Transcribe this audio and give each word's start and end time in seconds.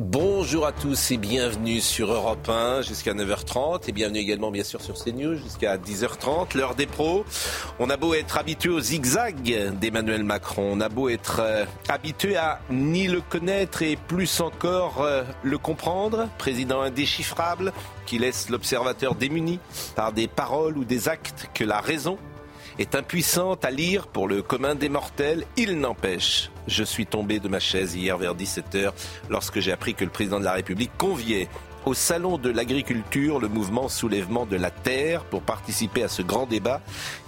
Bonjour 0.00 0.64
à 0.64 0.70
tous 0.70 1.10
et 1.10 1.16
bienvenue 1.16 1.80
sur 1.80 2.12
Europe 2.12 2.48
1 2.48 2.82
jusqu'à 2.82 3.14
9h30 3.14 3.88
et 3.88 3.92
bienvenue 3.92 4.20
également 4.20 4.52
bien 4.52 4.62
sûr 4.62 4.80
sur 4.80 4.94
CNews 4.94 5.34
jusqu'à 5.34 5.76
10h30, 5.76 6.56
l'heure 6.56 6.76
des 6.76 6.86
pros. 6.86 7.24
On 7.80 7.90
a 7.90 7.96
beau 7.96 8.14
être 8.14 8.38
habitué 8.38 8.68
au 8.68 8.78
zigzag 8.78 9.74
d'Emmanuel 9.80 10.22
Macron, 10.22 10.70
on 10.74 10.80
a 10.80 10.88
beau 10.88 11.08
être 11.08 11.40
euh, 11.40 11.64
habitué 11.88 12.36
à 12.36 12.60
ni 12.70 13.08
le 13.08 13.20
connaître 13.20 13.82
et 13.82 13.96
plus 13.96 14.40
encore 14.40 15.02
euh, 15.02 15.24
le 15.42 15.58
comprendre, 15.58 16.28
président 16.38 16.80
indéchiffrable 16.80 17.72
qui 18.06 18.20
laisse 18.20 18.50
l'observateur 18.50 19.16
démuni 19.16 19.58
par 19.96 20.12
des 20.12 20.28
paroles 20.28 20.78
ou 20.78 20.84
des 20.84 21.08
actes 21.08 21.50
que 21.54 21.64
la 21.64 21.80
raison 21.80 22.18
est 22.78 22.94
impuissante 22.94 23.64
à 23.64 23.70
lire 23.70 24.06
pour 24.06 24.28
le 24.28 24.42
commun 24.42 24.74
des 24.74 24.88
mortels, 24.88 25.44
il 25.56 25.78
n'empêche. 25.78 26.50
Je 26.66 26.84
suis 26.84 27.06
tombé 27.06 27.40
de 27.40 27.48
ma 27.48 27.60
chaise 27.60 27.94
hier 27.94 28.16
vers 28.18 28.34
17h 28.34 28.92
lorsque 29.30 29.60
j'ai 29.60 29.72
appris 29.72 29.94
que 29.94 30.04
le 30.04 30.10
président 30.10 30.38
de 30.38 30.44
la 30.44 30.52
République 30.52 30.92
conviait 30.96 31.48
au 31.86 31.94
Salon 31.94 32.38
de 32.38 32.50
l'agriculture 32.50 33.40
le 33.40 33.48
mouvement 33.48 33.88
Soulèvement 33.88 34.46
de 34.46 34.56
la 34.56 34.70
Terre 34.70 35.24
pour 35.24 35.42
participer 35.42 36.02
à 36.02 36.08
ce 36.08 36.22
grand 36.22 36.46
débat 36.46 36.80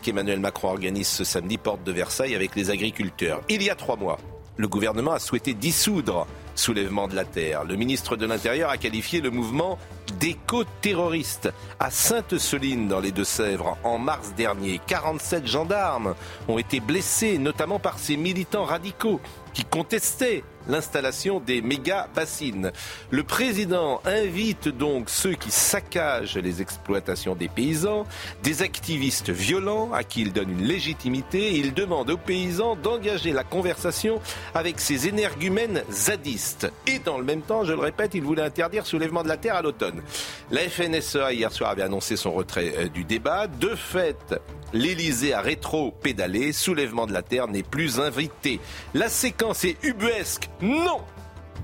qu'Emmanuel 0.02 0.40
Macron 0.40 0.68
organise 0.68 1.08
ce 1.08 1.24
samedi 1.24 1.58
porte 1.58 1.82
de 1.82 1.92
Versailles 1.92 2.34
avec 2.34 2.54
les 2.54 2.70
agriculteurs. 2.70 3.40
Il 3.48 3.62
y 3.62 3.70
a 3.70 3.74
trois 3.74 3.96
mois, 3.96 4.18
le 4.56 4.68
gouvernement 4.68 5.12
a 5.12 5.18
souhaité 5.18 5.54
dissoudre 5.54 6.26
Soulèvement 6.54 7.08
de 7.08 7.14
la 7.14 7.24
Terre. 7.24 7.64
Le 7.64 7.76
ministre 7.76 8.16
de 8.16 8.26
l'Intérieur 8.26 8.70
a 8.70 8.76
qualifié 8.76 9.20
le 9.20 9.30
mouvement 9.30 9.78
d'éco-terroriste. 10.18 11.50
À 11.78 11.90
Sainte-Soline, 11.90 12.88
dans 12.88 13.00
les 13.00 13.12
Deux-Sèvres, 13.12 13.78
en 13.84 13.98
mars 13.98 14.34
dernier, 14.36 14.80
47 14.86 15.46
gendarmes 15.46 16.14
ont 16.48 16.58
été 16.58 16.80
blessés, 16.80 17.38
notamment 17.38 17.78
par 17.78 17.98
ces 17.98 18.16
militants 18.16 18.64
radicaux 18.64 19.20
qui 19.52 19.64
contestaient 19.64 20.44
l'installation 20.68 21.40
des 21.40 21.62
méga 21.62 22.08
bassines. 22.14 22.72
Le 23.10 23.22
président 23.22 24.00
invite 24.04 24.68
donc 24.68 25.10
ceux 25.10 25.34
qui 25.34 25.50
saccagent 25.50 26.36
les 26.36 26.62
exploitations 26.62 27.34
des 27.34 27.48
paysans, 27.48 28.06
des 28.42 28.62
activistes 28.62 29.30
violents 29.30 29.92
à 29.92 30.04
qui 30.04 30.22
il 30.22 30.32
donne 30.32 30.50
une 30.50 30.64
légitimité. 30.64 31.52
Il 31.54 31.74
demande 31.74 32.10
aux 32.10 32.16
paysans 32.16 32.76
d'engager 32.76 33.32
la 33.32 33.44
conversation 33.44 34.20
avec 34.54 34.80
ces 34.80 35.08
énergumènes 35.08 35.82
zadistes. 35.90 36.70
Et 36.86 36.98
dans 36.98 37.18
le 37.18 37.24
même 37.24 37.42
temps, 37.42 37.64
je 37.64 37.72
le 37.72 37.80
répète, 37.80 38.14
il 38.14 38.22
voulait 38.22 38.42
interdire 38.42 38.86
soulèvement 38.86 39.22
de 39.22 39.28
la 39.28 39.36
terre 39.36 39.56
à 39.56 39.62
l'automne. 39.62 40.02
La 40.50 40.60
FNSEA 40.68 41.32
hier 41.32 41.52
soir 41.52 41.70
avait 41.70 41.82
annoncé 41.82 42.16
son 42.16 42.32
retrait 42.32 42.74
euh, 42.76 42.88
du 42.88 43.04
débat. 43.04 43.46
De 43.46 43.74
fait, 43.74 44.34
l'Elysée 44.72 45.32
a 45.32 45.40
rétro-pédalé. 45.40 46.52
Soulèvement 46.52 47.06
de 47.06 47.12
la 47.12 47.22
terre 47.22 47.48
n'est 47.48 47.62
plus 47.62 48.00
invité. 48.00 48.60
La 48.94 49.08
séquence 49.08 49.64
est 49.64 49.76
ubuesque. 49.82 50.49
Non 50.62 51.00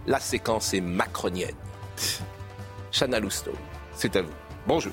La 0.07 0.19
séquence 0.19 0.73
est 0.73 0.81
macronienne. 0.81 1.55
Chana 2.91 3.21
Lousteau, 3.21 3.53
c'est 3.95 4.17
à 4.17 4.23
vous. 4.23 4.33
Bonjour. 4.67 4.93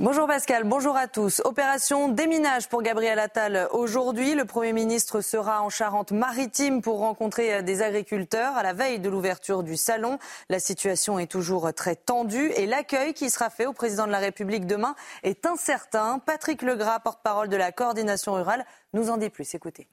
Bonjour 0.00 0.26
Pascal, 0.26 0.64
bonjour 0.64 0.96
à 0.96 1.08
tous. 1.08 1.42
Opération 1.44 2.08
déminage 2.08 2.70
pour 2.70 2.80
Gabriel 2.80 3.18
Attal 3.18 3.68
aujourd'hui. 3.70 4.34
Le 4.34 4.46
Premier 4.46 4.72
ministre 4.72 5.20
sera 5.20 5.60
en 5.60 5.68
Charente-Maritime 5.68 6.80
pour 6.80 7.00
rencontrer 7.00 7.62
des 7.62 7.82
agriculteurs 7.82 8.56
à 8.56 8.62
la 8.62 8.72
veille 8.72 8.98
de 8.98 9.10
l'ouverture 9.10 9.62
du 9.62 9.76
salon. 9.76 10.18
La 10.48 10.58
situation 10.58 11.18
est 11.18 11.30
toujours 11.30 11.74
très 11.74 11.96
tendue 11.96 12.50
et 12.56 12.64
l'accueil 12.64 13.12
qui 13.12 13.28
sera 13.28 13.50
fait 13.50 13.66
au 13.66 13.74
président 13.74 14.06
de 14.06 14.12
la 14.12 14.20
République 14.20 14.64
demain 14.64 14.94
est 15.22 15.44
incertain. 15.44 16.18
Patrick 16.18 16.62
Legras, 16.62 17.00
porte-parole 17.00 17.50
de 17.50 17.58
la 17.58 17.70
coordination 17.70 18.32
rurale, 18.32 18.64
nous 18.94 19.10
en 19.10 19.18
dit 19.18 19.28
plus. 19.28 19.54
Écoutez. 19.54 19.86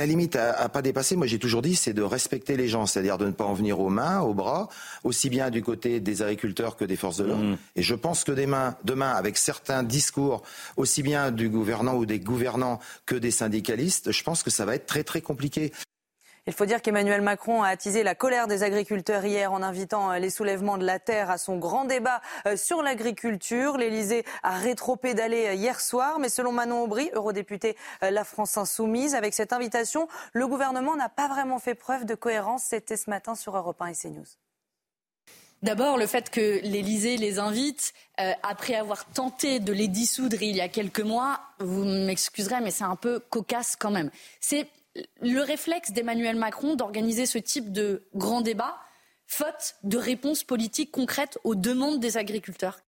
La 0.00 0.06
limite 0.06 0.34
à, 0.34 0.52
à 0.54 0.68
pas 0.68 0.82
dépasser, 0.82 1.14
moi 1.14 1.28
j'ai 1.28 1.38
toujours 1.38 1.62
dit, 1.62 1.76
c'est 1.76 1.92
de 1.92 2.02
respecter 2.02 2.56
les 2.56 2.66
gens, 2.66 2.84
c'est-à-dire 2.84 3.16
de 3.16 3.26
ne 3.26 3.30
pas 3.30 3.44
en 3.44 3.54
venir 3.54 3.78
aux 3.78 3.90
mains, 3.90 4.20
aux 4.20 4.34
bras, 4.34 4.68
aussi 5.04 5.30
bien 5.30 5.50
du 5.50 5.62
côté 5.62 6.00
des 6.00 6.20
agriculteurs 6.20 6.76
que 6.76 6.84
des 6.84 6.96
forces 6.96 7.18
de 7.18 7.24
l'ordre. 7.24 7.56
Et 7.76 7.82
je 7.82 7.94
pense 7.94 8.24
que 8.24 8.32
demain, 8.32 8.76
demain, 8.82 9.12
avec 9.12 9.36
certains 9.36 9.84
discours, 9.84 10.42
aussi 10.76 11.04
bien 11.04 11.30
du 11.30 11.48
gouvernant 11.48 11.94
ou 11.94 12.06
des 12.06 12.18
gouvernants 12.18 12.80
que 13.06 13.14
des 13.14 13.30
syndicalistes, 13.30 14.10
je 14.10 14.24
pense 14.24 14.42
que 14.42 14.50
ça 14.50 14.64
va 14.64 14.74
être 14.74 14.86
très 14.86 15.04
très 15.04 15.20
compliqué. 15.20 15.72
Il 16.46 16.52
faut 16.52 16.66
dire 16.66 16.82
qu'Emmanuel 16.82 17.22
Macron 17.22 17.62
a 17.62 17.68
attisé 17.68 18.02
la 18.02 18.14
colère 18.14 18.46
des 18.46 18.62
agriculteurs 18.62 19.24
hier 19.24 19.50
en 19.50 19.62
invitant 19.62 20.12
euh, 20.12 20.18
les 20.18 20.28
soulèvements 20.28 20.76
de 20.76 20.84
la 20.84 20.98
terre 20.98 21.30
à 21.30 21.38
son 21.38 21.56
grand 21.56 21.86
débat 21.86 22.20
euh, 22.46 22.54
sur 22.54 22.82
l'agriculture. 22.82 23.78
L'Elysée 23.78 24.26
a 24.42 24.58
rétropédalé 24.58 25.46
euh, 25.46 25.54
hier 25.54 25.80
soir, 25.80 26.18
mais 26.18 26.28
selon 26.28 26.52
Manon 26.52 26.82
Aubry, 26.82 27.10
eurodéputée 27.14 27.76
La 28.02 28.24
France 28.24 28.58
Insoumise, 28.58 29.14
avec 29.14 29.32
cette 29.32 29.54
invitation, 29.54 30.06
le 30.34 30.46
gouvernement 30.46 30.96
n'a 30.96 31.08
pas 31.08 31.28
vraiment 31.28 31.58
fait 31.58 31.74
preuve 31.74 32.04
de 32.04 32.14
cohérence. 32.14 32.64
C'était 32.64 32.98
ce 32.98 33.08
matin 33.08 33.34
sur 33.34 33.56
Europe 33.56 33.80
1 33.80 33.86
et 33.86 33.94
CNews. 33.94 34.26
D'abord, 35.62 35.96
le 35.96 36.06
fait 36.06 36.28
que 36.28 36.60
l'Élysée 36.62 37.16
les 37.16 37.38
invite, 37.38 37.94
après 38.42 38.74
avoir 38.74 39.06
tenté 39.06 39.60
de 39.60 39.72
les 39.72 39.88
dissoudre 39.88 40.42
il 40.42 40.54
y 40.54 40.60
a 40.60 40.68
quelques 40.68 41.00
mois, 41.00 41.40
vous 41.58 41.84
m'excuserez, 41.84 42.60
mais 42.60 42.70
c'est 42.70 42.84
un 42.84 42.96
peu 42.96 43.18
cocasse 43.18 43.74
quand 43.74 43.90
même. 43.90 44.10
Le 45.20 45.40
réflexe 45.40 45.92
d'Emmanuel 45.92 46.36
Macron 46.36 46.74
d'organiser 46.74 47.26
ce 47.26 47.38
type 47.38 47.72
de 47.72 48.08
grand 48.14 48.40
débat, 48.40 48.76
faute 49.26 49.76
de 49.82 49.98
réponses 49.98 50.44
politiques 50.44 50.92
concrètes 50.92 51.38
aux 51.44 51.54
demandes 51.54 52.00
des 52.00 52.16
agriculteurs. 52.16 52.80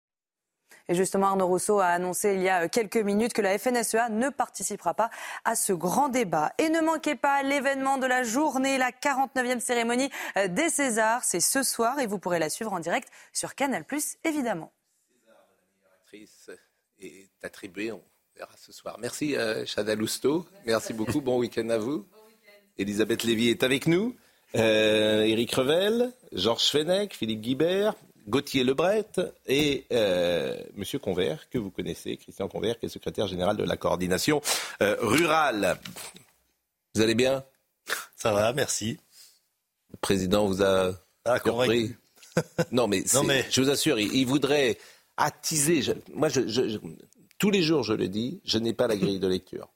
Et 0.88 0.94
justement, 0.94 1.28
Arnaud 1.28 1.46
Rousseau 1.46 1.80
a 1.80 1.86
annoncé 1.86 2.34
il 2.34 2.42
y 2.42 2.48
a 2.50 2.68
quelques 2.68 2.98
minutes 2.98 3.32
que 3.32 3.40
la 3.40 3.58
FNSEA 3.58 4.10
ne 4.10 4.28
participera 4.28 4.92
pas 4.92 5.08
à 5.44 5.54
ce 5.54 5.72
grand 5.72 6.10
débat. 6.10 6.52
Et 6.58 6.68
ne 6.68 6.80
manquez 6.80 7.14
pas 7.14 7.42
l'événement 7.42 7.96
de 7.96 8.06
la 8.06 8.22
journée, 8.22 8.76
la 8.76 8.90
49e 8.90 9.60
cérémonie 9.60 10.10
des 10.48 10.68
Césars. 10.68 11.24
C'est 11.24 11.40
ce 11.40 11.62
soir 11.62 12.00
et 12.00 12.06
vous 12.06 12.18
pourrez 12.18 12.38
la 12.38 12.50
suivre 12.50 12.72
en 12.72 12.80
direct 12.80 13.08
sur 13.32 13.54
Canal+, 13.54 13.84
évidemment. 14.24 14.72
Actrice 16.02 16.50
est 16.98 17.30
attribuée, 17.42 17.90
verra 18.36 18.50
ce 18.56 18.72
soir. 18.72 18.96
Merci 19.00 19.36
euh, 19.36 19.64
Chada 19.66 19.94
Lousteau, 19.94 20.46
merci 20.66 20.92
beaucoup, 20.92 21.20
bon 21.20 21.38
week-end 21.38 21.68
à 21.70 21.78
vous. 21.78 22.06
Elisabeth 22.78 23.22
Lévy 23.22 23.48
est 23.50 23.62
avec 23.62 23.86
nous, 23.86 24.16
euh, 24.56 25.22
Éric 25.22 25.54
Revel, 25.54 26.12
Georges 26.32 26.68
Fenech, 26.70 27.14
Philippe 27.14 27.40
Guibert, 27.40 27.94
Gauthier 28.28 28.64
Lebret 28.64 29.06
et 29.46 29.84
euh, 29.92 30.56
Monsieur 30.74 30.98
Convert, 30.98 31.48
que 31.50 31.58
vous 31.58 31.70
connaissez, 31.70 32.16
Christian 32.16 32.48
Convert, 32.48 32.78
qui 32.78 32.86
est 32.86 32.88
secrétaire 32.88 33.26
général 33.28 33.56
de 33.56 33.64
la 33.64 33.76
coordination 33.76 34.40
euh, 34.82 34.96
rurale. 35.00 35.78
Vous 36.94 37.02
allez 37.02 37.14
bien? 37.14 37.44
Ça 38.16 38.32
va, 38.32 38.52
merci. 38.52 38.98
Le 39.92 39.98
président 40.00 40.46
vous 40.46 40.62
a 40.62 40.92
Ah, 41.24 41.38
convaincu. 41.38 41.96
Non, 42.72 42.88
mais, 42.88 43.04
je 43.50 43.60
vous 43.60 43.70
assure, 43.70 43.98
il, 44.00 44.12
il 44.12 44.26
voudrait 44.26 44.78
attiser. 45.16 45.82
je- 45.82 45.92
moi, 46.12 46.28
je- 46.28 46.78
tous 47.44 47.50
les 47.50 47.62
jours, 47.62 47.82
je 47.82 47.92
le 47.92 48.08
dis, 48.08 48.40
je 48.46 48.56
n'ai 48.56 48.72
pas 48.72 48.86
la 48.86 48.96
grille 48.96 49.20
de 49.20 49.28
lecture. 49.28 49.68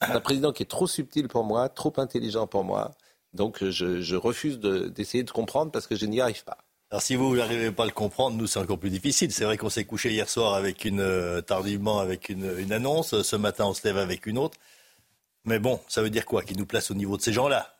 Un 0.00 0.20
président 0.20 0.52
qui 0.52 0.62
est 0.62 0.66
trop 0.66 0.86
subtil 0.86 1.28
pour 1.28 1.44
moi, 1.44 1.68
trop 1.68 1.92
intelligent 1.98 2.46
pour 2.46 2.64
moi. 2.64 2.92
Donc, 3.34 3.62
je, 3.62 4.14
refuse 4.16 4.58
de- 4.58 4.88
d'essayer 4.88 5.22
de 5.22 5.30
comprendre 5.30 5.70
parce 5.70 5.86
que 5.86 5.96
je 5.96 6.06
n'y 6.06 6.22
arrive 6.22 6.44
pas. 6.44 6.56
Alors 6.90 7.02
si 7.02 7.14
vous 7.14 7.36
n'arrivez 7.36 7.72
pas 7.72 7.82
à 7.82 7.86
le 7.86 7.92
comprendre, 7.92 8.38
nous 8.38 8.46
c'est 8.46 8.58
encore 8.58 8.78
plus 8.78 8.88
difficile. 8.88 9.30
C'est 9.32 9.44
vrai 9.44 9.58
qu'on 9.58 9.68
s'est 9.68 9.84
couché 9.84 10.12
hier 10.12 10.30
soir 10.30 10.54
avec 10.54 10.86
une 10.86 11.00
euh, 11.00 11.42
tardivement 11.42 11.98
avec 11.98 12.30
une, 12.30 12.58
une 12.58 12.72
annonce. 12.72 13.20
Ce 13.20 13.36
matin 13.36 13.66
on 13.66 13.74
se 13.74 13.86
lève 13.86 13.98
avec 13.98 14.24
une 14.24 14.38
autre. 14.38 14.56
Mais 15.44 15.58
bon, 15.58 15.80
ça 15.88 16.00
veut 16.00 16.08
dire 16.10 16.24
quoi? 16.24 16.42
Qu'il 16.42 16.56
nous 16.56 16.66
place 16.66 16.90
au 16.90 16.94
niveau 16.94 17.18
de 17.18 17.22
ces 17.22 17.34
gens-là. 17.34 17.74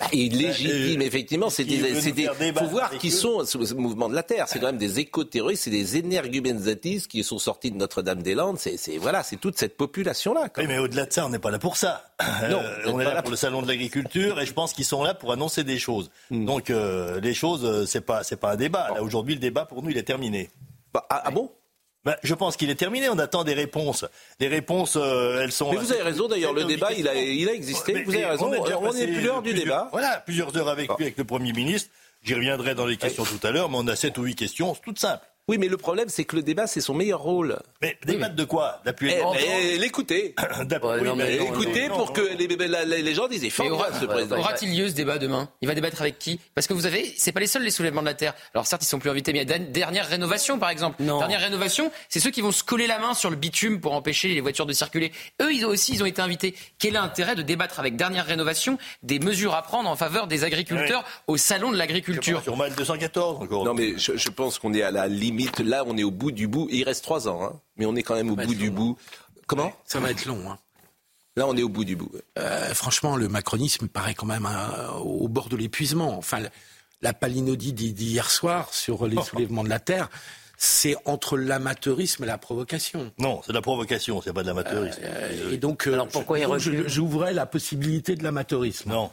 Bah, 0.00 0.06
illégitime, 0.12 1.02
effectivement. 1.02 1.50
C'est 1.50 1.64
des, 1.64 2.00
c'est 2.00 2.12
des, 2.12 2.28
faut 2.56 2.66
voir 2.66 2.90
qui 2.98 3.10
sont 3.10 3.44
ce 3.44 3.74
mouvement 3.74 4.08
de 4.08 4.14
la 4.14 4.22
Terre. 4.22 4.46
C'est 4.48 4.58
quand 4.58 4.66
même 4.66 4.78
des 4.78 4.98
éco-terroristes, 4.98 5.64
c'est 5.64 5.70
des 5.70 5.96
énergumenisatistes 5.96 7.08
qui 7.08 7.22
sont 7.22 7.38
sortis 7.38 7.70
de 7.70 7.76
Notre-Dame-des-Landes. 7.76 8.58
C'est, 8.58 8.76
c'est 8.76 8.98
voilà, 8.98 9.22
c'est 9.22 9.36
toute 9.36 9.56
cette 9.56 9.76
population-là. 9.76 10.48
Oui, 10.56 10.64
mais 10.66 10.78
au-delà 10.78 11.06
de 11.06 11.12
ça, 11.12 11.26
on 11.26 11.28
n'est 11.28 11.38
pas 11.38 11.50
là 11.50 11.58
pour 11.58 11.76
ça. 11.76 12.04
Non, 12.50 12.58
euh, 12.58 12.82
on 12.86 13.00
est 13.00 13.04
là, 13.04 13.22
pour 13.22 13.30
le 13.30 13.36
salon 13.36 13.62
de 13.62 13.68
l'agriculture 13.68 14.40
et 14.40 14.46
je 14.46 14.52
pense 14.52 14.72
qu'ils 14.72 14.84
sont 14.84 15.02
là 15.02 15.14
pour 15.14 15.32
annoncer 15.32 15.64
des 15.64 15.78
choses. 15.78 16.10
Hmm. 16.30 16.44
Donc 16.44 16.70
euh, 16.70 17.20
les 17.20 17.34
choses, 17.34 17.64
euh, 17.64 17.86
c'est 17.86 18.00
pas, 18.00 18.24
c'est 18.24 18.36
pas 18.36 18.52
un 18.52 18.56
débat. 18.56 18.90
Là, 18.94 19.02
aujourd'hui, 19.02 19.34
le 19.34 19.40
débat 19.40 19.64
pour 19.64 19.82
nous, 19.82 19.90
il 19.90 19.96
est 19.96 20.04
terminé. 20.04 20.50
Bah, 20.92 21.06
ah, 21.10 21.22
ah 21.24 21.30
bon? 21.30 21.50
Ben, 22.04 22.16
je 22.22 22.34
pense 22.34 22.56
qu'il 22.56 22.70
est 22.70 22.74
terminé. 22.74 23.08
On 23.08 23.18
attend 23.18 23.44
des 23.44 23.54
réponses. 23.54 24.04
Les 24.40 24.48
réponses, 24.48 24.96
euh, 24.96 25.42
elles 25.42 25.52
sont. 25.52 25.70
Mais 25.72 25.78
vous 25.78 25.92
avez 25.92 26.02
raison. 26.02 26.28
D'ailleurs, 26.28 26.52
le 26.52 26.64
débat, 26.64 26.92
il 26.92 27.08
a, 27.08 27.14
il 27.14 27.48
a 27.48 27.52
existé. 27.52 28.02
vous 28.02 28.14
avez 28.14 28.26
raison. 28.26 28.50
On 28.52 28.92
n'est 28.92 29.06
plus 29.06 29.22
l'heure 29.22 29.42
du 29.42 29.54
débat. 29.54 29.88
Voilà, 29.92 30.22
plusieurs 30.24 30.56
heures 30.56 30.68
avec 30.68 30.88
lui, 30.96 31.04
avec 31.04 31.18
le 31.18 31.24
Premier 31.24 31.52
ministre. 31.52 31.90
J'y 32.22 32.34
reviendrai 32.34 32.74
dans 32.74 32.86
les 32.86 32.96
questions 32.96 33.24
tout 33.24 33.46
à 33.46 33.50
l'heure, 33.50 33.68
mais 33.68 33.76
on 33.78 33.86
a 33.86 33.96
sept 33.96 34.16
ou 34.16 34.22
huit 34.22 34.34
questions 34.34 34.74
toutes 34.74 34.98
simples. 34.98 35.26
Oui, 35.46 35.58
mais 35.58 35.68
le 35.68 35.76
problème, 35.76 36.08
c'est 36.08 36.24
que 36.24 36.36
le 36.36 36.42
débat, 36.42 36.66
c'est 36.66 36.80
son 36.80 36.94
meilleur 36.94 37.20
rôle. 37.20 37.58
Mais 37.82 37.98
débattre 38.06 38.34
de 38.34 38.44
quoi? 38.44 38.80
D'appuyer 38.86 39.20
eh, 39.46 39.76
L'écouter. 39.76 40.34
L'écouter 41.38 41.88
pour 41.88 42.14
que 42.14 42.22
les, 42.22 42.46
les, 43.02 43.14
gens 43.14 43.28
disent 43.28 43.44
il 43.44 43.70
aura, 43.70 43.92
ce 43.92 44.06
président. 44.06 44.38
Aura-t-il 44.38 44.74
lieu 44.74 44.88
ce 44.88 44.94
débat 44.94 45.18
demain? 45.18 45.50
Il 45.60 45.68
va 45.68 45.74
débattre 45.74 46.00
avec 46.00 46.18
qui? 46.18 46.40
Parce 46.54 46.66
que 46.66 46.72
vous 46.72 46.86
avez, 46.86 47.12
c'est 47.18 47.32
pas 47.32 47.40
les 47.40 47.46
seuls 47.46 47.62
les 47.62 47.70
soulèvements 47.70 48.00
de 48.00 48.06
la 48.06 48.14
terre. 48.14 48.32
Alors 48.54 48.66
certes, 48.66 48.84
ils 48.84 48.86
sont 48.86 48.98
plus 48.98 49.10
invités, 49.10 49.34
mais 49.34 49.42
il 49.42 49.50
y 49.50 49.52
a 49.52 49.58
dernière 49.58 50.08
rénovation, 50.08 50.58
par 50.58 50.70
exemple. 50.70 51.02
Non. 51.02 51.18
Dernière 51.18 51.42
rénovation, 51.42 51.92
c'est 52.08 52.20
ceux 52.20 52.30
qui 52.30 52.40
vont 52.40 52.52
se 52.52 52.64
coller 52.64 52.86
la 52.86 52.98
main 52.98 53.12
sur 53.12 53.28
le 53.28 53.36
bitume 53.36 53.80
pour 53.80 53.92
empêcher 53.92 54.28
les 54.28 54.40
voitures 54.40 54.64
de 54.64 54.72
circuler. 54.72 55.12
Eux, 55.42 55.52
ils 55.52 55.66
ont 55.66 55.70
aussi, 55.70 55.92
ils 55.92 56.02
ont 56.02 56.06
été 56.06 56.22
invités. 56.22 56.54
Quel 56.78 56.92
est 56.92 56.94
l'intérêt 56.94 57.34
de 57.34 57.42
débattre 57.42 57.80
avec 57.80 57.96
dernière 57.96 58.24
rénovation 58.24 58.78
des 59.02 59.18
mesures 59.18 59.54
à 59.54 59.60
prendre 59.60 59.90
en 59.90 59.96
faveur 59.96 60.26
des 60.26 60.44
agriculteurs 60.44 61.04
au 61.26 61.36
salon 61.36 61.70
de 61.70 61.76
l'agriculture? 61.76 62.42
Sur 62.42 62.56
mal 62.56 62.74
214 62.74 63.42
encore. 63.42 63.66
Non, 63.66 63.74
mais 63.74 63.98
je, 63.98 64.16
je 64.16 64.28
pense 64.30 64.58
qu'on 64.58 64.72
est 64.72 64.80
à 64.80 64.90
la 64.90 65.06
limite 65.06 65.33
Là, 65.64 65.84
on 65.86 65.96
est 65.96 66.04
au 66.04 66.10
bout 66.10 66.32
du 66.32 66.46
bout. 66.46 66.68
Il 66.70 66.84
reste 66.84 67.04
trois 67.04 67.28
ans, 67.28 67.44
hein, 67.44 67.60
mais 67.76 67.86
on 67.86 67.94
est 67.96 68.02
quand 68.02 68.14
même 68.14 68.30
au 68.30 68.36
bout 68.36 68.54
du 68.54 68.70
bout. 68.70 68.96
Comment 69.46 69.72
Ça 69.84 70.00
va 70.00 70.10
être 70.10 70.24
long. 70.26 70.50
Hein. 70.50 70.58
Là, 71.36 71.46
on 71.48 71.56
est 71.56 71.62
au 71.62 71.68
bout 71.68 71.84
du 71.84 71.96
bout. 71.96 72.10
Euh, 72.38 72.72
franchement, 72.74 73.16
le 73.16 73.28
macronisme 73.28 73.88
paraît 73.88 74.14
quand 74.14 74.26
même 74.26 74.46
euh, 74.46 74.92
au 74.98 75.28
bord 75.28 75.48
de 75.48 75.56
l'épuisement. 75.56 76.16
Enfin, 76.16 76.42
la 77.02 77.12
palinodie 77.12 77.72
d'hier 77.72 78.30
soir 78.30 78.72
sur 78.72 79.06
les 79.06 79.20
soulèvements 79.22 79.64
de 79.64 79.68
la 79.68 79.80
terre, 79.80 80.08
c'est 80.56 80.96
entre 81.04 81.36
l'amateurisme 81.36 82.24
et 82.24 82.26
la 82.26 82.38
provocation. 82.38 83.12
Non, 83.18 83.40
c'est 83.44 83.52
la 83.52 83.62
provocation, 83.62 84.20
c'est 84.22 84.32
pas 84.32 84.42
de 84.42 84.48
l'amateurisme. 84.48 85.00
Euh, 85.02 85.52
et 85.52 85.56
donc, 85.56 85.86
euh, 85.86 85.94
Alors 85.94 86.08
pourquoi 86.08 86.38
j'ouvrais 86.58 87.32
la 87.32 87.46
possibilité 87.46 88.14
de 88.14 88.22
l'amateurisme. 88.22 88.90
Non. 88.90 89.10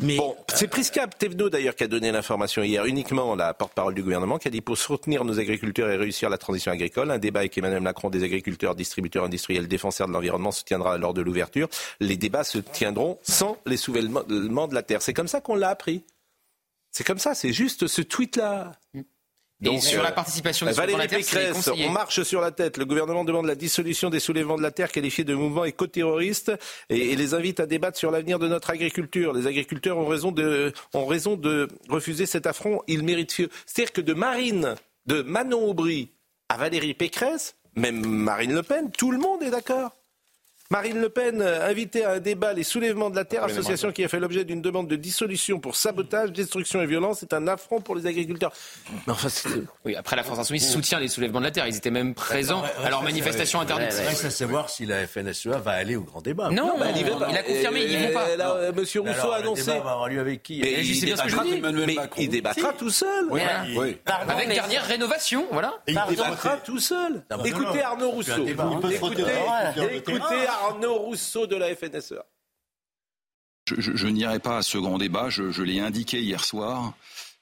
Mais 0.00 0.16
bon, 0.16 0.36
c'est 0.54 0.68
Prisca 0.68 1.06
Tevno 1.06 1.48
d'ailleurs 1.48 1.74
qui 1.74 1.84
a 1.84 1.88
donné 1.88 2.12
l'information 2.12 2.62
hier, 2.62 2.84
uniquement 2.84 3.34
la 3.34 3.54
porte-parole 3.54 3.94
du 3.94 4.02
gouvernement, 4.02 4.38
qui 4.38 4.48
a 4.48 4.50
dit 4.50 4.60
pour 4.60 4.78
soutenir 4.78 5.24
nos 5.24 5.38
agriculteurs 5.38 5.90
et 5.90 5.96
réussir 5.96 6.30
la 6.30 6.38
transition 6.38 6.72
agricole, 6.72 7.10
un 7.10 7.18
débat 7.18 7.40
avec 7.40 7.56
Emmanuel 7.56 7.82
Macron 7.82 8.10
des 8.10 8.24
agriculteurs, 8.24 8.74
distributeurs 8.74 9.24
industriels, 9.24 9.68
défenseurs 9.68 10.08
de 10.08 10.12
l'environnement 10.12 10.52
se 10.52 10.64
tiendra 10.64 10.98
lors 10.98 11.14
de 11.14 11.22
l'ouverture. 11.22 11.68
Les 12.00 12.16
débats 12.16 12.44
se 12.44 12.58
tiendront 12.58 13.18
sans 13.22 13.58
les 13.66 13.76
soulèvements 13.76 14.68
de 14.68 14.74
la 14.74 14.82
terre. 14.82 15.02
C'est 15.02 15.14
comme 15.14 15.28
ça 15.28 15.40
qu'on 15.40 15.54
l'a 15.54 15.68
appris. 15.68 16.04
C'est 16.90 17.04
comme 17.04 17.18
ça, 17.18 17.34
c'est 17.34 17.52
juste 17.52 17.86
ce 17.86 18.02
tweet-là. 18.02 18.72
Mm. 18.94 19.00
Donc, 19.60 19.82
sur 19.82 20.02
la 20.02 20.10
euh, 20.10 20.12
participation 20.12 20.66
des 20.66 20.72
Valérie 20.72 21.08
Pécresse, 21.08 21.68
on 21.68 21.90
marche 21.90 22.22
sur 22.22 22.40
la 22.40 22.50
tête. 22.50 22.78
Le 22.78 22.86
gouvernement 22.86 23.24
demande 23.24 23.46
la 23.46 23.54
dissolution 23.54 24.08
des 24.08 24.20
soulèvements 24.20 24.56
de 24.56 24.62
la 24.62 24.70
terre 24.70 24.90
qualifiés 24.90 25.24
de 25.24 25.34
mouvements 25.34 25.64
éco-terroristes 25.64 26.52
et, 26.88 27.14
les 27.14 27.34
invite 27.34 27.60
à 27.60 27.66
débattre 27.66 27.98
sur 27.98 28.10
l'avenir 28.10 28.38
de 28.38 28.48
notre 28.48 28.70
agriculture. 28.70 29.34
Les 29.34 29.46
agriculteurs 29.46 29.98
ont 29.98 30.06
raison 30.06 30.32
de, 30.32 30.72
ont 30.94 31.06
raison 31.06 31.36
de 31.36 31.68
refuser 31.88 32.24
cet 32.24 32.46
affront. 32.46 32.80
Ils 32.86 33.02
méritent 33.02 33.38
mieux. 33.38 33.50
C'est-à-dire 33.66 33.92
que 33.92 34.00
de 34.00 34.14
Marine, 34.14 34.76
de 35.06 35.22
Manon 35.22 35.68
Aubry 35.68 36.10
à 36.48 36.56
Valérie 36.56 36.94
Pécresse, 36.94 37.56
même 37.76 38.04
Marine 38.04 38.54
Le 38.54 38.62
Pen, 38.62 38.90
tout 38.90 39.10
le 39.10 39.18
monde 39.18 39.42
est 39.42 39.50
d'accord. 39.50 39.99
Marine 40.72 41.00
Le 41.00 41.08
Pen, 41.08 41.42
euh, 41.42 41.68
invitée 41.68 42.04
à 42.04 42.12
un 42.12 42.18
débat 42.20 42.52
Les 42.52 42.62
soulèvements 42.62 43.10
de 43.10 43.16
la 43.16 43.24
terre, 43.24 43.42
association 43.42 43.90
qui 43.90 44.04
a 44.04 44.08
fait 44.08 44.20
l'objet 44.20 44.44
d'une 44.44 44.62
demande 44.62 44.86
de 44.86 44.94
dissolution 44.94 45.58
pour 45.58 45.74
sabotage, 45.74 46.30
destruction 46.30 46.80
et 46.80 46.86
violence, 46.86 47.18
c'est 47.18 47.32
un 47.32 47.48
affront 47.48 47.80
pour 47.80 47.96
les 47.96 48.06
agriculteurs. 48.06 48.52
oui, 49.84 49.96
après 49.96 50.14
la 50.14 50.22
France 50.22 50.38
Insoumise 50.38 50.70
soutient 50.70 51.00
les 51.00 51.08
soulèvements 51.08 51.40
de 51.40 51.46
la 51.46 51.50
terre. 51.50 51.66
Ils 51.66 51.76
étaient 51.76 51.90
même 51.90 52.14
présents 52.14 52.62
à 52.84 52.88
leur 52.88 53.02
manifestation 53.02 53.60
interdite. 53.60 53.92
Reste 53.92 54.26
à 54.26 54.30
savoir 54.30 54.70
si 54.70 54.86
la 54.86 55.08
FNSEA 55.08 55.58
va 55.58 55.72
aller 55.72 55.96
au 55.96 56.02
grand 56.02 56.22
débat. 56.22 56.50
Non, 56.50 56.74
bah, 56.78 56.86
il, 56.94 57.36
a 57.36 57.42
confirmé, 57.42 57.86
ils 57.86 58.06
vont 58.06 58.14
pas. 58.14 58.36
Là, 58.36 58.54
euh, 58.54 58.72
Monsieur 58.72 59.00
Rousseau 59.00 59.32
a 59.32 59.38
annoncé. 59.38 59.62
Le 59.62 59.72
débat 59.72 59.84
va 59.84 59.90
avoir 59.90 60.08
lieu 60.08 60.20
avec 60.20 60.44
qui? 60.44 60.60
Mais 60.60 60.84
il, 60.84 61.00
débattra, 61.00 61.44
mais 61.44 61.96
il 62.18 62.28
débattra 62.28 62.72
tout 62.74 62.90
seul. 62.90 63.26
Oui. 63.28 63.40
Avec 64.06 64.48
dernière 64.48 64.84
rénovation, 64.84 65.46
voilà. 65.50 65.74
Il 65.88 66.00
débattra 66.08 66.58
tout 66.58 66.78
seul. 66.78 67.24
Écoutez 67.44 67.82
Arnaud 67.82 68.10
Rousseau. 68.10 68.46
Écoutez 68.46 70.46
Arnaud 70.46 70.59
Rousseau 70.88 71.46
de 71.46 71.56
la 71.56 71.74
FNSEA. 71.74 72.24
Je, 73.78 74.06
n'irai 74.08 74.38
pas 74.40 74.58
à 74.58 74.62
ce 74.62 74.78
grand 74.78 74.98
débat, 74.98 75.30
je, 75.30 75.62
l'ai 75.62 75.80
indiqué 75.80 76.20
hier 76.20 76.44
soir. 76.44 76.94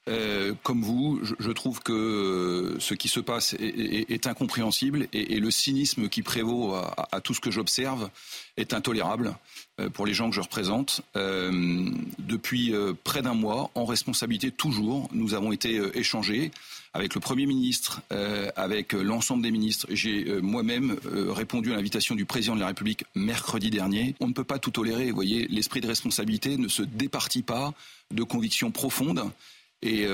Euh, 0.09 0.55
comme 0.63 0.83
vous, 0.83 1.21
je, 1.39 1.51
trouve 1.53 1.81
que 1.81 2.77
ce 2.79 2.95
qui 2.95 3.09
se 3.09 3.21
passe 3.21 3.55
est, 3.59 4.27
incompréhensible 4.27 5.07
et, 5.13 5.39
le 5.39 5.51
cynisme 5.51 6.09
qui 6.09 6.23
prévaut 6.23 6.75
à, 6.75 7.21
tout 7.21 7.35
ce 7.35 7.41
que 7.41 7.51
j'observe 7.51 8.09
est 8.57 8.73
intolérable 8.73 9.35
euh, 9.81 9.91
pour 9.91 10.07
les 10.07 10.15
gens 10.15 10.31
que 10.31 10.37
je 10.37 10.41
représente. 10.41 11.03
Euh, 11.17 11.91
depuis 12.19 12.73
près 13.05 13.23
d'un 13.23 13.35
mois, 13.35 13.71
en 13.75 13.85
responsabilité 13.85 14.51
toujours, 14.51 15.09
nous 15.13 15.35
avons 15.35 15.53
été 15.53 15.81
échangés 15.95 16.51
avec 16.95 17.15
le 17.15 17.21
Premier 17.21 17.47
ministre, 17.47 18.01
euh, 18.13 18.51
avec 18.57 18.93
l'ensemble 18.93 19.43
des 19.43 19.51
ministres. 19.51 19.87
J'ai 19.91 20.29
euh, 20.29 20.41
moi-même 20.41 20.99
euh, 21.07 21.33
répondu 21.33 21.73
à 21.73 21.77
l'invitation 21.77 22.15
du 22.15 22.25
président 22.25 22.55
de 22.55 22.61
la 22.61 22.69
République 22.69 23.05
mercredi 23.15 23.71
dernier. 23.71 24.15
On 24.21 24.29
ne 24.29 24.33
peut 24.33 24.45
pas 24.45 24.59
tout 24.59 24.71
tolérer. 24.71 25.11
Vous 25.11 25.15
voyez, 25.15 25.47
l'esprit 25.49 25.81
de 25.81 25.87
responsabilité 25.87 26.57
ne 26.57 26.69
se 26.69 26.83
départit 26.83 27.43
pas 27.43 27.73
de 28.11 28.23
convictions 28.23 28.71
profondes. 28.71 29.31
Et 29.81 30.09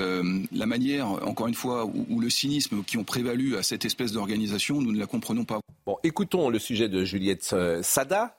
la 0.51 0.67
manière, 0.67 1.07
encore 1.07 1.47
une 1.47 1.55
fois, 1.55 1.85
où, 1.85 2.19
le 2.19 2.29
cynisme 2.29 2.83
qui 2.83 2.97
ont 2.97 3.03
prévalu 3.03 3.57
à 3.57 3.63
cette 3.63 3.83
espèce 3.83 4.11
d'organisation, 4.11 4.79
nous 4.79 4.91
ne 4.91 4.99
la 4.99 5.07
comprenons 5.07 5.43
pas. 5.43 5.59
Bon, 5.87 5.97
écoutons 6.03 6.49
le 6.49 6.59
sujet 6.59 6.87
de 6.87 7.03
Juliette 7.03 7.55
Sada, 7.81 8.37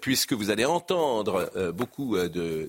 puisque 0.00 0.32
vous 0.32 0.48
allez 0.48 0.64
entendre 0.64 1.50
beaucoup 1.74 2.16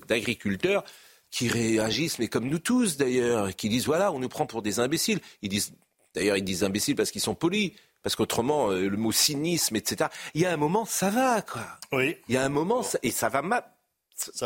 d'agriculteurs 0.08 0.84
qui 1.30 1.48
réagissent, 1.48 2.18
mais 2.18 2.28
comme 2.28 2.48
nous 2.48 2.58
tous 2.58 2.96
d'ailleurs, 2.96 3.54
qui 3.54 3.68
disent 3.68 3.86
voilà, 3.86 4.12
on 4.12 4.18
nous 4.18 4.28
prend 4.28 4.46
pour 4.46 4.62
des 4.62 4.80
imbéciles. 4.80 5.20
Ils 5.42 5.48
disent, 5.48 5.72
d'ailleurs, 6.14 6.36
ils 6.36 6.44
disent 6.44 6.64
imbéciles 6.64 6.96
parce 6.96 7.10
qu'ils 7.10 7.20
sont 7.20 7.34
polis. 7.34 7.72
Parce 8.02 8.14
qu'autrement, 8.14 8.70
euh, 8.70 8.88
le 8.88 8.96
mot 8.96 9.10
cynisme, 9.10 9.74
etc. 9.74 10.08
Il 10.34 10.40
y 10.40 10.46
a 10.46 10.52
un 10.52 10.56
moment, 10.56 10.84
ça 10.84 11.10
va, 11.10 11.42
quoi. 11.42 11.66
Oui. 11.90 12.16
Il 12.28 12.36
y 12.36 12.38
a 12.38 12.44
un 12.44 12.48
moment, 12.48 12.82
et 13.02 13.10
ça 13.10 13.28
va 13.28 13.42
mal. 13.42 13.64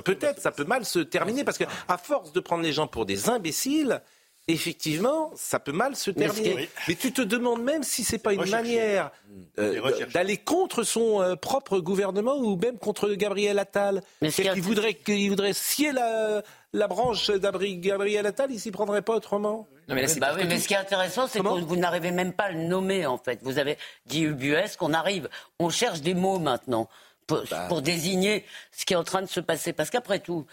Peut-être, 0.02 0.40
ça 0.40 0.50
peut 0.50 0.64
mal 0.64 0.86
se 0.86 0.98
terminer 0.98 1.44
parce 1.44 1.58
qu'à 1.58 1.98
force 1.98 2.32
de 2.32 2.40
prendre 2.40 2.62
les 2.62 2.72
gens 2.72 2.86
pour 2.86 3.04
des 3.04 3.28
imbéciles, 3.28 4.02
effectivement, 4.48 5.30
ça 5.36 5.60
peut 5.60 5.72
mal 5.72 5.96
se 5.96 6.10
terminer. 6.10 6.68
Mais, 6.88 6.94
tu 6.94 7.12
te 7.12 7.22
demandes 7.22 7.62
même 7.62 7.82
si 7.82 8.04
c'est 8.04 8.18
pas 8.18 8.32
une 8.32 8.48
manière 8.48 9.10
euh, 9.58 10.06
d'aller 10.12 10.36
contre 10.36 10.82
son 10.82 11.20
euh, 11.20 11.36
propre 11.36 11.78
gouvernement 11.78 12.36
ou 12.36 12.56
même 12.56 12.78
contre 12.78 13.10
Gabriel 13.10 13.58
Attal. 13.58 14.02
Il 14.22 14.62
voudrait, 14.62 14.94
qu'il 14.94 15.30
voudrait 15.30 15.52
scier 15.52 15.92
la, 15.92 16.42
la 16.72 16.88
branche 16.88 17.30
Gabriel 17.30 18.26
Attal, 18.26 18.50
il 18.50 18.60
s'y 18.60 18.70
prendrait 18.70 19.02
pas 19.02 19.14
autrement 19.14 19.68
mais, 19.94 20.06
bah 20.18 20.34
mais 20.36 20.58
ce 20.58 20.68
qui 20.68 20.74
est 20.74 20.78
intéressant, 20.78 21.26
c'est 21.26 21.40
que 21.40 21.46
vous 21.46 21.76
n'arrivez 21.76 22.10
même 22.10 22.32
pas 22.32 22.44
à 22.44 22.52
le 22.52 22.60
nommer, 22.60 23.06
en 23.06 23.18
fait. 23.18 23.40
Vous 23.42 23.58
avez 23.58 23.76
dit 24.06 24.22
UBS 24.22 24.76
qu'on 24.78 24.92
arrive, 24.92 25.28
on 25.58 25.68
cherche 25.68 26.00
des 26.00 26.14
mots 26.14 26.38
maintenant 26.38 26.88
pour, 27.26 27.42
bah. 27.50 27.66
pour, 27.68 27.82
désigner 27.82 28.44
ce 28.72 28.84
qui 28.84 28.94
est 28.94 28.96
en 28.96 29.04
train 29.04 29.22
de 29.22 29.26
se 29.26 29.40
passer. 29.40 29.72
Parce 29.72 29.90
qu'après 29.90 30.20
tout, 30.20 30.46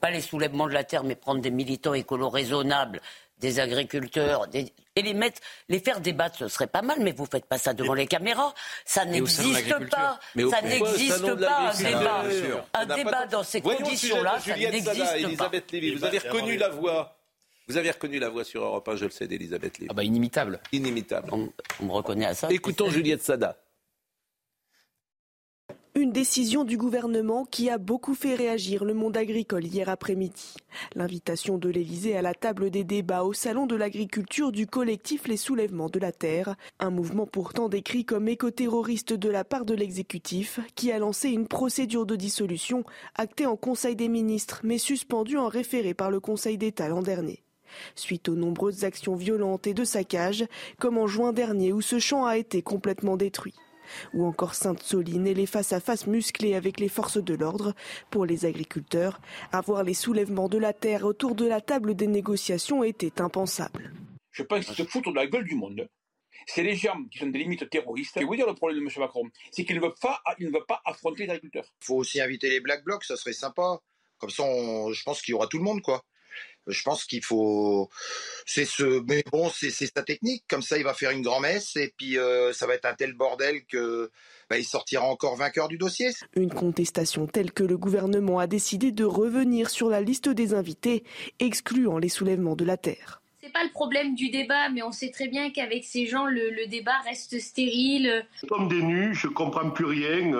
pas 0.00 0.10
les 0.10 0.20
soulèvements 0.20 0.66
de 0.66 0.72
la 0.72 0.84
terre, 0.84 1.04
mais 1.04 1.14
prendre 1.14 1.40
des 1.40 1.50
militants 1.50 1.94
écolos 1.94 2.30
raisonnables, 2.30 3.00
des 3.38 3.60
agriculteurs, 3.60 4.46
et 4.54 5.02
les 5.02 5.14
mettre, 5.14 5.40
les 5.68 5.78
faire 5.78 6.00
débattre, 6.00 6.38
ce 6.38 6.48
serait 6.48 6.66
pas 6.66 6.82
mal, 6.82 6.98
mais 7.00 7.12
vous 7.12 7.26
faites 7.26 7.44
pas 7.44 7.58
ça 7.58 7.74
devant 7.74 7.94
les 7.94 8.06
caméras. 8.06 8.54
Ça 8.84 9.04
n'existe 9.04 9.90
pas. 9.90 10.18
ça 10.50 10.62
n'existe 10.62 11.34
pas 11.36 11.70
un 11.70 11.76
débat. 11.76 12.24
Un 12.74 12.86
débat 12.86 13.26
dans 13.26 13.42
ces 13.42 13.60
conditions-là, 13.60 14.40
ça 14.40 14.56
n'existe 14.56 14.94
pas. 14.94 15.18
Elisabeth 15.18 15.72
Lévy, 15.72 15.94
vous 15.94 16.04
avez 16.04 16.18
reconnu 16.18 16.56
la 16.56 16.68
voix. 16.68 17.12
Vous 17.68 17.76
avez 17.76 17.90
reconnu 17.90 18.20
la 18.20 18.28
voix 18.28 18.44
sur 18.44 18.62
Europe 18.62 18.88
1, 18.88 18.96
je 18.96 19.04
le 19.06 19.10
sais, 19.10 19.26
d'Elisabeth 19.26 19.78
Lévy. 19.78 19.88
Ah 19.90 19.94
bah 19.94 20.04
inimitable. 20.04 20.60
Inimitable. 20.72 21.28
On, 21.32 21.84
me 21.84 21.92
reconnaît 21.92 22.26
à 22.26 22.34
ça. 22.34 22.48
Écoutons 22.50 22.88
Juliette 22.88 23.22
Sada. 23.22 23.56
Une 25.98 26.12
décision 26.12 26.64
du 26.64 26.76
gouvernement 26.76 27.46
qui 27.46 27.70
a 27.70 27.78
beaucoup 27.78 28.14
fait 28.14 28.34
réagir 28.34 28.84
le 28.84 28.92
monde 28.92 29.16
agricole 29.16 29.64
hier 29.64 29.88
après-midi. 29.88 30.52
L'invitation 30.94 31.56
de 31.56 31.70
l'Élysée 31.70 32.18
à 32.18 32.20
la 32.20 32.34
table 32.34 32.68
des 32.68 32.84
débats 32.84 33.22
au 33.22 33.32
salon 33.32 33.64
de 33.64 33.76
l'agriculture 33.76 34.52
du 34.52 34.66
collectif 34.66 35.26
Les 35.26 35.38
Soulèvements 35.38 35.88
de 35.88 35.98
la 35.98 36.12
Terre, 36.12 36.54
un 36.80 36.90
mouvement 36.90 37.24
pourtant 37.24 37.70
décrit 37.70 38.04
comme 38.04 38.28
écoterroriste 38.28 39.14
de 39.14 39.30
la 39.30 39.42
part 39.42 39.64
de 39.64 39.72
l'exécutif 39.72 40.60
qui 40.74 40.92
a 40.92 40.98
lancé 40.98 41.30
une 41.30 41.48
procédure 41.48 42.04
de 42.04 42.14
dissolution 42.14 42.84
actée 43.14 43.46
en 43.46 43.56
Conseil 43.56 43.96
des 43.96 44.08
ministres 44.08 44.60
mais 44.64 44.76
suspendue 44.76 45.38
en 45.38 45.48
référé 45.48 45.94
par 45.94 46.10
le 46.10 46.20
Conseil 46.20 46.58
d'État 46.58 46.88
l'an 46.88 47.00
dernier. 47.00 47.42
Suite 47.94 48.28
aux 48.28 48.36
nombreuses 48.36 48.84
actions 48.84 49.16
violentes 49.16 49.66
et 49.66 49.72
de 49.72 49.84
saccage, 49.84 50.44
comme 50.78 50.98
en 50.98 51.06
juin 51.06 51.32
dernier 51.32 51.72
où 51.72 51.80
ce 51.80 51.98
champ 51.98 52.26
a 52.26 52.36
été 52.36 52.60
complètement 52.60 53.16
détruit 53.16 53.54
ou 54.14 54.24
encore 54.26 54.54
Sainte-Soline 54.54 55.26
et 55.26 55.34
les 55.34 55.46
face-à-face 55.46 56.06
musclés 56.06 56.54
avec 56.54 56.80
les 56.80 56.88
forces 56.88 57.22
de 57.22 57.34
l'ordre. 57.34 57.74
Pour 58.10 58.26
les 58.26 58.44
agriculteurs, 58.44 59.20
avoir 59.52 59.82
les 59.82 59.94
soulèvements 59.94 60.48
de 60.48 60.58
la 60.58 60.72
terre 60.72 61.04
autour 61.04 61.34
de 61.34 61.46
la 61.46 61.60
table 61.60 61.94
des 61.94 62.06
négociations 62.06 62.84
était 62.84 63.20
impensable. 63.20 63.92
Je 64.32 64.42
pense 64.42 64.66
qu'ils 64.66 64.74
se 64.74 64.84
foutent 64.84 65.06
de 65.08 65.14
la 65.14 65.26
gueule 65.26 65.44
du 65.44 65.54
monde. 65.54 65.88
C'est 66.46 66.62
les 66.62 66.76
gens 66.76 67.02
qui 67.10 67.18
sont 67.18 67.26
des 67.26 67.38
limites 67.38 67.68
terroristes. 67.70 68.12
Je 68.14 68.20
vais 68.20 68.26
vous 68.26 68.36
dire 68.36 68.46
le 68.46 68.54
problème 68.54 68.78
de 68.78 68.84
M. 68.84 68.90
Macron, 68.98 69.28
c'est 69.50 69.64
qu'il 69.64 69.76
ne 69.76 69.80
veut 69.80 69.94
pas, 70.00 70.20
il 70.38 70.46
ne 70.46 70.52
veut 70.52 70.64
pas 70.66 70.80
affronter 70.84 71.24
les 71.24 71.30
agriculteurs. 71.30 71.72
Il 71.82 71.86
faut 71.86 71.96
aussi 71.96 72.20
inviter 72.20 72.50
les 72.50 72.60
Black 72.60 72.84
Blocs, 72.84 73.04
ça 73.04 73.16
serait 73.16 73.32
sympa. 73.32 73.80
Comme 74.18 74.30
ça, 74.30 74.44
je 74.44 75.02
pense 75.02 75.22
qu'il 75.22 75.32
y 75.32 75.34
aura 75.34 75.46
tout 75.46 75.58
le 75.58 75.64
monde, 75.64 75.82
quoi. 75.82 76.02
Je 76.66 76.82
pense 76.82 77.04
qu'il 77.04 77.24
faut. 77.24 77.88
C'est 78.44 78.64
ce. 78.64 79.02
Mais 79.08 79.24
bon, 79.30 79.50
c'est 79.50 79.70
sa 79.70 80.02
technique. 80.02 80.44
Comme 80.48 80.62
ça, 80.62 80.78
il 80.78 80.84
va 80.84 80.94
faire 80.94 81.10
une 81.10 81.22
grand-messe 81.22 81.76
et 81.76 81.92
puis 81.96 82.18
euh, 82.18 82.52
ça 82.52 82.66
va 82.66 82.74
être 82.74 82.86
un 82.86 82.94
tel 82.94 83.14
bordel 83.14 83.64
que. 83.66 84.10
Bah, 84.48 84.58
il 84.58 84.64
sortira 84.64 85.04
encore 85.04 85.34
vainqueur 85.34 85.66
du 85.66 85.76
dossier. 85.76 86.10
Une 86.36 86.52
contestation 86.52 87.26
telle 87.26 87.50
que 87.50 87.64
le 87.64 87.76
gouvernement 87.76 88.38
a 88.38 88.46
décidé 88.46 88.92
de 88.92 89.04
revenir 89.04 89.70
sur 89.70 89.88
la 89.88 90.00
liste 90.00 90.28
des 90.28 90.54
invités, 90.54 91.02
excluant 91.40 91.98
les 91.98 92.08
soulèvements 92.08 92.54
de 92.54 92.64
la 92.64 92.76
terre 92.76 93.22
c'est 93.46 93.52
pas 93.52 93.62
le 93.62 93.70
problème 93.70 94.14
du 94.14 94.28
débat, 94.30 94.68
mais 94.72 94.82
on 94.82 94.90
sait 94.90 95.10
très 95.10 95.28
bien 95.28 95.50
qu'avec 95.50 95.84
ces 95.84 96.06
gens, 96.06 96.26
le, 96.26 96.66
débat 96.66 96.98
reste 97.04 97.38
stérile. 97.38 98.26
Comme 98.48 98.68
des 98.68 98.82
nus, 98.82 99.14
je 99.14 99.28
comprends 99.28 99.70
plus 99.70 99.84
rien. 99.84 100.32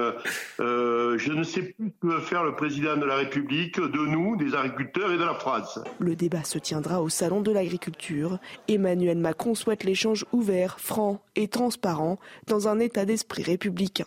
Euh, 0.58 1.16
je 1.18 1.32
ne 1.32 1.44
sais 1.44 1.62
plus 1.62 1.92
que 2.00 2.06
veut 2.08 2.20
faire 2.20 2.42
le 2.42 2.56
président 2.56 2.96
de 2.96 3.04
la 3.04 3.16
République 3.16 3.78
de 3.78 4.06
nous, 4.06 4.36
des 4.36 4.54
agriculteurs 4.54 5.12
et 5.12 5.18
de 5.18 5.25
la 5.25 5.34
France. 5.34 5.78
Le 6.00 6.16
débat 6.16 6.42
se 6.42 6.58
tiendra 6.58 7.00
au 7.00 7.08
Salon 7.08 7.42
de 7.42 7.52
l'agriculture. 7.52 8.38
Emmanuel 8.66 9.18
Macron 9.18 9.54
souhaite 9.54 9.84
l'échange 9.84 10.25
ouvert, 10.32 10.80
franc 10.80 11.20
et 11.36 11.48
transparent 11.48 12.18
dans 12.48 12.66
un 12.66 12.80
état 12.80 13.04
d'esprit 13.04 13.44
républicain. 13.44 14.06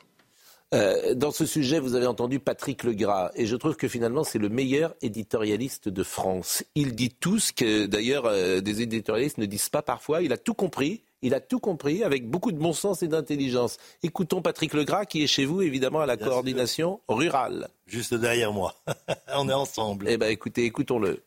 Euh, 0.73 1.15
dans 1.15 1.31
ce 1.31 1.47
sujet, 1.47 1.79
vous 1.79 1.95
avez 1.95 2.05
entendu 2.05 2.39
Patrick 2.39 2.83
Legras, 2.83 3.31
et 3.33 3.47
je 3.47 3.55
trouve 3.55 3.75
que 3.75 3.87
finalement 3.87 4.23
c'est 4.23 4.37
le 4.37 4.49
meilleur 4.49 4.93
éditorialiste 5.01 5.89
de 5.89 6.03
France. 6.03 6.63
Il 6.75 6.93
dit 6.93 7.09
tout 7.09 7.39
ce 7.39 7.51
que 7.51 7.87
d'ailleurs 7.87 8.27
euh, 8.27 8.61
des 8.61 8.81
éditorialistes 8.81 9.39
ne 9.39 9.45
disent 9.45 9.69
pas 9.69 9.81
parfois. 9.81 10.21
Il 10.21 10.31
a 10.31 10.37
tout 10.37 10.53
compris. 10.53 11.03
Il 11.21 11.33
a 11.33 11.41
tout 11.41 11.59
compris 11.59 12.03
avec 12.03 12.29
beaucoup 12.29 12.51
de 12.51 12.57
bon 12.57 12.71
sens 12.71 13.03
et 13.03 13.07
d'intelligence. 13.07 13.77
Écoutons 14.03 14.41
Patrick 14.41 14.73
Legras 14.73 15.05
qui 15.05 15.23
est 15.23 15.27
chez 15.27 15.45
vous 15.45 15.61
évidemment 15.61 15.99
à 15.99 16.05
la 16.05 16.15
coordination 16.15 17.01
rurale. 17.09 17.69
Juste 17.87 18.13
derrière 18.13 18.53
moi. 18.53 18.75
On 19.35 19.49
est 19.49 19.53
ensemble. 19.53 20.07
Eh 20.07 20.17
ben 20.17 20.29
écoutez, 20.29 20.63
écoutons-le. 20.65 21.23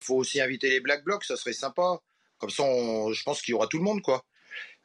Il 0.00 0.04
faut 0.04 0.16
aussi 0.16 0.40
inviter 0.40 0.70
les 0.70 0.80
Black 0.80 1.02
Blocs, 1.02 1.24
ça 1.24 1.36
serait 1.36 1.54
sympa. 1.54 1.98
Comme 2.38 2.50
ça, 2.50 2.62
je 2.62 3.22
pense 3.24 3.42
qu'il 3.42 3.52
y 3.52 3.54
aura 3.54 3.66
tout 3.66 3.78
le 3.78 3.84
monde, 3.84 4.00
quoi. 4.00 4.22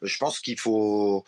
Je 0.03 0.17
pense 0.17 0.39
qu'il 0.39 0.59
faut. 0.59 1.23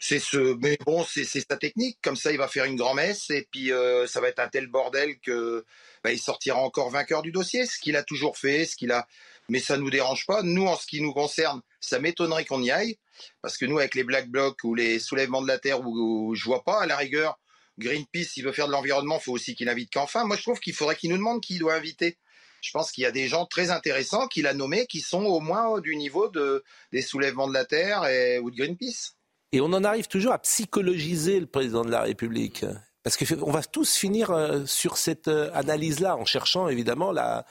C'est 0.00 0.18
ce. 0.18 0.56
Mais 0.60 0.78
bon, 0.86 1.04
c'est 1.04 1.24
sa 1.24 1.56
technique. 1.56 1.98
Comme 2.02 2.16
ça, 2.16 2.32
il 2.32 2.38
va 2.38 2.48
faire 2.48 2.64
une 2.64 2.76
grand-messe 2.76 3.30
et 3.30 3.46
puis 3.50 3.72
euh, 3.72 4.06
ça 4.06 4.20
va 4.20 4.28
être 4.28 4.38
un 4.38 4.48
tel 4.48 4.68
bordel 4.68 5.18
que 5.20 5.64
bah, 6.02 6.12
il 6.12 6.18
sortira 6.18 6.58
encore 6.58 6.90
vainqueur 6.90 7.22
du 7.22 7.32
dossier. 7.32 7.66
Ce 7.66 7.78
qu'il 7.78 7.96
a 7.96 8.02
toujours 8.02 8.38
fait, 8.38 8.64
ce 8.64 8.76
qu'il 8.76 8.92
a. 8.92 9.06
Mais 9.48 9.58
ça 9.58 9.76
nous 9.76 9.90
dérange 9.90 10.24
pas. 10.26 10.42
Nous, 10.42 10.66
en 10.66 10.76
ce 10.76 10.86
qui 10.86 11.00
nous 11.00 11.12
concerne, 11.12 11.60
ça 11.80 11.98
m'étonnerait 11.98 12.44
qu'on 12.44 12.62
y 12.62 12.70
aille 12.70 12.96
parce 13.40 13.56
que 13.56 13.66
nous, 13.66 13.78
avec 13.78 13.94
les 13.94 14.04
Black 14.04 14.28
Blocs 14.28 14.62
ou 14.64 14.74
les 14.74 14.98
soulèvements 14.98 15.42
de 15.42 15.48
la 15.48 15.58
terre, 15.58 15.80
où, 15.86 16.34
je 16.34 16.44
vois 16.44 16.64
pas 16.64 16.82
à 16.82 16.86
la 16.86 16.96
rigueur. 16.96 17.38
Greenpeace, 17.78 18.24
s'il 18.24 18.44
veut 18.44 18.52
faire 18.52 18.66
de 18.66 18.72
l'environnement, 18.72 19.18
il 19.18 19.24
faut 19.24 19.32
aussi 19.32 19.54
qu'il 19.54 19.68
invite 19.68 19.92
qu'enfin. 19.92 20.24
Moi, 20.24 20.36
je 20.36 20.42
trouve 20.42 20.60
qu'il 20.60 20.74
faudrait 20.74 20.96
qu'il 20.96 21.10
nous 21.10 21.16
demande 21.16 21.40
qui 21.40 21.54
il 21.54 21.58
doit 21.58 21.74
inviter 21.74 22.18
je 22.62 22.70
pense 22.70 22.92
qu'il 22.92 23.02
y 23.02 23.06
a 23.06 23.10
des 23.10 23.26
gens 23.28 23.44
très 23.44 23.70
intéressants 23.70 24.28
qu'il 24.28 24.46
a 24.46 24.54
nommés 24.54 24.86
qui 24.86 25.00
sont 25.00 25.24
au 25.24 25.40
moins 25.40 25.80
du 25.80 25.96
niveau 25.96 26.28
de, 26.28 26.64
des 26.92 27.02
soulèvements 27.02 27.48
de 27.48 27.52
la 27.52 27.64
Terre 27.64 28.06
et, 28.06 28.38
ou 28.38 28.50
de 28.50 28.56
Greenpeace. 28.56 29.16
Et 29.50 29.60
on 29.60 29.66
en 29.66 29.84
arrive 29.84 30.06
toujours 30.06 30.32
à 30.32 30.38
psychologiser 30.38 31.38
le 31.40 31.46
président 31.46 31.84
de 31.84 31.90
la 31.90 32.00
République. 32.00 32.64
Parce 33.02 33.16
qu'on 33.16 33.50
va 33.50 33.62
tous 33.62 33.96
finir 33.96 34.30
euh, 34.30 34.64
sur 34.64 34.96
cette 34.96 35.28
euh, 35.28 35.50
analyse-là, 35.54 36.16
en 36.16 36.24
cherchant 36.24 36.68
évidemment 36.68 37.10
la, 37.10 37.44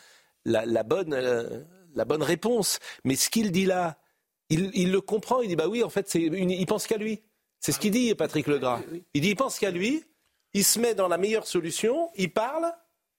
la, 0.45 0.83
bonne, 0.83 1.13
euh, 1.13 1.63
la 1.93 2.05
bonne 2.05 2.23
réponse. 2.23 2.79
Mais 3.03 3.15
ce 3.15 3.29
qu'il 3.29 3.51
dit 3.51 3.65
là, 3.65 3.99
il, 4.49 4.91
le 4.91 5.01
comprend, 5.01 5.41
il 5.41 5.49
dit 5.49 5.55
bah 5.55 5.67
oui, 5.67 5.83
en 5.83 5.89
fait, 5.89 6.13
il 6.15 6.65
pense 6.65 6.87
qu'à 6.87 6.97
lui. 6.97 7.21
C'est 7.59 7.71
ce 7.71 7.79
qu'il 7.79 7.91
dit, 7.91 8.15
Patrick 8.15 8.47
Legras. 8.47 8.81
Il 9.13 9.21
dit 9.21 9.29
il 9.29 9.35
pense 9.35 9.59
qu'à 9.59 9.71
lui, 9.71 10.03
il 10.53 10.65
se 10.65 10.79
met 10.79 10.95
dans 10.95 11.07
la 11.07 11.17
meilleure 11.17 11.47
solution, 11.47 12.09
il 12.15 12.33
parle 12.33 12.73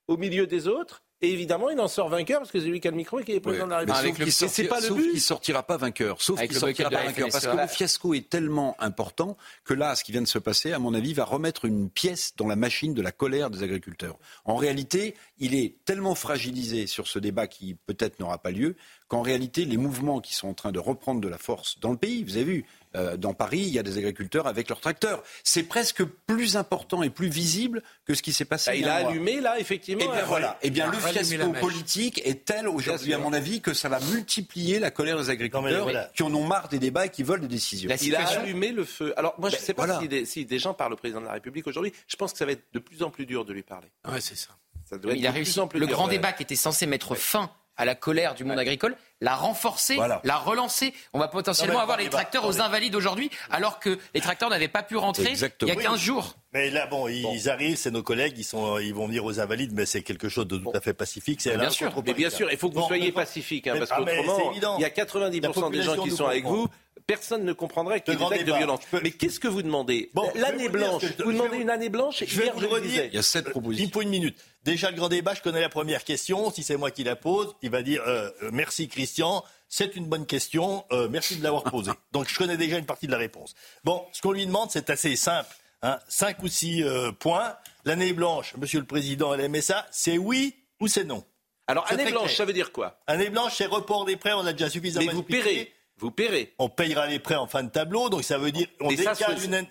au 0.09 0.17
milieu 0.17 0.47
des 0.47 0.69
autres, 0.69 1.05
et 1.23 1.33
évidemment, 1.33 1.71
il 1.71 1.79
en 1.79 1.87
sort 1.87 2.09
vainqueur 2.09 2.41
parce 2.41 2.51
que 2.51 2.59
c'est 2.59 2.67
lui 2.67 2.81
qui 2.81 2.89
a 2.89 2.91
le 2.91 2.97
micro 2.97 3.21
et 3.21 3.25
qui 3.25 3.33
est 3.33 3.41
président 3.41 3.67
de 3.67 3.71
la 3.71 3.79
République. 3.79 4.17
Avec 4.19 4.33
c'est 4.33 4.65
pas 4.65 4.81
le 4.81 4.87
sauf 4.89 4.99
qu'il 4.99 5.21
sortira 5.21 5.63
pas 5.63 5.77
vainqueur. 5.77 6.21
Sauf 6.21 6.41
qu'il 6.41 6.57
sortira 6.57 6.91
pas 6.91 7.05
vainqueur 7.05 7.29
parce 7.31 7.47
que 7.47 7.57
le 7.57 7.67
fiasco 7.69 8.15
est 8.15 8.29
tellement 8.29 8.77
important 8.81 9.37
que 9.65 9.73
là, 9.73 9.95
ce 9.95 10.03
qui 10.03 10.11
vient 10.11 10.21
de 10.21 10.27
se 10.27 10.41
passer, 10.41 10.73
à 10.73 10.81
mon 10.81 10.95
avis, 10.95 11.15
va 11.15 11.25
remettre 11.25 11.65
une 11.65 11.91
pièce 11.91 12.35
dans 12.37 12.49
la 12.49 12.57
machine 12.57 12.93
de 12.93 13.03
la 13.03 13.13
colère 13.13 13.51
des 13.51 13.63
agriculteurs. 13.63 14.19
En 14.45 14.57
réalité, 14.57 15.15
il 15.39 15.55
est 15.55 15.77
tellement 15.85 16.17
fragilisé 16.17 16.89
sur 16.89 17.07
ce 17.07 17.21
débat 17.21 17.47
qui 17.47 17.77
peut-être 17.87 18.19
n'aura 18.19 18.39
pas 18.39 18.51
lieu 18.51 18.75
qu'en 19.07 19.23
réalité, 19.23 19.65
les 19.65 19.77
mouvements 19.77 20.21
qui 20.21 20.35
sont 20.35 20.49
en 20.49 20.55
train 20.55 20.73
de 20.73 20.79
reprendre 20.81 21.21
de 21.21 21.29
la 21.29 21.39
force 21.39 21.79
dans 21.81 21.91
le 21.91 21.99
pays, 21.99 22.25
vous 22.25 22.37
avez 22.37 22.45
vu, 22.45 22.65
euh, 22.97 23.17
dans 23.17 23.35
Paris, 23.35 23.61
il 23.61 23.69
y 23.73 23.79
a 23.79 23.83
des 23.83 23.99
agriculteurs 23.99 24.47
avec 24.47 24.69
leurs 24.69 24.81
tracteurs. 24.81 25.23
C'est 25.45 25.63
presque 25.63 26.05
plus 26.05 26.57
important 26.57 27.03
et 27.03 27.11
plus 27.11 27.29
visible 27.29 27.83
que 28.05 28.15
ce 28.15 28.23
qui 28.23 28.33
s'est 28.33 28.45
passé. 28.45 28.71
Bah, 28.71 28.77
il 28.77 28.89
a 28.89 28.95
allumé 28.95 29.41
là, 29.41 29.59
effectivement. 29.59 30.03
Et 30.03 30.09
eh 30.09 30.13
bien 30.13 30.25
voilà. 30.25 30.59
Et 30.63 30.67
eh 30.67 30.71
bien 30.71 30.91
le 30.91 30.99
fiasco 30.99 31.53
politique 31.53 32.21
est 32.25 32.45
tel 32.45 32.69
aujourd'hui, 32.69 33.15
à 33.15 33.19
mon 33.19 33.33
avis, 33.33 33.61
que 33.61 33.75
ça 33.75 33.89
va 33.89 34.01
multiplier 34.01 34.79
la 34.79 34.91
colère 34.91 35.19
des 35.19 35.31
agriculteurs 35.31 36.13
qui 36.15 36.23
en 36.23 36.35
ont 36.35 36.47
marre 36.47 36.69
des 36.69 36.79
débats 36.79 37.07
et 37.07 37.11
qui 37.11 37.23
veulent 37.23 37.41
des 37.41 37.49
décisions. 37.49 37.91
Il 38.01 38.17
a 38.17 38.27
allumé 38.27 38.73
le 38.73 38.85
feu. 38.85 39.15
Alors 39.17 39.35
moi, 39.39 39.49
je 39.49 39.57
ne 39.57 39.61
ben, 39.61 39.67
sais 39.67 39.75
pas 39.75 40.01
si, 40.25 40.45
des, 40.45 40.59
gens 40.59 40.75
parlent 40.75 40.93
au 40.93 40.97
président 40.97 41.21
de 41.21 41.27
la 41.27 41.33
République 41.33 41.67
aujourd'hui. 41.67 41.93
Je 42.07 42.17
pense 42.17 42.33
que 42.33 42.39
ça 42.39 42.47
va 42.47 42.53
être 42.53 42.65
de 42.73 42.79
plus 42.79 43.03
en 43.03 43.11
plus 43.11 43.27
dur 43.27 43.45
de 43.45 43.53
lui 43.53 43.63
parler. 43.63 43.89
Ouais, 44.09 44.21
c'est 44.21 44.37
ça. 44.37 44.51
ça 44.85 44.99
doit 44.99 45.15
il 45.15 45.27
a 45.27 45.31
réussi. 45.31 45.61
le 45.75 45.87
grand 45.87 46.09
débat 46.09 46.33
qui 46.33 46.43
était 46.43 46.57
censé 46.57 46.87
mettre 46.87 47.15
fin 47.15 47.51
à 47.77 47.85
la 47.85 47.95
colère 47.95 48.35
du 48.35 48.45
monde 48.45 48.59
agricole, 48.59 48.97
la 49.21 49.35
renforcer, 49.35 49.97
la 50.25 50.37
relancer. 50.37 50.93
On 51.13 51.19
va 51.19 51.29
potentiellement 51.29 51.81
avoir 51.81 51.99
les 51.99 52.09
tracteurs 52.09 52.47
aux 52.47 52.61
invalides 52.61 52.95
aujourd'hui, 52.95 53.31
alors 53.51 53.79
que 53.79 53.99
les 54.15 54.21
tracteurs 54.21 54.51
n'avaient 54.51 54.69
pas 54.69 54.83
pu 54.83 54.97
rentrer 54.97 55.33
il 55.33 55.69
y 55.69 55.71
a 55.71 55.77
15 55.77 55.99
jours. 55.99 56.37
Mais 56.53 56.71
là, 56.71 56.87
bon, 56.87 57.09
ils 57.09 57.49
arrivent, 57.49 57.77
c'est 57.77 57.91
nos 57.91 58.03
collègues, 58.03 58.35
ils, 58.37 58.45
sont, 58.45 58.79
ils 58.79 58.95
vont 58.95 59.07
venir 59.07 59.25
aux 59.25 59.41
invalides, 59.41 59.73
mais 59.73 59.87
c'est 59.87 60.03
quelque 60.03 60.29
chose 60.29 60.47
de 60.47 60.59
tout 60.59 60.73
à 60.75 60.81
fait 60.81 60.95
pacifique. 60.95 61.41
C'est 61.41 61.57
bien 61.57 61.71
sûr, 61.71 61.93
mais 62.05 62.15
bien 62.15 62.31
sûr, 62.31 62.51
il 62.51 62.59
faut 62.59 62.69
que 62.69 62.75
vous 62.75 62.87
soyez 62.87 63.13
pacifique, 63.13 63.67
hein, 63.67 63.77
parce 63.79 63.91
ah, 63.93 63.97
qu'autrement, 63.97 64.53
il 64.53 64.83
y 64.83 64.85
a 64.85 64.89
90% 64.89 65.71
des 65.71 65.83
gens 65.83 65.97
qui 66.03 66.11
sont 66.11 66.27
avec 66.27 66.45
vous 66.45 66.69
personne 67.07 67.45
ne 67.45 67.53
comprendrait 67.53 68.01
qu'il 68.01 68.15
y 68.15 68.17
ait 68.17 68.29
des 68.29 68.35
actes 68.35 68.47
de 68.47 68.53
violence. 68.53 68.81
Mais 69.03 69.11
qu'est-ce 69.11 69.41
que 69.41 69.49
vous 69.49 69.63
demandez 69.63 70.11
L'année 70.35 70.69
blanche, 70.69 71.05
vous 71.25 71.33
demandez 71.33 71.59
une 71.59 71.71
année 71.71 71.89
blanche 71.89 72.25
Je 72.27 72.41
vais 72.41 72.51
vous 72.51 72.69
redire. 72.69 73.05
Il 73.07 73.15
y 73.15 73.19
a 73.19 73.23
sept 73.23 73.51
propositions. 73.51 73.87
Il 73.87 73.93
faut 73.93 74.03
une 74.03 74.09
minute. 74.09 74.37
Déjà, 74.65 74.91
le 74.91 74.97
grand 74.97 75.09
débat, 75.09 75.35
je 75.35 75.43
connais 75.43 75.61
la 75.61 75.69
première 75.69 76.05
question. 76.05 76.51
Si 76.53 76.63
c'est 76.63 76.77
moi 76.77 76.91
qui 76.91 77.05
la 77.05 77.17
pose, 77.17 77.55
il 77.63 77.71
va 77.71 77.83
dire 77.83 78.03
euh, 78.07 78.31
euh, 78.43 78.51
merci 78.53 78.89
Christian. 78.89 79.45
C'est 79.69 79.97
une 79.97 80.07
bonne 80.07 80.27
question. 80.27 80.85
Euh, 80.93 81.09
merci 81.11 81.37
de 81.37 81.43
l'avoir 81.43 81.65
posée. 81.65 81.91
Donc, 82.13 82.29
je 82.29 82.37
connais 82.37 82.57
déjà 82.57 82.79
une 82.79 82.87
partie 82.87 83.07
de 83.07 83.13
la 83.13 83.19
réponse. 83.19 83.55
Bon, 83.85 84.05
ce 84.13 84.21
qu'on 84.21 84.33
lui 84.33 84.47
demande, 84.47 84.71
c'est 84.71 84.91
assez 84.91 85.17
simple. 85.17 85.51
Hein. 85.83 85.99
Cinq 86.09 86.43
ou 86.43 86.49
six 86.49 86.85
points. 87.19 87.57
L'année 87.85 88.13
blanche, 88.13 88.55
Monsieur 88.57 88.79
le 88.79 88.87
Président, 88.87 89.35
elle 89.35 89.41
aimait 89.41 89.63
ça. 89.63 89.87
C'est 89.91 90.19
oui 90.19 90.55
ou 90.81 90.87
c'est 90.87 91.05
non? 91.05 91.25
Alors, 91.67 91.91
année 91.91 92.11
blanche, 92.11 92.37
ça 92.37 92.45
veut 92.45 92.53
dire 92.53 92.71
quoi? 92.71 93.01
Année 93.07 93.31
blanche, 93.31 93.55
c'est 93.57 93.67
report 93.67 94.05
des 94.05 94.17
prêts. 94.17 94.33
On 94.33 94.47
a 94.47 94.53
déjà 94.53 94.69
suffisamment. 94.69 95.07
Mais 95.07 95.13
vous 95.13 95.23
paierez. 95.23 95.73
Vous 96.03 96.11
paierez. 96.11 96.53
On 96.59 96.69
payera 96.69 97.07
les 97.07 97.21
prêts 97.21 97.37
en 97.37 97.47
fin 97.47 97.63
de 97.63 97.71
tableau, 97.71 98.09
donc 98.09 98.25
ça 98.25 98.37
veut 98.37 98.51
dire 98.51 98.67
on 98.81 98.89
mais 98.89 98.97
ça, 98.97 99.15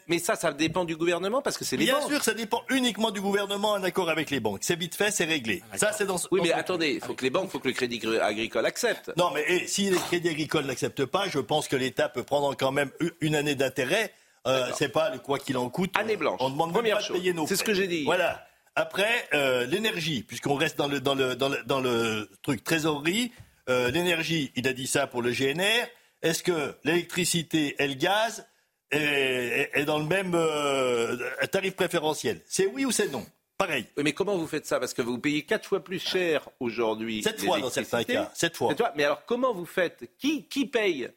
Mais 0.08 0.18
ça, 0.18 0.36
ça 0.36 0.54
dépend 0.54 0.86
du 0.86 0.96
gouvernement 0.96 1.42
parce 1.42 1.58
que 1.58 1.66
c'est 1.66 1.76
les 1.76 1.86
Bien 1.86 2.00
banques. 2.00 2.10
sûr, 2.10 2.24
ça 2.24 2.34
dépend 2.34 2.64
uniquement 2.70 3.12
du 3.12 3.20
gouvernement 3.20 3.72
en 3.72 3.84
accord 3.84 4.10
avec 4.10 4.30
les 4.30 4.40
banques. 4.40 4.60
C'est 4.62 4.80
vite 4.80 4.96
fait, 4.96 5.12
c'est 5.12 5.26
réglé. 5.26 5.62
Ah, 5.74 5.78
ça, 5.78 5.92
c'est 5.92 6.06
dans. 6.06 6.16
Oui, 6.32 6.40
mais 6.42 6.54
attendez, 6.54 6.94
il 6.94 7.02
faut 7.02 7.14
que 7.14 7.24
les 7.24 7.30
banques, 7.30 7.50
il 7.50 7.52
faut 7.52 7.60
que 7.60 7.68
le 7.68 7.74
Crédit 7.74 8.02
Agricole 8.22 8.66
accepte. 8.66 9.12
Non, 9.18 9.32
mais 9.34 9.44
et, 9.48 9.68
si 9.68 9.90
les 9.90 9.98
Crédits 9.98 10.30
Agricoles 10.30 10.66
n'acceptent 10.66 11.06
pas, 11.06 11.28
je 11.28 11.40
pense 11.40 11.68
que 11.68 11.76
l'État 11.76 12.08
peut 12.08 12.24
prendre 12.24 12.56
quand 12.56 12.72
même 12.72 12.92
une 13.20 13.36
année 13.36 13.56
d'intérêt. 13.56 14.14
Euh, 14.48 14.72
c'est 14.76 14.90
pas 14.90 15.10
le 15.10 15.20
quoi 15.20 15.38
qu'il 15.38 15.58
en 15.58 15.70
coûte. 15.70 15.92
Année 15.96 16.16
blanche. 16.16 16.40
On 16.42 16.50
demande 16.50 16.72
Première 16.74 16.98
pas 17.00 17.08
de 17.10 17.14
payer 17.14 17.34
nos. 17.34 17.46
C'est 17.46 17.58
ce 17.58 17.64
que 17.64 17.74
j'ai 17.74 17.88
dit. 17.88 18.06
Voilà. 18.06 18.48
Après, 18.76 19.28
euh, 19.34 19.66
l'énergie, 19.66 20.24
puisqu'on 20.24 20.56
reste 20.56 20.78
dans 20.78 20.88
le, 20.88 21.02
dans 21.02 21.14
le, 21.14 21.36
dans 21.36 21.50
le, 21.50 21.62
dans 21.66 21.82
le 21.82 22.30
truc 22.42 22.64
trésorerie, 22.64 23.34
euh, 23.70 23.92
l'énergie, 23.92 24.52
il 24.56 24.68
a 24.68 24.74
dit 24.74 24.88
ça 24.88 25.08
pour 25.08 25.22
le 25.22 25.32
GNR. 25.32 25.88
Est-ce 26.22 26.44
que 26.44 26.76
l'électricité 26.84 27.76
et 27.80 27.88
le 27.88 27.96
gaz, 27.96 28.46
est, 28.92 29.86
dans 29.86 30.00
le 30.00 30.06
même 30.06 30.34
euh, 30.36 31.18
tarif 31.52 31.76
préférentiel? 31.76 32.42
C'est 32.48 32.68
oui 32.68 32.86
ou 32.86 32.92
c'est 32.92 33.10
non? 33.10 33.26
Pareil. 33.58 33.86
mais 33.98 34.14
comment 34.14 34.36
vous 34.38 34.48
faites 34.48 34.66
ça? 34.66 34.80
Parce 34.80 34.94
que 34.94 35.04
vous 35.04 35.20
payez 35.20 35.44
quatre 35.44 35.68
fois 35.70 35.84
plus 35.84 36.00
cher 36.00 36.50
aujourd'hui. 36.60 37.22
Sept 37.22 37.42
fois 37.42 37.60
dans 37.60 37.70
certains 37.70 38.04
cas. 38.04 38.32
Sept 38.34 38.58
fois. 38.58 38.74
Mais 38.96 39.04
alors 39.04 39.24
comment 39.26 39.54
vous 39.54 39.68
faites? 39.68 40.10
Qui, 40.18 40.48
qui 40.48 40.66
paye 40.66 41.10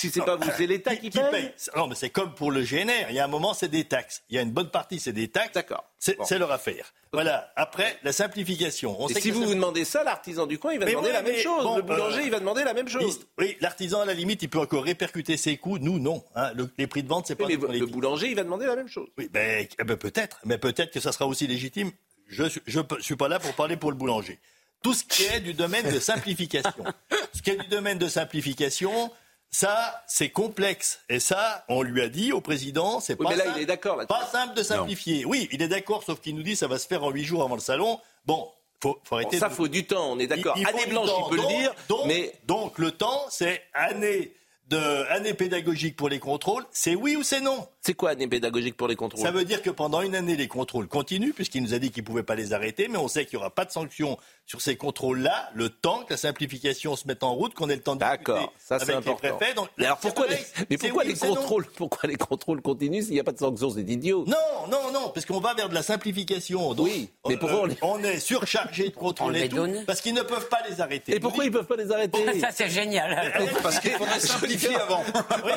si 0.00 0.10
c'est 0.10 0.24
pas 0.24 0.36
vous, 0.36 0.50
c'est 0.56 0.66
l'État 0.66 0.96
qui, 0.96 1.10
paye. 1.10 1.52
Non, 1.76 1.86
mais 1.86 1.94
c'est 1.94 2.10
comme 2.10 2.34
pour 2.34 2.50
le 2.50 2.62
GNR. 2.62 3.10
Il 3.10 3.14
y 3.14 3.18
a 3.18 3.24
un 3.24 3.28
moment, 3.28 3.54
c'est 3.54 3.68
des 3.68 3.84
taxes. 3.84 4.22
Il 4.30 4.36
y 4.36 4.38
a 4.38 4.42
une 4.42 4.50
bonne 4.50 4.70
partie, 4.70 4.98
c'est 4.98 5.12
des 5.12 5.28
taxes. 5.28 5.52
D'accord. 5.52 5.84
C'est 5.98 6.38
leur 6.38 6.50
affaire. 6.50 6.92
Voilà. 7.12 7.52
Après, 7.56 7.98
la 8.02 8.12
simplification. 8.12 8.96
On 8.98 9.08
Et 9.08 9.20
si 9.20 9.30
vous 9.30 9.44
vous 9.44 9.54
demandez 9.54 9.84
ça, 9.84 10.04
l'artisan 10.04 10.46
du 10.46 10.58
coin, 10.58 10.72
il 10.72 10.80
va 10.80 10.86
demander 10.86 11.12
la 11.12 11.22
même 11.22 11.36
chose. 11.36 11.76
le 11.76 11.82
boulanger, 11.82 12.20
euh, 12.20 12.24
il 12.24 12.30
va 12.30 12.40
demander 12.40 12.64
la 12.64 12.72
même 12.72 12.88
chose. 12.88 13.20
Oui, 13.38 13.56
l'artisan, 13.60 14.00
à 14.00 14.04
la 14.04 14.14
limite, 14.14 14.42
il 14.42 14.48
peut 14.48 14.60
encore 14.60 14.84
répercuter 14.84 15.36
ses 15.36 15.56
coûts. 15.56 15.78
Nous, 15.78 15.98
non. 15.98 16.24
Hein. 16.34 16.52
les 16.78 16.86
prix 16.86 17.02
de 17.02 17.08
vente, 17.08 17.26
c'est 17.26 17.34
pas. 17.34 17.46
Mais 17.46 17.56
le 17.56 17.86
boulanger, 17.86 18.28
il 18.28 18.36
va 18.36 18.44
demander 18.44 18.66
la 18.66 18.76
même 18.76 18.88
chose. 18.88 19.08
Oui, 19.18 19.28
ben, 19.30 19.66
eh 19.78 19.84
ben, 19.84 19.96
peut-être. 19.96 20.40
Mais 20.44 20.58
peut-être 20.58 20.92
que 20.92 21.00
ça 21.00 21.12
sera 21.12 21.26
aussi 21.26 21.46
légitime. 21.46 21.90
Je 22.28 22.44
ne 22.44 23.00
suis 23.00 23.16
pas 23.16 23.28
là 23.28 23.40
pour 23.40 23.52
parler 23.54 23.76
pour 23.76 23.90
le 23.90 23.96
boulanger. 23.96 24.38
Tout 24.82 24.94
ce 24.94 25.04
qui 25.04 25.24
est 25.24 25.40
du 25.40 25.52
domaine 25.52 25.90
de 25.92 25.98
simplification. 25.98 26.84
ce 27.34 27.42
qui 27.42 27.50
est 27.50 27.56
du 27.56 27.66
domaine 27.66 27.98
de 27.98 28.08
simplification, 28.08 29.10
ça, 29.50 30.02
c'est 30.06 30.30
complexe. 30.30 31.00
Et 31.08 31.18
ça, 31.18 31.64
on 31.68 31.82
lui 31.82 32.00
a 32.00 32.08
dit 32.08 32.32
au 32.32 32.40
président, 32.40 33.00
c'est 33.00 33.16
pas, 33.16 33.36
simple, 33.36 33.52
il 33.56 33.62
est 33.62 33.66
d'accord, 33.66 34.06
pas 34.06 34.26
simple 34.26 34.54
de 34.54 34.62
simplifier. 34.62 35.24
Oui, 35.24 35.48
il 35.52 35.60
est 35.60 35.68
d'accord, 35.68 36.04
sauf 36.04 36.20
qu'il 36.20 36.36
nous 36.36 36.42
dit 36.42 36.56
ça 36.56 36.68
va 36.68 36.78
se 36.78 36.86
faire 36.86 37.02
en 37.02 37.10
huit 37.10 37.24
jours 37.24 37.42
avant 37.42 37.56
le 37.56 37.60
salon. 37.60 38.00
Bon, 38.26 38.48
faut, 38.80 39.00
faut 39.04 39.16
arrêter. 39.16 39.38
ça, 39.38 39.50
faut 39.50 39.68
du 39.68 39.86
temps, 39.86 40.12
on 40.12 40.18
est 40.18 40.28
d'accord. 40.28 40.56
Année 40.56 40.86
blanche, 40.86 41.10
il 41.18 41.30
peut 41.30 41.42
le 41.42 41.48
dire. 41.48 41.74
mais... 42.06 42.32
donc, 42.46 42.78
le 42.78 42.92
temps, 42.92 43.26
c'est 43.28 43.62
année 43.74 44.34
de 44.68 45.04
année 45.10 45.34
pédagogique 45.34 45.96
pour 45.96 46.08
les 46.08 46.20
contrôles, 46.20 46.64
c'est 46.70 46.94
oui 46.94 47.16
ou 47.16 47.24
c'est 47.24 47.40
non 47.40 47.68
C'est 47.82 47.94
quoi 47.94 48.10
année 48.10 48.28
pédagogique 48.28 48.76
pour 48.76 48.88
les 48.88 48.96
contrôles? 48.96 49.24
Ça 49.24 49.30
veut 49.30 49.44
dire 49.44 49.62
que 49.62 49.70
pendant 49.70 50.02
une 50.02 50.14
année, 50.14 50.36
les 50.36 50.48
contrôles 50.48 50.86
continuent, 50.86 51.32
puisqu'il 51.32 51.62
nous 51.62 51.72
a 51.72 51.78
dit 51.78 51.90
qu'il 51.90 52.02
ne 52.02 52.06
pouvait 52.06 52.22
pas 52.22 52.34
les 52.34 52.52
arrêter, 52.52 52.88
mais 52.88 52.98
on 52.98 53.08
sait 53.08 53.24
qu'il 53.24 53.38
n'y 53.38 53.40
aura 53.40 53.50
pas 53.50 53.64
de 53.64 53.70
sanctions 53.70 54.18
sur 54.44 54.60
ces 54.60 54.76
contrôles-là, 54.76 55.50
le 55.54 55.68
temps 55.68 56.02
que 56.04 56.14
la 56.14 56.16
simplification 56.16 56.96
se 56.96 57.06
mette 57.06 57.22
en 57.22 57.32
route, 57.34 57.54
qu'on 57.54 57.70
ait 57.70 57.76
le 57.76 57.82
temps 57.82 57.94
de 57.94 58.00
D'accord, 58.00 58.52
ça 58.58 58.80
c'est 58.80 58.92
important. 58.92 59.20
Les 59.22 59.32
préfets. 59.32 59.54
Donc, 59.54 59.68
alors 59.78 59.98
pourquoi 59.98 60.26
les, 60.26 60.38
mais 60.68 60.76
pourquoi 60.76 61.04
les 61.04 61.14
contrôles 61.14 61.66
Pourquoi 61.76 62.08
les 62.08 62.16
contrôles 62.16 62.60
continuent 62.60 63.02
s'il 63.02 63.12
n'y 63.12 63.20
a 63.20 63.24
pas 63.24 63.32
de 63.32 63.38
sanctions 63.38 63.70
C'est 63.70 63.82
idiot? 63.82 64.24
Non, 64.26 64.66
non, 64.68 64.90
non, 64.92 65.10
parce 65.10 65.24
qu'on 65.24 65.38
va 65.38 65.54
vers 65.54 65.68
de 65.68 65.74
la 65.74 65.84
simplification. 65.84 66.74
oui, 66.78 67.10
mais 67.28 67.36
pourquoi 67.36 67.68
euh, 67.68 67.74
on, 67.82 68.02
est... 68.02 68.18
surchargé 68.18 68.88
de 68.88 68.94
contrôles 68.94 69.36
et 69.36 69.48
tout, 69.48 69.68
parce 69.86 70.00
qu'ils 70.00 70.14
ne 70.14 70.22
peuvent 70.22 70.48
pas 70.48 70.62
les 70.68 70.80
arrêter. 70.80 71.14
Et 71.14 71.20
pourquoi 71.20 71.44
ils 71.44 71.52
ne 71.52 71.52
peuvent 71.52 71.66
pas 71.66 71.76
les 71.76 71.92
arrêter? 71.92 72.40
Ça 72.40 72.48
c'est 72.50 72.68
génial. 72.68 73.32
Parce 73.62 73.78
qu'il 73.78 73.92
faudrait 73.92 74.20
simplifier 74.20 74.74
avant. 74.74 75.02
Pourquoi 75.12 75.52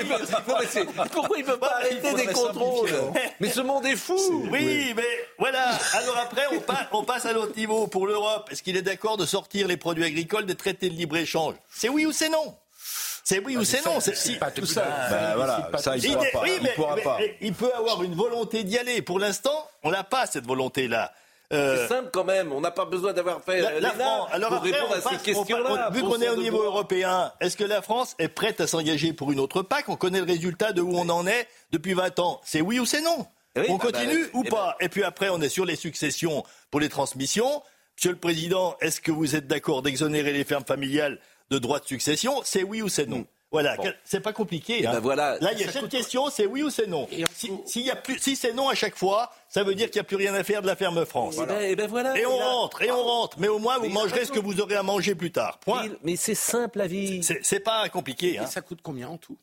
ils 1.37 1.41
ne 1.41 1.47
peuvent 1.47 1.59
pas 1.59 1.77
arrêter 1.77 2.12
des 2.13 2.27
contrôles 2.27 2.89
Mais 3.39 3.49
ce 3.49 3.61
monde 3.61 3.85
est 3.85 3.95
fou. 3.95 4.47
Oui, 4.51 4.93
mais 4.95 5.03
voilà. 5.37 5.77
Alors 5.93 6.17
après, 6.17 6.43
on 6.91 7.03
passe 7.03 7.25
à 7.25 7.33
l'autre 7.33 7.55
niveau 7.57 7.87
pour 7.87 8.07
l'Europe. 8.07 8.49
Est-ce 8.51 8.63
qu'il 8.63 8.77
est 8.77 8.81
d'accord 8.81 9.17
de 9.17 9.25
sortir 9.25 9.67
les 9.67 9.77
produits 9.77 10.05
agricoles 10.05 10.45
des 10.45 10.55
traités 10.55 10.89
de 10.89 10.95
libre-échange? 10.95 11.55
C'est 11.69 11.89
oui 11.89 12.05
ou 12.05 12.11
c'est 12.11 12.29
non? 12.29 12.55
C'est 13.23 13.39
oui 13.39 13.55
ou 13.55 13.61
ah, 13.61 13.65
c'est 13.65 13.85
non. 13.85 13.99
C'est 14.01 14.37
pas 14.37 14.51
tout 14.51 14.65
ça. 14.65 14.85
Ben 15.09 15.35
voilà, 15.35 15.69
ça, 15.77 15.95
il, 15.95 16.03
pourra 16.11 16.25
pas. 16.33 16.47
il, 16.47 16.69
pourra 16.75 16.95
pas. 16.97 17.17
il 17.39 17.53
peut 17.53 17.73
avoir 17.73 18.03
une 18.03 18.15
volonté 18.15 18.63
d'y 18.63 18.77
aller. 18.77 19.01
Pour 19.01 19.17
l'instant, 19.17 19.67
on 19.83 19.91
n'a 19.91 20.03
pas 20.03 20.25
cette 20.25 20.45
volonté-là. 20.45 21.13
Euh, 21.53 21.77
c'est 21.77 21.87
simple 21.87 22.09
quand 22.11 22.23
même. 22.23 22.51
On 22.51 22.61
n'a 22.61 22.71
pas 22.71 22.85
besoin 22.85 23.13
d'avoir 23.13 23.41
fait 23.43 23.61
la, 23.61 23.79
la 23.79 23.91
France, 23.91 24.29
alors 24.31 24.49
pour 24.49 24.61
répondre 24.61 24.93
à 24.93 25.01
ces 25.01 25.17
questions-là. 25.17 25.89
Vu 25.91 26.01
qu'on 26.01 26.21
est 26.21 26.29
au 26.29 26.35
niveau 26.35 26.63
européen, 26.63 27.31
est-ce 27.39 27.55
que 27.55 27.63
la 27.63 27.81
France 27.81 28.15
est 28.19 28.27
prête 28.27 28.59
à 28.61 28.67
s'engager 28.67 29.13
pour 29.13 29.31
une 29.31 29.39
autre 29.39 29.61
PAC? 29.61 29.89
On 29.89 29.95
connaît 29.95 30.19
le 30.19 30.25
résultat 30.25 30.71
de 30.73 30.81
où 30.81 30.91
on 30.95 31.09
en 31.09 31.27
est 31.27 31.47
depuis 31.71 31.93
20 31.93 32.19
ans. 32.19 32.41
C'est 32.43 32.61
oui 32.61 32.79
ou 32.79 32.85
c'est 32.85 33.01
non? 33.01 33.27
On 33.55 33.77
bah, 33.77 33.85
continue 33.85 34.23
bah, 34.23 34.29
ou 34.33 34.43
pas? 34.43 34.75
Et 34.79 34.89
puis 34.89 35.03
après, 35.03 35.29
on 35.29 35.39
est 35.41 35.49
sur 35.49 35.65
les 35.65 35.75
successions 35.75 36.43
pour 36.71 36.79
les 36.79 36.89
transmissions. 36.89 37.61
Monsieur 37.95 38.11
le 38.11 38.17
Président, 38.17 38.75
est-ce 38.81 38.99
que 38.99 39.11
vous 39.11 39.35
êtes 39.35 39.45
d'accord 39.45 39.83
d'exonérer 39.83 40.33
les 40.33 40.43
fermes 40.43 40.65
familiales 40.65 41.19
de 41.51 41.59
droits 41.59 41.79
de 41.79 41.85
succession? 41.85 42.41
C'est 42.43 42.63
oui 42.63 42.81
ou 42.81 42.89
c'est 42.89 43.05
non? 43.05 43.25
Voilà, 43.53 43.77
c'est 44.03 44.19
pas 44.19 44.33
compliqué. 44.33 44.79
Eh 44.79 44.87
hein. 44.87 44.93
Ben 44.93 44.99
voilà. 44.99 45.37
Là, 45.39 45.53
il 45.53 45.59
y 45.59 45.63
a 45.63 45.71
cette 45.71 45.87
question, 45.87 46.29
c'est 46.29 46.47
oui 46.47 46.63
ou 46.63 46.69
c'est 46.69 46.87
non. 46.87 47.07
Si, 47.35 47.51
si 48.19 48.35
c'est 48.35 48.51
non 48.51 48.67
à 48.67 48.73
chaque 48.73 48.95
fois, 48.95 49.31
ça 49.47 49.63
veut 49.63 49.75
dire 49.75 49.91
qu'il 49.91 49.99
n'y 49.99 50.05
a 50.05 50.07
plus 50.07 50.15
rien 50.17 50.33
à 50.33 50.43
faire 50.43 50.63
de 50.63 50.67
la 50.67 50.75
ferme 50.75 51.05
France. 51.05 51.37
Et, 51.37 51.45
ben, 51.45 51.61
et, 51.61 51.75
ben 51.75 51.87
voilà, 51.87 52.17
et 52.17 52.25
on 52.25 52.35
rentre, 52.35 52.81
et 52.81 52.91
on 52.91 53.03
rentre. 53.03 53.39
Mais 53.39 53.47
au 53.47 53.59
moins, 53.59 53.77
vous 53.77 53.89
mangerez 53.89 54.25
ce 54.25 54.31
que 54.31 54.39
vous 54.39 54.59
aurez 54.59 54.75
à 54.75 54.81
manger 54.83 55.13
plus 55.13 55.31
tard. 55.31 55.59
Point. 55.59 55.85
Mais 56.01 56.15
c'est 56.15 56.35
simple 56.35 56.79
la 56.79 56.87
vie. 56.87 57.21
C'est 57.43 57.59
pas 57.59 57.87
compliqué. 57.89 58.39
Hein. 58.39 58.47
Ça 58.47 58.61
coûte 58.61 58.79
combien 58.81 59.07
en 59.07 59.17
tout? 59.17 59.37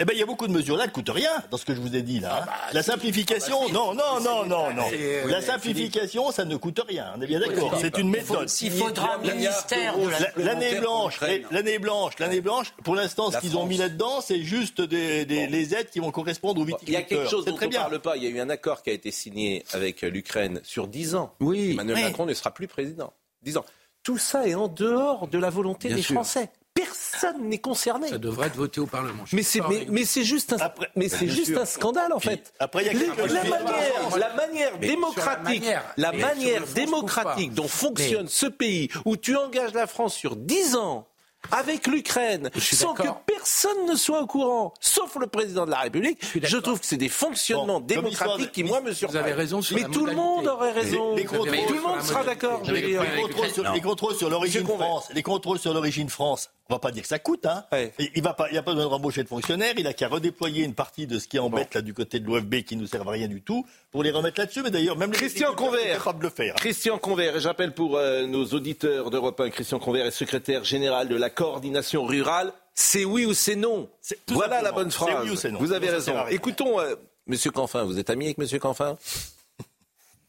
Eh 0.00 0.04
bien, 0.06 0.14
il 0.14 0.18
y 0.18 0.22
a 0.22 0.26
beaucoup 0.26 0.46
de 0.46 0.52
mesures 0.52 0.78
là, 0.78 0.84
elles 0.84 0.90
ne 0.90 0.94
coûtent 0.94 1.10
rien 1.10 1.30
dans 1.50 1.58
ce 1.58 1.66
que 1.66 1.74
je 1.74 1.80
vous 1.80 1.94
ai 1.94 2.00
dit 2.00 2.20
là. 2.20 2.40
Ah 2.40 2.46
bah, 2.46 2.52
la 2.72 2.82
simplification, 2.82 3.58
ah 3.62 3.66
bah, 3.66 3.72
non, 3.74 3.94
non, 3.94 4.20
non, 4.20 4.46
non, 4.46 4.74
non. 4.74 4.84
La 5.26 5.42
simplification, 5.42 6.32
ça 6.32 6.46
ne 6.46 6.56
coûte 6.56 6.80
rien. 6.88 7.12
On 7.16 7.20
est 7.20 7.26
bien 7.26 7.38
d'accord. 7.38 7.76
C'est 7.78 7.98
une 7.98 8.08
méthode. 8.08 8.50
Il 8.62 8.70
faudra 8.70 9.16
un 9.16 9.18
ministère 9.18 9.98
de 9.98 10.42
l'année 10.42 10.80
blanche, 10.80 11.20
l'année 11.50 11.78
blanche, 11.78 12.14
l'année 12.18 12.40
blanche. 12.40 12.72
Pour 12.82 12.96
l'instant, 12.96 13.30
ce 13.30 13.38
qu'ils 13.38 13.58
ont 13.58 13.66
mis 13.66 13.76
là-dedans, 13.76 14.22
c'est 14.22 14.40
juste 14.40 14.80
des, 14.80 15.26
les 15.26 15.74
aides 15.74 15.90
qui 15.90 16.00
vont 16.00 16.10
correspondre 16.10 16.62
aux 16.62 16.64
viticulteurs. 16.64 16.88
Il 16.88 16.94
y 16.94 16.96
a 16.96 17.02
quelque 17.02 17.30
chose 17.30 17.44
dont 17.44 17.56
on 17.60 17.66
ne 17.66 17.72
parle 17.72 18.00
pas. 18.00 18.16
Il 18.16 18.24
y 18.24 18.26
a 18.26 18.30
eu 18.30 18.40
un 18.40 18.48
accord 18.48 18.82
qui 18.82 18.88
a 18.88 18.94
été 18.94 19.10
signé 19.10 19.64
avec 19.72 20.00
l'Ukraine 20.00 20.60
sur 20.62 20.88
10 20.88 21.14
ans. 21.14 21.34
Oui. 21.40 21.72
Emmanuel 21.72 22.04
Macron 22.04 22.24
ne 22.24 22.32
sera 22.32 22.52
plus 22.52 22.68
président. 22.68 23.12
10 23.42 23.58
ans. 23.58 23.64
Tout 24.02 24.16
ça 24.16 24.48
est 24.48 24.54
en 24.54 24.68
dehors 24.68 25.28
de 25.28 25.38
la 25.38 25.50
volonté 25.50 25.90
des 25.90 26.02
Français 26.02 26.50
personne 26.74 27.48
n'est 27.48 27.58
concerné. 27.58 28.08
Ça 28.08 28.18
devrait 28.18 28.48
être 28.48 28.56
voté 28.56 28.80
au 28.80 28.86
Parlement. 28.86 29.24
Mais 29.32 29.42
c'est 29.42 29.60
mais, 29.88 30.04
c'est 30.04 30.24
juste 30.24 30.52
un 30.52 30.72
mais 30.96 31.08
c'est 31.08 31.28
juste 31.28 31.56
un 31.56 31.64
scandale 31.64 32.12
en 32.12 32.20
fait. 32.20 32.52
Après, 32.58 32.84
y 32.84 32.88
a 32.88 32.92
la, 32.92 33.44
manière, 33.44 34.16
la 34.18 34.34
manière 34.34 34.78
démocratique, 34.78 35.64
la 35.96 36.12
manière, 36.12 36.66
démocratique 36.74 37.52
dont 37.54 37.68
fonctionne 37.68 38.28
ce 38.28 38.46
pays 38.46 38.88
où 39.04 39.16
tu 39.16 39.36
engages 39.36 39.74
la 39.74 39.86
France 39.86 40.14
sur 40.14 40.36
10 40.36 40.76
ans 40.76 41.06
avec 41.52 41.86
l'Ukraine, 41.86 42.50
sans 42.58 42.94
que 42.94 43.08
personne 43.26 43.86
ne 43.88 43.94
soit 43.94 44.20
au 44.20 44.26
courant, 44.26 44.74
sauf 44.80 45.16
le 45.16 45.26
président 45.26 45.64
de 45.64 45.70
la 45.70 45.80
République, 45.80 46.18
je, 46.42 46.56
trouve 46.58 46.80
que 46.80 46.86
c'est 46.86 46.96
des 46.96 47.08
fonctionnements 47.08 47.80
démocratiques 47.80 48.52
qui, 48.52 48.62
moi, 48.62 48.80
me 48.80 48.92
surprennent. 48.92 49.22
Vous 49.22 49.26
avez 49.26 49.34
raison 49.34 49.60
Mais 49.74 49.84
tout 49.84 50.06
le 50.06 50.14
monde 50.14 50.46
aurait 50.46 50.72
raison. 50.72 51.16
Les, 51.16 51.24
tout 51.24 51.34
le 51.42 51.80
monde 51.80 52.02
sera 52.02 52.24
d'accord. 52.24 52.62
Les 52.70 53.80
contrôles 53.80 54.14
sur 54.14 54.30
l'origine 54.30 54.66
France, 54.66 55.08
les 55.14 55.22
contrôles 55.22 55.58
sur 55.58 55.72
l'origine 55.72 56.08
France, 56.08 56.50
on 56.70 56.74
va 56.74 56.78
pas 56.78 56.92
dire 56.92 57.02
que 57.02 57.08
ça 57.08 57.18
coûte, 57.18 57.46
hein. 57.46 57.64
Il 57.98 58.22
va 58.22 58.32
pas, 58.32 58.48
il 58.50 58.56
a 58.56 58.62
pas 58.62 58.72
besoin 58.72 58.86
de 58.86 58.90
rembaucher 58.90 59.22
de 59.24 59.28
fonctionnaires. 59.28 59.74
Il 59.76 59.86
a 59.86 59.92
qu'à 59.92 60.08
redéployer 60.08 60.64
une 60.64 60.74
partie 60.74 61.06
de 61.06 61.18
ce 61.18 61.26
qui 61.26 61.38
embête 61.38 61.74
là 61.74 61.82
du 61.82 61.92
côté 61.92 62.20
de 62.20 62.26
l'OFB 62.26 62.62
qui 62.62 62.76
nous 62.76 62.86
sert 62.86 63.06
à 63.06 63.10
rien 63.10 63.28
du 63.28 63.42
tout 63.42 63.66
pour 63.90 64.02
les 64.02 64.10
remettre 64.10 64.40
là-dessus. 64.40 64.62
Mais 64.62 64.70
d'ailleurs, 64.70 64.96
même 64.96 65.10
Christian 65.10 65.52
Convert, 65.54 66.14
de 66.14 66.22
le 66.22 66.30
faire. 66.30 66.54
Christian 66.54 66.98
Convert, 66.98 67.40
j'appelle 67.40 67.74
pour 67.74 67.96
euh, 67.96 68.26
nos 68.26 68.44
auditeurs 68.46 69.10
d'Europe 69.10 69.40
1, 69.40 69.50
Christian 69.50 69.78
Convert 69.78 70.06
est 70.06 70.10
secrétaire 70.12 70.64
général 70.64 71.08
de 71.08 71.16
la 71.16 71.30
coordination 71.30 72.04
rurale. 72.04 72.52
C'est 72.74 73.04
oui 73.04 73.26
ou 73.26 73.34
c'est 73.34 73.56
non? 73.56 73.88
Voilà 74.28 74.62
la 74.62 74.72
bonne 74.72 74.90
phrase. 74.90 75.24
Oui 75.24 75.30
ou 75.30 75.48
non. 75.50 75.58
Vous 75.58 75.72
avez 75.72 75.90
raison. 75.90 76.14
Écoutons, 76.28 76.80
euh, 76.80 76.94
Monsieur 77.26 77.50
Canfin, 77.50 77.84
vous 77.84 77.98
êtes 77.98 78.10
ami 78.10 78.26
avec 78.26 78.38
Monsieur 78.38 78.58
Canfin? 78.58 78.96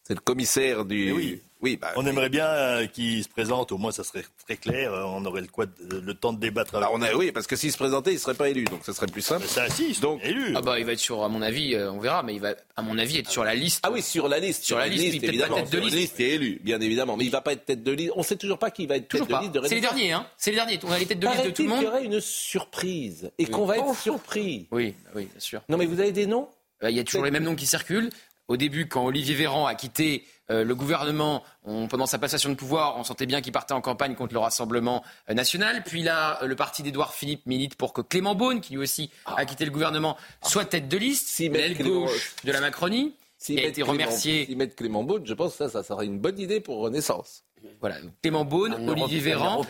C'est 0.04 0.14
le 0.14 0.20
commissaire 0.20 0.86
du. 0.86 1.12
oui. 1.12 1.42
Oui, 1.62 1.78
bah, 1.78 1.92
on 1.96 2.06
aimerait 2.08 2.30
bien 2.30 2.48
euh, 2.48 2.88
qu'il 2.88 3.24
se 3.24 3.30
présente, 3.30 3.72
au 3.72 3.78
moins 3.78 3.92
ça 3.92 4.04
serait 4.04 4.26
très 4.46 4.58
clair, 4.58 4.94
euh, 4.94 5.04
on 5.06 5.24
aurait 5.26 5.42
le, 5.42 5.48
quoi, 5.48 5.66
le 5.90 6.14
temps 6.16 6.34
de 6.34 6.40
débattre 6.40 6.76
avec 6.76 6.88
bah, 6.88 6.94
on 6.96 7.02
a, 7.04 7.14
Oui, 7.14 7.32
parce 7.32 7.46
que 7.46 7.56
s'il 7.56 7.72
se 7.72 7.78
présentait, 7.78 8.12
il 8.12 8.16
ne 8.16 8.20
serait 8.20 8.34
pas 8.34 8.50
élu, 8.50 8.64
donc 8.64 8.84
ça 8.84 8.94
serait 8.94 9.06
plus 9.06 9.22
simple. 9.22 9.46
ça, 9.46 9.70
si, 9.70 9.94
donc, 10.02 10.22
élu. 10.24 10.54
Ah 10.56 10.62
bah, 10.62 10.80
il 10.80 10.86
va 10.86 10.94
être 10.94 11.00
sur, 11.00 11.24
à 11.24 11.30
mon 11.30 11.44
avis, 11.44 11.76
euh, 11.76 11.92
on 11.92 12.00
verra, 12.00 12.24
mais 12.24 12.34
il 12.34 12.42
va, 12.42 12.56
à 12.76 12.82
mon 12.82 12.98
avis, 12.98 13.20
être 13.20 13.30
sur 13.30 13.44
la 13.44 13.54
liste. 13.54 13.82
Ah 13.84 13.92
oui, 13.92 14.02
sur 14.02 14.28
la 14.28 14.40
liste. 14.40 14.64
Sur, 14.64 14.80
la 14.80 14.88
liste, 14.88 15.24
évidemment. 15.24 15.58
Tête 15.58 15.70
de 15.70 15.80
liste. 15.80 15.96
liste 15.96 16.20
est 16.20 16.30
élu, 16.30 16.60
bien 16.64 16.82
évidemment, 16.82 17.16
mais 17.16 17.26
il 17.26 17.28
ne 17.28 17.32
va 17.32 17.42
pas 17.42 17.54
être 17.54 17.66
tête 17.66 17.84
de 17.84 17.92
liste. 17.92 18.14
On 18.16 18.22
ne 18.22 18.26
sait 18.26 18.38
toujours 18.38 18.58
pas 18.58 18.72
qui 18.72 18.88
va 18.88 18.98
être 18.98 19.08
tête 19.08 19.28
de 19.28 19.40
liste 19.40 19.52
de 19.52 19.62
C'est 19.68 19.76
les 19.76 19.82
derniers, 19.82 20.14
hein. 20.14 20.26
C'est 20.38 20.50
les 20.50 20.56
derniers. 20.56 20.80
On 20.84 20.92
a 20.92 20.98
les 20.98 21.06
têtes 21.06 21.20
de 21.20 21.28
liste 21.28 21.46
de 21.46 21.52
tout 21.52 21.62
le 21.62 21.70
monde. 21.70 21.82
Il 21.82 21.86
y 21.86 21.88
aurait 21.88 22.06
une 22.06 22.22
surprise 22.22 23.32
et 23.38 23.46
qu'on 23.46 23.66
va 23.66 23.78
être 23.78 23.96
surpris. 23.96 24.68
Oui, 24.72 24.96
oui, 25.14 25.28
bien 25.32 25.40
sûr. 25.40 25.62
Non, 25.70 25.78
mais 25.78 25.86
vous 25.86 26.00
avez 26.00 26.12
des 26.12 26.26
noms? 26.26 26.48
Il 26.84 26.96
y 26.96 27.00
a 27.00 27.04
toujours 27.04 27.26
les 27.26 27.30
mêmes 27.30 27.44
noms 27.44 27.56
qui 27.56 27.68
circulent. 27.68 28.10
Au 28.52 28.58
début, 28.58 28.86
quand 28.90 29.06
Olivier 29.06 29.34
Véran 29.34 29.66
a 29.66 29.76
quitté 29.76 30.26
euh, 30.50 30.66
le 30.66 30.76
gouvernement, 30.76 31.42
pendant 31.64 32.06
sa 32.06 32.18
passation 32.18 32.50
de 32.50 32.56
pouvoir, 32.56 32.98
on 32.98 33.06
sentait 33.06 33.26
bien 33.26 33.40
qu'il 33.40 33.54
partait 33.54 33.74
en 33.74 33.80
campagne 33.80 34.14
contre 34.14 34.34
le 34.34 34.42
Rassemblement 34.42 35.06
euh, 35.30 35.34
national. 35.34 35.84
Puis 35.86 36.04
là, 36.04 36.38
euh, 36.44 36.48
le 36.48 36.56
parti 36.58 36.84
d'Édouard 36.84 37.14
Philippe 37.14 37.46
milite 37.46 37.76
pour 37.76 37.94
que 37.94 38.02
Clément 38.02 38.36
Beaune, 38.36 38.60
qui 38.60 38.74
lui 38.74 38.82
aussi 38.82 39.10
a 39.26 39.46
quitté 39.46 39.64
le 39.64 39.72
gouvernement, 39.72 40.18
soit 40.44 40.66
tête 40.66 40.90
de 40.90 40.98
liste, 40.98 41.30
si 41.30 41.48
l'aile 41.48 41.82
gauche 41.82 42.36
de 42.44 42.52
la 42.52 42.60
Macronie. 42.60 43.16
Si 43.38 43.58
a 43.58 43.64
été 43.64 43.84
remercié. 43.84 44.46
Si 44.48 44.56
mettre 44.58 44.76
Clément 44.76 45.04
Beaune, 45.04 45.26
je 45.26 45.34
pense 45.34 45.54
que 45.54 45.58
ça, 45.58 45.70
ça 45.70 45.82
serait 45.82 46.06
une 46.06 46.20
bonne 46.20 46.38
idée 46.38 46.60
pour 46.60 46.80
Renaissance. 46.80 47.46
Voilà, 47.80 47.98
Clément 48.22 48.46
Beaune, 48.46 48.90
Olivier 48.90 49.20
Véran. 49.20 49.62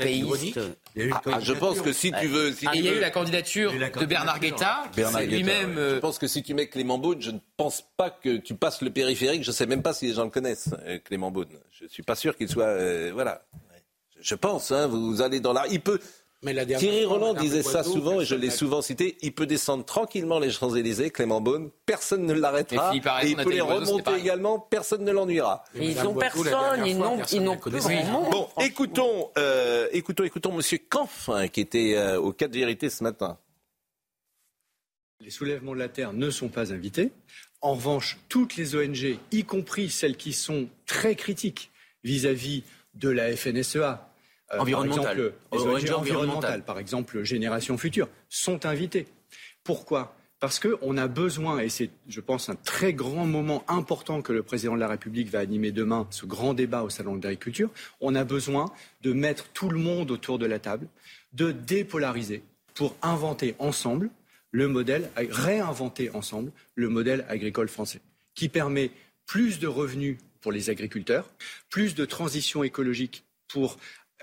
Ah, 1.25 1.39
je 1.39 1.53
pense 1.53 1.81
que 1.81 1.93
si 1.93 2.11
tu 2.11 2.27
veux. 2.27 2.53
Ah, 2.65 2.71
il 2.73 2.85
y 2.85 2.89
a 2.89 2.93
eu 2.93 2.99
la 2.99 3.09
candidature 3.09 3.71
de 3.71 4.05
Bernard 4.05 4.39
Guetta. 4.39 4.83
Bernard 4.95 5.23
lui-même. 5.23 5.75
Je 5.75 5.99
pense 5.99 6.19
que 6.19 6.27
si 6.27 6.43
tu 6.43 6.53
mets 6.53 6.67
Clément 6.67 6.97
Beaune, 6.97 7.21
je 7.21 7.31
ne 7.31 7.39
pense 7.57 7.83
pas 7.97 8.09
que 8.09 8.37
tu 8.37 8.55
passes 8.55 8.81
le 8.81 8.89
périphérique. 8.89 9.43
Je 9.43 9.49
ne 9.49 9.55
sais 9.55 9.65
même 9.65 9.81
pas 9.81 9.93
si 9.93 10.07
les 10.07 10.13
gens 10.13 10.23
le 10.23 10.29
connaissent, 10.29 10.69
euh, 10.85 10.99
Clément 11.03 11.31
Beaune. 11.31 11.47
Je 11.71 11.85
ne 11.85 11.89
suis 11.89 12.03
pas 12.03 12.15
sûr 12.15 12.35
qu'il 12.35 12.49
soit. 12.49 12.65
Euh, 12.65 13.11
voilà. 13.13 13.43
Je 14.19 14.35
pense, 14.35 14.71
hein, 14.71 14.87
vous 14.87 15.21
allez 15.21 15.39
dans 15.39 15.53
la. 15.53 15.67
Il 15.67 15.81
peut. 15.81 15.99
Thierry 16.43 17.05
Roland 17.05 17.35
disait 17.35 17.61
ça 17.61 17.83
souvent 17.83 18.19
et 18.19 18.25
je 18.25 18.33
l'ai 18.33 18.49
souvent 18.49 18.81
cité. 18.81 19.15
Il 19.21 19.31
peut 19.31 19.45
descendre 19.45 19.85
tranquillement 19.85 20.39
les 20.39 20.49
Champs-Élysées, 20.49 21.11
Clément 21.11 21.39
Beaune, 21.39 21.69
personne 21.85 22.25
ne 22.25 22.33
l'arrêtera. 22.33 22.93
Et, 22.95 23.29
il 23.29 23.35
peut 23.35 23.51
les 23.51 23.61
remonter 23.61 24.15
également, 24.15 24.59
personne 24.59 25.03
ne 25.03 25.11
l'ennuiera. 25.11 25.63
Ils 25.75 25.95
n'ont 26.01 26.15
personne, 26.15 26.85
ils 26.85 26.97
n'ont 26.97 27.57
plus 27.57 27.79
Bon, 28.31 28.49
écoutons, 28.59 29.29
euh, 29.37 29.87
écoutons, 29.91 30.23
écoutons 30.23 30.51
Monsieur 30.51 30.79
Canfin 30.79 31.47
qui 31.47 31.61
était 31.61 31.95
euh, 31.95 32.19
au 32.19 32.33
cas 32.33 32.47
de 32.47 32.53
vérité 32.53 32.89
ce 32.89 33.03
matin. 33.03 33.37
Les 35.19 35.29
soulèvements 35.29 35.73
de 35.73 35.79
la 35.79 35.89
terre 35.89 36.13
ne 36.13 36.31
sont 36.31 36.49
pas 36.49 36.73
invités. 36.73 37.11
En 37.61 37.75
revanche, 37.75 38.17
toutes 38.27 38.55
les 38.55 38.75
ONG, 38.75 39.19
y 39.31 39.43
compris 39.43 39.91
celles 39.91 40.17
qui 40.17 40.33
sont 40.33 40.67
très 40.87 41.15
critiques 41.15 41.69
vis-à-vis 42.03 42.63
de 42.95 43.09
la 43.09 43.35
FNSEA, 43.35 44.10
euh, 44.53 44.59
environnementale. 44.59 45.33
environnementales, 45.51 46.63
par 46.63 46.79
exemple 46.79 47.23
Génération 47.23 47.77
Future, 47.77 48.07
sont 48.29 48.65
invités. 48.65 49.07
Pourquoi? 49.63 50.15
Parce 50.39 50.59
qu'on 50.59 50.97
a 50.97 51.07
besoin, 51.07 51.59
et 51.59 51.69
c'est, 51.69 51.91
je 52.07 52.19
pense, 52.19 52.49
un 52.49 52.55
très 52.55 52.93
grand 52.93 53.27
moment 53.27 53.63
important 53.67 54.23
que 54.23 54.33
le 54.33 54.41
président 54.41 54.73
de 54.73 54.79
la 54.79 54.87
République 54.87 55.29
va 55.29 55.37
animer 55.37 55.71
demain, 55.71 56.07
ce 56.09 56.25
grand 56.25 56.55
débat 56.55 56.81
au 56.81 56.89
Salon 56.89 57.15
de 57.15 57.23
l'agriculture, 57.23 57.69
on 57.99 58.15
a 58.15 58.23
besoin 58.23 58.65
de 59.01 59.13
mettre 59.13 59.49
tout 59.53 59.69
le 59.69 59.77
monde 59.77 60.09
autour 60.09 60.39
de 60.39 60.47
la 60.47 60.57
table, 60.57 60.87
de 61.33 61.51
dépolariser 61.51 62.41
pour 62.73 62.95
inventer 63.03 63.55
ensemble 63.59 64.09
le 64.49 64.67
modèle, 64.67 65.11
réinventer 65.15 66.09
ensemble 66.15 66.51
le 66.73 66.89
modèle 66.89 67.23
agricole 67.29 67.69
français, 67.69 68.01
qui 68.33 68.49
permet 68.49 68.89
plus 69.27 69.59
de 69.59 69.67
revenus 69.67 70.17
pour 70.41 70.51
les 70.51 70.71
agriculteurs, 70.71 71.29
plus 71.69 71.93
de 71.93 72.03
transition 72.03 72.63
écologique 72.63 73.23
pour 73.47 73.73
euh, 73.73 73.77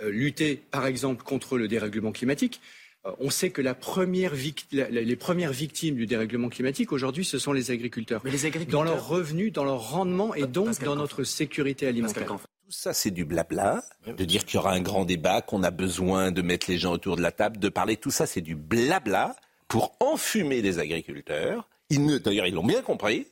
lutter, 0.05 0.63
par 0.71 0.87
exemple, 0.87 1.23
contre 1.23 1.59
le 1.59 1.69
dérèglement 1.69 2.13
climatique. 2.13 2.61
Euh, 3.07 3.13
on 3.21 3.31
sait 3.31 3.51
que 3.51 3.63
la 3.63 3.75
première 3.75 4.33
les 4.73 5.17
premières 5.17 5.53
victimes 5.53 5.97
du 5.97 6.07
dérèglement 6.07 6.49
climatique 6.49 6.93
aujourd'hui, 6.93 7.25
ce 7.25 7.39
sont 7.39 7.53
les 7.53 7.71
agriculteurs. 7.71 8.21
Mais 8.25 8.31
les 8.31 8.47
agriculteurs... 8.47 8.81
Dans 8.81 8.85
leurs 8.85 9.09
revenus, 9.09 9.53
dans 9.53 9.65
leur 9.65 9.91
rendement 9.91 10.35
et 10.35 10.47
donc 10.47 10.83
dans 10.83 10.97
notre 10.97 11.25
sécurité 11.25 11.87
alimentaire. 11.87 12.27
Tout 12.27 12.73
ça, 12.73 12.93
c'est 12.93 13.11
du 13.11 13.25
blabla, 13.25 13.83
de 14.07 14.25
dire 14.25 14.45
qu'il 14.45 14.57
y 14.57 14.59
aura 14.59 14.73
un 14.73 14.83
grand 14.83 15.07
débat, 15.07 15.41
qu'on 15.41 15.63
a 15.63 15.71
besoin 15.71 16.33
de 16.33 16.43
mettre 16.43 16.71
les 16.71 16.77
gens 16.77 16.93
autour 16.93 17.17
de 17.17 17.23
la 17.23 17.33
table, 17.33 17.59
de 17.59 17.69
parler. 17.71 17.97
Tout 17.97 18.11
ça, 18.11 18.27
c'est 18.27 18.43
du 18.43 18.57
blabla 18.57 19.37
pour 19.69 19.97
enfumer 20.01 20.61
les 20.61 20.79
agriculteurs. 20.79 21.67
D'ailleurs, 21.91 22.47
ils 22.47 22.55
l'ont 22.55 22.67
bien 22.67 22.83
compris, 22.83 23.27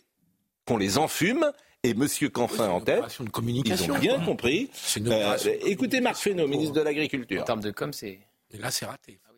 qu'on 0.64 0.78
les 0.78 0.96
enfume 0.96 1.52
et 1.86 1.90
M. 1.90 2.30
Canfin 2.30 2.68
en 2.68 2.80
tête. 2.80 3.04
De 3.20 3.28
communication. 3.30 3.94
Ils 3.94 3.96
ont 3.96 4.00
bien 4.00 4.20
compris. 4.20 4.70
Euh, 4.98 5.36
écoutez 5.64 6.00
Marc 6.00 6.16
Fesneau, 6.16 6.46
ministre 6.48 6.74
de 6.74 6.80
l'Agriculture. 6.80 7.42
En 7.42 7.44
termes 7.44 7.60
de 7.60 7.70
com, 7.70 7.92
c'est. 7.92 8.18
Et 8.50 8.58
là, 8.58 8.70
c'est 8.70 8.86
raté. 8.86 9.18
Ah 9.24 9.32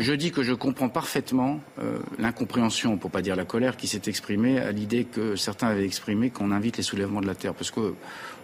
je 0.00 0.12
dis 0.12 0.30
que 0.30 0.42
je 0.42 0.52
comprends 0.52 0.88
parfaitement 0.88 1.60
euh, 1.78 1.98
l'incompréhension, 2.18 2.96
pour 2.96 3.10
pas 3.10 3.20
dire 3.20 3.36
la 3.36 3.44
colère, 3.44 3.76
qui 3.76 3.86
s'est 3.86 4.02
exprimée 4.06 4.58
à 4.58 4.72
l'idée 4.72 5.04
que 5.04 5.36
certains 5.36 5.68
avaient 5.68 5.84
exprimé 5.84 6.30
qu'on 6.30 6.50
invite 6.50 6.78
les 6.78 6.82
soulèvements 6.82 7.20
de 7.20 7.26
la 7.26 7.34
terre. 7.34 7.54
Parce 7.54 7.70
que 7.70 7.94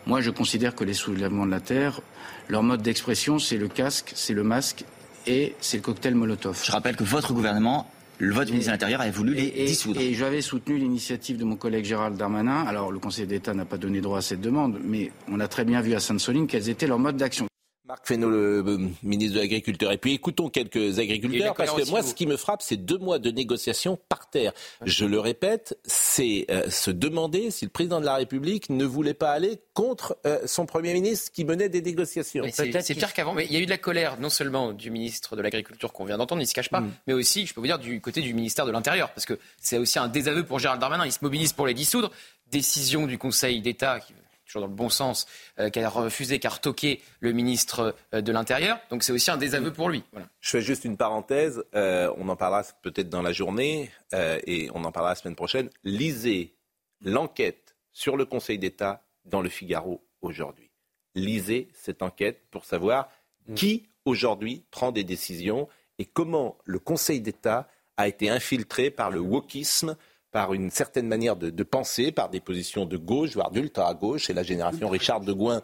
moi, 0.06 0.20
je 0.20 0.30
considère 0.30 0.74
que 0.74 0.84
les 0.84 0.94
soulèvements 0.94 1.46
de 1.46 1.50
la 1.50 1.60
terre, 1.60 2.00
leur 2.48 2.62
mode 2.62 2.82
d'expression, 2.82 3.38
c'est 3.38 3.56
le 3.56 3.68
casque, 3.68 4.12
c'est 4.14 4.34
le 4.34 4.42
masque 4.42 4.84
et 5.26 5.54
c'est 5.60 5.78
le 5.78 5.82
cocktail 5.82 6.14
Molotov. 6.14 6.60
Je 6.64 6.72
rappelle 6.72 6.96
que 6.96 7.04
votre 7.04 7.32
gouvernement 7.32 7.90
le 8.18 8.34
vote 8.34 8.46
du 8.46 8.52
ministre 8.52 8.70
de 8.70 8.74
l'Intérieur 8.74 9.00
avait 9.00 9.10
voulu 9.10 9.34
les 9.34 9.50
dissoudre. 9.50 10.00
Et 10.00 10.14
j'avais 10.14 10.40
soutenu 10.40 10.76
l'initiative 10.76 11.38
de 11.38 11.44
mon 11.44 11.56
collègue 11.56 11.84
Gérald 11.84 12.16
Darmanin. 12.16 12.64
Alors, 12.64 12.90
le 12.90 12.98
Conseil 12.98 13.26
d'État 13.26 13.54
n'a 13.54 13.64
pas 13.64 13.78
donné 13.78 14.00
droit 14.00 14.18
à 14.18 14.22
cette 14.22 14.40
demande, 14.40 14.78
mais 14.84 15.12
on 15.30 15.38
a 15.40 15.48
très 15.48 15.64
bien 15.64 15.80
vu 15.80 15.94
à 15.94 16.00
Sainte-Soline 16.00 16.46
quels 16.46 16.68
étaient 16.68 16.86
leurs 16.86 16.98
modes 16.98 17.16
d'action. 17.16 17.46
Marc 17.88 18.06
Fesneau, 18.06 18.28
le 18.28 18.62
euh, 18.66 18.78
ministre 19.02 19.36
de 19.36 19.40
l'Agriculture. 19.40 19.90
Et 19.92 19.96
puis 19.96 20.12
écoutons 20.12 20.50
quelques 20.50 20.98
agriculteurs, 20.98 21.54
parce 21.54 21.72
que 21.72 21.88
moi, 21.88 22.02
ce 22.02 22.12
qui 22.12 22.26
me 22.26 22.36
frappe, 22.36 22.60
c'est 22.60 22.76
deux 22.76 22.98
mois 22.98 23.18
de 23.18 23.30
négociations 23.30 23.98
par 24.10 24.28
terre. 24.28 24.52
Je 24.84 25.06
le 25.06 25.18
répète, 25.18 25.78
c'est 25.84 26.44
euh, 26.50 26.68
se 26.68 26.90
demander 26.90 27.50
si 27.50 27.64
le 27.64 27.70
président 27.70 27.98
de 27.98 28.04
la 28.04 28.16
République 28.16 28.68
ne 28.68 28.84
voulait 28.84 29.14
pas 29.14 29.30
aller 29.30 29.62
contre 29.72 30.18
euh, 30.26 30.38
son 30.44 30.66
Premier 30.66 30.92
ministre 30.92 31.32
qui 31.32 31.46
menait 31.46 31.70
des 31.70 31.80
négociations. 31.80 32.44
C'est 32.52 32.94
pire 32.94 33.14
qu'avant, 33.14 33.32
mais 33.32 33.46
il 33.46 33.54
y 33.54 33.56
a 33.56 33.60
eu 33.60 33.64
de 33.64 33.70
la 33.70 33.78
colère, 33.78 34.20
non 34.20 34.28
seulement 34.28 34.74
du 34.74 34.90
ministre 34.90 35.34
de 35.34 35.40
l'Agriculture 35.40 35.94
qu'on 35.94 36.04
vient 36.04 36.18
d'entendre, 36.18 36.42
il 36.42 36.44
ne 36.44 36.48
se 36.48 36.54
cache 36.54 36.68
pas, 36.68 36.80
mm. 36.80 36.92
mais 37.06 37.14
aussi, 37.14 37.46
je 37.46 37.54
peux 37.54 37.60
vous 37.60 37.66
dire, 37.66 37.78
du 37.78 38.02
côté 38.02 38.20
du 38.20 38.34
ministère 38.34 38.66
de 38.66 38.70
l'Intérieur, 38.70 39.10
parce 39.14 39.24
que 39.24 39.38
c'est 39.62 39.78
aussi 39.78 39.98
un 39.98 40.08
désaveu 40.08 40.44
pour 40.44 40.58
Gérald 40.58 40.78
Darmanin. 40.78 41.06
Il 41.06 41.12
se 41.12 41.20
mobilise 41.22 41.54
pour 41.54 41.66
les 41.66 41.74
dissoudre. 41.74 42.10
Décision 42.50 43.06
du 43.06 43.16
Conseil 43.16 43.62
d'État 43.62 44.00
qui 44.00 44.12
toujours 44.48 44.62
dans 44.62 44.68
le 44.68 44.74
bon 44.74 44.88
sens, 44.88 45.26
euh, 45.58 45.70
qu'elle 45.70 45.84
a 45.84 45.90
refusé, 45.90 46.38
qu'elle 46.38 46.50
a 46.50 46.54
retoqué 46.54 47.00
le 47.20 47.32
ministre 47.32 47.94
euh, 48.14 48.20
de 48.20 48.32
l'Intérieur. 48.32 48.80
Donc 48.90 49.02
c'est 49.02 49.12
aussi 49.12 49.30
un 49.30 49.36
désaveu 49.36 49.72
pour 49.72 49.88
lui. 49.88 50.02
Je 50.40 50.50
fais 50.50 50.62
juste 50.62 50.84
une 50.84 50.96
parenthèse, 50.96 51.62
euh, 51.74 52.12
on 52.16 52.28
en 52.28 52.36
parlera 52.36 52.64
peut-être 52.82 53.08
dans 53.08 53.22
la 53.22 53.32
journée 53.32 53.90
et 54.12 54.70
on 54.74 54.84
en 54.84 54.90
parlera 54.90 55.12
la 55.12 55.14
semaine 55.16 55.36
prochaine. 55.36 55.68
Lisez 55.84 56.54
l'enquête 57.02 57.76
sur 57.92 58.16
le 58.16 58.24
Conseil 58.24 58.58
d'État 58.58 59.02
dans 59.24 59.42
le 59.42 59.48
Figaro 59.48 60.02
aujourd'hui. 60.22 60.70
Lisez 61.14 61.68
cette 61.74 62.02
enquête 62.02 62.42
pour 62.50 62.64
savoir 62.64 63.10
mm. 63.48 63.54
qui 63.54 63.88
aujourd'hui 64.04 64.64
prend 64.70 64.92
des 64.92 65.04
décisions 65.04 65.68
et 65.98 66.06
comment 66.06 66.56
le 66.64 66.78
Conseil 66.78 67.20
d'État 67.20 67.68
a 67.96 68.08
été 68.08 68.30
infiltré 68.30 68.90
par 68.90 69.10
le 69.10 69.20
wokisme, 69.20 69.96
par 70.30 70.52
une 70.52 70.70
certaine 70.70 71.06
manière 71.06 71.36
de, 71.36 71.62
penser, 71.62 72.12
par 72.12 72.28
des 72.28 72.40
positions 72.40 72.84
de 72.84 72.96
gauche, 72.96 73.34
voire 73.34 73.50
d'ultra-gauche, 73.50 74.28
et 74.30 74.34
la 74.34 74.42
génération 74.42 74.88
Richard 74.88 75.20
de 75.20 75.32
Gouin, 75.32 75.62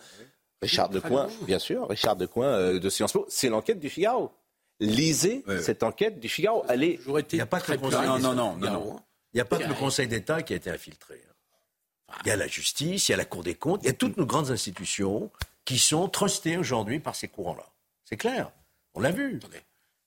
Richard 0.62 0.88
de 0.88 1.00
Coin, 1.00 1.28
bien 1.42 1.58
sûr, 1.58 1.86
Richard 1.88 2.16
de 2.16 2.26
Coin 2.26 2.46
euh, 2.46 2.78
de 2.78 2.88
Sciences 2.88 3.12
Po, 3.12 3.26
c'est 3.28 3.48
l'enquête 3.48 3.78
du 3.78 3.90
Figaro. 3.90 4.32
Lisez 4.80 5.44
cette 5.60 5.82
enquête 5.82 6.18
du 6.18 6.28
Figaro. 6.28 6.64
Elle 6.68 6.82
est... 6.82 6.98
Il 7.06 7.34
n'y 7.34 7.40
a 7.40 7.46
pas 7.46 7.60
que 7.60 7.72
le 7.72 7.78
Conseil 7.78 8.00
non, 8.06 8.18
non, 8.18 8.34
non, 8.34 8.56
non, 8.56 9.00
Il 9.32 9.36
n'y 9.36 9.40
a 9.40 9.44
pas 9.44 9.58
que 9.58 9.68
le 9.68 9.74
Conseil 9.74 10.08
d'État 10.08 10.42
qui 10.42 10.52
a 10.52 10.56
été 10.56 10.70
infiltré. 10.70 11.22
Hein. 11.28 12.14
Il 12.24 12.28
y 12.28 12.30
a 12.30 12.36
la 12.36 12.46
justice, 12.46 13.08
il 13.08 13.12
y 13.12 13.14
a 13.14 13.18
la 13.18 13.24
Cour 13.24 13.42
des 13.42 13.54
comptes, 13.54 13.80
il 13.82 13.86
y 13.86 13.90
a 13.90 13.94
toutes 13.94 14.16
nos 14.16 14.26
grandes 14.26 14.50
institutions 14.50 15.30
qui 15.64 15.78
sont 15.78 16.08
trustées 16.08 16.56
aujourd'hui 16.56 17.00
par 17.00 17.14
ces 17.14 17.28
courants-là. 17.28 17.66
C'est 18.04 18.16
clair. 18.16 18.50
On 18.94 19.00
l'a 19.00 19.10
vu. 19.10 19.40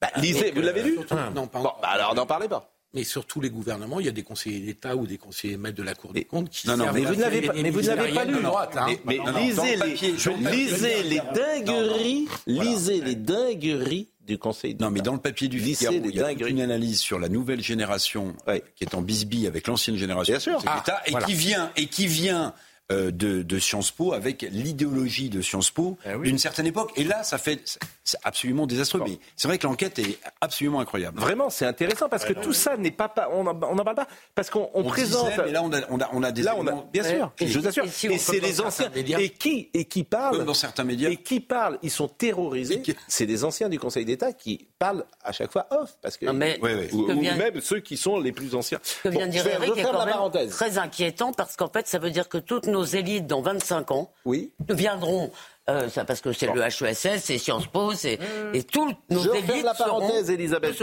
Bah, 0.01 0.09
lisez, 0.17 0.51
vous 0.51 0.61
l'avez 0.61 0.83
vu 0.83 0.99
Non, 1.33 1.47
pas 1.47 1.59
bon, 1.59 1.73
bah 1.81 1.89
alors 1.89 2.13
n'en 2.13 2.25
parlez 2.25 2.47
pas. 2.47 2.76
Mais 2.97 3.03
sur 3.03 3.27
tous 3.27 3.41
les 3.41 3.51
gouvernements, 3.51 3.99
il 3.99 4.07
y 4.07 4.09
a 4.09 4.11
des 4.11 4.23
conseillers 4.23 4.59
d'État 4.59 4.95
ou 4.95 5.05
des 5.05 5.19
conseillers 5.19 5.55
maîtres 5.55 5.77
de 5.77 5.83
la 5.83 5.93
Cour 5.93 6.13
des 6.13 6.23
comptes 6.23 6.49
qui. 6.49 6.67
Non, 6.67 6.77
non, 6.77 6.87
mais 6.91 7.01
vous 7.01 7.13
ne 7.13 7.21
l'avez 7.21 7.43
pas, 7.43 7.53
mais 7.53 7.69
vous 7.69 7.81
l'avez 7.81 8.11
pas 8.11 8.25
lu. 8.25 8.41
Droite, 8.41 8.75
hein. 8.75 8.87
Mais, 9.05 9.19
lisez, 9.39 9.75
les, 9.75 10.49
lisez 10.49 11.03
les 11.03 11.21
dingueries, 11.35 12.27
lisez 12.47 13.01
les 13.01 13.13
dingueries 13.13 14.09
du 14.25 14.39
Conseil 14.39 14.73
d'État. 14.73 14.85
Non, 14.85 14.89
mais 14.89 15.01
dans 15.01 15.13
le 15.13 15.19
papier 15.19 15.47
du 15.47 15.59
Figaro, 15.59 15.93
il 15.93 16.15
y 16.15 16.23
a 16.23 16.31
une 16.31 16.59
analyse 16.59 16.99
sur 16.99 17.19
la 17.19 17.29
nouvelle 17.29 17.61
génération 17.61 18.35
qui 18.75 18.83
est 18.83 18.95
en 18.95 19.03
bisbille 19.03 19.45
avec 19.45 19.67
l'ancienne 19.67 19.95
génération 19.95 20.33
Bien 20.33 20.39
sûr. 20.39 20.63
Ah, 20.65 20.83
et 21.05 21.13
qui 21.23 21.35
vient 21.35 21.71
et 21.75 21.85
qui 21.85 22.07
vient 22.07 22.47
euh, 22.47 22.51
de, 22.89 23.41
de, 23.41 23.59
Sciences 23.59 23.91
Po 23.91 24.13
avec 24.13 24.43
l'idéologie 24.43 25.29
de 25.29 25.41
Sciences 25.41 25.71
Po 25.71 25.97
eh 26.05 26.17
d'une 26.19 26.37
certaine 26.37 26.67
époque. 26.67 26.91
Et 26.95 27.03
là, 27.03 27.23
ça 27.23 27.37
fait 27.37 27.77
c'est 28.07 28.17
absolument 28.23 28.65
désastreux. 28.65 29.01
Mais 29.05 29.19
c'est 29.35 29.49
vrai 29.49 29.57
que 29.57 29.67
l'enquête 29.67 29.99
est 29.99 30.17
absolument 30.39 30.79
incroyable. 30.79 31.19
Vraiment, 31.19 31.49
c'est 31.49 31.65
intéressant 31.65 32.07
parce 32.07 32.23
que 32.23 32.31
tout 32.31 32.53
ça 32.53 32.77
n'est 32.77 32.91
pas, 32.91 33.13
on 33.33 33.43
n'en 33.43 33.83
parle 33.83 33.95
pas 33.95 34.07
parce 34.33 34.49
qu'on 34.49 34.83
présente. 34.85 35.29
mais 35.45 35.51
là, 35.51 35.61
on 35.61 35.73
a, 35.73 35.81
on 35.89 35.99
a, 35.99 36.09
on 36.13 36.23
a 36.23 36.31
des. 36.31 36.41
Là, 36.41 36.55
on 36.57 36.65
a, 36.67 36.85
bien 36.93 37.03
sûr. 37.03 37.33
je 37.39 37.59
vous 37.59 37.67
assure. 37.67 37.83
Et, 37.83 38.17
c'est 38.17 38.39
les 38.39 38.61
anciens. 38.61 38.89
Et 38.95 39.29
qui 39.29 39.69
et 39.73 39.85
qui 39.85 40.03
parlent 40.03 40.45
dans 40.45 40.53
certains 40.53 40.85
médias. 40.85 41.09
Et 41.09 41.17
qui 41.17 41.41
parlent 41.41 41.77
Ils 41.83 41.91
sont 41.91 42.07
terrorisés. 42.07 42.81
C'est 43.09 43.25
des 43.25 43.43
anciens 43.43 43.67
du 43.67 43.77
Conseil 43.77 44.05
d'État 44.05 44.31
qui 44.31 44.67
parlent 44.79 45.03
à 45.23 45.33
chaque 45.33 45.51
fois 45.51 45.67
off 45.71 45.97
parce 46.01 46.17
que 46.17 46.27
mais, 46.27 46.59
ou, 46.93 47.07
même 47.07 47.59
ceux 47.61 47.79
qui 47.79 47.97
sont 47.97 48.19
les 48.19 48.31
plus 48.31 48.55
anciens. 48.55 48.79
Ce 48.83 49.01
que 49.03 49.09
vient 49.09 49.27
de 49.27 49.31
dire 49.31 49.45
Eric 49.47 49.77
est 49.77 49.83
quand 49.83 50.05
même 50.05 50.49
très 50.49 50.77
inquiétant 50.77 51.33
parce 51.33 51.57
qu'en 51.57 51.69
fait, 51.69 51.87
ça 51.87 51.99
veut 51.99 52.11
dire 52.11 52.29
que 52.29 52.37
toutes 52.37 52.67
nos 52.67 52.76
élites 52.83 53.27
dans 53.27 53.41
25 53.41 53.91
ans 53.91 54.11
oui. 54.25 54.51
deviendront 54.59 55.31
euh, 55.69 55.89
ça 55.89 56.05
parce 56.05 56.21
que 56.21 56.31
c'est 56.31 56.47
le 56.53 56.61
HESS, 56.61 57.21
c'est 57.21 57.37
Sciences 57.37 57.67
Po, 57.67 57.93
c'est 57.93 58.17
mmh. 58.17 58.55
et 58.55 58.63
tout 58.63 58.93
nos 59.09 59.19
Je 59.19 59.29
ferme 59.29 59.63
la 59.63 59.73
parenthèse, 59.73 60.29
Elisabeth. 60.29 60.81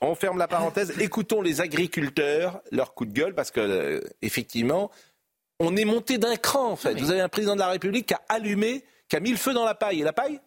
On 0.00 0.14
ferme 0.14 0.38
la 0.38 0.48
parenthèse. 0.48 0.94
Écoutons 1.00 1.42
les 1.42 1.60
agriculteurs, 1.60 2.62
leur 2.70 2.94
coup 2.94 3.04
de 3.04 3.12
gueule, 3.12 3.34
parce 3.34 3.50
que 3.50 3.60
euh, 3.60 4.00
effectivement, 4.22 4.90
on 5.60 5.76
est 5.76 5.84
monté 5.84 6.16
d'un 6.16 6.36
cran 6.36 6.70
en 6.70 6.76
fait. 6.76 6.94
Vous 6.94 7.10
avez 7.10 7.20
un 7.20 7.28
président 7.28 7.54
de 7.54 7.60
la 7.60 7.68
République 7.68 8.06
qui 8.06 8.14
a 8.14 8.20
allumé, 8.30 8.84
qui 9.08 9.16
a 9.16 9.20
mis 9.20 9.30
le 9.30 9.36
feu 9.36 9.52
dans 9.52 9.66
la 9.66 9.74
paille, 9.74 10.00
et 10.00 10.04
la 10.04 10.14
paille. 10.14 10.40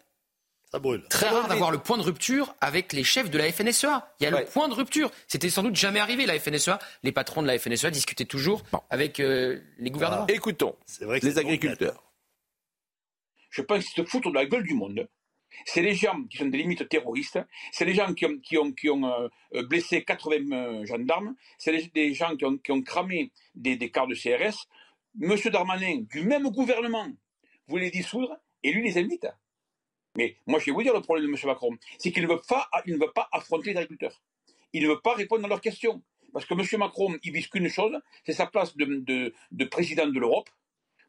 Ça 0.72 0.80
brûle. 0.80 1.04
Très 1.10 1.30
rare 1.30 1.48
d'avoir 1.48 1.72
le 1.72 1.78
point 1.78 1.98
de 1.98 2.04
rupture 2.04 2.54
avec 2.60 2.92
les 2.92 3.04
chefs 3.04 3.30
de 3.30 3.38
la 3.38 3.52
FNSEA. 3.52 4.14
Il 4.20 4.24
y 4.24 4.28
a 4.28 4.32
le 4.32 4.46
point 4.46 4.68
de 4.68 4.74
rupture. 4.74 5.12
C'était 5.28 5.50
sans 5.50 5.64
doute 5.64 5.76
jamais 5.76 6.00
arrivé, 6.00 6.26
la 6.26 6.38
FNSEA. 6.38 6.78
Les 7.04 7.14
patrons 7.14 7.42
de 7.42 7.48
la 7.48 7.58
FNSEA 7.58 7.90
discutaient 7.90 8.26
toujours 8.26 8.64
avec 8.90 9.22
euh, 9.22 9.62
les 9.78 9.92
gouvernements. 9.92 10.28
écoutons 10.28 10.76
les 11.00 11.38
agriculteurs. 11.38 12.04
Je 13.50 13.62
pense 13.62 13.86
qu'ils 13.86 14.04
se 14.04 14.10
foutent 14.10 14.28
de 14.28 14.34
la 14.34 14.46
gueule 14.46 14.64
du 14.64 14.74
monde. 14.74 15.08
C'est 15.66 15.82
les 15.82 15.96
gens 15.96 16.22
qui 16.30 16.38
sont 16.38 16.48
des 16.48 16.58
limites 16.58 16.88
terroristes, 16.90 17.40
c'est 17.72 17.86
les 17.86 17.96
gens 17.96 18.14
qui 18.14 18.26
ont, 18.26 18.38
qui 18.38 18.58
ont, 18.58 18.72
qui 18.74 18.90
ont 18.90 19.06
euh, 19.06 19.64
blessé 19.64 20.04
80 20.04 20.52
euh, 20.52 20.86
gendarmes, 20.86 21.36
c'est 21.58 21.72
les, 21.72 22.14
gens 22.14 22.36
qui 22.36 22.46
ont, 22.46 22.58
qui 22.58 22.72
ont 22.72 22.82
cramé 22.82 23.32
des, 23.56 23.78
des 23.78 23.90
cartes 23.90 24.10
de 24.10 24.16
CRS. 24.16 24.68
Monsieur 25.16 25.50
Darmanin, 25.50 26.02
du 26.02 26.24
même 26.24 26.50
gouvernement, 26.50 27.08
voulait 27.68 27.90
dissoudre 27.90 28.38
et 28.62 28.72
lui 28.72 28.84
les 28.84 28.98
invite. 29.00 29.28
Mais 30.18 30.36
moi, 30.46 30.60
je 30.60 30.66
vais 30.66 30.72
vous 30.74 30.84
dire 30.84 30.94
le 30.94 31.02
problème 31.02 31.28
de 31.28 31.32
M. 31.32 31.38
Macron, 31.46 31.78
c'est 31.98 32.12
qu'il 32.12 32.24
ne, 32.24 32.28
veut 32.28 32.42
pas, 32.50 32.70
ne 32.86 32.98
veut 32.98 33.12
pas 33.14 33.30
affronter 33.32 33.72
les 33.72 33.78
agriculteurs. 33.78 34.22
Il 34.74 34.84
ne 34.84 34.90
veut 34.90 35.00
pas 35.00 35.14
répondre 35.14 35.46
à 35.46 35.48
leurs 35.48 35.62
questions. 35.62 36.04
Parce 36.34 36.46
que 36.46 36.54
M. 36.54 36.80
Macron, 36.80 37.16
il 37.24 37.32
vise 37.32 37.48
qu'une 37.48 37.70
chose, 37.70 37.98
c'est 38.26 38.34
sa 38.34 38.48
place 38.48 38.76
de, 38.76 39.32
de, 39.52 39.66
président 39.66 40.08
de 40.08 40.20
l'Europe. 40.20 40.50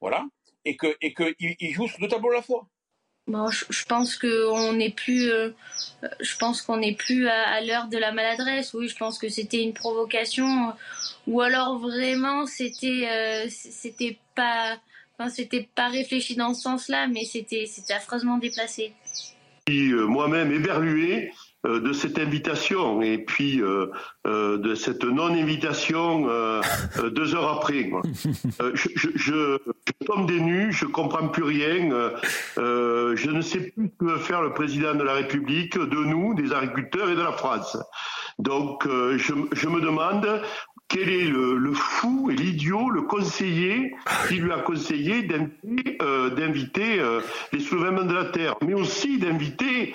Voilà. 0.01 0.27
Et 0.65 0.77
qu'il 0.77 0.95
et 1.01 1.13
que 1.13 1.35
il 1.41 1.73
joue 1.73 1.89
sur 1.89 1.99
deux 1.99 2.09
tableaux 2.09 2.31
à 2.31 2.35
la 2.35 2.43
fois. 2.43 2.69
Bon, 3.29 3.51
je, 3.51 3.85
pense 3.85 4.17
qu'on 4.17 4.73
n'est 4.73 4.91
plus, 4.91 5.31
euh, 5.31 5.51
je 6.19 6.37
pense 6.39 6.63
qu'on 6.63 6.79
n'est 6.79 6.95
plus 6.95 7.29
à, 7.29 7.61
l'heure 7.61 7.89
de 7.89 7.99
la 7.99 8.11
maladresse. 8.11 8.73
Oui, 8.73 8.89
je 8.89 8.97
pense 8.97 9.19
que 9.19 9.29
c'était 9.29 9.63
une 9.63 9.75
provocation, 9.75 10.73
ou 11.27 11.43
alors 11.43 11.79
vraiment 11.79 12.47
c'était, 12.47 13.07
euh, 13.07 13.47
c'était 13.51 14.19
pas, 14.35 14.79
enfin, 15.19 15.31
c'était 15.31 15.69
pas 15.75 15.89
réfléchi 15.89 16.37
dans 16.37 16.55
ce 16.55 16.63
sens-là, 16.63 17.09
mais 17.09 17.25
c'était, 17.25 17.67
c'était 17.67 17.95
affreusement 17.95 18.39
déplacé. 18.39 18.93
Euh, 19.71 20.07
moi-même 20.07 20.51
éberlué 20.53 21.31
euh, 21.67 21.81
de 21.81 21.93
cette 21.93 22.21
invitation 22.21 23.03
et 23.03 23.19
puis 23.19 23.61
euh, 23.61 23.91
euh, 24.29 24.59
de 24.59 24.77
cette 24.77 25.03
non-invitation 25.03 26.29
deux 27.11 27.35
heures 27.35 27.51
après. 27.51 27.91
Je, 28.75 28.89
je, 28.95 29.09
je, 29.17 29.59
tombe 30.07 30.29
des 30.29 30.41
nues, 30.41 30.73
je 30.73 30.85
comprends 30.85 31.27
plus 31.27 31.43
rien. 31.43 32.13
je 32.57 33.31
ne 33.31 33.41
sais 33.41 33.73
plus 33.73 33.91
que 33.99 34.05
veut 34.05 34.19
faire 34.19 34.41
le 34.41 34.53
président 34.53 34.95
de 34.95 35.03
la 35.03 35.15
République 35.15 35.77
de 35.77 36.05
nous, 36.05 36.35
des 36.35 36.53
agriculteurs 36.53 37.11
et 37.11 37.17
de 37.17 37.23
la 37.23 37.33
France. 37.33 37.77
Donc 38.39 38.87
je, 38.87 39.35
je 39.53 39.69
me 39.69 39.81
demande 39.81 40.41
quel 40.89 41.09
est 41.09 41.27
le, 41.27 41.57
le 41.57 41.75
fou 41.75 42.31
et 42.31 42.35
l'idiot, 42.35 42.91
le 42.91 43.03
conseiller 43.03 43.95
qui 44.27 44.37
lui 44.37 44.53
a 44.53 44.61
conseillé 44.61 45.23
d'inviter 45.23 47.03
les 47.53 47.61
soulèvements 47.61 48.05
de 48.05 48.15
la 48.15 48.25
terre, 48.27 48.57
mais 48.63 48.75
aussi 48.75 49.19
d'inviter 49.19 49.95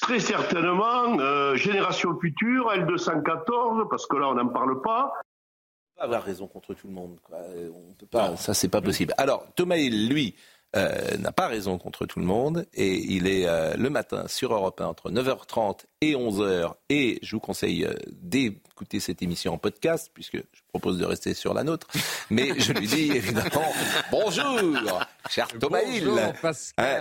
Très 0.00 0.18
certainement, 0.18 1.20
euh, 1.20 1.54
Génération 1.54 2.18
Future, 2.18 2.72
L214, 2.72 3.88
parce 3.88 4.06
que 4.06 4.16
là, 4.16 4.28
on 4.28 4.34
n'en 4.34 4.48
parle 4.48 4.82
pas. 4.82 5.12
On 5.12 6.00
peut 6.00 6.00
pas 6.00 6.04
avoir 6.04 6.24
raison 6.24 6.48
contre 6.48 6.74
tout 6.74 6.88
le 6.88 6.94
monde. 6.94 7.20
On 7.30 7.94
peut 7.94 8.06
pas, 8.06 8.36
ça, 8.36 8.54
c'est 8.54 8.68
pas 8.68 8.80
possible. 8.80 9.14
Alors, 9.18 9.46
Thomas, 9.54 9.76
lui, 9.76 10.34
euh, 10.76 11.16
n'a 11.16 11.32
pas 11.32 11.46
raison 11.46 11.78
contre 11.78 12.06
tout 12.06 12.18
le 12.18 12.26
monde 12.26 12.66
et 12.74 12.94
il 12.94 13.26
est 13.26 13.48
euh, 13.48 13.74
le 13.76 13.88
matin 13.90 14.28
sur 14.28 14.52
Europe 14.52 14.80
1 14.80 14.86
entre 14.86 15.10
9h30 15.10 15.80
et 16.02 16.12
11h 16.14 16.74
et 16.90 17.18
je 17.22 17.36
vous 17.36 17.40
conseille 17.40 17.88
d'écouter 18.12 19.00
cette 19.00 19.22
émission 19.22 19.54
en 19.54 19.58
podcast 19.58 20.10
puisque 20.12 20.36
je 20.36 20.62
propose 20.68 20.98
de 20.98 21.04
rester 21.04 21.32
sur 21.32 21.54
la 21.54 21.64
nôtre 21.64 21.86
mais 22.28 22.58
je 22.60 22.72
lui 22.72 22.86
dis 22.86 23.10
évidemment 23.12 23.72
bonjour 24.10 25.00
cher 25.30 25.48
Thomas 25.58 25.80
Bonjour, 25.84 26.18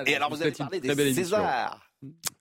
et 0.06 0.15
alors 0.15 0.30
vous, 0.30 0.41
avez 0.41 0.51
parlé 0.51 0.80
des 0.80 1.13
Césars 1.13 1.88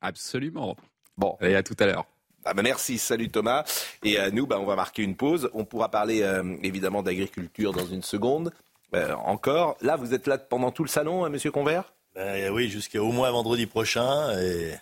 Absolument. 0.01 0.77
Bon. 1.17 1.37
Et 1.41 1.55
à 1.55 1.63
tout 1.63 1.77
à 1.79 1.87
l'heure. 1.87 2.07
Ah 2.45 2.55
bah 2.55 2.63
merci, 2.63 2.99
salut 2.99 3.29
Thomas. 3.29 3.65
Et 4.05 4.19
à 4.19 4.25
euh, 4.25 4.31
nous, 4.31 4.47
bah, 4.47 4.59
on 4.61 4.67
va 4.67 4.77
marquer 4.77 5.03
une 5.03 5.17
pause. 5.17 5.51
On 5.53 5.65
pourra 5.65 5.91
parler 5.91 6.23
euh, 6.23 6.57
évidemment 6.63 7.03
d'agriculture 7.03 7.73
dans 7.73 7.87
une 7.87 8.03
seconde. 8.03 8.53
Euh, 8.95 9.15
encore. 9.15 9.77
Là, 9.81 9.97
vous 9.97 10.15
êtes 10.15 10.27
là 10.27 10.39
pendant 10.39 10.71
tout 10.71 10.85
le 10.85 10.89
salon, 10.89 11.29
Monsieur 11.29 11.51
Convert 11.51 11.93
ben, 12.15 12.51
Oui, 12.53 12.69
jusqu'à 12.69 13.03
au 13.03 13.13
moins 13.13 13.31
vendredi 13.31 13.67
prochain. 13.67 14.39
Et 14.41 14.75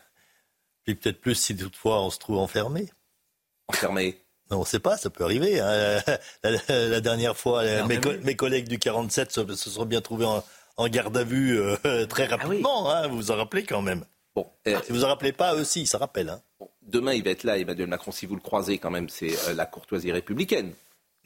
puis 0.85 0.95
peut-être 0.95 1.21
plus 1.21 1.35
si 1.35 1.57
toutefois 1.57 2.03
on 2.03 2.11
se 2.11 2.19
trouve 2.19 2.39
enfermé. 2.39 2.91
Enfermé? 3.69 4.21
Non, 4.51 4.59
on 4.59 4.61
ne 4.61 4.67
sait 4.67 4.81
pas, 4.81 4.97
ça 4.99 5.09
peut 5.09 5.25
arriver. 5.25 5.59
Hein. 5.61 6.01
La, 6.69 7.01
dernière 7.01 7.37
fois, 7.37 7.65
mes, 7.87 8.37
collègues 8.37 8.69
du 8.69 8.79
47 8.79 9.33
se, 9.33 9.55
se 9.55 9.71
sont 9.71 9.87
bien 9.87 10.03
trouvés 10.03 10.27
en, 10.77 10.89
garde 10.89 11.17
à 11.17 11.25
vue 11.25 11.59
très 12.09 12.29
ah 12.31 12.37
rapidement. 12.37 12.91
hein, 12.91 13.09
vous 13.09 13.17
vous 13.17 13.31
en 13.31 13.37
rappelez 13.37 13.65
quand 13.65 13.81
même. 13.81 14.05
Bon, 14.35 14.51
euh, 14.67 14.81
si 14.85 14.91
vous 14.91 15.05
en 15.05 15.09
rappelez 15.09 15.33
pas, 15.33 15.55
eux 15.55 15.61
aussi, 15.61 15.87
ça 15.87 15.99
rappelle. 15.99 16.29
Hein. 16.29 16.43
demain, 16.83 17.13
il 17.13 17.23
va 17.23 17.31
être 17.31 17.45
là, 17.45 17.57
Emmanuel 17.57 17.87
Macron, 17.87 18.11
si 18.11 18.27
vous 18.27 18.35
le 18.35 18.41
croisez 18.41 18.79
quand 18.79 18.91
même, 18.91 19.09
c'est 19.09 19.33
euh, 19.49 19.55
la 19.55 19.65
courtoisie 19.65 20.11
républicaine. 20.11 20.73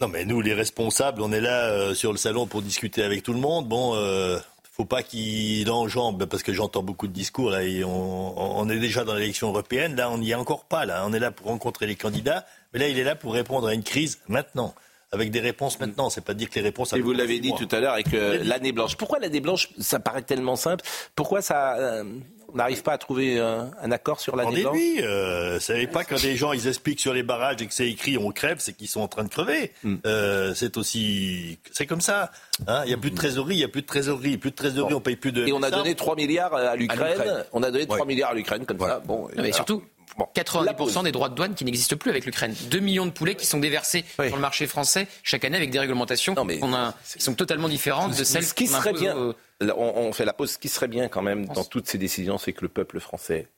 Non, 0.00 0.06
mais 0.06 0.24
nous, 0.24 0.40
les 0.40 0.54
responsables, 0.54 1.20
on 1.22 1.32
est 1.32 1.40
là 1.40 1.70
euh, 1.70 1.94
sur 1.94 2.12
le 2.12 2.18
salon 2.18 2.46
pour 2.46 2.62
discuter 2.62 3.02
avec 3.02 3.24
tout 3.24 3.32
le 3.32 3.40
monde. 3.40 3.66
Bon, 3.66 3.96
euh, 3.96 4.38
faut 4.62 4.84
pas 4.84 5.02
qu'il 5.02 5.68
enjambe, 5.72 6.24
parce 6.26 6.44
que 6.44 6.52
j'entends 6.52 6.84
beaucoup 6.84 7.08
de 7.08 7.12
discours, 7.12 7.50
là, 7.50 7.64
et 7.64 7.82
on, 7.82 8.68
est 8.70 8.78
déjà 8.78 9.02
dans 9.02 9.14
l'élection 9.14 9.48
européenne, 9.48 9.96
là, 9.96 10.08
on 10.08 10.18
n'y 10.18 10.30
est 10.30 10.36
encore 10.36 10.66
pas, 10.66 10.86
là. 10.86 11.04
On 11.04 11.12
est 11.12 11.18
là 11.18 11.32
pour 11.32 11.48
rencontrer 11.48 11.88
les 11.88 11.96
candidats, 11.96 12.46
mais 12.72 12.78
là, 12.78 12.88
il 12.88 12.96
est 12.96 13.02
là 13.02 13.16
pour 13.16 13.34
répondre 13.34 13.66
à 13.66 13.74
une 13.74 13.82
crise 13.82 14.20
maintenant 14.28 14.72
avec 15.10 15.32
des 15.32 15.40
réponses 15.40 15.80
maintenant. 15.80 16.10
C'est 16.10 16.20
pas 16.20 16.34
dire 16.34 16.48
que 16.48 16.54
les 16.56 16.60
réponses. 16.60 16.92
Et 16.92 17.00
vous 17.00 17.12
l'avez 17.12 17.40
dit 17.40 17.52
tout 17.58 17.68
à 17.72 17.80
l'heure 17.80 17.94
avec 17.94 18.12
l'année 18.12 18.72
blanche. 18.72 18.96
Pourquoi 18.96 19.18
l'année 19.18 19.40
blanche 19.40 19.70
Ça 19.80 19.98
paraît 19.98 20.22
tellement 20.22 20.54
simple. 20.54 20.84
Pourquoi 21.16 21.42
ça 21.42 22.04
on 22.52 22.56
n'arrive 22.56 22.82
pas 22.82 22.92
à 22.92 22.98
trouver 22.98 23.38
un, 23.38 23.92
accord 23.92 24.20
sur 24.20 24.36
l'année 24.36 24.62
blanche 24.62 24.74
Oui, 24.74 25.00
euh, 25.02 25.60
savez 25.60 25.86
pas 25.86 26.04
quand 26.04 26.20
des 26.20 26.36
gens 26.36 26.52
ils 26.52 26.66
expliquent 26.66 27.00
sur 27.00 27.12
les 27.12 27.22
barrages 27.22 27.60
et 27.60 27.66
que 27.66 27.74
c'est 27.74 27.88
écrit 27.88 28.16
on 28.18 28.30
crève, 28.30 28.58
c'est 28.58 28.72
qu'ils 28.72 28.88
sont 28.88 29.00
en 29.00 29.08
train 29.08 29.24
de 29.24 29.28
crever. 29.28 29.72
Hmm. 29.82 29.96
Euh, 30.06 30.54
c'est 30.54 30.76
aussi, 30.76 31.58
c'est 31.72 31.86
comme 31.86 32.00
ça. 32.00 32.30
Hein. 32.66 32.82
Il 32.84 32.88
n'y 32.88 32.94
a 32.94 32.98
plus 32.98 33.10
de 33.10 33.16
trésorerie, 33.16 33.56
il 33.56 33.58
n'y 33.58 33.64
a 33.64 33.68
plus 33.68 33.82
de 33.82 33.86
trésorerie, 33.86 34.38
plus 34.38 34.50
de 34.50 34.56
trésorerie, 34.56 34.94
on 34.94 35.00
paye 35.00 35.16
plus 35.16 35.32
de. 35.32 35.46
Et 35.46 35.52
on 35.52 35.62
a 35.62 35.70
donné 35.70 35.94
3 35.94 36.16
milliards 36.16 36.54
à 36.54 36.76
l'Ukraine. 36.76 37.44
On 37.52 37.62
a 37.62 37.70
donné 37.70 37.86
3 37.86 38.06
milliards 38.06 38.30
à 38.30 38.34
l'Ukraine 38.34 38.64
comme 38.64 38.78
ça. 38.78 39.00
Bon. 39.04 39.28
mais 39.36 39.52
surtout. 39.52 39.82
90% 40.18 41.04
des 41.04 41.12
droits 41.12 41.28
de 41.28 41.34
douane 41.34 41.54
qui 41.54 41.64
n'existent 41.64 41.96
plus 41.96 42.10
avec 42.10 42.24
l'Ukraine. 42.24 42.54
2 42.70 42.78
millions 42.80 43.06
de 43.06 43.10
poulets 43.10 43.34
qui 43.34 43.46
sont 43.46 43.58
déversés 43.58 44.04
sur 44.14 44.36
le 44.36 44.40
marché 44.40 44.66
français 44.66 45.06
chaque 45.22 45.44
année 45.44 45.56
avec 45.56 45.70
des 45.70 45.78
réglementations 45.78 46.34
qui 46.34 47.22
sont 47.22 47.34
totalement 47.34 47.68
différentes 47.68 48.16
de 48.16 48.24
celles 48.24 48.46
qui 48.52 48.66
seraient 48.66 48.92
bien 48.92 49.34
on, 49.60 50.12
fait 50.12 50.24
la 50.24 50.32
pause. 50.32 50.52
Ce 50.52 50.58
qui 50.58 50.68
serait 50.68 50.88
bien 50.88 51.08
quand 51.08 51.22
même 51.22 51.46
dans 51.46 51.64
toutes 51.64 51.88
ces 51.88 51.98
décisions, 51.98 52.38
c'est 52.38 52.52
que 52.52 52.62
le 52.62 52.68
peuple 52.68 53.00
français 53.00 53.48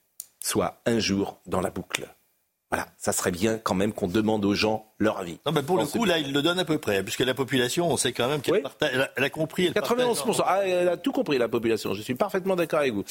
soit 0.42 0.80
un 0.86 0.98
jour 0.98 1.40
dans 1.46 1.60
la 1.60 1.70
boucle. 1.70 2.08
Voilà, 2.70 2.86
ça 2.98 3.10
serait 3.10 3.32
bien 3.32 3.58
quand 3.58 3.74
même 3.74 3.92
qu'on 3.92 4.06
demande 4.06 4.44
aux 4.44 4.54
gens 4.54 4.92
leur 4.98 5.18
avis. 5.18 5.40
Non, 5.44 5.50
mais 5.50 5.62
pour 5.62 5.76
le 5.76 5.86
coup, 5.86 6.04
là, 6.04 6.18
il 6.18 6.32
le 6.32 6.40
donne 6.40 6.60
à 6.60 6.64
peu 6.64 6.78
près, 6.78 7.02
puisque 7.02 7.20
la 7.20 7.34
population, 7.34 7.90
on 7.90 7.96
sait 7.96 8.12
quand 8.12 8.28
même 8.28 8.40
qu'elle 8.40 8.62
elle, 8.80 9.24
a 9.24 9.30
compris. 9.30 9.66
Elle 9.66 9.72
91%. 9.72 10.42
Ah, 10.46 10.64
elle 10.64 10.88
a 10.88 10.96
tout 10.96 11.10
compris, 11.10 11.36
la 11.36 11.48
population. 11.48 11.94
Je 11.94 12.02
suis 12.02 12.14
parfaitement 12.14 12.54
d'accord 12.54 12.78
avec 12.78 12.94
vous. 12.94 13.02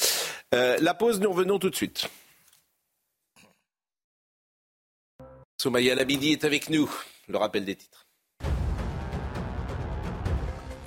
Euh, 0.54 0.78
la 0.80 0.94
pause, 0.94 1.20
nous 1.20 1.30
revenons 1.30 1.58
tout 1.58 1.68
de 1.68 1.76
suite. 1.76 2.08
Soumaya 5.60 5.94
Labidi 5.94 6.32
est 6.32 6.44
avec 6.46 6.70
nous. 6.70 6.90
Le 7.28 7.36
rappel 7.36 7.66
des 7.66 7.76
titres. 7.76 8.06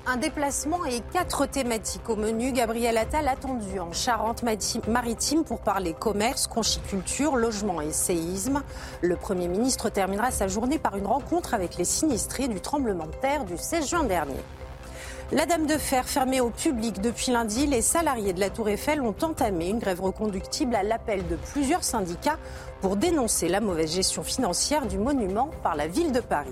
Un 0.08 0.18
déplacement 0.18 0.84
et 0.86 1.02
quatre 1.14 1.46
thématiques 1.46 2.10
au 2.10 2.16
menu. 2.16 2.52
Gabriel 2.54 2.98
Attal 2.98 3.28
attendu 3.28 3.80
en 3.80 3.94
Charente-Maritime 3.94 5.44
pour 5.44 5.62
parler 5.62 5.94
commerce, 5.94 6.48
conchiculture, 6.48 7.36
logement 7.36 7.82
et 7.82 7.92
séisme. 7.92 8.64
Le 9.02 9.16
Premier 9.16 9.48
ministre 9.48 9.90
terminera 9.90 10.32
sa 10.32 10.48
journée 10.48 10.80
par 10.80 10.98
une 10.98 11.06
rencontre 11.06 11.54
avec 11.54 11.78
les 11.78 11.86
sinistrés 11.86 12.48
du 12.48 12.60
tremblement 12.60 13.06
de 13.06 13.16
terre 13.18 13.46
du 13.46 13.60
16 13.60 13.88
juin 13.88 14.06
dernier. 14.06 14.42
La 15.32 15.48
Dame 15.48 15.66
de 15.66 15.78
Fer 15.80 16.08
fermée 16.08 16.42
au 16.42 16.52
public 16.52 17.02
depuis 17.02 17.32
lundi, 17.32 17.66
les 17.66 17.82
salariés 17.82 18.34
de 18.34 18.40
la 18.40 18.52
Tour 18.52 18.70
Eiffel 18.70 19.02
ont 19.02 19.16
entamé 19.22 19.70
une 19.70 19.80
grève 19.80 20.02
reconductible 20.02 20.76
à 20.76 20.84
l'appel 20.84 21.28
de 21.28 21.38
plusieurs 21.38 21.84
syndicats 21.84 22.38
pour 22.84 22.98
dénoncer 22.98 23.48
la 23.48 23.62
mauvaise 23.62 23.94
gestion 23.94 24.24
financière 24.24 24.86
du 24.88 24.98
monument 24.98 25.50
par 25.64 25.78
la 25.78 25.88
ville 25.88 26.12
de 26.12 26.20
Paris. 26.20 26.52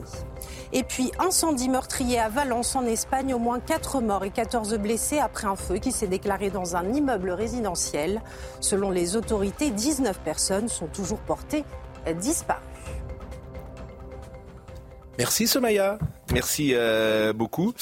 Et 0.71 0.83
puis, 0.83 1.11
incendie 1.19 1.67
meurtrier 1.67 2.19
à 2.19 2.29
Valence 2.29 2.73
en 2.77 2.85
Espagne, 2.85 3.33
au 3.33 3.37
moins 3.37 3.59
4 3.59 3.99
morts 3.99 4.23
et 4.23 4.29
14 4.29 4.75
blessés 4.75 5.19
après 5.19 5.47
un 5.47 5.57
feu 5.57 5.79
qui 5.79 5.91
s'est 5.91 6.07
déclaré 6.07 6.49
dans 6.49 6.77
un 6.77 6.93
immeuble 6.93 7.31
résidentiel. 7.31 8.21
Selon 8.61 8.91
les 8.91 9.17
autorités, 9.17 9.71
19 9.71 10.21
personnes 10.21 10.69
sont 10.69 10.87
toujours 10.87 11.19
portées 11.19 11.65
disparues. 12.21 12.61
Merci 15.17 15.47
Somaya, 15.47 15.99
merci 16.31 16.71
euh, 16.75 17.33
beaucoup. 17.33 17.73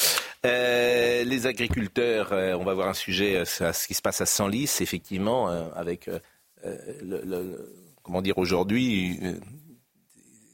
Euh, 0.48 1.24
les 1.24 1.46
agriculteurs, 1.46 2.34
euh, 2.34 2.56
on 2.56 2.64
va 2.64 2.74
voir 2.74 2.88
un 2.88 2.96
sujet, 2.96 3.46
ce 3.46 3.88
qui 3.88 3.94
se 3.94 4.02
passe 4.02 4.22
à 4.22 4.26
Senlis, 4.26 4.78
effectivement, 4.82 5.50
avec 5.76 6.10
le, 7.04 7.79
comment 8.10 8.24
dire 8.24 8.40
aujourd'hui 8.40 9.20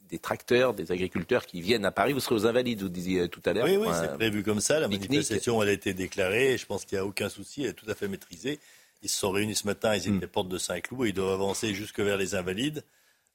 des 0.10 0.20
tracteurs, 0.20 0.74
des 0.74 0.92
agriculteurs 0.92 1.46
qui 1.46 1.62
viennent 1.62 1.86
à 1.86 1.92
Paris. 1.92 2.12
Vous 2.12 2.20
serez 2.20 2.36
aux 2.36 2.46
Invalides, 2.46 2.82
vous 2.82 2.90
disiez 2.90 3.30
tout 3.30 3.42
à 3.46 3.54
l'heure. 3.54 3.66
Oui, 3.66 3.78
oui, 3.78 3.88
c'est 3.94 4.14
prévu 4.14 4.44
comme 4.44 4.60
ça. 4.60 4.80
La 4.80 4.90
manifestation, 4.90 5.64
elle 5.64 5.70
a 5.70 5.72
été 5.72 5.94
déclarée. 5.94 6.58
Je 6.58 6.66
pense 6.66 6.84
qu'il 6.84 6.98
n'y 6.98 7.02
a 7.02 7.06
aucun 7.06 7.30
souci. 7.30 7.64
Elle 7.64 7.70
est 7.70 7.74
tout 7.74 7.90
à 7.90 7.96
fait 7.96 8.10
maîtrisée. 8.10 8.60
Ils 9.04 9.10
se 9.10 9.18
sont 9.18 9.32
réunis 9.32 9.56
ce 9.56 9.66
matin. 9.66 9.96
Ils 9.96 10.08
étaient 10.08 10.26
mm. 10.26 10.30
porte 10.30 10.50
de 10.50 10.58
Saint-Cloud. 10.58 11.08
Ils 11.08 11.14
doivent 11.14 11.32
avancer 11.32 11.74
jusque 11.74 12.02
vers 12.02 12.18
les 12.18 12.36
Invalides 12.36 12.84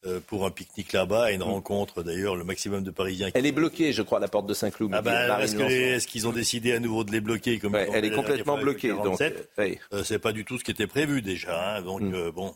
euh, 0.07 0.21
pour 0.27 0.47
un 0.47 0.51
pique-nique 0.51 0.93
là-bas 0.93 1.33
et 1.33 1.35
une 1.35 1.41
mm. 1.41 1.45
rencontre 1.45 2.03
d'ailleurs 2.03 2.37
le 2.37 2.45
maximum 2.45 2.85
de 2.85 2.91
Parisiens. 2.91 3.31
Elle 3.35 3.47
est 3.47 3.53
bloquée, 3.53 3.93
je 3.93 4.03
crois, 4.03 4.21
la 4.21 4.29
porte 4.29 4.47
de 4.47 4.55
Saint-Cloud. 4.55 4.91
Ah 4.95 5.03
ben, 5.03 5.41
est-ce, 5.41 6.07
qu'ils 6.07 6.29
ont 6.29 6.33
décidé 6.33 6.73
à 6.73 6.79
nouveau 6.79 7.05
de 7.05 7.13
les 7.13 7.21
bloquer 7.21 7.59
comme 7.59 7.75
Elle 7.75 8.05
est 8.05 8.11
complètement 8.11 8.59
bloquée. 8.59 8.91
Donc, 8.91 9.21
euh, 9.21 10.05
c'est 10.05 10.19
pas 10.19 10.33
du 10.33 10.45
tout 10.45 10.59
ce 10.59 10.65
qui 10.65 10.71
était 10.71 10.87
prévu 10.87 11.23
déjà. 11.23 11.77
Hein. 11.77 11.83
donc 11.83 12.03
mm. 12.03 12.15
euh, 12.15 12.33
bon. 12.33 12.55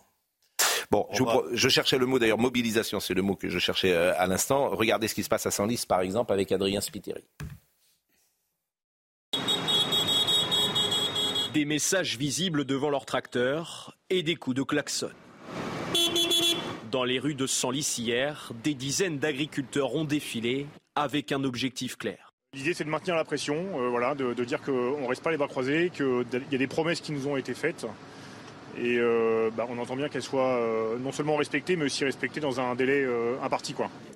Bon, 0.94 1.08
je, 1.52 1.68
cherchais 1.68 1.98
le 1.98 2.06
mot 2.06 2.20
d'ailleurs, 2.20 2.38
mobilisation, 2.38 3.00
c'est 3.00 3.14
le 3.14 3.22
mot 3.22 3.34
que 3.34 3.48
je 3.48 3.58
cherchais 3.58 3.92
euh, 3.92 4.12
à 4.16 4.28
l'instant. 4.28 4.68
Regardez 4.68 5.08
ce 5.08 5.16
qui 5.16 5.24
se 5.24 5.28
passe 5.28 5.44
à 5.44 5.50
Senlis, 5.50 5.86
par 5.88 6.02
exemple, 6.02 6.32
avec 6.32 6.52
Adrien 6.52 6.80
Spiteri. 6.80 7.24
Des 11.52 11.64
messages 11.64 12.16
visibles 12.16 12.64
devant 12.64 12.90
leur 12.90 13.06
tracteur 13.06 13.96
et 14.08 14.22
des 14.22 14.36
coups 14.36 14.54
de 14.54 14.62
klaxon. 14.62 15.10
Dans 16.92 17.02
les 17.02 17.18
rues 17.18 17.34
de 17.34 17.48
Senlis 17.48 17.96
hier, 17.98 18.52
des 18.62 18.74
dizaines 18.74 19.18
d'agriculteurs 19.18 19.96
ont 19.96 20.04
défilé 20.04 20.68
avec 20.94 21.32
un 21.32 21.42
objectif 21.42 21.96
clair. 21.96 22.32
L'idée, 22.52 22.72
c'est 22.72 22.84
de 22.84 22.88
maintenir 22.88 23.16
la 23.16 23.24
pression, 23.24 23.56
euh, 23.80 23.88
voilà, 23.88 24.14
de, 24.14 24.32
de 24.32 24.44
dire 24.44 24.62
qu'on 24.62 25.00
ne 25.00 25.08
reste 25.08 25.24
pas 25.24 25.32
les 25.32 25.38
bras 25.38 25.48
croisés, 25.48 25.90
qu'il 25.92 26.24
y 26.52 26.54
a 26.54 26.58
des 26.58 26.66
promesses 26.68 27.00
qui 27.00 27.10
nous 27.10 27.26
ont 27.26 27.36
été 27.36 27.52
faites. 27.52 27.84
Et 28.78 28.98
euh, 28.98 29.50
bah, 29.56 29.66
on 29.68 29.78
entend 29.78 29.96
bien 29.96 30.08
qu'elles 30.08 30.22
soient 30.22 30.58
euh, 30.58 30.98
non 30.98 31.12
seulement 31.12 31.36
respectées, 31.36 31.76
mais 31.76 31.84
aussi 31.84 32.04
respectées 32.04 32.40
dans 32.40 32.60
un 32.60 32.74
délai 32.74 33.02
euh, 33.04 33.36
imparti. 33.42 33.74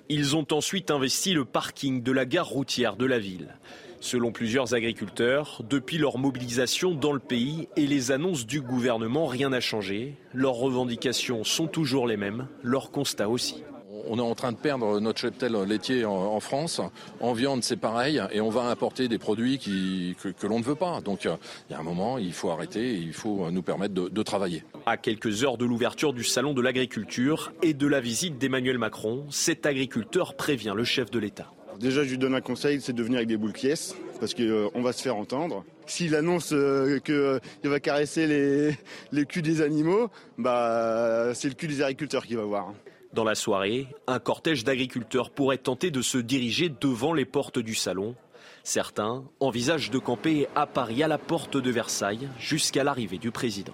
Ils 0.09 0.35
ont 0.35 0.45
ensuite 0.51 0.91
investi 0.91 1.33
le 1.33 1.45
parking 1.45 2.01
de 2.01 2.11
la 2.11 2.25
gare 2.25 2.47
routière 2.47 2.95
de 2.95 3.05
la 3.05 3.19
ville. 3.19 3.55
Selon 4.01 4.31
plusieurs 4.31 4.73
agriculteurs, 4.73 5.61
depuis 5.69 5.97
leur 5.97 6.17
mobilisation 6.17 6.91
dans 6.91 7.11
le 7.11 7.19
pays 7.19 7.67
et 7.75 7.85
les 7.85 8.11
annonces 8.11 8.45
du 8.45 8.61
gouvernement, 8.61 9.25
rien 9.25 9.49
n'a 9.49 9.59
changé. 9.59 10.15
Leurs 10.33 10.55
revendications 10.55 11.43
sont 11.43 11.67
toujours 11.67 12.07
les 12.07 12.15
mêmes, 12.15 12.47
leurs 12.63 12.91
constats 12.91 13.27
aussi. 13.27 13.63
On 14.11 14.17
est 14.17 14.21
en 14.21 14.33
train 14.33 14.51
de 14.51 14.57
perdre 14.57 14.99
notre 14.99 15.19
cheptel 15.19 15.53
laitier 15.67 16.03
en, 16.03 16.11
en 16.11 16.39
France. 16.39 16.81
En 17.19 17.33
viande, 17.33 17.63
c'est 17.63 17.77
pareil. 17.77 18.19
Et 18.31 18.41
on 18.41 18.49
va 18.49 18.63
importer 18.63 19.07
des 19.07 19.19
produits 19.19 19.59
qui, 19.59 20.15
que, 20.21 20.29
que 20.29 20.47
l'on 20.47 20.57
ne 20.57 20.63
veut 20.63 20.73
pas. 20.73 20.99
Donc, 21.01 21.27
euh, 21.27 21.35
il 21.69 21.73
y 21.73 21.75
a 21.75 21.79
un 21.79 21.83
moment, 21.83 22.17
il 22.17 22.33
faut 22.33 22.49
arrêter 22.49 22.95
et 22.95 22.97
il 22.97 23.13
faut 23.13 23.51
nous 23.51 23.61
permettre 23.61 23.93
de, 23.93 24.09
de 24.09 24.23
travailler. 24.23 24.63
À 24.87 24.97
quelques 24.97 25.43
heures 25.43 25.59
de 25.59 25.65
l'ouverture 25.65 26.11
du 26.13 26.23
Salon 26.23 26.55
de 26.55 26.61
l'agriculture 26.61 27.53
et 27.61 27.75
de 27.75 27.85
la 27.85 28.01
visite 28.01 28.39
d'Emmanuel 28.39 28.79
Macron, 28.79 29.25
cet 29.29 29.67
agriculteur 29.67 30.33
prévient 30.33 30.73
le 30.75 30.83
chef 30.83 31.11
de 31.11 31.19
l'État. 31.19 31.51
Déjà, 31.79 32.03
je 32.03 32.09
lui 32.09 32.17
donne 32.17 32.33
un 32.33 32.41
conseil, 32.41 32.81
c'est 32.81 32.93
de 32.93 33.03
venir 33.03 33.17
avec 33.17 33.29
des 33.29 33.37
boules 33.37 33.53
pièces, 33.53 33.95
parce 34.19 34.33
qu'on 34.33 34.41
euh, 34.41 34.69
va 34.75 34.91
se 34.91 35.01
faire 35.01 35.15
entendre. 35.15 35.63
S'il 35.85 36.13
annonce 36.15 36.49
euh, 36.51 36.99
qu'il 36.99 37.13
euh, 37.13 37.39
va 37.63 37.79
caresser 37.79 38.27
les, 38.27 38.75
les 39.13 39.25
culs 39.25 39.43
des 39.43 39.61
animaux, 39.61 40.09
bah, 40.37 41.33
c'est 41.35 41.47
le 41.47 41.53
cul 41.53 41.67
des 41.67 41.81
agriculteurs 41.81 42.25
qu'il 42.25 42.37
va 42.37 42.43
voir. 42.43 42.73
Dans 43.11 43.23
la 43.23 43.33
soirée, 43.33 43.87
un 44.05 44.19
cortège 44.19 44.63
d'agriculteurs 44.63 45.31
pourrait 45.31 45.57
tenter 45.57 45.89
de 45.89 46.01
se 46.03 46.19
diriger 46.19 46.69
devant 46.69 47.11
les 47.11 47.25
portes 47.25 47.57
du 47.57 47.73
salon. 47.73 48.15
Certains 48.63 49.23
envisagent 49.39 49.89
de 49.89 49.97
camper 49.97 50.47
à 50.55 50.67
Paris, 50.67 51.01
à 51.01 51.07
la 51.07 51.17
porte 51.17 51.57
de 51.57 51.71
Versailles, 51.71 52.29
jusqu'à 52.37 52.83
l'arrivée 52.83 53.17
du 53.17 53.31
président. 53.31 53.73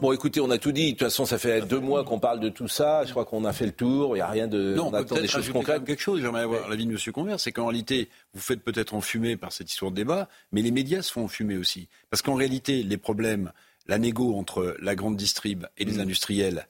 Bon, 0.00 0.12
écoutez, 0.12 0.40
on 0.40 0.50
a 0.50 0.58
tout 0.58 0.72
dit. 0.72 0.86
De 0.86 0.90
toute 0.90 1.06
façon, 1.06 1.24
ça 1.24 1.38
fait 1.38 1.62
deux 1.62 1.78
mois 1.78 2.02
qu'on 2.02 2.18
parle 2.18 2.40
de 2.40 2.48
tout 2.48 2.66
ça. 2.66 3.04
Je 3.04 3.12
crois 3.12 3.24
qu'on 3.24 3.44
a 3.44 3.52
fait 3.52 3.66
le 3.66 3.72
tour. 3.72 4.16
Il 4.16 4.18
n'y 4.18 4.22
a 4.22 4.28
rien 4.28 4.48
de. 4.48 4.74
Non, 4.74 4.88
on 4.88 4.92
attend 4.94 5.14
des 5.14 5.28
choses 5.28 5.48
concrètes. 5.50 5.84
Quelque 5.84 6.02
chose, 6.02 6.20
j'aimerais 6.20 6.42
avoir 6.42 6.68
l'avis 6.68 6.86
de 6.86 6.90
M. 6.90 6.98
Convert, 7.12 7.38
c'est 7.38 7.52
qu'en 7.52 7.66
réalité, 7.66 8.08
vous 8.34 8.40
faites 8.40 8.62
peut-être 8.62 8.92
enfumer 8.94 9.36
par 9.36 9.52
cette 9.52 9.70
histoire 9.70 9.92
de 9.92 9.96
débat, 9.96 10.28
mais 10.50 10.62
les 10.62 10.72
médias 10.72 11.00
se 11.00 11.12
font 11.12 11.24
enfumer 11.24 11.56
aussi. 11.56 11.88
Parce 12.10 12.22
qu'en 12.22 12.34
réalité, 12.34 12.82
les 12.82 12.96
problèmes, 12.96 13.52
la 13.86 13.98
négo 13.98 14.36
entre 14.38 14.76
la 14.80 14.94
grande 14.94 15.16
distrib 15.16 15.66
et 15.76 15.84
les 15.84 16.00
industriels, 16.00 16.66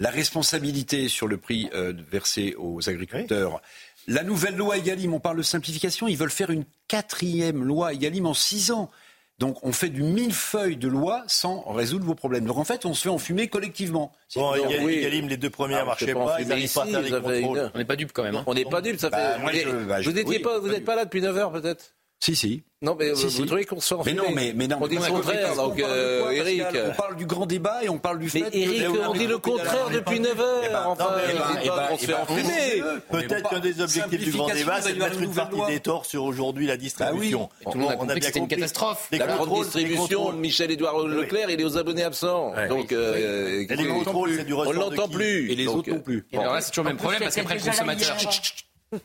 la 0.00 0.10
responsabilité 0.10 1.08
sur 1.08 1.26
le 1.28 1.36
prix 1.36 1.68
euh, 1.74 1.92
versé 2.10 2.54
aux 2.58 2.88
agriculteurs, 2.88 3.60
la 4.08 4.22
nouvelle 4.24 4.56
loi 4.56 4.78
Egalim, 4.78 5.14
on 5.14 5.20
parle 5.20 5.36
de 5.38 5.42
simplification, 5.42 6.08
ils 6.08 6.16
veulent 6.16 6.30
faire 6.30 6.50
une 6.50 6.64
quatrième 6.88 7.62
loi 7.64 7.92
Egalim 7.92 8.26
en 8.26 8.34
six 8.34 8.70
ans. 8.72 8.90
Donc 9.38 9.64
on 9.64 9.72
fait 9.72 9.88
du 9.88 10.02
millefeuille 10.02 10.76
de 10.76 10.86
loi 10.88 11.24
sans 11.26 11.62
résoudre 11.72 12.04
vos 12.04 12.14
problèmes. 12.14 12.44
Donc 12.44 12.58
en 12.58 12.64
fait, 12.64 12.84
on 12.84 12.94
se 12.94 13.02
fait 13.02 13.08
enfumer 13.08 13.48
collectivement. 13.48 14.12
Bon, 14.36 14.54
Egalim, 14.54 14.84
oui. 14.84 14.94
Egalim, 14.98 15.28
les 15.28 15.36
deux 15.36 15.50
premières 15.50 15.80
Ah, 15.82 15.84
marchaient 15.86 16.06
pas 16.14 16.24
pas, 16.24 16.34
enfumer 16.34 16.42
ils 16.44 16.48
n'arrivent 16.48 16.72
pas 16.74 16.82
à 16.82 16.86
faire 16.86 17.00
les 17.02 17.08
fait 17.10 17.40
une. 17.40 17.70
On 17.74 17.78
n'est 17.78 17.84
pas 17.84 17.96
dupes 17.96 18.12
quand 18.12 18.22
même. 18.22 18.36
hein. 18.36 18.44
On 18.46 18.54
n'est 18.54 18.64
pas 18.64 18.80
dupes, 18.80 19.00
ça 19.00 19.10
fait. 19.10 19.16
Bah, 19.16 19.38
moi, 19.38 19.50
vous 19.52 19.58
je- 19.58 19.84
bah, 19.84 19.98
oui, 20.26 20.38
pas, 20.40 20.60
n'êtes 20.60 20.84
pas 20.84 20.94
là 20.96 21.04
depuis 21.06 21.20
9 21.22 21.36
heures 21.36 21.50
peut-être? 21.52 21.94
Si, 22.22 22.36
si. 22.36 22.62
Non, 22.82 22.94
mais 22.96 23.16
Si, 23.16 23.24
vous, 23.24 23.30
si. 23.30 23.46
trouvez 23.46 23.64
qu'on 23.64 23.80
se 23.80 23.96
fait 23.96 24.00
Mais 24.06 24.12
non, 24.12 24.30
mais, 24.32 24.52
mais 24.54 24.68
non. 24.68 24.78
On 24.80 24.86
dit 24.86 24.94
le 24.94 25.02
contraire, 25.02 25.54
on 25.54 25.56
donc 25.68 25.80
euh, 25.80 26.20
quoi, 26.20 26.28
Pascal 26.28 26.48
Eric. 26.48 26.66
On 26.86 26.94
parle 26.94 27.16
du 27.16 27.26
grand 27.26 27.46
débat 27.46 27.82
et 27.82 27.88
on 27.88 27.98
parle 27.98 28.20
du 28.20 28.30
fait 28.30 28.42
Mais 28.42 28.50
que- 28.52 28.56
Eric, 28.58 28.80
Mais 28.92 29.04
on 29.08 29.12
dit 29.12 29.26
le 29.26 29.38
contraire 29.38 29.90
depuis 29.92 30.20
9 30.20 30.38
heures. 30.40 30.62
Eh 30.64 30.68
ben, 30.68 30.84
Enfin, 30.86 31.06
on 31.08 31.18
eh 31.18 31.32
ben, 31.36 31.44
eh 31.64 31.68
ben, 31.68 31.86
qu'on 31.88 31.98
se 31.98 32.04
fait 32.06 32.14
enfumer. 32.14 32.82
Peut-être 33.10 33.50
qu'un 33.50 33.58
des 33.58 33.80
objectifs 33.80 34.22
du 34.22 34.30
grand 34.30 34.48
débat, 34.54 34.80
c'est 34.80 34.92
de 34.92 35.00
mettre 35.00 35.20
une 35.20 35.34
partie 35.34 35.66
des 35.66 35.80
torts 35.80 36.06
sur 36.06 36.22
aujourd'hui 36.22 36.68
la 36.68 36.76
distribution. 36.76 37.48
Et 37.60 37.64
tout 37.64 37.72
le 37.72 37.78
monde 37.80 37.90
a 37.90 37.96
compris 37.96 38.20
que 38.20 38.26
c'était 38.26 38.38
une 38.38 38.46
catastrophe. 38.46 39.08
La 39.10 39.26
grande 39.26 39.64
distribution. 39.64 40.30
Michel-Édouard 40.32 41.04
Leclerc, 41.08 41.50
il 41.50 41.60
est 41.60 41.64
aux 41.64 41.76
abonnés 41.76 42.04
absents. 42.04 42.52
Donc, 42.68 42.92
euh, 42.92 43.66
Et 43.68 43.74
les 43.74 43.88
contrôles, 43.88 44.34
c'est 44.36 44.44
du 44.44 44.54
on 44.54 44.70
l'entend 44.70 45.08
plus. 45.08 45.50
Et 45.50 45.56
les 45.56 45.66
autres 45.66 45.90
non 45.90 45.98
plus. 45.98 46.24
Alors 46.32 46.54
là, 46.54 46.60
c'est 46.60 46.70
toujours 46.70 46.84
le 46.84 46.90
même 46.90 46.98
problème 46.98 47.20
parce 47.20 47.34
qu'après 47.34 47.56
le 47.56 47.62
consommateur. 47.64 48.16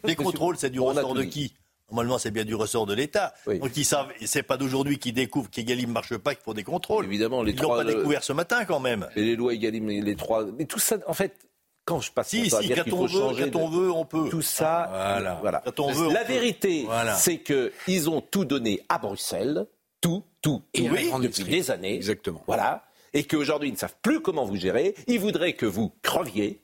Les 0.03 0.15
contrôles, 0.15 0.57
c'est 0.59 0.69
du 0.69 0.79
On 0.79 0.85
ressort 0.85 1.15
de 1.15 1.23
qui 1.23 1.55
Normalement, 1.89 2.17
c'est 2.17 2.31
bien 2.31 2.43
du 2.43 2.53
ressort 2.53 2.85
de 2.85 2.93
l'État. 2.93 3.33
Oui. 3.45 3.59
Donc, 3.59 3.75
ils 3.77 3.85
savent, 3.85 4.11
c'est 4.25 4.43
pas 4.43 4.57
d'aujourd'hui 4.57 4.99
qu'ils 4.99 5.13
découvrent 5.13 5.49
qu'Egalim 5.49 5.89
marche 5.91 6.17
pas, 6.17 6.35
qu'il 6.35 6.43
faut 6.43 6.53
des 6.53 6.63
contrôles. 6.63 7.05
Évidemment, 7.05 7.43
les 7.43 7.53
Ils 7.53 7.57
l'ont 7.57 7.63
trois. 7.69 7.77
pas 7.77 7.83
découvert 7.85 8.23
ce 8.23 8.33
matin, 8.33 8.65
quand 8.65 8.79
même. 8.81 9.07
Et 9.15 9.21
les 9.23 9.35
lois 9.37 9.53
Egalim, 9.53 9.87
les 9.87 10.15
trois. 10.17 10.45
Mais 10.57 10.65
tout 10.65 10.79
ça, 10.79 10.97
en 11.07 11.13
fait, 11.13 11.33
quand 11.85 12.01
je 12.01 12.11
passe 12.11 12.27
Si, 12.27 12.49
si, 12.49 12.59
dire 12.67 12.75
quand 12.77 12.83
qu'il 12.83 12.93
on 12.93 12.97
faut 12.97 13.03
veut, 13.03 13.19
changer 13.19 13.49
quand 13.51 13.59
on 13.61 13.69
veut, 13.69 13.89
on 13.91 14.03
peut. 14.03 14.27
tout 14.29 14.41
ça, 14.41 14.87
Voilà. 14.91 15.37
voilà. 15.39 15.61
Quand 15.65 15.79
on 15.79 15.91
veut, 15.93 16.07
on 16.07 16.11
la 16.11 16.25
peut. 16.25 16.33
vérité, 16.33 16.83
Voilà. 16.85 17.15
c'est 17.15 17.37
que 17.37 17.71
ils 17.87 18.09
ont 18.09 18.19
tout 18.19 18.43
donné 18.43 18.81
à 18.89 18.97
Bruxelles, 18.97 19.65
tout, 20.01 20.23
tout, 20.41 20.61
Et 20.73 20.83
tout, 20.83 20.93
grande 20.93 21.23
depuis 21.23 21.45
des 21.45 21.71
années. 21.71 21.95
Exactement. 21.95 22.43
Voilà. 22.47 22.83
Et 23.13 23.23
qu'aujourd'hui, 23.23 23.69
ils 23.69 23.73
ne 23.73 23.77
savent 23.77 23.95
plus 24.01 24.19
comment 24.19 24.43
vous 24.43 24.57
gérer. 24.57 24.93
Ils 25.07 25.19
voudraient 25.21 25.53
que 25.53 25.65
vous 25.65 25.93
creviez. 26.01 26.61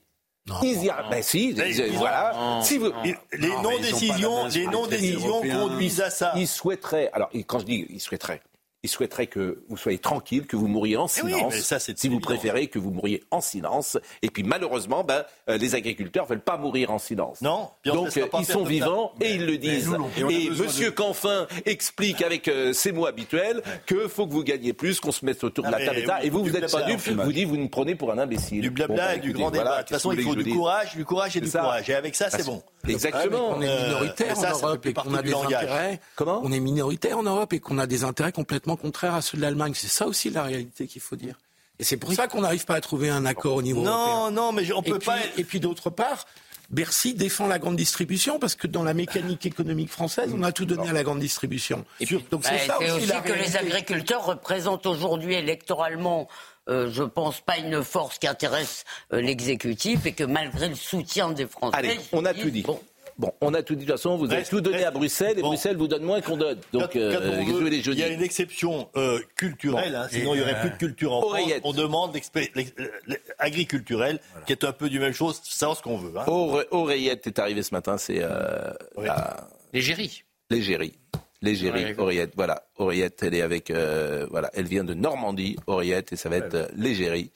Ils 0.62 0.84
y. 0.84 0.90
Ben 1.10 1.22
si, 1.22 1.50
ils- 1.50 1.58
ils 1.58 1.92
voilà. 1.96 2.60
si 2.62 2.78
vous, 2.78 2.90
Les 3.32 3.48
non-décisions, 3.62 4.46
les 4.46 4.66
non-décisions 4.66 5.40
conduisent 5.40 6.00
à 6.00 6.10
ça. 6.10 6.32
ils 6.36 6.48
souhaiteraient. 6.48 7.10
Alors, 7.12 7.30
quand 7.46 7.60
je 7.60 7.64
dis 7.64 7.86
ils 7.90 8.00
souhaiteraient, 8.00 8.42
ils 8.84 8.88
souhaiteraient 8.88 9.26
que 9.26 9.64
vous 9.68 9.76
soyez 9.76 9.98
tranquille, 9.98 10.46
que 10.46 10.54
vous 10.56 10.68
mouriez 10.68 10.96
en 10.96 11.06
Eh 11.06 11.22
oui, 11.22 11.32
silence. 11.34 11.54
ça, 11.56 11.78
si 11.80 11.92
vous 11.92 12.04
évident. 12.06 12.20
préférez 12.20 12.66
que 12.68 12.78
vous 12.78 12.90
mouriez 12.90 13.24
en 13.32 13.40
silence. 13.40 13.98
Et 14.22 14.28
puis 14.28 14.42
malheureusement, 14.44 15.02
ben, 15.02 15.24
euh, 15.48 15.56
les 15.56 15.74
agriculteurs 15.74 16.26
veulent 16.26 16.40
pas 16.42 16.56
mourir 16.58 16.90
en 16.90 16.98
silence. 16.98 17.40
Non, 17.40 17.70
Donc 17.84 18.16
euh, 18.16 18.26
ils 18.38 18.44
sont 18.44 18.62
vivants 18.64 19.12
et 19.20 19.32
ils 19.34 19.46
le 19.46 19.58
disent. 19.58 19.90
Et, 20.30 20.44
Et 20.46 20.50
Monsieur 20.50 20.90
de- 20.90 20.94
Canfin 20.94 21.46
explique 21.66 22.22
avec 22.22 22.46
euh, 22.48 22.72
ses 22.72 22.92
mots 22.92 23.06
habituels 23.06 23.62
que 23.86 24.06
faut 24.06 24.26
que 24.26 24.32
vous 24.32 24.44
gagniez 24.44 24.72
plus, 24.74 25.00
qu'on 25.00 25.12
se 25.12 25.24
mette 25.24 25.42
autour 25.42 25.64
de 25.64 25.70
Ah, 25.74 25.78
la 25.78 25.86
table 25.86 25.98
et 25.98 26.06
oui, 26.06 26.12
Et 26.24 26.30
vous, 26.30 26.44
vous 26.44 26.50
n'êtes 26.50 26.70
pas 26.70 26.82
dupe. 26.82 27.00
Vous 27.08 27.32
dites, 27.32 27.48
vous 27.48 27.56
nous 27.56 27.68
prenez 27.68 27.94
pour 27.94 28.12
un 28.12 28.18
imbécile. 28.18 28.60
Du 28.60 28.70
blabla 28.70 28.94
Bon, 28.94 29.02
bah, 29.02 29.14
et 29.16 29.18
du 29.18 29.32
grand 29.32 29.48
voilà, 29.48 29.62
débat. 29.64 29.76
De 29.78 29.80
toute 29.88 29.96
façon, 29.96 30.12
il 30.12 30.22
faut 30.22 30.34
du 30.34 30.44
courage, 30.52 30.94
du 30.94 31.04
courage 31.04 31.36
et 31.36 31.40
du 31.40 31.50
courage. 31.50 31.88
Et 31.88 31.94
avec 31.94 32.14
ça, 32.14 32.28
c'est 32.28 32.44
bon. 32.44 32.62
Exactement. 32.86 33.54
On 33.56 33.62
est 33.62 33.84
minoritaire 33.86 34.36
en 34.38 34.40
ça, 34.42 34.52
ça 34.52 34.66
Europe 34.66 34.84
et 34.86 34.92
qu'on 34.92 35.14
a 35.14 35.22
des 35.22 35.32
intérêts. 35.32 36.00
Comment? 36.16 36.40
On 36.44 36.52
est 36.52 36.60
minoritaire 36.60 37.16
en 37.18 37.22
Europe 37.22 37.52
et 37.54 37.60
qu'on 37.60 37.78
a 37.78 37.86
des 37.86 38.04
intérêts 38.04 38.30
complètement 38.32 38.73
contraires 38.76 39.14
à 39.14 39.22
ceux 39.22 39.36
de 39.36 39.42
l'Allemagne. 39.42 39.72
C'est 39.74 39.88
ça 39.88 40.06
aussi 40.06 40.30
la 40.30 40.42
réalité 40.42 40.86
qu'il 40.86 41.00
faut 41.02 41.16
dire. 41.16 41.38
Et 41.78 41.84
c'est 41.84 41.96
pour 41.96 42.12
ça 42.12 42.28
qu'on 42.28 42.42
n'arrive 42.42 42.64
pas 42.66 42.76
à 42.76 42.80
trouver 42.80 43.08
un 43.10 43.26
accord 43.26 43.56
au 43.56 43.62
niveau 43.62 43.82
Non, 43.82 43.90
européen. 43.90 44.30
non, 44.30 44.52
mais 44.52 44.72
on 44.72 44.80
Et 44.82 44.90
peut 44.90 44.98
puis- 44.98 45.06
pas. 45.06 45.18
Et 45.36 45.42
puis 45.44 45.58
d'autre 45.60 45.90
part, 45.90 46.24
Bercy 46.70 47.14
défend 47.14 47.46
la 47.46 47.58
grande 47.58 47.76
distribution 47.76 48.38
parce 48.38 48.54
que 48.54 48.66
dans 48.66 48.82
la 48.84 48.94
mécanique 48.94 49.44
économique 49.44 49.90
française, 49.90 50.30
on 50.34 50.42
a 50.44 50.52
tout 50.52 50.64
donné 50.64 50.88
à 50.88 50.92
la 50.92 51.02
grande 51.02 51.18
distribution. 51.20 51.84
Et 52.00 52.06
puis, 52.06 52.24
Donc 52.30 52.42
bah, 52.42 52.50
c'est 52.52 52.66
ça 52.66 52.76
c'est 52.78 52.90
aussi 52.90 52.96
aussi 53.02 53.06
la 53.08 53.20
que 53.20 53.32
les 53.32 53.56
agriculteurs 53.56 54.24
représentent 54.24 54.86
aujourd'hui 54.86 55.34
électoralement, 55.34 56.28
euh, 56.68 56.90
je 56.90 57.02
pense, 57.02 57.40
pas 57.40 57.58
une 57.58 57.82
force 57.82 58.18
qui 58.18 58.26
intéresse 58.28 58.84
euh, 59.12 59.20
l'exécutif 59.20 60.06
et 60.06 60.12
que 60.12 60.24
malgré 60.24 60.68
le 60.68 60.74
soutien 60.76 61.32
des 61.32 61.46
Français. 61.46 61.76
Allez, 61.76 62.00
on 62.12 62.24
a 62.24 62.32
tout 62.32 62.50
dit. 62.50 62.62
Bon, 62.62 62.80
Bon, 63.18 63.32
on 63.40 63.54
a 63.54 63.62
tout 63.62 63.74
dit. 63.76 63.84
De 63.84 63.90
toute 63.90 63.96
façon, 63.98 64.16
vous 64.16 64.32
avez 64.32 64.42
tout 64.42 64.60
donné 64.60 64.78
reste- 64.78 64.88
à 64.88 64.90
Bruxelles 64.90 65.38
et 65.38 65.42
Bon. 65.42 65.48
Bruxelles 65.48 65.76
vous 65.76 65.86
donne 65.88 66.02
moins 66.02 66.20
qu'on 66.20 66.36
donne. 66.36 66.58
Donc, 66.72 66.82
Quand- 66.82 66.88
quand 66.92 66.98
euh, 66.98 67.42
veut, 67.44 67.72
il 67.72 67.98
y 67.98 68.02
a 68.02 68.08
une 68.08 68.22
exception 68.22 68.88
euh, 68.96 69.20
culturelle, 69.36 69.94
hein, 69.94 70.08
sinon 70.10 70.34
il 70.34 70.38
n'y 70.38 70.42
aurait 70.42 70.60
plus 70.60 70.70
de 70.70 70.76
culture 70.76 71.12
en 71.12 71.20
France. 71.20 71.32
Oreillette. 71.32 71.60
On 71.64 71.72
demande 71.72 72.16
euh, 72.16 73.14
agriculturelle, 73.38 74.18
qui 74.46 74.52
est 74.52 74.64
un 74.64 74.72
peu 74.72 74.88
du 74.88 74.98
même 74.98 75.12
chose, 75.12 75.40
savoir 75.44 75.76
ce 75.76 75.82
qu'on 75.82 75.96
veut. 75.96 76.12
Hein. 76.18 76.24
Ore- 76.26 76.64
Oreillette 76.70 77.26
est 77.26 77.38
arrivé 77.38 77.62
ce 77.62 77.74
matin, 77.74 77.98
c'est 77.98 78.18
euh, 78.22 78.72
la- 79.00 79.48
L'égérie. 79.72 80.24
l'égérie. 80.50 80.94
L'égérie, 81.42 81.84
Ouais, 81.84 81.94
Oreillette, 81.98 82.32
voilà. 82.36 82.62
Oreillette, 82.78 83.22
elle 83.22 83.34
est 83.34 83.42
avec, 83.42 83.70
euh, 83.70 84.26
voilà, 84.30 84.50
elle 84.54 84.66
vient 84.66 84.84
de 84.84 84.94
Normandie, 84.94 85.56
Oreillette, 85.66 86.12
et 86.14 86.16
ça 86.16 86.30
va 86.30 86.36
être 86.38 86.54
euh, 86.54 86.66
l'égérie 86.74 87.30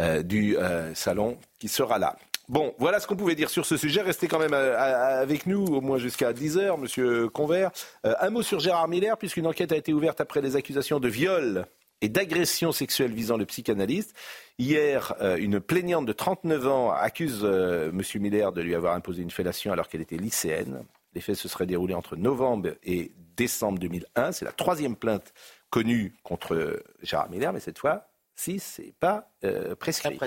euh, 0.00 0.22
du 0.22 0.56
euh, 0.56 0.94
salon 0.94 1.36
qui 1.58 1.68
sera 1.68 1.98
là. 1.98 2.16
Bon, 2.48 2.74
voilà 2.78 3.00
ce 3.00 3.06
qu'on 3.06 3.16
pouvait 3.16 3.34
dire 3.34 3.48
sur 3.48 3.64
ce 3.64 3.76
sujet. 3.76 4.02
Restez 4.02 4.28
quand 4.28 4.38
même 4.38 4.52
euh, 4.52 5.22
avec 5.22 5.46
nous, 5.46 5.64
au 5.64 5.80
moins 5.80 5.96
jusqu'à 5.96 6.32
10h, 6.32 6.78
Monsieur 6.78 7.28
Convert. 7.30 7.70
Euh, 8.04 8.14
un 8.20 8.28
mot 8.30 8.42
sur 8.42 8.60
Gérard 8.60 8.88
Miller, 8.88 9.16
puisqu'une 9.16 9.46
enquête 9.46 9.72
a 9.72 9.76
été 9.76 9.94
ouverte 9.94 10.20
après 10.20 10.42
les 10.42 10.54
accusations 10.54 11.00
de 11.00 11.08
viol 11.08 11.66
et 12.02 12.10
d'agression 12.10 12.70
sexuelle 12.70 13.12
visant 13.12 13.38
le 13.38 13.46
psychanalyste. 13.46 14.14
Hier, 14.58 15.14
euh, 15.22 15.36
une 15.36 15.58
plaignante 15.58 16.04
de 16.04 16.12
39 16.12 16.66
ans 16.66 16.92
accuse 16.92 17.40
euh, 17.44 17.90
M. 17.90 18.02
Miller 18.20 18.52
de 18.52 18.60
lui 18.60 18.74
avoir 18.74 18.94
imposé 18.94 19.22
une 19.22 19.30
fellation 19.30 19.72
alors 19.72 19.88
qu'elle 19.88 20.02
était 20.02 20.18
lycéenne. 20.18 20.84
Les 21.14 21.22
faits 21.22 21.36
se 21.36 21.48
seraient 21.48 21.66
déroulés 21.66 21.94
entre 21.94 22.16
novembre 22.16 22.70
et 22.84 23.12
décembre 23.38 23.78
2001. 23.78 24.32
C'est 24.32 24.44
la 24.44 24.52
troisième 24.52 24.96
plainte 24.96 25.32
connue 25.70 26.14
contre 26.22 26.82
Gérard 27.02 27.30
Miller, 27.30 27.54
mais 27.54 27.60
cette 27.60 27.78
fois, 27.78 28.06
si 28.34 28.58
c'est 28.58 28.94
pas 28.98 29.30
euh, 29.44 29.74
prescrit. 29.74 30.18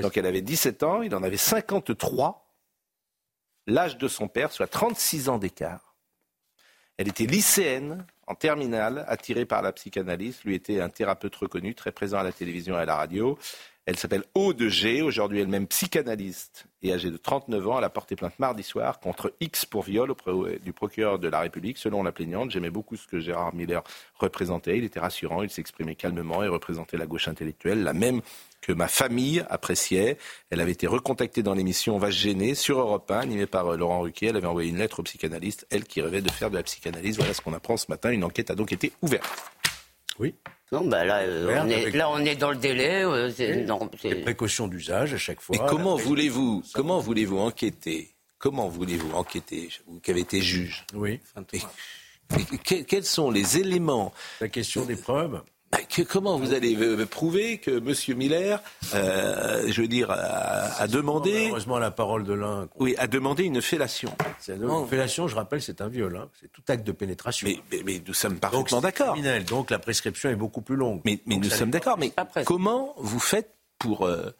Donc 0.00 0.16
elle 0.16 0.26
avait 0.26 0.42
17 0.42 0.82
ans, 0.82 1.02
il 1.02 1.14
en 1.14 1.22
avait 1.22 1.36
53, 1.36 2.54
l'âge 3.66 3.98
de 3.98 4.08
son 4.08 4.28
père, 4.28 4.52
soit 4.52 4.66
36 4.66 5.28
ans 5.28 5.38
d'écart. 5.38 5.94
Elle 6.96 7.08
était 7.08 7.26
lycéenne 7.26 8.06
en 8.26 8.34
terminale, 8.34 9.04
attirée 9.08 9.46
par 9.46 9.62
la 9.62 9.72
psychanalyse. 9.72 10.42
Lui 10.44 10.54
était 10.54 10.80
un 10.80 10.88
thérapeute 10.88 11.34
reconnu, 11.34 11.74
très 11.74 11.92
présent 11.92 12.18
à 12.18 12.22
la 12.22 12.32
télévision 12.32 12.76
et 12.78 12.82
à 12.82 12.84
la 12.84 12.96
radio. 12.96 13.38
Elle 13.86 13.98
s'appelle 13.98 14.24
Aude 14.34 14.66
G, 14.68 15.02
aujourd'hui 15.02 15.40
elle-même 15.40 15.66
psychanalyste 15.66 16.64
et 16.82 16.94
âgée 16.94 17.10
de 17.10 17.18
39 17.18 17.68
ans. 17.68 17.78
Elle 17.78 17.84
a 17.84 17.90
porté 17.90 18.16
plainte 18.16 18.38
mardi 18.38 18.62
soir 18.62 18.98
contre 18.98 19.34
X 19.40 19.66
pour 19.66 19.82
viol 19.82 20.10
auprès 20.10 20.32
du 20.58 20.72
procureur 20.72 21.18
de 21.18 21.28
la 21.28 21.40
République. 21.40 21.76
Selon 21.76 22.02
la 22.02 22.10
plaignante, 22.10 22.50
j'aimais 22.50 22.70
beaucoup 22.70 22.96
ce 22.96 23.06
que 23.06 23.20
Gérard 23.20 23.54
Miller 23.54 23.84
représentait. 24.14 24.78
Il 24.78 24.84
était 24.84 25.00
rassurant, 25.00 25.42
il 25.42 25.50
s'exprimait 25.50 25.96
calmement 25.96 26.42
et 26.42 26.48
représentait 26.48 26.96
la 26.96 27.04
gauche 27.04 27.28
intellectuelle, 27.28 27.82
la 27.82 27.92
même 27.92 28.22
que 28.62 28.72
ma 28.72 28.88
famille 28.88 29.44
appréciait. 29.50 30.16
Elle 30.48 30.62
avait 30.62 30.72
été 30.72 30.86
recontactée 30.86 31.42
dans 31.42 31.52
l'émission 31.52 31.96
On 31.96 31.98
va 31.98 32.08
gêner 32.08 32.54
sur 32.54 32.78
Europe 32.78 33.10
1, 33.10 33.18
animée 33.18 33.46
par 33.46 33.66
euh, 33.68 33.76
Laurent 33.76 34.00
Ruquier. 34.00 34.28
Elle 34.28 34.36
avait 34.36 34.46
envoyé 34.46 34.70
une 34.70 34.78
lettre 34.78 35.00
au 35.00 35.02
psychanalyste, 35.02 35.66
elle 35.70 35.84
qui 35.84 36.00
rêvait 36.00 36.22
de 36.22 36.30
faire 36.30 36.48
de 36.48 36.56
la 36.56 36.62
psychanalyse. 36.62 37.18
Voilà 37.18 37.34
ce 37.34 37.42
qu'on 37.42 37.52
apprend 37.52 37.76
ce 37.76 37.86
matin. 37.90 38.10
Une 38.10 38.24
enquête 38.24 38.50
a 38.50 38.54
donc 38.54 38.72
été 38.72 38.92
ouverte. 39.02 39.53
Oui. 40.18 40.34
Non, 40.72 40.86
bah 40.86 41.04
là, 41.04 41.18
euh, 41.20 41.60
on 41.62 41.68
est, 41.68 41.90
là, 41.90 42.10
on 42.10 42.18
est 42.18 42.36
dans 42.36 42.50
le 42.50 42.56
délai. 42.56 43.02
Euh, 43.04 43.64
non, 43.66 43.88
Les 44.02 44.22
précautions 44.22 44.66
d'usage 44.68 45.14
à 45.14 45.18
chaque 45.18 45.40
fois. 45.40 45.56
Mais 45.58 45.66
comment 45.68 45.96
voulez-vous, 45.96 46.62
comment 46.74 46.98
voulez-vous 47.00 47.38
enquêter 47.38 48.10
Comment 48.38 48.68
voulez-vous 48.68 49.12
enquêter, 49.12 49.70
vous 49.86 50.00
qui 50.00 50.10
avez 50.10 50.20
été 50.20 50.40
juge? 50.42 50.84
Oui. 50.94 51.20
Et- 51.52 51.58
et 52.40 52.58
que- 52.58 52.82
quels 52.82 53.04
sont 53.04 53.30
les 53.30 53.58
éléments 53.58 54.12
La 54.40 54.48
question 54.48 54.84
des 54.84 54.96
preuves. 54.96 55.42
Bah, 55.74 55.80
que- 55.88 56.02
comment 56.02 56.38
vous 56.38 56.52
allez 56.54 56.76
euh, 56.76 57.04
prouver 57.06 57.58
que 57.58 57.70
M. 57.78 58.16
Miller, 58.16 58.62
euh, 58.94 59.64
je 59.68 59.82
veux 59.82 59.88
dire, 59.88 60.10
a, 60.10 60.80
a 60.80 60.86
demandé, 60.86 61.48
Heureusement, 61.50 61.78
la 61.78 61.90
parole 61.90 62.22
de 62.24 62.32
l'un. 62.32 62.68
oui, 62.78 62.94
a 62.98 63.06
demandé 63.06 63.44
une 63.44 63.60
fellation 63.60 64.12
une 64.48 64.86
fellation, 64.86 65.26
je 65.26 65.34
rappelle, 65.34 65.62
c'est 65.62 65.80
un 65.80 65.88
viol. 65.88 66.16
hein. 66.16 66.28
C'est 66.40 66.52
tout 66.52 66.62
acte 66.68 66.86
de 66.86 66.92
pénétration. 66.92 67.48
mais, 67.48 67.58
mais- 67.72 67.82
mais 67.84 68.02
nous 68.06 68.14
sommes 68.14 68.38
parfaitement 68.38 68.78
c'est 68.78 68.82
d'accord. 68.82 69.12
criminel. 69.14 69.44
Donc, 69.44 69.70
la 69.70 69.78
prescription 69.78 70.30
est 70.30 70.36
beaucoup 70.36 70.60
plus 70.62 70.76
longue. 70.76 71.00
Mais, 71.04 71.18
nous 71.26 71.50
sommes 71.50 71.70
d'accord. 71.70 71.98
Mais 71.98 72.12
comment 72.44 72.94
vous 72.98 73.18
faites 73.20 73.50
pour 73.78 74.06
euh, 74.06 74.30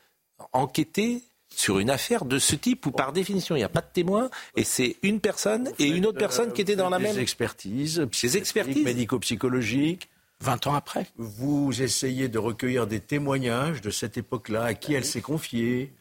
enquêter 0.52 1.22
sur 1.48 1.78
une 1.78 1.90
affaire 1.90 2.24
de 2.24 2.38
ce 2.38 2.56
type 2.56 2.84
où 2.86 2.90
par 2.90 3.12
définition 3.12 3.54
il 3.54 3.58
n'y 3.60 3.64
a 3.64 3.68
pas 3.68 3.80
de 3.80 3.86
témoin 3.92 4.28
et 4.56 4.64
c'est 4.64 4.96
une 5.02 5.20
personne 5.20 5.70
et 5.78 5.86
une 5.86 6.04
autre 6.06 6.18
personne 6.18 6.52
qui 6.52 6.60
était 6.62 6.74
dans 6.74 6.90
la 6.90 6.98
Des 6.98 7.04
même 7.04 7.18
expertises, 7.18 8.04
Des 8.22 8.36
expertises 8.36 8.84
médico-psychologiques. 8.84 10.08
20 10.44 10.66
ans 10.68 10.74
après. 10.74 11.06
Vous 11.16 11.82
essayez 11.82 12.28
de 12.28 12.38
recueillir 12.38 12.86
des 12.86 13.00
témoignages 13.00 13.80
de 13.80 13.90
cette 13.90 14.16
époque-là, 14.16 14.62
à 14.64 14.74
qui 14.74 14.94
elle 14.94 15.04
s'est 15.04 15.20
confiée. 15.22 15.92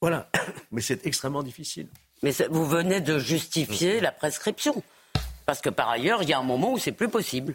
Voilà. 0.00 0.30
Mais 0.72 0.80
c'est 0.80 1.06
extrêmement 1.06 1.42
difficile. 1.42 1.88
Mais 2.22 2.32
vous 2.50 2.64
venez 2.64 3.00
de 3.00 3.18
justifier 3.18 4.00
la 4.00 4.12
prescription. 4.12 4.82
Parce 5.44 5.60
que 5.60 5.68
par 5.68 5.88
ailleurs, 5.90 6.22
il 6.22 6.28
y 6.28 6.32
a 6.32 6.38
un 6.38 6.42
moment 6.44 6.72
où 6.72 6.78
c'est 6.78 6.92
plus 6.92 7.08
possible. 7.08 7.54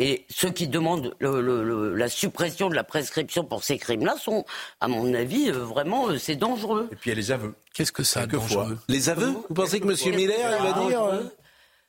Et 0.00 0.24
ceux 0.30 0.50
qui 0.50 0.68
demandent 0.68 1.12
le- 1.18 1.40
le- 1.40 1.64
le- 1.64 1.94
la 1.96 2.08
suppression 2.08 2.68
de 2.68 2.74
la 2.76 2.84
prescription 2.84 3.42
pour 3.44 3.64
ces 3.64 3.78
crimes-là 3.78 4.16
sont, 4.16 4.44
à 4.80 4.86
mon 4.86 5.12
avis, 5.12 5.50
euh, 5.50 5.54
vraiment, 5.64 6.08
euh, 6.08 6.18
c'est 6.18 6.36
dangereux. 6.36 6.88
Et 6.92 6.94
puis 6.96 7.10
il 7.10 7.14
y 7.14 7.16
a 7.16 7.20
les 7.20 7.32
aveux. 7.32 7.54
Qu'est-ce 7.74 7.90
que 7.90 8.04
ça, 8.04 8.20
Quelquefois. 8.20 8.62
dangereux? 8.62 8.78
Les 8.88 9.08
aveux? 9.08 9.32
Vous 9.48 9.54
pensez 9.54 9.80
que 9.80 9.88
M. 9.88 10.14
Miller 10.14 10.56
il 10.60 10.72
va 10.72 10.86
dire 10.88 11.02
euh, 11.02 11.22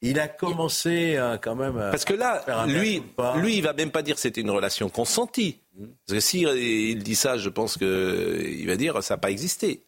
Il 0.02 0.20
a 0.20 0.28
commencé 0.28 1.18
à, 1.18 1.38
quand 1.38 1.56
même 1.56 1.78
à 1.78 1.92
Parce 1.92 2.06
que 2.06 2.14
là, 2.14 2.66
lui, 2.68 3.04
lui, 3.36 3.58
il 3.58 3.62
va 3.62 3.74
même 3.74 3.92
pas 3.92 4.02
dire 4.02 4.16
que 4.16 4.22
c'était 4.22 4.42
une 4.42 4.52
relation 4.52 4.90
consentie. 4.90 5.60
Parce 5.78 6.18
que 6.18 6.20
si 6.20 6.46
euh, 6.46 6.58
il 6.58 7.04
dit 7.04 7.16
ça, 7.16 7.38
je 7.38 7.50
pense 7.50 7.78
qu'il 7.78 8.68
va 8.68 8.76
dire 8.76 9.02
ça 9.04 9.16
n'a 9.16 9.18
pas 9.18 9.32
existé. 9.32 9.84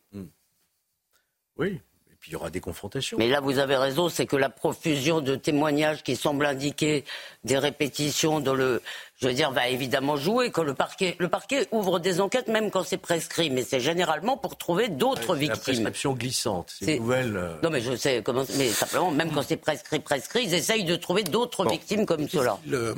Oui. 1.57 1.79
Et 2.11 2.15
puis 2.19 2.31
il 2.31 2.33
y 2.33 2.35
aura 2.35 2.49
des 2.49 2.59
confrontations. 2.59 3.17
Mais 3.17 3.27
là, 3.27 3.39
vous 3.39 3.59
avez 3.59 3.75
raison, 3.75 4.09
c'est 4.09 4.25
que 4.25 4.35
la 4.35 4.49
profusion 4.49 5.21
de 5.21 5.35
témoignages 5.35 6.03
qui 6.03 6.15
semblent 6.15 6.45
indiquer 6.45 7.03
des 7.43 7.57
répétitions 7.57 8.39
dans 8.39 8.55
le, 8.55 8.81
je 9.21 9.27
veux 9.27 9.33
dire, 9.33 9.51
va 9.51 9.69
évidemment 9.69 10.15
jouer. 10.17 10.49
Quand 10.51 10.63
le 10.63 10.73
parquet, 10.73 11.15
le 11.19 11.27
parquet 11.29 11.67
ouvre 11.71 11.99
des 11.99 12.19
enquêtes 12.21 12.47
même 12.47 12.71
quand 12.71 12.83
c'est 12.83 12.97
prescrit, 12.97 13.49
mais 13.49 13.63
c'est 13.63 13.79
généralement 13.79 14.35
pour 14.37 14.57
trouver 14.57 14.89
d'autres 14.89 15.33
La 15.35 15.39
victimes. 15.39 15.61
prescription 15.61 16.13
glissante. 16.13 16.73
C'est 16.81 16.97
nouvelle. 16.99 17.37
euh, 17.37 17.53
Non, 17.63 17.69
mais 17.69 17.81
je 17.81 17.95
sais 17.95 18.21
comment, 18.23 18.43
mais 18.57 18.69
simplement, 18.69 19.11
même 19.11 19.31
quand 19.31 19.43
c'est 19.43 19.57
prescrit, 19.57 19.99
prescrit, 19.99 20.43
ils 20.45 20.53
essayent 20.53 20.85
de 20.85 20.95
trouver 20.95 21.23
d'autres 21.23 21.65
victimes 21.69 22.05
comme 22.05 22.27
cela. 22.27 22.57
Le- 22.67 22.95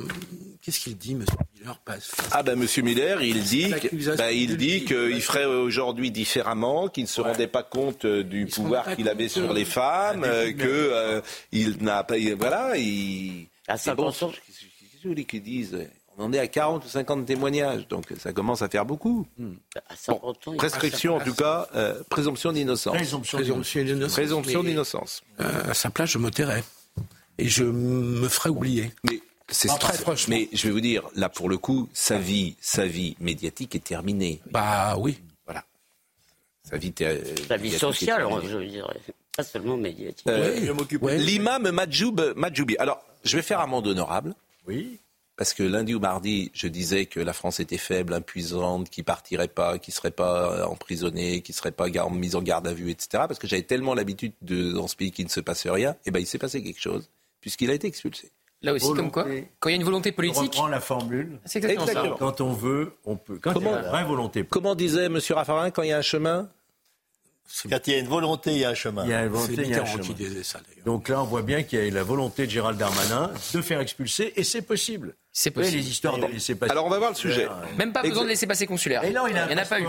Qu'est-ce 0.62 0.80
qu'il 0.80 0.96
dit, 0.96 1.12
M. 1.12 1.26
Miller? 1.60 1.78
Ah 2.32 2.42
ben 2.42 2.56
Monsieur 2.58 2.82
Miller, 2.82 3.20
il 3.22 3.42
dit, 3.42 3.68
que- 3.70 4.16
ben, 4.16 4.30
il 4.30 4.56
dit 4.56 4.86
qu'il 4.86 5.20
ferait 5.20 5.44
aujourd'hui 5.44 6.10
différemment, 6.10 6.88
qu'il 6.88 7.02
ne 7.04 7.08
se 7.08 7.20
rendait 7.20 7.48
pas 7.48 7.62
compte 7.62 8.06
euh, 8.06 8.24
du 8.24 8.46
pouvoir 8.46 8.96
qu'il 8.96 9.08
avait 9.10 9.28
sur 9.28 9.50
euh, 9.50 9.54
les 9.54 9.66
femmes, 9.66 10.24
euh, 10.24 10.52
que 10.54 10.62
euh, 10.66 11.20
il 11.52 11.76
n'a 11.82 12.02
pas, 12.02 12.16
il- 12.16 12.34
voilà, 12.34 12.78
il. 12.78 13.46
À 13.68 13.74
Mais 13.86 13.94
bon, 13.94 14.10
50 14.10 14.22
ans. 14.22 14.32
qu'est-ce 14.46 15.14
que 15.14 15.20
qu'ils 15.20 15.42
disent? 15.42 15.78
On 16.16 16.24
en 16.26 16.32
est 16.32 16.38
à 16.38 16.46
40 16.46 16.84
ou 16.84 16.88
50 16.88 17.26
témoignages, 17.26 17.88
donc 17.88 18.06
ça 18.18 18.32
commence 18.32 18.62
à 18.62 18.68
faire 18.68 18.84
beaucoup. 18.84 19.26
À 19.88 19.96
50 19.96 20.48
ans, 20.48 20.52
il- 20.52 20.56
Prescription, 20.58 21.16
en 21.16 21.20
tout 21.20 21.34
cas, 21.34 21.68
euh, 21.74 22.02
présomption 22.08 22.52
d'innocence. 22.52 22.94
Présomption 22.96 24.62
d'innocence. 24.62 25.22
Euh, 25.40 25.70
à 25.70 25.74
sa 25.74 25.90
place, 25.90 26.10
je 26.10 26.18
me 26.18 26.30
tairais. 26.30 26.62
Et 27.38 27.48
je 27.48 27.64
me 27.64 28.28
ferais 28.28 28.50
oublier. 28.50 28.92
Mais 29.02 29.20
c'est 29.48 29.68
Ah, 29.70 29.76
très 29.76 29.94
franchement. 29.98 30.36
Mais 30.36 30.48
je 30.52 30.68
vais 30.68 30.72
vous 30.72 30.80
dire, 30.80 31.02
là 31.16 31.28
pour 31.28 31.48
le 31.48 31.58
coup, 31.58 31.88
sa 31.92 32.16
vie, 32.16 32.54
sa 32.60 32.86
vie 32.86 33.16
médiatique 33.18 33.74
est 33.74 33.82
terminée. 33.84 34.40
Bah 34.50 34.94
oui. 34.98 35.18
Voilà. 35.46 35.64
Sa 36.62 36.76
vie, 36.76 36.92
est 37.00 37.78
sociale, 37.78 38.24
je 38.48 38.58
dirais. 38.58 39.00
Pas 39.36 39.42
seulement 39.42 39.76
médiatique. 39.76 40.28
Euh, 40.28 40.64
je 40.64 40.70
m'occupe. 40.70 41.02
ouais. 41.02 41.18
L'imam 41.18 41.68
Madjoubi. 41.72 42.76
Alors, 42.78 43.02
je 43.24 43.36
vais 43.36 43.42
faire 43.42 43.58
amende 43.58 43.88
honorable. 43.88 44.32
Oui. 44.68 45.00
Parce 45.36 45.52
que 45.52 45.64
lundi 45.64 45.94
ou 45.94 46.00
mardi, 46.00 46.50
je 46.54 46.68
disais 46.68 47.06
que 47.06 47.18
la 47.18 47.32
France 47.32 47.58
était 47.58 47.76
faible, 47.78 48.14
impuissante, 48.14 48.88
qui 48.88 49.02
partirait 49.02 49.48
pas, 49.48 49.78
qui 49.78 49.90
serait 49.90 50.12
pas 50.12 50.66
emprisonnée, 50.68 51.42
qui 51.42 51.52
serait 51.52 51.72
pas 51.72 51.88
mise 52.10 52.36
en 52.36 52.42
garde 52.42 52.68
à 52.68 52.72
vue, 52.72 52.90
etc. 52.90 53.08
Parce 53.26 53.38
que 53.40 53.48
j'avais 53.48 53.62
tellement 53.62 53.94
l'habitude 53.94 54.32
de 54.42 54.72
dans 54.72 54.86
ce 54.86 54.94
pays 54.94 55.10
qu'il 55.10 55.24
ne 55.24 55.30
se 55.30 55.40
passe 55.40 55.66
rien. 55.66 55.96
Et 56.06 56.12
ben, 56.12 56.20
il 56.20 56.26
s'est 56.26 56.38
passé 56.38 56.62
quelque 56.62 56.80
chose 56.80 57.08
puisqu'il 57.40 57.70
a 57.70 57.74
été 57.74 57.86
expulsé. 57.86 58.30
Là 58.62 58.72
aussi, 58.72 58.86
comme 58.94 59.10
quoi, 59.10 59.26
quand 59.60 59.68
il 59.68 59.72
y 59.72 59.74
a 59.74 59.76
une 59.76 59.84
volonté 59.84 60.10
On 60.12 60.16
politique, 60.16 60.42
reprend 60.54 60.68
la 60.68 60.80
formule. 60.80 61.38
c'est 61.44 61.58
exactement, 61.58 61.86
Exactement. 61.86 62.16
Quand 62.16 62.40
on 62.40 62.52
veut, 62.54 62.94
on 63.04 63.16
peut. 63.16 63.38
Quand 63.38 63.52
Comment- 63.52 63.72
il 63.72 63.74
y 63.74 63.76
a 63.76 63.82
la 63.82 63.90
vraie 63.90 64.04
volonté. 64.04 64.44
Comment 64.48 64.74
disait 64.74 65.04
M. 65.06 65.18
Raffarin 65.30 65.70
quand 65.70 65.82
il 65.82 65.90
y 65.90 65.92
a 65.92 65.98
un 65.98 66.02
chemin? 66.02 66.48
Quand 67.68 67.86
il 67.86 67.92
y 67.92 67.96
a 67.96 67.98
une 67.98 68.08
volonté, 68.08 68.52
il 68.52 68.58
y 68.58 68.64
a 68.64 68.70
un 68.70 68.74
chemin. 68.74 69.04
Il 69.04 69.10
y 69.10 69.12
a 69.12 69.24
une 69.24 69.28
volonté, 69.28 69.52
il 69.58 69.68
y 69.68 69.74
a 69.74 69.82
un 69.82 69.84
qui 69.84 69.90
chemin. 70.04 70.14
disait 70.14 70.42
ça, 70.42 70.60
d'ailleurs. 70.66 70.86
Donc 70.86 71.10
là, 71.10 71.20
on 71.20 71.26
voit 71.26 71.42
bien 71.42 71.62
qu'il 71.62 71.78
y 71.78 71.82
a 71.82 71.84
eu 71.84 71.90
la 71.90 72.02
volonté 72.02 72.46
de 72.46 72.50
Gérald 72.50 72.78
Darmanin 72.78 73.30
de 73.52 73.60
faire 73.60 73.80
expulser, 73.80 74.32
et 74.36 74.44
c'est 74.44 74.62
possible. 74.62 75.14
C'est 75.36 75.50
possible. 75.50 75.76
les 75.78 75.88
histoires 75.90 76.16
de 76.16 76.26
laisser 76.26 76.54
passer. 76.54 76.70
Alors, 76.72 76.86
on 76.86 76.88
va 76.88 76.98
voir 76.98 77.10
le 77.10 77.16
sujet. 77.16 77.46
Même 77.76 77.92
pas 77.92 78.02
besoin 78.02 78.22
de 78.22 78.28
laisser 78.28 78.46
passer 78.46 78.66
consulaire. 78.66 79.02
Et 79.04 79.10
non, 79.10 79.26
il 79.26 79.36
a 79.36 79.46
n'y 79.48 79.52
en 79.54 79.58
a 79.58 79.64
pas 79.64 79.80
eu. 79.80 79.86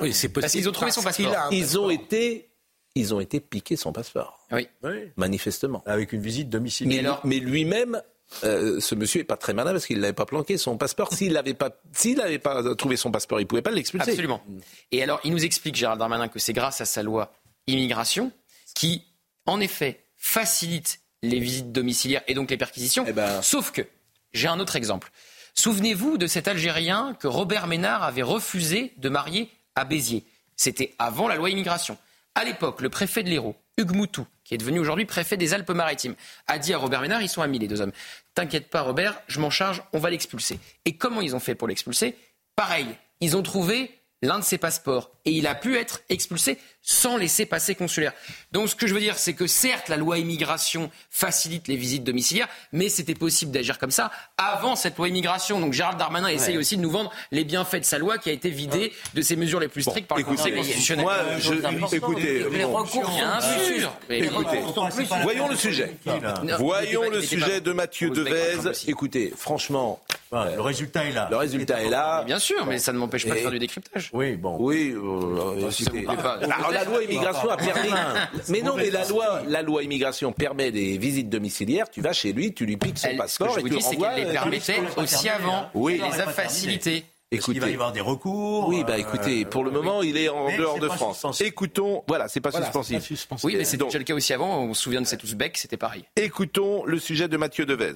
Oui, 0.00 0.12
c'est 0.12 0.28
possible. 0.28 0.40
Parce 0.42 0.52
qu'ils 0.52 0.68
ont 0.68 0.72
trouvé 0.72 0.90
son 0.90 1.02
passeport. 1.02 1.32
a 1.34 1.48
Ils 1.52 1.78
ont 1.78 1.88
été, 1.88 2.50
ils 2.96 3.14
ont 3.14 3.20
été 3.20 3.40
piqués 3.40 3.76
son 3.76 3.92
passeport, 3.92 4.38
Oui. 4.50 4.68
Oui. 4.82 5.10
manifestement. 5.16 5.82
Avec 5.86 6.12
une 6.12 6.20
visite 6.20 6.50
domicile. 6.50 6.88
Mais, 6.88 6.98
alors- 6.98 7.20
mais 7.24 7.38
lui-même, 7.38 8.02
euh, 8.42 8.80
ce 8.80 8.96
monsieur 8.96 9.20
est 9.20 9.24
pas 9.24 9.36
très 9.36 9.54
malin 9.54 9.70
parce 9.70 9.86
qu'il 9.86 10.00
l'avait 10.00 10.12
pas 10.12 10.26
planqué 10.26 10.58
son 10.58 10.76
passeport. 10.76 11.12
S'il 11.12 11.32
n'avait 11.34 11.54
pas, 11.54 11.70
s'il 11.92 12.16
n'avait 12.18 12.40
pas 12.40 12.74
trouvé 12.74 12.96
son 12.96 13.12
passeport, 13.12 13.40
il 13.40 13.46
pouvait 13.46 13.62
pas 13.62 13.70
l'expulser. 13.70 14.10
Absolument. 14.10 14.42
Et 14.90 15.00
alors, 15.00 15.20
il 15.22 15.30
nous 15.30 15.44
explique, 15.44 15.76
Gérald 15.76 16.00
Darmanin, 16.00 16.26
que 16.26 16.40
c'est 16.40 16.52
grâce 16.52 16.80
à 16.80 16.86
sa 16.86 17.04
loi 17.04 17.32
immigration 17.68 18.32
qui, 18.74 19.04
en 19.46 19.60
effet, 19.60 20.00
facilite 20.16 20.98
les 21.22 21.38
visites 21.38 21.70
domiciliaires 21.72 22.22
et 22.26 22.34
donc 22.34 22.50
les 22.50 22.56
perquisitions. 22.56 23.04
Eh 23.06 23.12
ben- 23.12 23.40
Sauf 23.42 23.70
que, 23.72 23.82
j'ai 24.32 24.48
un 24.48 24.60
autre 24.60 24.76
exemple. 24.76 25.10
Souvenez-vous 25.54 26.18
de 26.18 26.26
cet 26.26 26.48
Algérien 26.48 27.16
que 27.18 27.26
Robert 27.26 27.66
Ménard 27.66 28.02
avait 28.02 28.22
refusé 28.22 28.92
de 28.98 29.08
marier 29.08 29.50
à 29.74 29.84
Béziers. 29.84 30.24
C'était 30.56 30.94
avant 30.98 31.28
la 31.28 31.36
loi 31.36 31.50
immigration. 31.50 31.96
À 32.34 32.44
l'époque, 32.44 32.82
le 32.82 32.90
préfet 32.90 33.22
de 33.22 33.30
l'Hérault, 33.30 33.56
Hugues 33.78 33.94
Moutou, 33.94 34.26
qui 34.44 34.54
est 34.54 34.58
devenu 34.58 34.78
aujourd'hui 34.78 35.06
préfet 35.06 35.38
des 35.38 35.54
Alpes-Maritimes, 35.54 36.14
a 36.46 36.58
dit 36.58 36.74
à 36.74 36.78
Robert 36.78 37.00
Ménard, 37.00 37.22
ils 37.22 37.28
sont 37.28 37.40
amis 37.40 37.58
les 37.58 37.68
deux 37.68 37.80
hommes, 37.80 37.92
t'inquiète 38.34 38.68
pas 38.68 38.82
Robert, 38.82 39.18
je 39.26 39.40
m'en 39.40 39.50
charge, 39.50 39.82
on 39.94 39.98
va 39.98 40.10
l'expulser. 40.10 40.60
Et 40.84 40.96
comment 40.96 41.22
ils 41.22 41.34
ont 41.34 41.40
fait 41.40 41.54
pour 41.54 41.68
l'expulser? 41.68 42.16
Pareil, 42.54 42.86
ils 43.20 43.36
ont 43.36 43.42
trouvé 43.42 43.98
l'un 44.22 44.38
de 44.38 44.44
ses 44.44 44.58
passeports 44.58 45.10
et 45.24 45.30
il 45.30 45.46
a 45.46 45.54
pu 45.54 45.76
être 45.76 46.02
expulsé 46.08 46.58
sans 46.88 47.16
laisser 47.16 47.46
passer 47.46 47.74
consulaire. 47.74 48.12
Donc 48.52 48.68
ce 48.68 48.76
que 48.76 48.86
je 48.86 48.94
veux 48.94 49.00
dire, 49.00 49.18
c'est 49.18 49.32
que 49.32 49.48
certes, 49.48 49.88
la 49.88 49.96
loi 49.96 50.18
immigration 50.18 50.88
facilite 51.10 51.66
les 51.66 51.74
visites 51.74 52.04
domiciliaires, 52.04 52.48
mais 52.72 52.88
c'était 52.88 53.16
possible 53.16 53.50
d'agir 53.50 53.78
comme 53.80 53.90
ça 53.90 54.12
avant 54.38 54.76
cette 54.76 54.96
loi 54.96 55.08
immigration. 55.08 55.58
Donc 55.60 55.72
Gérald 55.72 55.98
Darmanin 55.98 56.28
essaye 56.28 56.56
aussi 56.56 56.76
de 56.76 56.82
nous 56.82 56.90
vendre 56.90 57.10
les 57.32 57.42
bienfaits 57.42 57.80
de 57.80 57.84
sa 57.84 57.98
loi 57.98 58.18
qui 58.18 58.30
a 58.30 58.32
été 58.32 58.50
vidée 58.50 58.92
de 59.14 59.20
ses 59.20 59.34
mesures 59.34 59.58
les 59.58 59.66
plus 59.66 59.82
strictes 59.82 60.06
par 60.06 60.16
le 60.16 60.22
écoutez, 60.22 60.36
Conseil 60.36 60.54
constitutionnel. 60.54 61.04
moi, 61.04 61.14
Euh, 61.14 61.38
je- 61.40 61.96
écoutez, 61.96 62.44
les 62.50 62.62
bon. 62.64 62.72
recours, 62.76 63.10
Bien 63.10 63.40
sûr. 63.40 63.92
Écoutez, 64.08 64.60
voyons 65.24 65.48
le 65.48 65.56
sujet. 65.56 65.96
Non, 66.06 66.56
Voyons 66.58 67.10
le 67.10 67.20
sujet 67.20 67.60
de 67.60 67.72
Mathieu 67.72 68.10
Devez. 68.10 68.58
Écoutez, 68.86 69.32
franchement, 69.36 70.00
le 70.30 70.60
résultat 70.60 71.04
est 71.04 71.12
là. 71.12 71.26
Le 71.32 71.36
résultat 71.36 71.82
est 71.82 71.88
là. 71.88 72.22
Bien 72.24 72.38
sûr, 72.38 72.64
mais 72.66 72.78
ça 72.78 72.92
ne 72.92 72.98
m'empêche 72.98 73.26
pas 73.26 73.34
de 73.34 73.40
faire 73.40 73.50
du 73.50 73.58
décryptage. 73.58 74.10
Oui, 74.12 74.36
bon. 74.36 74.56
Oui. 74.60 74.94
Euh, 76.76 76.84
la 76.84 76.90
loi 76.90 77.02
immigration 77.04 77.50
a 77.50 77.56
permis. 77.56 77.90
mais 78.48 78.62
non, 78.62 78.76
mais 78.76 78.90
la 78.90 79.04
loi, 79.06 79.42
la 79.46 79.62
loi 79.62 79.82
immigration 79.82 80.32
permet 80.32 80.70
des 80.70 80.98
visites 80.98 81.28
domiciliaires. 81.28 81.88
Tu 81.90 82.00
vas 82.00 82.12
chez 82.12 82.32
lui, 82.32 82.54
tu 82.54 82.66
lui 82.66 82.76
piques 82.76 82.98
son 82.98 83.16
passeport 83.16 83.50
ce 83.50 83.54
que 83.54 83.60
je 83.60 83.66
et 83.66 83.70
vous 83.70 83.76
dis, 83.76 83.82
c'est 83.82 83.96
qu'elle 83.96 84.26
les 84.26 84.32
permettait 84.32 84.80
aussi 84.96 85.28
avant. 85.28 85.70
Oui. 85.74 86.00
Elle 86.02 86.12
les 86.12 86.20
a 86.20 86.26
facilités. 86.26 87.04
Écoutez, 87.32 87.56
il 87.56 87.60
va 87.60 87.70
y 87.70 87.74
avoir 87.74 87.92
des 87.92 88.00
recours. 88.00 88.68
Oui, 88.68 88.84
bah 88.86 88.98
écoutez, 88.98 89.44
pour 89.44 89.64
le 89.64 89.72
moment, 89.72 90.02
il 90.02 90.16
est 90.16 90.28
en 90.28 90.56
dehors 90.56 90.78
de 90.78 90.88
France. 90.88 91.40
Écoutons, 91.40 92.04
voilà, 92.06 92.28
c'est 92.28 92.40
pas, 92.40 92.50
voilà, 92.50 92.66
suspensif. 92.66 92.98
pas 92.98 93.04
suspensif. 93.04 93.44
Oui, 93.44 93.56
mais 93.56 93.64
c'est 93.64 93.76
déjà 93.76 93.98
le 93.98 94.04
cas 94.04 94.14
aussi 94.14 94.32
avant. 94.32 94.60
On 94.60 94.74
se 94.74 94.82
souvient 94.82 95.00
de 95.00 95.06
cet 95.06 95.24
Ouzbek, 95.24 95.56
c'était 95.56 95.76
pareil. 95.76 96.04
Écoutons 96.14 96.84
le 96.84 96.98
sujet 96.98 97.26
de 97.26 97.36
Mathieu 97.36 97.66
Devez. 97.66 97.94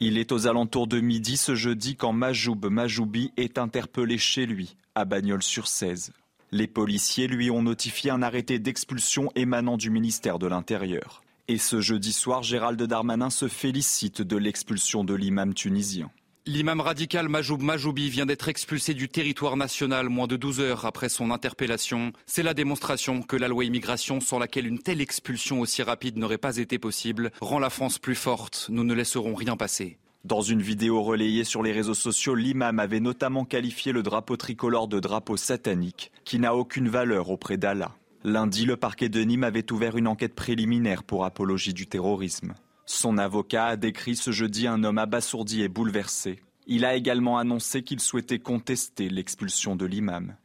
Il 0.00 0.16
est 0.16 0.32
aux 0.32 0.46
alentours 0.46 0.86
de 0.86 1.00
midi 1.00 1.36
ce 1.36 1.54
jeudi 1.54 1.96
quand 1.96 2.12
Majoub 2.12 2.66
Majoubi 2.70 3.32
est 3.36 3.58
interpellé 3.58 4.16
chez 4.16 4.46
lui, 4.46 4.76
à 4.94 5.04
Bagnols-sur-Cèze. 5.04 6.12
Les 6.50 6.66
policiers 6.66 7.26
lui 7.26 7.50
ont 7.50 7.60
notifié 7.60 8.10
un 8.10 8.22
arrêté 8.22 8.58
d'expulsion 8.58 9.30
émanant 9.34 9.76
du 9.76 9.90
ministère 9.90 10.38
de 10.38 10.46
l'Intérieur. 10.46 11.22
Et 11.46 11.58
ce 11.58 11.82
jeudi 11.82 12.12
soir, 12.12 12.42
Gérald 12.42 12.82
Darmanin 12.82 13.28
se 13.28 13.48
félicite 13.48 14.22
de 14.22 14.36
l'expulsion 14.38 15.04
de 15.04 15.12
l'imam 15.12 15.52
tunisien. 15.52 16.10
L'imam 16.46 16.80
radical 16.80 17.28
Majoub 17.28 17.60
Majoubi 17.60 18.08
vient 18.08 18.24
d'être 18.24 18.48
expulsé 18.48 18.94
du 18.94 19.10
territoire 19.10 19.58
national 19.58 20.08
moins 20.08 20.26
de 20.26 20.36
12 20.36 20.60
heures 20.60 20.86
après 20.86 21.10
son 21.10 21.30
interpellation. 21.30 22.14
C'est 22.24 22.42
la 22.42 22.54
démonstration 22.54 23.20
que 23.20 23.36
la 23.36 23.48
loi 23.48 23.66
immigration, 23.66 24.20
sans 24.20 24.38
laquelle 24.38 24.66
une 24.66 24.78
telle 24.78 25.02
expulsion 25.02 25.60
aussi 25.60 25.82
rapide 25.82 26.16
n'aurait 26.16 26.38
pas 26.38 26.56
été 26.56 26.78
possible, 26.78 27.30
rend 27.42 27.58
la 27.58 27.68
France 27.68 27.98
plus 27.98 28.14
forte. 28.14 28.68
Nous 28.70 28.84
ne 28.84 28.94
laisserons 28.94 29.34
rien 29.34 29.58
passer. 29.58 29.98
Dans 30.24 30.40
une 30.40 30.62
vidéo 30.62 31.02
relayée 31.02 31.44
sur 31.44 31.62
les 31.62 31.72
réseaux 31.72 31.94
sociaux, 31.94 32.34
l'imam 32.34 32.80
avait 32.80 33.00
notamment 33.00 33.44
qualifié 33.44 33.92
le 33.92 34.02
drapeau 34.02 34.36
tricolore 34.36 34.88
de 34.88 34.98
drapeau 34.98 35.36
satanique, 35.36 36.10
qui 36.24 36.38
n'a 36.38 36.56
aucune 36.56 36.88
valeur 36.88 37.30
auprès 37.30 37.56
d'Allah. 37.56 37.94
Lundi, 38.24 38.66
le 38.66 38.76
parquet 38.76 39.08
de 39.08 39.20
Nîmes 39.20 39.44
avait 39.44 39.70
ouvert 39.72 39.96
une 39.96 40.08
enquête 40.08 40.34
préliminaire 40.34 41.04
pour 41.04 41.24
apologie 41.24 41.72
du 41.72 41.86
terrorisme. 41.86 42.54
Son 42.84 43.16
avocat 43.16 43.66
a 43.66 43.76
décrit 43.76 44.16
ce 44.16 44.32
jeudi 44.32 44.66
un 44.66 44.82
homme 44.82 44.98
abasourdi 44.98 45.62
et 45.62 45.68
bouleversé. 45.68 46.40
Il 46.66 46.84
a 46.84 46.96
également 46.96 47.38
annoncé 47.38 47.82
qu'il 47.82 48.00
souhaitait 48.00 48.40
contester 48.40 49.08
l'expulsion 49.08 49.76
de 49.76 49.86
l'imam. 49.86 50.36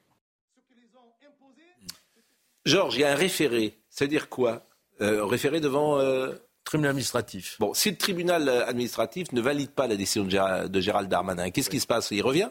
Georges, 2.66 2.96
il 2.96 3.02
y 3.02 3.04
a 3.04 3.12
un 3.12 3.16
référé. 3.16 3.80
C'est-à-dire 3.90 4.30
quoi? 4.30 4.68
Euh, 5.02 5.26
Référé 5.26 5.60
devant. 5.60 6.00
Euh... 6.00 6.34
Tribunal 6.64 6.92
administratif. 6.92 7.58
Bon, 7.60 7.74
si 7.74 7.92
le 7.92 7.98
tribunal 7.98 8.48
euh, 8.48 8.66
administratif 8.66 9.32
ne 9.32 9.42
valide 9.42 9.72
pas 9.72 9.88
la 9.88 9.96
décision 9.96 10.24
de 10.68 10.82
Gérald 10.82 11.10
Darmanin, 11.10 11.50
qu'est-ce 11.52 11.70
qui 11.70 11.80
se 11.80 11.88
passe? 11.88 12.12
Il 12.12 12.22
revient? 12.22 12.50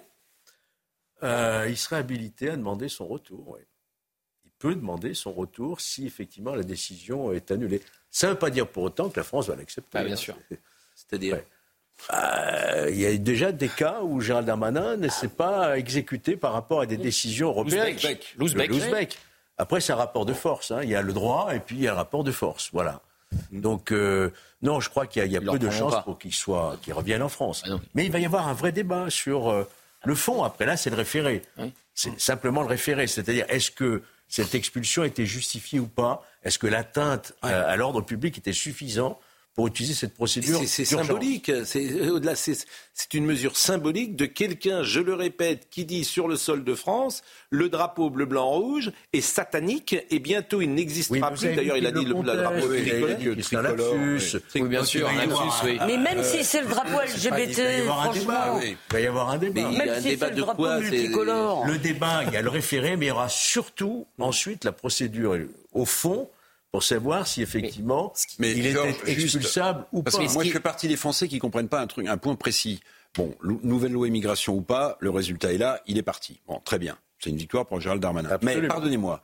Euh, 1.23 1.67
Il 1.69 1.77
serait 1.77 1.97
habilité 1.97 2.51
à 2.51 2.57
demander 2.57 2.89
son 2.89 3.07
retour. 3.07 3.59
Il 4.45 4.51
peut 4.59 4.75
demander 4.75 5.15
son 5.15 5.33
retour 5.33 5.81
si 5.81 6.07
effectivement 6.07 6.55
la 6.55 6.63
décision 6.63 7.33
est 7.33 7.51
annulée. 7.51 7.81
Ça 8.11 8.27
ne 8.29 8.33
veut 8.33 8.39
pas 8.39 8.51
dire 8.51 8.69
pour 8.69 8.83
autant 8.85 9.09
que 9.09 9.19
la 9.19 9.25
France 9.25 9.49
va 9.49 9.57
l'accepter. 9.57 9.99
Bah, 9.99 10.05
bien 10.05 10.17
sûr. 10.17 10.37
C'est-à-dire? 10.95 11.41
Euh, 12.13 12.89
Il 12.91 13.01
y 13.01 13.07
a 13.07 13.17
déjà 13.17 13.51
des 13.53 13.69
cas 13.69 14.03
où 14.03 14.21
Gérald 14.21 14.47
Darmanin 14.47 14.97
ne 14.97 15.09
s'est 15.09 15.29
pas 15.29 15.79
exécuté 15.79 16.37
par 16.37 16.53
rapport 16.53 16.81
à 16.81 16.87
des 16.87 16.97
décisions 16.97 17.49
européennes. 17.49 17.97
L'Ouzbek. 18.37 19.19
Après, 19.59 19.81
c'est 19.81 19.93
un 19.93 19.97
rapport 19.97 20.27
de 20.27 20.33
force. 20.33 20.71
Hein. 20.71 20.81
Il 20.83 20.91
y 20.91 20.97
a 20.97 21.03
le 21.03 21.13
droit 21.13 21.55
et 21.55 21.61
puis 21.61 21.77
il 21.77 21.83
y 21.83 21.89
a 21.89 21.93
un 21.93 21.97
rapport 21.97 22.25
de 22.25 22.33
force. 22.33 22.71
Voilà. 22.73 23.01
Donc, 23.51 23.93
euh, 23.93 24.31
non, 24.63 24.81
je 24.81 24.89
crois 24.89 25.07
qu'il 25.07 25.27
y 25.31 25.37
a, 25.37 25.41
peu 25.41 25.59
de 25.59 25.71
chances 25.71 26.03
pour 26.05 26.19
qu'il 26.19 26.33
soit, 26.33 26.77
qu'il 26.83 26.93
revienne 26.93 27.23
en 27.23 27.29
France. 27.29 27.63
Ah 27.67 27.77
Mais 27.95 28.05
il 28.05 28.13
va 28.13 28.19
y 28.19 28.27
avoir 28.27 28.49
un 28.49 28.53
vrai 28.53 28.73
débat 28.73 29.11
sur 29.11 29.51
euh, 29.51 29.69
le 30.05 30.15
fond. 30.15 30.43
Après, 30.43 30.67
là, 30.67 30.77
c'est 30.77 30.91
le 30.91 30.97
référé. 30.97 31.43
C'est 31.95 32.19
simplement 32.21 32.63
le 32.63 32.69
référé. 32.69 33.07
C'est-à-dire, 33.07 33.45
est-ce 33.49 33.71
que 33.71 34.03
cette 34.29 34.55
expulsion 34.55 35.05
était 35.05 35.27
justifiée 35.27 35.81
ou 35.81 35.87
pas? 35.87 36.25
Est-ce 36.43 36.59
que 36.59 36.67
l'atteinte 36.67 37.35
euh, 37.45 37.71
à 37.71 37.77
l'ordre 37.77 38.01
public 38.01 38.39
était 38.39 38.53
suffisante? 38.53 39.19
Pour 39.55 39.67
utiliser 39.67 39.95
cette 39.95 40.15
procédure 40.15 40.61
C'est 40.67 40.85
symbolique. 40.85 41.53
C'est 41.65 42.09
au-delà. 42.09 42.35
C'est 42.37 43.15
une 43.15 43.25
mesure 43.25 43.57
symbolique 43.57 44.17
de 44.17 44.27
quelqu'un, 44.27 44.83
je 44.83 45.01
le 45.01 45.15
répète, 45.15 45.69
qui 45.71 45.85
dit 45.85 46.05
sur 46.05 46.29
le 46.29 46.37
sol 46.37 46.65
de 46.65 46.75
France, 46.75 47.23
le 47.51 47.69
drapeau 47.69 48.11
bleu, 48.11 48.27
blanc, 48.27 48.49
rouge 48.49 48.93
est 49.13 49.21
satanique 49.21 49.97
et 50.11 50.19
bientôt 50.19 50.61
il 50.61 50.75
n'existera 50.75 51.31
oui, 51.31 51.39
plus. 51.39 51.55
D'ailleurs, 51.55 51.77
il 51.77 51.87
a 51.87 51.93
dit 51.93 52.05
le, 52.05 52.15
le 52.15 52.37
drapeau 52.37 52.67
oui, 52.69 52.83
tricolore. 53.39 53.95
Oui, 54.55 54.69
bien 54.69 54.85
sûr, 54.85 55.09
un 55.09 55.15
lapsus, 55.15 55.65
oui. 55.65 55.79
Mais 55.87 55.97
même 55.97 56.23
si 56.23 56.45
c'est 56.45 56.63
le 56.63 56.69
drapeau 56.69 57.01
LGBT, 57.01 57.87
franchement. 57.87 58.61
Il 58.63 58.77
va 58.91 59.01
y 59.01 59.07
avoir 59.07 59.31
un 59.31 59.39
débat. 59.39 59.71
Mais 59.71 59.73
il 59.73 59.87
y 59.87 59.91
a 59.91 59.95
un 59.95 60.01
si 60.01 60.09
débat 60.09 60.27
c'est 60.27 60.33
de 60.33 60.37
le 60.37 60.43
drapeau 60.43 60.63
quoi 60.63 60.79
multicolore. 60.79 61.67
Le 61.67 61.79
débat, 61.79 62.25
il 62.27 62.33
y 62.33 62.37
a 62.37 62.43
le 62.43 62.51
référé, 62.51 62.97
mais 62.97 63.07
il 63.07 63.09
y 63.09 63.13
aura 63.13 63.29
surtout 63.29 64.07
ensuite 64.19 64.65
la 64.65 64.73
procédure 64.73 65.37
au 65.73 65.85
fond 65.85 66.31
pour 66.73 66.83
savoir 66.83 67.27
si 67.27 67.43
effectivement 67.43 68.13
mais, 68.39 68.53
il 68.53 68.67
était 68.67 68.95
expulsable 69.07 69.85
ou 69.93 70.03
parce 70.03 70.17
pas. 70.17 70.27
Que 70.27 70.33
moi, 70.33 70.43
je 70.43 70.51
fais 70.51 70.61
partie 70.61 70.89
des 70.89 70.97
Français 70.97 71.29
qui 71.29 71.39
comprennent 71.39 71.69
pas 71.69 71.81
un 71.81 71.87
truc, 71.87 72.09
un 72.09 72.17
point 72.17 72.35
précis. 72.35 72.81
Bon, 73.15 73.35
nouvelle 73.43 73.93
loi 73.93 74.09
immigration 74.09 74.57
ou 74.57 74.63
pas, 74.63 74.97
le 75.01 75.11
résultat 75.11 75.53
est 75.53 75.59
là, 75.59 75.83
il 75.87 75.99
est 75.99 76.03
parti. 76.03 76.41
Bon, 76.49 76.61
très 76.65 76.79
bien, 76.79 76.97
c'est 77.19 77.29
une 77.29 77.37
victoire 77.37 77.67
pour 77.67 77.79
Gérald 77.79 78.01
Darmanin. 78.01 78.31
Absolument. 78.31 78.63
Mais 78.63 78.69
pardonnez-moi, 78.69 79.23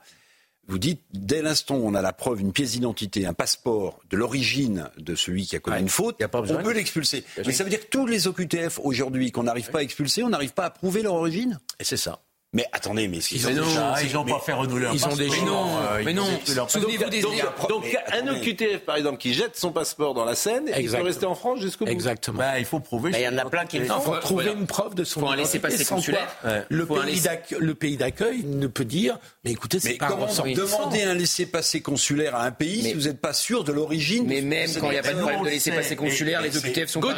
vous 0.67 0.77
dites 0.77 1.01
dès 1.11 1.41
l'instant 1.41 1.77
où 1.77 1.87
on 1.87 1.95
a 1.95 2.03
la 2.03 2.13
preuve, 2.13 2.39
une 2.39 2.53
pièce 2.53 2.73
d'identité, 2.73 3.25
un 3.25 3.33
passeport 3.33 3.99
de 4.11 4.15
l'origine 4.15 4.87
de 4.99 5.15
celui 5.15 5.47
qui 5.47 5.55
a 5.55 5.59
commis 5.59 5.79
une 5.79 5.89
faute, 5.89 6.17
y 6.19 6.23
a 6.23 6.27
pas 6.27 6.41
besoin 6.41 6.59
on 6.59 6.63
peut 6.63 6.73
l'expulser. 6.73 7.23
Mais 7.43 7.51
ça 7.51 7.63
veut 7.63 7.71
dire 7.71 7.79
que 7.79 7.87
tous 7.87 8.05
les 8.05 8.27
OQTF 8.27 8.79
aujourd'hui 8.83 9.31
qu'on 9.31 9.43
n'arrive 9.43 9.71
pas 9.71 9.79
à 9.79 9.81
expulser, 9.81 10.21
on 10.21 10.29
n'arrive 10.29 10.53
pas 10.53 10.65
à 10.65 10.69
prouver 10.69 11.01
leur 11.01 11.15
origine? 11.15 11.59
Et 11.79 11.83
c'est 11.83 11.97
ça. 11.97 12.21
Mais 12.51 12.65
attendez, 12.71 13.07
mais 13.07 13.17
ils 13.19 13.45
ont 13.45 13.49
déjà, 13.51 13.95
ils 14.01 14.11
n'ont 14.13 14.25
pas 14.25 14.39
fait 14.39 14.53
renouveler 14.53 14.87
Ils 14.91 15.05
ont 15.05 15.15
déjà. 15.15 15.29
passeport, 15.35 15.45
Non, 15.45 15.77
euh, 15.83 16.01
mais 16.03 16.13
non. 16.13 16.25
Souvenez-vous 16.67 17.09
des. 17.09 17.21
Donc, 17.21 17.35
donc, 17.69 17.97
un 18.11 18.27
OQTF, 18.27 18.79
par 18.79 18.95
exemple, 18.95 19.17
qui 19.19 19.35
jette 19.35 19.55
son 19.55 19.71
passeport 19.71 20.15
dans 20.15 20.25
la 20.25 20.33
Seine, 20.33 20.63
il 20.75 20.89
peut 20.89 21.01
rester 21.03 21.27
en 21.27 21.35
France 21.35 21.59
jusqu'au 21.59 21.85
bout. 21.85 21.91
Exactement. 21.91 22.39
Bah, 22.39 22.57
il 22.57 22.65
faut 22.65 22.79
prouver. 22.79 23.11
Mais 23.11 23.21
il 23.21 23.25
y 23.25 23.27
en 23.27 23.37
a 23.37 23.45
plein 23.45 23.65
qui 23.65 23.77
Il 23.77 23.85
faut 23.85 24.17
trouver 24.17 24.47
une 24.51 24.65
preuve 24.65 24.95
de 24.95 25.03
son 25.03 25.19
Faut 25.19 25.27
un 25.29 25.35
laissez-passer 25.35 25.83
sans 25.83 25.95
consulaire. 25.97 26.27
Ouais. 26.43 26.63
Le, 26.69 26.87
Faut 26.87 26.95
pays 26.95 27.21
d'accueil, 27.21 27.59
le 27.61 27.75
pays 27.75 27.97
d'accueil 27.97 28.43
ne 28.45 28.65
peut 28.65 28.85
dire 28.85 29.19
mais 29.45 29.51
écoutez, 29.51 29.79
c'est 29.79 29.89
Mais 29.91 29.97
pas 29.97 30.07
comment 30.07 30.25
demander 30.25 31.03
un 31.03 31.13
laissez-passer 31.13 31.81
consulaire 31.81 32.35
à 32.35 32.45
un 32.45 32.51
pays 32.51 32.81
Mais- 32.81 32.89
si 32.89 32.95
vous 32.95 33.03
n'êtes 33.03 33.21
pas 33.21 33.33
sûr 33.33 33.63
de 33.63 33.71
l'origine 33.71 34.25
Mais 34.27 34.41
même 34.41 34.69
quand 34.79 34.87
il 34.89 34.93
n'y 34.93 34.97
a 34.97 35.03
pas 35.03 35.13
de 35.13 35.19
problème 35.19 35.43
de 35.43 35.49
laisser 35.49 35.71
passer 35.71 35.95
consulaire, 35.95 36.41
Mais- 36.41 36.47
les 36.49 36.53
mais 36.59 36.69
OQTF 36.69 36.89
sont 36.89 36.99
pas. 36.99 37.13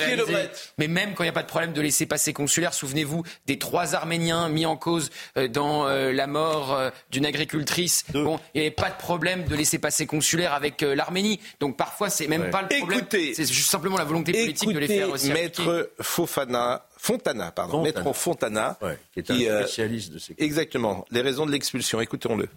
Mais 0.77 0.87
même 0.89 1.13
quand 1.13 1.23
il 1.23 1.27
n'y 1.27 1.29
a 1.29 1.33
pas 1.33 1.43
de 1.43 1.47
problème 1.47 1.71
de 1.71 1.81
laisser 1.81 2.05
passer 2.05 2.33
consulaire, 2.33 2.73
souvenez-vous 2.73 3.23
des 3.47 3.57
trois 3.57 3.95
Arméniens 3.95 4.49
mis 4.49 4.65
en 4.65 4.75
cause 4.75 5.09
euh, 5.09 5.20
dans 5.49 5.87
euh, 5.87 6.11
la 6.11 6.27
mort 6.27 6.73
euh, 6.73 6.89
d'une 7.09 7.25
agricultrice. 7.25 8.05
Bon, 8.13 8.39
il 8.53 8.61
n'y 8.61 8.67
avait 8.67 8.75
pas 8.75 8.89
de 8.89 8.97
problème 8.97 9.43
de 9.45 9.55
laisser 9.55 9.79
passer 9.79 10.05
consulaire 10.05 10.53
avec 10.53 10.83
euh, 10.83 10.95
l'Arménie. 10.95 11.39
Donc 11.59 11.77
parfois, 11.77 12.09
c'est 12.09 12.27
même 12.27 12.41
Ouais. 12.43 12.49
pas 12.49 12.61
le 12.63 12.67
problème. 12.77 12.99
Écoutez, 12.99 13.33
c'est 13.33 13.51
juste 13.51 13.69
simplement 13.69 13.97
la 13.97 14.03
volonté 14.05 14.31
politique 14.31 14.71
de 14.73 14.79
les 14.79 14.87
faire 14.87 15.09
aussi. 15.09 15.31
Maître 15.31 15.91
Fofana, 16.01 16.85
Fontana, 16.97 17.51
pardon, 17.51 17.83
Fontana. 17.83 17.83
Maître 18.03 18.13
Fontana, 18.13 18.77
Ouais, 18.81 18.97
qui 19.13 19.19
est 19.19 19.31
un 19.31 19.35
qui, 19.35 19.49
euh, 19.49 19.61
spécialiste 19.63 20.13
de 20.13 20.19
ces 20.19 20.35
exactement, 20.37 21.05
les 21.11 21.21
raisons 21.21 21.45
de 21.45 21.51
l'expulsion. 21.51 22.01
Écoutons-le. 22.01 22.47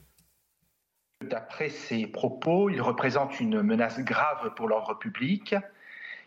D'après 1.23 1.71
ses 1.71 2.07
propos, 2.07 2.69
il 2.71 2.83
représente 2.83 3.41
une 3.41 3.63
menace 3.63 3.99
grave 4.01 4.53
pour 4.57 4.69
l'ordre 4.69 4.99
public. 4.99 5.55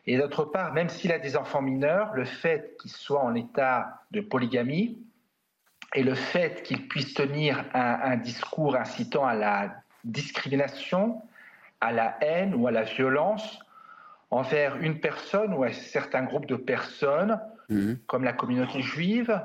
Et 0.07 0.17
d'autre 0.17 0.45
part, 0.45 0.73
même 0.73 0.89
s'il 0.89 1.11
a 1.11 1.19
des 1.19 1.35
enfants 1.35 1.61
mineurs, 1.61 2.13
le 2.13 2.25
fait 2.25 2.77
qu'il 2.81 2.89
soit 2.91 3.19
en 3.21 3.35
état 3.35 4.01
de 4.11 4.21
polygamie 4.21 4.97
et 5.95 6.03
le 6.03 6.15
fait 6.15 6.63
qu'il 6.63 6.87
puisse 6.87 7.13
tenir 7.13 7.63
un, 7.73 7.99
un 8.03 8.17
discours 8.17 8.75
incitant 8.75 9.25
à 9.25 9.35
la 9.35 9.75
discrimination, 10.03 11.21
à 11.81 11.91
la 11.91 12.17
haine 12.21 12.55
ou 12.55 12.67
à 12.67 12.71
la 12.71 12.83
violence 12.83 13.59
envers 14.29 14.75
une 14.77 14.99
personne 14.99 15.53
ou 15.53 15.63
un 15.63 15.71
certain 15.71 16.23
groupe 16.23 16.45
de 16.47 16.55
personnes, 16.55 17.39
comme 18.05 18.23
la 18.23 18.33
communauté 18.33 18.81
juive, 18.81 19.41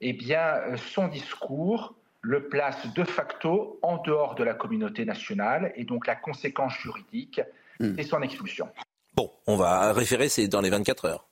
eh 0.00 0.12
bien, 0.12 0.40
euh, 0.40 0.76
son 0.76 1.08
discours 1.08 1.94
le 2.20 2.48
place 2.48 2.92
de 2.94 3.02
facto 3.02 3.78
en 3.82 3.96
dehors 3.98 4.34
de 4.34 4.44
la 4.44 4.54
communauté 4.54 5.04
nationale 5.04 5.72
et 5.74 5.84
donc 5.84 6.06
la 6.06 6.14
conséquence 6.14 6.74
juridique, 6.74 7.40
c'est 7.80 8.04
son 8.04 8.22
expulsion. 8.22 8.68
Bon, 9.16 9.32
on 9.48 9.56
va 9.56 9.92
référer, 9.92 10.28
c'est 10.28 10.46
dans 10.46 10.60
les 10.60 10.70
24 10.70 11.04
heures. 11.06 11.26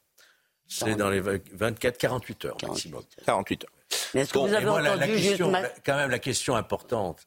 C'est 0.72 0.94
dans 0.94 1.10
les 1.10 1.20
24-48 1.20 2.46
heures 2.46 2.56
maximum. 2.62 3.02
48 3.26 3.64
heures. 3.64 3.70
Mais 4.14 4.20
est-ce 4.20 4.32
que 4.32 4.38
Bon, 4.38 4.46
vous 4.46 4.54
avez 4.54 4.64
moi, 4.66 4.80
la- 4.80 4.90
la 4.96 5.04
entendu 5.04 5.18
juste 5.18 5.28
question- 5.30 5.50
ma- 5.50 5.60
la- 5.62 5.68
quand 5.84 5.96
même 5.96 6.10
la 6.10 6.18
question 6.18 6.54
importante 6.56 7.26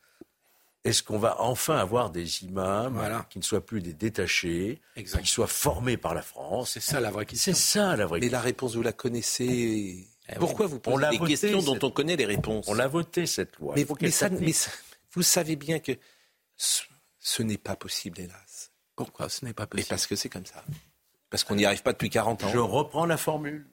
est-ce 0.86 1.02
qu'on 1.02 1.18
va 1.18 1.40
enfin 1.42 1.78
avoir 1.78 2.10
des 2.10 2.44
imams 2.44 3.02
qui 3.30 3.40
ne 3.40 3.44
soient 3.44 3.66
plus 3.66 3.82
des 3.82 3.94
détachés, 3.94 4.82
qui 4.98 5.30
soient 5.32 5.48
formés 5.48 5.96
par 5.96 6.14
la 6.14 6.22
France? 6.22 6.72
C'est 6.72 6.82
ça 6.82 7.00
la 7.00 7.10
vraie 7.10 7.26
question. 7.26 7.54
C'est 7.54 7.60
ça 7.60 7.96
la 7.96 8.06
vraie 8.06 8.20
Mais 8.20 8.26
question. 8.28 8.38
la 8.38 8.42
réponse, 8.44 8.76
vous 8.76 8.82
la 8.82 8.92
connaissez. 8.92 10.08
Eh 10.30 10.36
Pourquoi 10.36 10.66
oui. 10.66 10.72
vous 10.72 10.78
On 10.78 10.80
posez 10.82 11.02
l'a 11.02 11.10
des 11.12 11.18
voté, 11.20 11.32
questions 11.32 11.62
dont 11.62 11.80
on 11.88 11.90
connaît 11.92 12.18
les 12.18 12.26
réponses? 12.26 12.66
On 12.68 12.74
l'a 12.74 12.88
voté 12.90 13.26
cette 13.28 13.56
loi. 13.60 13.76
mais, 13.78 13.86
mais 14.02 14.12
ça, 14.12 14.30
mais 14.30 14.52
ça- 14.52 14.72
vous 15.14 15.22
savez 15.22 15.56
bien 15.56 15.80
que 15.80 15.94
ce, 16.58 16.84
ce 17.20 17.44
n'est 17.44 17.58
pas 17.58 17.78
possible, 17.78 18.20
hélas. 18.20 18.72
Pourquoi 18.98 19.30
ce 19.30 19.46
n'est 19.46 19.54
pas 19.54 19.64
Mais 19.64 19.68
possible? 19.68 19.88
parce 19.90 20.06
que 20.08 20.16
c'est 20.18 20.30
comme 20.30 20.46
ça. 20.46 20.64
Parce 21.34 21.44
qu'on 21.44 21.56
n'y 21.56 21.66
arrive 21.66 21.82
pas 21.82 21.94
depuis 21.94 22.12
40 22.12 22.44
ans. 22.44 22.48
Je 22.48 22.60
reprends 22.60 23.08
la 23.08 23.18
formule. 23.18 23.66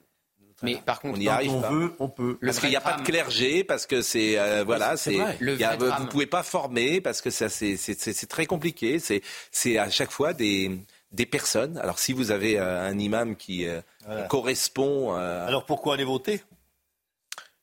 Mais 0.63 0.81
par 0.83 0.99
contre, 0.99 1.19
on 1.19 1.21
y 1.21 1.29
arrive 1.29 1.51
on 1.53 1.61
pas. 1.61 1.69
veut, 1.69 1.93
on 1.99 2.09
peut. 2.09 2.39
parce 2.41 2.59
qu'il 2.59 2.69
n'y 2.69 2.75
a 2.75 2.81
pas 2.81 2.93
de 2.97 3.03
clergé, 3.03 3.63
parce 3.63 3.85
que 3.85 4.01
c'est 4.01 4.39
euh, 4.39 4.63
voilà, 4.63 4.97
c'est 4.97 5.15
vous 5.39 6.07
pouvez 6.07 6.25
pas 6.25 6.41
former 6.41 7.01
parce 7.01 7.21
que 7.21 7.29
ça 7.29 7.49
c'est 7.49 8.27
très 8.27 8.47
compliqué. 8.47 8.97
C'est 8.97 9.21
c'est 9.51 9.77
à 9.77 9.91
chaque 9.91 10.09
fois 10.09 10.33
des 10.33 10.79
des 11.11 11.27
personnes. 11.27 11.77
Alors 11.77 11.99
si 11.99 12.13
vous 12.13 12.31
avez 12.31 12.57
euh, 12.57 12.81
un 12.89 12.97
imam 12.97 13.35
qui 13.35 13.67
euh, 13.67 13.79
Voilà. 14.07 14.23
correspond. 14.23 15.15
euh, 15.15 15.45
Alors 15.47 15.67
pourquoi 15.67 15.93
aller 15.93 16.03
voter? 16.03 16.41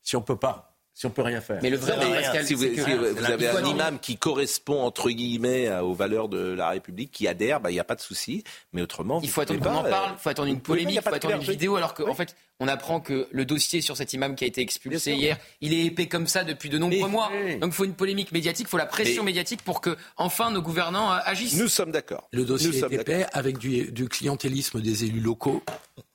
Si 0.01 0.15
on 0.15 0.21
peut 0.21 0.37
pas, 0.37 0.68
si 0.99 1.05
on 1.05 1.11
peut 1.11 1.21
rien 1.21 1.39
faire. 1.39 1.59
Mais 1.63 1.69
le 1.69 1.77
vrai 1.77 1.95
Non, 1.95 2.11
Pascal, 2.11 2.45
si 2.45 2.53
vous, 2.55 2.63
que- 2.65 2.75
si 2.75 2.81
vous- 2.81 3.05
avez 3.23 3.45
il 3.45 3.49
faut 3.49 3.57
un 3.59 3.63
imam 3.63 3.99
qui 3.99 4.17
correspond 4.17 4.81
entre 4.81 5.09
guillemets 5.09 5.71
aux 5.79 5.93
valeurs 5.93 6.27
de 6.27 6.39
la 6.53 6.67
République, 6.71 7.11
qui 7.11 7.25
adhère, 7.25 7.61
bah, 7.61 7.69
il 7.71 7.75
n'y 7.75 7.79
a 7.79 7.85
pas 7.85 7.95
de 7.95 8.01
souci. 8.01 8.43
Mais 8.73 8.81
autrement, 8.81 9.21
Il 9.23 9.29
faut 9.29 9.39
attendre 9.39 9.61
qu'on 9.61 9.75
en 9.75 9.83
pas, 9.83 9.89
parle, 9.89 10.09
euh, 10.09 10.13
il 10.17 10.21
faut 10.21 10.29
attendre 10.29 10.49
une 10.49 10.59
polémique, 10.59 10.97
il 10.97 11.01
faut 11.01 11.15
attendre 11.15 11.35
une 11.35 11.41
vidéo, 11.41 11.77
alors 11.77 11.93
qu'en 11.93 12.13
fait, 12.13 12.35
on 12.59 12.67
apprend 12.67 12.99
que 12.99 13.27
le 13.31 13.45
dossier 13.45 13.81
sur 13.81 13.95
cet 13.95 14.13
imam 14.13 14.35
qui 14.35 14.43
a 14.43 14.47
été 14.47 14.61
expulsé 14.61 15.13
hier, 15.13 15.37
il 15.61 15.73
est 15.73 15.85
épais 15.85 16.07
comme 16.07 16.27
ça 16.27 16.43
depuis 16.43 16.69
de 16.69 16.77
nombreux 16.77 17.07
mois. 17.07 17.31
Donc 17.61 17.71
il 17.71 17.73
faut 17.73 17.85
une 17.85 17.93
polémique 17.93 18.31
médiatique, 18.31 18.67
il 18.67 18.69
faut 18.69 18.77
la 18.77 18.85
pression 18.85 19.23
médiatique 19.23 19.61
pour 19.63 19.81
que 19.81 19.95
enfin 20.17 20.51
nos 20.51 20.61
gouvernants 20.61 21.11
euh, 21.11 21.19
agissent. 21.23 21.57
Nous 21.57 21.67
sommes 21.69 21.91
d'accord. 21.91 22.27
Le 22.31 22.45
dossier 22.45 22.69
Nous 22.69 22.85
est 22.85 22.93
épais 22.93 23.25
avec 23.33 23.57
du, 23.57 23.91
du 23.91 24.09
clientélisme 24.09 24.81
des 24.81 25.05
élus 25.05 25.21
locaux 25.21 25.63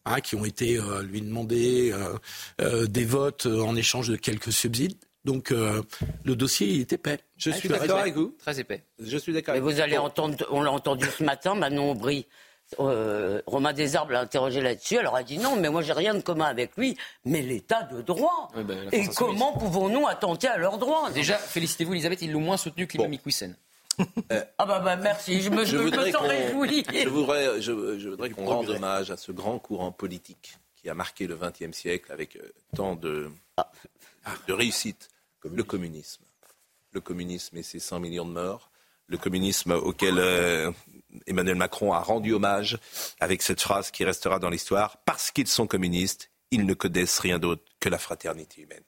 hein, 0.05 0.21
qui 0.21 0.37
ont 0.37 0.45
été 0.45 0.77
euh, 0.77 1.03
lui 1.03 1.23
demander 1.23 1.93
euh, 1.93 2.15
euh, 2.61 2.87
des 2.87 3.05
votes 3.05 3.47
euh, 3.47 3.63
en 3.63 3.75
échange 3.77 4.09
de 4.09 4.17
quelques 4.17 4.53
subsides. 4.53 4.97
Donc 5.25 5.53
euh, 5.53 5.81
le 6.25 6.37
dossier 6.37 6.81
est 6.81 6.93
épais. 6.93 7.19
Je 7.39 7.51
suis 7.51 7.71
d'accord 7.71 7.99
avec 7.99 8.15
vous. 8.15 8.37
Très 8.39 8.61
épais. 8.61 8.85
Je 9.03 9.17
suis 9.17 9.33
d'accord. 9.33 9.55
Mais 9.55 9.61
avec 9.61 9.75
vous 9.75 9.81
allez 9.81 9.97
entendre, 9.97 10.37
on 10.51 10.63
l'a 10.63 10.71
entendu 10.71 11.07
ce 11.19 11.25
matin, 11.25 11.55
Manon 11.55 11.93
Aubry. 11.93 12.27
Euh, 12.81 13.41
Romain 13.47 13.73
Desarbes 13.73 14.11
l'a 14.11 14.21
interrogé 14.21 14.61
là-dessus. 14.61 14.99
Alors 14.99 15.17
elle 15.17 15.23
a 15.23 15.27
dit 15.27 15.39
non, 15.39 15.57
mais 15.57 15.69
moi 15.69 15.83
j'ai 15.83 15.93
rien 15.93 16.15
de 16.15 16.21
commun 16.21 16.47
avec 16.47 16.77
lui, 16.77 16.97
mais 17.25 17.43
l'état 17.43 17.83
de 17.83 18.03
droit. 18.03 18.51
Ben, 18.57 18.89
Et 18.93 19.07
comment 19.09 19.53
pouvons-nous 19.53 20.07
attenter 20.07 20.49
à 20.49 20.57
leurs 20.57 20.79
droits? 20.79 21.11
Déjà, 21.11 21.37
félicitez-vous, 21.37 21.93
Elisabeth, 21.93 22.23
ils 22.23 22.33
l'ont 22.33 22.41
moins 22.41 22.57
soutenu 22.57 22.87
que 22.87 22.97
l'imam 22.97 23.13
Iquissen. 23.13 23.57
Ah 24.59 24.67
bah, 24.67 24.81
bah 24.81 24.97
merci, 24.97 25.41
je 25.41 25.51
me, 25.51 25.65
Je 25.65 25.71
je 25.73 25.77
me 25.77 25.83
voudrais 25.85 26.11
sens 26.11 26.23
réjoui. 26.23 26.85
Je 26.93 27.09
voudrais, 27.09 27.61
je, 27.61 27.99
je 27.99 28.09
voudrais 28.09 28.31
qu'on 28.31 28.45
rende 28.45 28.69
hommage 28.69 29.13
à 29.13 29.17
ce 29.17 29.31
grand 29.31 29.61
courant 29.61 29.93
politique 29.93 30.57
qui 30.75 30.91
a 30.91 30.95
marqué 30.95 31.29
le 31.29 31.37
XXe 31.37 31.71
siècle 31.77 32.11
avec 32.11 32.35
euh, 32.37 32.53
tant 32.75 32.97
de, 32.97 33.31
de 34.49 34.53
réussite, 34.53 35.11
le 35.45 35.63
communisme. 35.63 36.25
Le 36.93 37.01
communisme 37.01 37.57
et 37.57 37.63
ses 37.63 37.79
100 37.79 38.01
millions 38.01 38.25
de 38.25 38.33
morts. 38.33 38.71
Le 39.07 39.17
communisme 39.17 39.73
auquel 39.73 40.19
euh, 40.19 40.73
Emmanuel 41.27 41.57
Macron 41.57 41.93
a 41.93 42.01
rendu 42.01 42.33
hommage 42.33 42.79
avec 43.21 43.43
cette 43.43 43.61
phrase 43.61 43.91
qui 43.91 44.05
restera 44.05 44.39
dans 44.39 44.51
l'histoire. 44.51 44.99
Parce 45.05 45.31
qu'ils 45.31 45.49
sont 45.49 45.67
communistes, 45.67 46.31
ils 46.51 46.67
ne 46.67 46.75
connaissent 46.75 47.19
rien 47.19 47.39
d'autre 47.39 47.63
que 47.81 47.89
la 47.89 47.99
fraternité 47.99 48.63
humaine. 48.63 48.83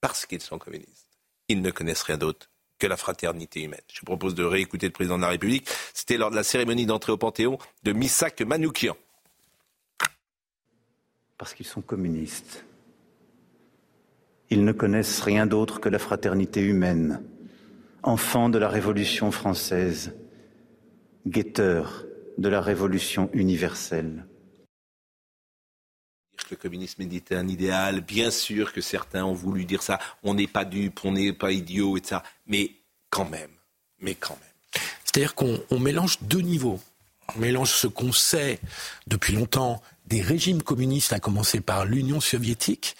Parce 0.00 0.26
qu'ils 0.26 0.40
sont 0.40 0.58
communistes, 0.58 1.08
ils 1.48 1.62
ne 1.62 1.70
connaissent 1.70 2.02
rien 2.02 2.18
d'autre 2.18 2.50
que 2.78 2.86
la 2.86 2.96
fraternité 2.96 3.62
humaine. 3.62 3.80
Je 3.92 4.02
propose 4.02 4.34
de 4.34 4.44
réécouter 4.44 4.86
le 4.86 4.92
président 4.92 5.16
de 5.16 5.22
la 5.22 5.28
République. 5.28 5.68
C'était 5.94 6.18
lors 6.18 6.30
de 6.30 6.36
la 6.36 6.42
cérémonie 6.42 6.86
d'entrée 6.86 7.12
au 7.12 7.16
Panthéon 7.16 7.58
de 7.82 7.92
Missak 7.92 8.42
Manoukian. 8.42 8.96
parce 11.38 11.54
qu'ils 11.54 11.66
sont 11.66 11.82
communistes. 11.82 12.64
Ils 14.50 14.64
ne 14.64 14.72
connaissent 14.72 15.20
rien 15.20 15.46
d'autre 15.46 15.80
que 15.80 15.88
la 15.88 15.98
fraternité 15.98 16.60
humaine, 16.60 17.22
enfants 18.02 18.48
de 18.48 18.58
la 18.58 18.68
Révolution 18.68 19.30
française, 19.30 20.14
guetteurs 21.26 22.04
de 22.38 22.48
la 22.48 22.60
Révolution 22.60 23.28
universelle. 23.32 24.26
Dire 26.32 26.48
que 26.48 26.54
le 26.54 26.56
communisme 26.56 27.02
était 27.02 27.34
un 27.34 27.48
idéal, 27.48 28.00
bien 28.00 28.30
sûr 28.30 28.72
que 28.72 28.80
certains 28.80 29.24
ont 29.24 29.34
voulu 29.34 29.64
dire 29.64 29.82
ça. 29.82 29.98
On 30.22 30.34
n'est 30.34 30.46
pas 30.46 30.64
dupes, 30.64 31.00
on 31.04 31.12
n'est 31.12 31.32
pas 31.32 31.52
idiots, 31.52 31.96
etc. 31.96 32.20
Mais 32.46 32.72
quand 33.10 33.28
même, 33.28 33.50
mais 34.00 34.14
quand 34.14 34.38
même. 34.40 34.82
C'est-à-dire 35.04 35.34
qu'on 35.34 35.60
on 35.70 35.78
mélange 35.78 36.18
deux 36.22 36.40
niveaux. 36.40 36.80
On 37.34 37.40
mélange 37.40 37.72
ce 37.72 37.86
qu'on 37.86 38.12
sait 38.12 38.60
depuis 39.06 39.34
longtemps 39.34 39.82
des 40.06 40.20
régimes 40.20 40.62
communistes, 40.62 41.12
à 41.12 41.20
commencer 41.20 41.60
par 41.60 41.84
l'Union 41.84 42.20
soviétique, 42.20 42.96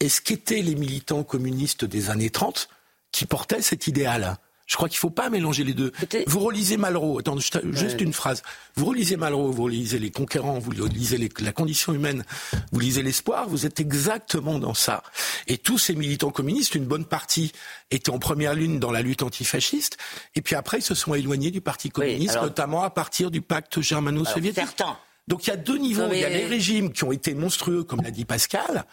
et 0.00 0.08
ce 0.08 0.20
qu'étaient 0.20 0.62
les 0.62 0.74
militants 0.74 1.22
communistes 1.22 1.84
des 1.84 2.10
années 2.10 2.30
30 2.30 2.68
qui 3.12 3.24
portaient 3.24 3.62
cet 3.62 3.86
idéal. 3.86 4.36
Je 4.72 4.76
crois 4.78 4.88
qu'il 4.88 4.96
ne 4.96 5.00
faut 5.00 5.10
pas 5.10 5.28
mélanger 5.28 5.64
les 5.64 5.74
deux. 5.74 5.92
Vous 6.26 6.38
relisez 6.38 6.78
Malraux, 6.78 7.18
attends, 7.18 7.36
juste 7.38 8.00
une 8.00 8.14
phrase. 8.14 8.42
Vous 8.74 8.86
relisez 8.86 9.18
Malraux, 9.18 9.50
vous 9.50 9.64
relisez 9.64 9.98
Les 9.98 10.10
Conquérants, 10.10 10.58
vous 10.58 10.70
relisez 10.70 11.18
les- 11.18 11.28
La 11.40 11.52
Condition 11.52 11.92
humaine, 11.92 12.24
vous 12.72 12.80
lisez 12.80 13.02
L'Espoir, 13.02 13.46
vous 13.50 13.66
êtes 13.66 13.80
exactement 13.80 14.58
dans 14.58 14.72
ça. 14.72 15.02
Et 15.46 15.58
tous 15.58 15.76
ces 15.76 15.94
militants 15.94 16.30
communistes, 16.30 16.74
une 16.74 16.86
bonne 16.86 17.04
partie 17.04 17.52
étaient 17.90 18.08
en 18.08 18.18
première 18.18 18.54
ligne 18.54 18.78
dans 18.78 18.90
la 18.92 19.02
lutte 19.02 19.22
antifasciste, 19.22 19.98
et 20.36 20.40
puis 20.40 20.54
après 20.54 20.78
ils 20.78 20.82
se 20.82 20.94
sont 20.94 21.12
éloignés 21.12 21.50
du 21.50 21.60
Parti 21.60 21.90
communiste, 21.90 22.30
alors- 22.32 22.44
notamment 22.46 22.82
à 22.82 22.88
partir 22.88 23.30
du 23.30 23.42
pacte 23.42 23.82
germano-soviétique. 23.82 24.56
Donc 25.28 25.46
il 25.46 25.50
y 25.50 25.52
a 25.52 25.56
deux 25.56 25.76
niveaux. 25.76 26.00
Non, 26.04 26.08
mais- 26.08 26.16
Il 26.16 26.22
y 26.22 26.24
a 26.24 26.28
les 26.30 26.46
régimes 26.46 26.92
qui 26.92 27.04
ont 27.04 27.12
été 27.12 27.34
monstrueux, 27.34 27.84
comme 27.84 28.00
l'a 28.00 28.10
dit 28.10 28.24
Pascal, 28.24 28.86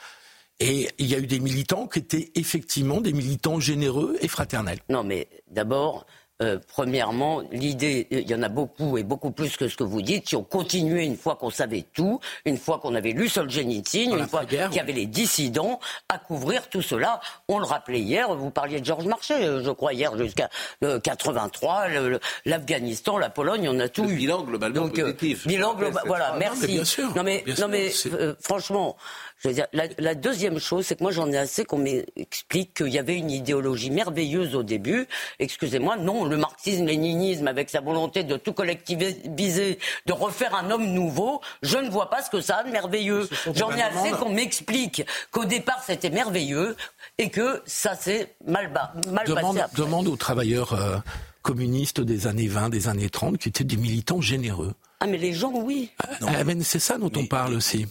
et 0.60 0.90
il 0.98 1.06
y 1.08 1.16
a 1.16 1.18
eu 1.20 1.28
des 1.28 1.40
militants 1.40 1.88
qui 1.88 2.00
étaient 2.00 2.32
effectivement 2.36 3.02
des 3.02 3.14
militants 3.14 3.60
généreux 3.60 4.18
et 4.22 4.28
fraternels. 4.28 4.80
Non, 4.90 5.04
mais 5.04 5.28
d'abord, 5.50 6.06
euh, 6.42 6.58
premièrement, 6.70 7.42
l'idée, 7.52 8.08
il 8.12 8.30
y 8.30 8.34
en 8.34 8.42
a 8.44 8.48
beaucoup 8.48 8.98
et 8.98 9.04
beaucoup 9.04 9.32
plus 9.32 9.58
que 9.58 9.68
ce 9.68 9.76
que 9.76 9.84
vous 9.84 10.02
dites. 10.02 10.30
Si 10.30 10.38
on 10.38 10.44
continuait 10.44 11.06
une 11.06 11.18
fois 11.18 11.36
qu'on 11.36 11.50
savait 11.50 11.84
tout, 11.94 12.22
une 12.46 12.58
fois 12.58 12.80
qu'on 12.80 12.96
avait 12.96 13.12
lu 13.12 13.28
Solzhenitsyn, 13.28 14.18
une 14.18 14.26
fois 14.28 14.46
qu'il 14.46 14.58
y 14.58 14.80
avait 14.80 14.94
les 14.94 15.06
dissidents, 15.06 15.82
à 16.08 16.18
couvrir 16.18 16.70
tout 16.70 16.82
cela. 16.82 17.20
On 17.50 17.60
le 17.60 17.66
rappelait 17.66 18.00
hier, 18.00 18.34
vous 18.34 18.52
parliez 18.52 18.80
de 18.80 18.86
Georges 18.86 19.06
Marchais, 19.08 19.46
euh, 19.46 19.62
je 19.66 19.72
crois, 19.72 19.92
hier, 19.94 20.18
jusqu'à 20.18 20.50
euh, 20.86 20.98
83, 21.02 21.90
le- 21.90 22.10
le- 22.10 22.20
l'Afghanistan, 22.46 23.18
la 23.18 23.30
Pologne, 23.30 23.68
on 23.70 23.78
a 23.80 23.90
tout 23.90 24.06
eu. 24.06 24.16
Bilan 24.16 24.44
globalement 24.44 24.84
Donc, 24.88 24.98
euh, 24.98 25.12
positif. 25.14 25.46
bilan 25.46 25.74
global, 25.76 26.04
voilà, 26.06 26.28
Ah, 26.30 26.34
non, 26.36 26.40
merci. 26.40 26.62
mais 26.62 26.68
bien 26.68 26.86
sûr, 26.86 27.14
non 27.18 27.24
mais, 27.24 27.42
bien 27.46 27.54
non 27.56 27.58
sûr, 27.58 27.68
mais 27.68 27.92
euh, 28.14 28.34
franchement, 28.40 28.96
je 29.40 29.48
veux 29.48 29.54
dire, 29.54 29.68
la, 29.74 29.86
la 29.98 30.16
deuxième 30.16 30.60
chose, 30.60 30.86
c'est 30.86 30.96
que 30.98 31.04
moi 31.04 31.12
j'en 31.12 31.32
ai 31.32 31.38
assez 31.38 31.64
qu'on 31.66 31.78
m'explique 31.78 32.74
qu'il 32.74 32.90
y 32.90 33.00
avait 33.00 33.16
une 33.18 33.32
idéologie 33.32 33.90
merveilleuse 33.90 34.54
au 34.56 34.64
début. 34.64 35.08
Excusez-moi, 35.40 35.98
non, 35.98 36.26
le 36.26 36.38
marxisme-léninisme 36.38 37.48
avec 37.48 37.70
sa 37.70 37.82
volonté 37.82 38.24
de 38.24 38.38
tout 38.38 38.54
collectiviser, 38.54 39.80
de 40.06 40.14
refaire 40.14 40.56
un 40.56 40.70
homme 40.72 40.86
nouveau, 40.88 41.42
je 41.62 41.78
ne 41.78 41.90
vois 41.90 42.10
pas 42.10 42.22
ce 42.22 42.30
que 42.30 42.42
ça 42.42 42.58
a 42.58 42.64
de 42.64 42.72
merveilleux. 42.72 43.28
J'en 43.56 43.72
ai 43.76 43.82
assez 43.82 44.12
qu'on 44.12 44.30
m'explique 44.30 45.04
qu'au 45.32 45.46
départ 45.46 45.82
c'était 45.86 46.10
merveilleux 46.10 46.76
et 47.18 47.30
que 47.30 47.62
ça 47.66 47.96
s'est 47.96 48.36
mal, 48.46 48.72
ba- 48.74 48.94
mal 49.08 49.26
Demande, 49.28 49.42
passé 49.56 49.60
après. 49.62 49.78
demande 49.82 50.08
aux 50.08 50.16
travailleurs 50.18 50.74
euh, 50.74 50.98
communistes 51.42 52.02
des 52.02 52.28
années 52.28 52.48
20, 52.48 52.70
des 52.70 52.88
années 52.88 53.10
30, 53.10 53.38
qui 53.38 53.50
étaient 53.50 53.64
des 53.64 53.78
militants 53.78 54.22
généreux. 54.22 54.74
Ah 55.00 55.08
mais 55.08 55.18
les 55.18 55.34
gens, 55.34 55.54
oui. 55.54 55.92
Ah, 56.22 56.44
mais 56.44 56.62
c'est 56.62 56.80
ça 56.80 56.98
dont 56.98 57.12
on 57.16 57.26
parle 57.26 57.54
aussi. 57.54 57.86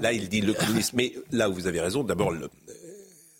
Là, 0.00 0.12
il 0.12 0.28
dit 0.28 0.40
le 0.40 0.54
communisme. 0.54 0.96
Mais 0.96 1.12
là 1.30 1.50
où 1.50 1.54
vous 1.54 1.66
avez 1.66 1.80
raison, 1.80 2.02
d'abord, 2.02 2.32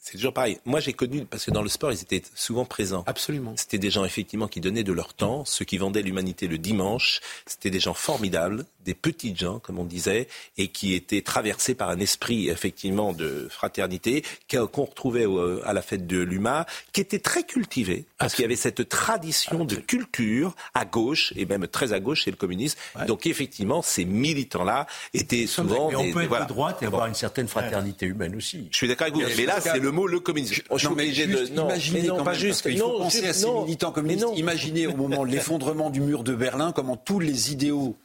c'est 0.03 0.13
toujours 0.13 0.35
pareil. 0.35 0.59
Moi, 0.65 0.81
j'ai 0.81 0.93
connu, 0.93 1.25
parce 1.25 1.45
que 1.45 1.51
dans 1.51 1.63
le 1.63 1.69
sport, 1.69 1.93
ils 1.93 2.01
étaient 2.01 2.23
souvent 2.35 2.65
présents. 2.65 3.05
Absolument. 3.07 3.55
C'était 3.57 3.79
des 3.79 3.91
gens, 3.91 4.05
effectivement, 4.05 4.49
qui 4.49 4.61
donnaient 4.61 4.85
de 4.85 4.93
leur 4.93 5.15
temps, 5.15 5.45
ceux 5.45 5.65
qui 5.65 5.79
vendaient 5.79 6.03
l'humanité 6.03 6.47
le 6.47 6.59
dimanche. 6.59 7.21
C'était 7.47 7.71
des 7.71 7.81
gens 7.81 7.95
formidables, 7.95 8.67
des 8.87 8.95
petites 8.95 9.39
gens, 9.39 9.59
comme 9.59 9.79
on 9.79 9.85
disait, 9.85 10.29
et 10.57 10.69
qui 10.69 10.95
étaient 10.95 11.21
traversés 11.21 11.75
par 11.75 11.91
un 11.91 11.99
esprit, 11.99 12.49
effectivement, 12.49 13.13
de 13.13 13.49
fraternité, 13.51 14.23
qu'on 14.49 14.85
retrouvait 14.85 15.27
à 15.65 15.73
la 15.73 15.83
fête 15.83 16.07
de 16.07 16.19
l'UMA, 16.21 16.65
qui 16.93 17.01
était 17.01 17.19
très 17.19 17.43
cultivé, 17.43 18.05
parce 18.17 18.35
qu'il 18.35 18.43
y 18.43 18.47
avait 18.47 18.57
cette 18.57 18.89
tradition 18.89 19.65
de 19.65 19.75
culture 19.77 20.55
à 20.75 20.85
gauche, 20.85 21.33
et 21.37 21.45
même 21.47 21.67
très 21.67 21.93
à 21.93 22.01
gauche 22.01 22.23
chez 22.25 22.31
le 22.31 22.37
communisme. 22.37 22.79
Donc, 23.07 23.27
effectivement, 23.27 23.83
ces 23.83 24.05
militants-là 24.05 24.87
étaient 25.15 25.47
souvent 25.47 25.91
Mais 25.91 25.97
on 25.97 26.05
des- 26.05 26.13
peut 26.13 26.23
être 26.23 26.29
voilà. 26.29 26.45
de 26.45 26.49
droite 26.49 26.79
et 26.83 26.87
avoir 26.87 27.07
une 27.07 27.15
certaine 27.15 27.49
fraternité 27.49 28.07
humaine 28.07 28.37
aussi. 28.37 28.69
Je 28.71 28.77
suis 28.77 28.89
d'accord 28.89 29.09
avec 29.09 29.15
vous, 29.15 29.23
mais 29.37 29.47
là, 29.47 29.61
c'est 29.61 29.79
le 29.79 29.91
mot 29.91 30.07
le 30.07 30.21
communisme. 30.21 30.55
Je 30.55 30.79
suis 30.79 30.87
Non, 30.89 30.95
mais 30.95 31.03
obligé 31.05 31.27
juste 31.29 31.51
de. 31.51 31.57
Non, 31.57 31.65
imaginez 31.67 32.01
mais 32.03 32.07
non, 32.09 32.17
quand 32.19 32.25
pas 32.25 32.31
même, 32.33 32.41
juste. 32.41 32.63
parce 32.63 32.77
faut 32.77 32.87
non, 32.89 32.99
penser 32.99 33.19
juste- 33.19 33.31
à 33.31 33.33
ces 33.35 33.47
non. 33.47 33.65
militants 33.65 33.93
communistes. 33.93 34.27
Imaginez 34.37 34.87
au 34.87 34.95
moment 34.97 35.25
de 35.27 35.31
l'effondrement 35.33 35.91
du 35.91 36.01
mur 36.01 36.23
de 36.23 36.35
Berlin 36.35 36.73
comment 36.73 36.97
tous 36.97 37.19
les 37.21 37.53
idéaux 37.53 37.97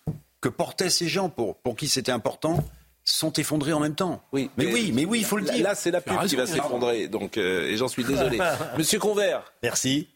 que 0.41 0.49
portaient 0.49 0.89
ces 0.89 1.07
gens 1.07 1.29
pour, 1.29 1.55
pour 1.57 1.75
qui 1.75 1.87
c'était 1.87 2.11
important 2.11 2.63
sont 3.03 3.31
effondrés 3.33 3.73
en 3.73 3.79
même 3.79 3.95
temps. 3.95 4.21
Oui, 4.31 4.49
mais, 4.57 4.71
oui, 4.73 4.91
mais 4.93 5.05
oui, 5.05 5.19
il 5.19 5.25
faut 5.25 5.37
le 5.37 5.43
dire. 5.43 5.63
Là, 5.63 5.75
c'est 5.75 5.91
la 5.91 6.01
pub 6.01 6.19
qui 6.27 6.35
va 6.35 6.45
s'effondrer, 6.45 7.07
donc 7.07 7.37
euh, 7.37 7.67
et 7.67 7.77
j'en 7.77 7.87
suis 7.87 8.03
désolé. 8.03 8.39
Monsieur 8.77 8.99
Convert, 8.99 9.51
Merci. 9.63 10.07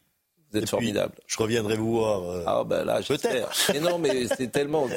vous 0.51 0.59
êtes 0.59 0.69
formidable. 0.69 1.13
Je 1.27 1.37
reviendrai 1.37 1.75
vous 1.77 1.91
voir. 1.97 2.21
euh, 2.23 2.43
Ah 2.45 2.63
ben 2.63 2.83
là. 2.85 3.01
Peut-être. 3.07 3.71
Mais 3.73 3.79
non, 3.79 3.97
mais 3.97 4.27
c'est 4.37 4.51
tellement 4.51 4.87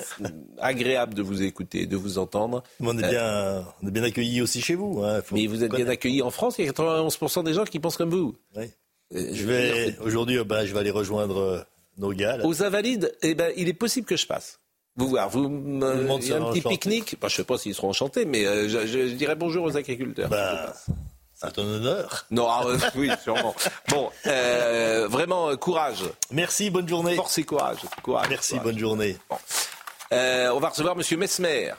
agréable 0.59 1.15
de 1.15 1.23
vous 1.23 1.43
écouter, 1.43 1.87
de 1.87 1.97
vous 1.97 2.19
entendre. 2.19 2.63
On 2.81 2.97
est 2.99 3.05
Euh, 3.05 3.11
bien, 3.11 3.65
on 3.83 3.89
est 3.89 3.91
bien 3.91 4.03
accueillis 4.03 4.43
aussi 4.43 4.61
chez 4.61 4.75
vous. 4.75 5.03
hein. 5.03 5.23
Faut 5.23 5.35
Mais 5.35 5.47
vous 5.47 5.65
êtes 5.65 5.73
bien 5.75 5.89
accueillis 5.89 6.23
en 6.23 6.31
France. 6.31 6.57
Il 6.59 6.67
y 6.67 6.69
a 6.69 6.73
91% 6.73 7.45
des 7.45 7.55
gens 7.55 7.65
qui 7.65 7.81
pensent 7.81 7.97
comme 7.97 8.11
vous. 8.11 8.35
Oui. 8.57 8.65
Euh, 9.15 9.31
Je 9.33 9.45
vais 9.47 9.97
aujourd'hui, 10.01 10.43
ben, 10.45 10.65
je 10.67 10.73
vais 10.75 10.81
aller 10.81 10.91
rejoindre 10.91 11.39
euh, 11.39 11.61
nos 11.97 12.13
gars. 12.13 12.37
là. 12.37 12.47
Aux 12.47 12.63
Invalides, 12.63 13.15
eh 13.23 13.35
ben, 13.35 13.53
il 13.57 13.69
est 13.69 13.73
possible 13.75 14.07
que 14.07 14.17
je 14.17 14.27
passe. 14.27 14.58
Vous 14.99 15.09
voir. 15.09 15.31
Vous, 15.31 15.45
euh, 15.45 16.19
il 16.21 16.29
y 16.29 16.33
a 16.33 16.37
un 16.37 16.51
petit 16.51 16.61
pique-nique. 16.61 17.17
je 17.21 17.25
ne 17.25 17.31
sais 17.31 17.45
pas 17.45 17.57
s'ils 17.57 17.75
seront 17.75 17.91
enchantés, 17.91 18.25
mais 18.25 18.45
euh, 18.45 18.69
je, 18.69 19.15
dirais 19.15 19.37
bonjour 19.37 19.65
aux 19.65 19.77
agriculteurs. 19.77 20.29
Bah, 20.29 20.75
c'est 21.35 21.57
un 21.59 21.63
honneur. 21.63 22.27
Non, 22.33 22.49
ah, 22.51 22.65
oui, 22.97 23.09
sûrement. 23.23 23.55
Bon, 23.89 24.11
euh, 24.27 25.07
vraiment, 25.09 25.57
courage. 25.57 26.03
Merci, 26.33 26.69
bonne 26.71 26.89
journée. 26.89 27.15
Force 27.15 27.39
et 27.39 27.45
courage. 27.45 27.79
courage 28.03 28.27
Merci, 28.29 28.59
bonne 28.59 28.79
journée. 28.79 29.17
on 30.11 30.59
va 30.59 30.69
recevoir 30.69 30.97
Monsieur 30.97 31.17
Mesmer. 31.17 31.73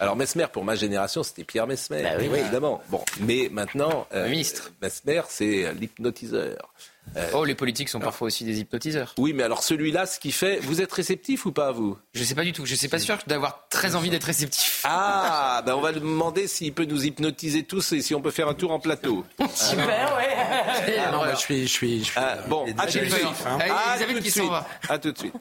Alors 0.00 0.14
Mesmer, 0.14 0.46
pour 0.52 0.62
ma 0.62 0.76
génération, 0.76 1.22
c'était 1.22 1.44
Pierre 1.44 1.66
Mesmer. 1.66 2.02
Bah 2.02 2.10
oui, 2.20 2.28
évidemment. 2.38 2.82
Bon, 2.90 3.02
mais 3.20 3.48
maintenant, 3.50 4.06
ministre. 4.12 4.72
Mesmer, 4.82 5.22
c'est 5.28 5.72
l'hypnotiseur. 5.72 6.74
Euh, 7.16 7.30
oh, 7.34 7.44
les 7.44 7.54
politiques 7.54 7.88
sont 7.88 8.00
parfois 8.00 8.26
aussi 8.26 8.44
des 8.44 8.60
hypnotiseurs. 8.60 9.14
Oui, 9.18 9.32
mais 9.32 9.42
alors 9.42 9.62
celui-là, 9.62 10.06
ce 10.06 10.20
qui 10.20 10.32
fait, 10.32 10.58
vous 10.60 10.80
êtes 10.80 10.92
réceptif 10.92 11.46
ou 11.46 11.52
pas 11.52 11.72
vous? 11.72 11.98
Je 12.12 12.22
sais 12.22 12.34
pas 12.34 12.44
du 12.44 12.52
tout. 12.52 12.66
Je 12.66 12.74
sais 12.74 12.88
pas 12.88 12.98
sûr 12.98 13.18
d'avoir 13.26 13.68
très 13.68 13.96
envie 13.96 14.10
d'être 14.10 14.24
réceptif. 14.24 14.82
Ah, 14.84 15.62
ben 15.64 15.74
on 15.74 15.80
va 15.80 15.92
lui 15.92 16.00
demander 16.00 16.46
s'il 16.46 16.72
peut 16.72 16.84
nous 16.84 17.06
hypnotiser 17.06 17.64
tous 17.64 17.92
et 17.92 18.02
si 18.02 18.14
on 18.14 18.20
peut 18.20 18.30
faire 18.30 18.48
un 18.48 18.54
tour 18.54 18.72
en 18.72 18.80
plateau. 18.80 19.24
Super, 19.54 20.16
ouais. 20.16 20.36
Ah, 20.98 21.10
non, 21.12 21.20
bah, 21.20 21.34
je 21.34 21.40
suis, 21.40 21.62
je 21.62 21.72
suis, 21.72 21.98
je 22.00 22.04
suis 22.04 22.14
ah, 22.16 22.38
bon, 22.48 22.66
à 22.78 22.86
tout 22.86 22.98
de 22.98 23.04
suite. 23.04 23.24
À 23.26 23.38
tout 23.38 24.20
de 24.20 24.28
suite. 24.28 24.52
À 24.88 24.98
tout 24.98 25.12
de 25.12 25.18
suite. 25.18 25.34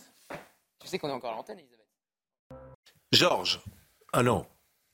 Tu 0.80 0.88
sais 0.88 1.00
qu'on 1.00 1.10
est 1.10 1.14
encore 1.14 1.34
à 1.34 1.36
l'antenne, 1.36 1.60
Elisabeth. 1.60 1.86
Georges. 3.12 3.62
Ah 4.14 4.24
non. 4.24 4.46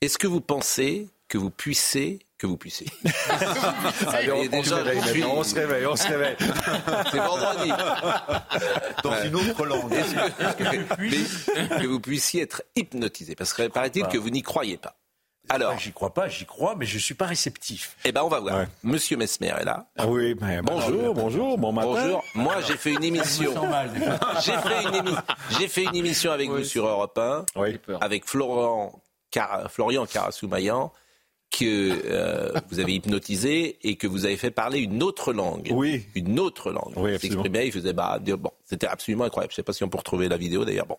Est-ce 0.02 0.18
que 0.18 0.28
vous 0.28 0.42
pensez 0.42 1.10
que 1.28 1.38
vous 1.38 1.50
puissiez 1.50 2.20
que 2.44 2.48
vous 2.48 2.58
puissiez. 2.58 2.88
Allez, 4.08 4.32
on, 4.34 4.42
déjà, 4.50 4.64
se 4.64 4.74
réveille 4.84 5.24
on 5.24 5.44
se 5.44 5.56
réveille, 5.56 5.86
on 5.86 5.96
se 5.96 6.08
réveille. 6.08 6.36
C'est 7.12 7.18
vendredi. 7.18 7.72
Dans 9.02 9.24
une 9.24 9.36
autre 9.36 9.66
langue. 9.66 9.94
Est-ce 9.94 10.56
que, 10.58 11.82
que, 11.82 11.88
vous 11.88 12.02
puissiez 12.02 12.42
être 12.42 12.64
hypnotisé 12.76 13.36
Parce 13.36 13.54
que 13.54 13.70
paraît-il 13.70 14.06
que 14.08 14.18
vous 14.18 14.30
n'y 14.30 14.42
croyez 14.42 14.76
pas. 14.76 14.98
Alors, 15.48 15.80
j'y 15.80 15.94
crois 15.94 16.14
pas, 16.14 16.28
j'y 16.28 16.46
crois, 16.46 16.76
mais 16.76 16.86
je 16.86 16.98
suis 16.98 17.14
pas 17.14 17.28
réceptif. 17.28 17.96
Eh 18.04 18.12
ben, 18.12 18.24
on 18.24 18.28
va 18.28 18.42
voir. 18.42 18.66
Monsieur 18.84 19.16
Mesmer 19.16 19.54
est 19.62 19.66
là. 19.66 19.88
Ah 19.98 20.08
oui, 20.08 20.34
ben, 20.34 20.62
bonjour, 20.64 21.14
bonjour, 21.14 21.58
bon 21.58 21.72
matin. 21.72 21.88
Bonjour. 21.88 22.24
Moi, 22.36 22.56
j'ai 22.68 22.76
fait 22.76 22.92
une 22.92 23.04
émission. 23.06 23.54
j'ai 24.44 24.58
fait 24.58 24.84
une 24.84 24.96
émission. 24.96 25.22
J'ai 25.58 25.68
fait 25.70 25.84
une 25.84 25.96
émission 25.96 26.32
avec 26.32 26.50
vous 26.50 26.64
sur 26.66 26.88
Europe 26.88 27.18
1, 27.18 27.46
oui. 27.56 27.80
avec 28.02 28.26
Florent 28.26 29.02
Car... 29.32 29.72
Florian 29.72 30.06
Carassoumayan 30.06 30.92
que 31.54 32.02
euh, 32.06 32.52
vous 32.72 32.80
avez 32.80 32.94
hypnotisé 32.94 33.78
et 33.84 33.96
que 33.96 34.08
vous 34.08 34.26
avez 34.26 34.38
fait 34.38 34.50
parler 34.50 34.80
une 34.80 35.04
autre 35.04 35.34
langue. 35.34 35.70
Oui. 35.72 36.04
Une 36.16 36.40
autre 36.40 36.72
langue. 36.72 36.94
Oui, 36.96 37.12
il 37.14 37.20
s'exprimait, 37.20 37.68
il 37.68 37.72
faisait 37.72 37.94
bah, 37.94 38.20
bon, 38.20 38.50
c'était 38.66 38.88
absolument 38.88 39.26
incroyable. 39.26 39.52
Je 39.52 39.54
ne 39.54 39.58
sais 39.58 39.64
pas 39.64 39.74
si 39.74 39.84
on 39.84 39.90
peut 39.90 40.00
retrouver 40.00 40.28
la 40.28 40.38
vidéo 40.38 40.66
d'ailleurs. 40.66 40.88
Bon. 40.88 40.98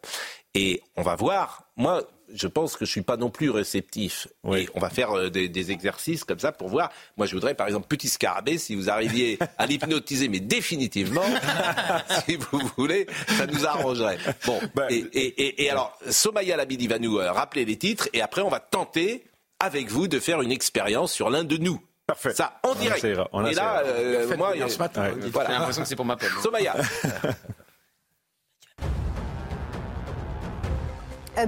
Et 0.55 0.81
on 0.97 1.03
va 1.03 1.17
voir. 1.17 1.65
Moi, 1.77 2.05
je 2.33 2.47
pense 2.47 2.77
que 2.77 2.85
je 2.85 2.91
suis 2.91 3.03
pas 3.03 3.17
non 3.17 3.31
plus 3.31 3.51
réceptif. 3.51 4.29
Oui. 4.45 4.69
on 4.75 4.81
va 4.81 4.91
faire 4.91 5.11
euh, 5.11 5.29
des, 5.29 5.73
exercices 5.73 6.23
comme 6.23 6.39
ça 6.39 6.53
pour 6.53 6.69
voir. 6.69 6.93
Moi, 7.17 7.27
je 7.27 7.35
voudrais, 7.35 7.55
par 7.55 7.67
exemple, 7.67 7.89
petit 7.89 8.09
scarabée, 8.09 8.57
si 8.57 8.77
vous 8.77 8.89
arriviez 8.89 9.41
à 9.59 9.67
l'hypnotiser, 9.67 10.29
mais 10.29 10.41
définitivement, 10.41 11.25
si 12.27 12.37
vous 12.37 12.61
voulez, 12.77 13.07
ça 13.27 13.47
nous 13.47 13.67
arrangerait. 13.67 14.19
Bon. 14.47 14.61
Ben, 14.77 14.87
et, 14.89 15.05
et, 15.13 15.65
et, 15.65 15.71
alors, 15.71 15.99
Somaya 16.11 16.57
Labidi 16.57 16.87
va 16.87 17.01
nous 17.01 17.19
euh, 17.19 17.33
rappeler 17.33 17.65
les 17.65 17.77
titres 17.77 18.09
et 18.13 18.23
après, 18.23 18.43
on 18.43 18.51
va 18.51 18.61
tenter 18.61 19.25
avec 19.65 19.91
vous 19.91 20.07
de 20.09 20.21
faire 20.21 20.43
une 20.43 20.53
expérience 20.53 21.13
sur 21.13 21.31
l'un 21.31 21.45
de 21.45 21.57
nous. 21.57 21.81
Parfait. 22.07 22.35
Ça, 22.35 22.61
en 22.63 22.75
direct. 22.75 23.07
On 23.33 23.47
Et 23.47 23.55
là, 23.55 23.83
euh, 23.85 24.37
moi, 24.37 24.53
ce 24.69 24.79
matin. 24.79 25.11
Voilà. 25.33 25.51
J'ai 25.51 25.57
l'impression 25.57 25.83
que 25.83 25.89
c'est 25.89 25.97
pour 25.97 26.05
ma 26.05 26.17
peine. 26.17 26.31
Somaya. 26.43 26.75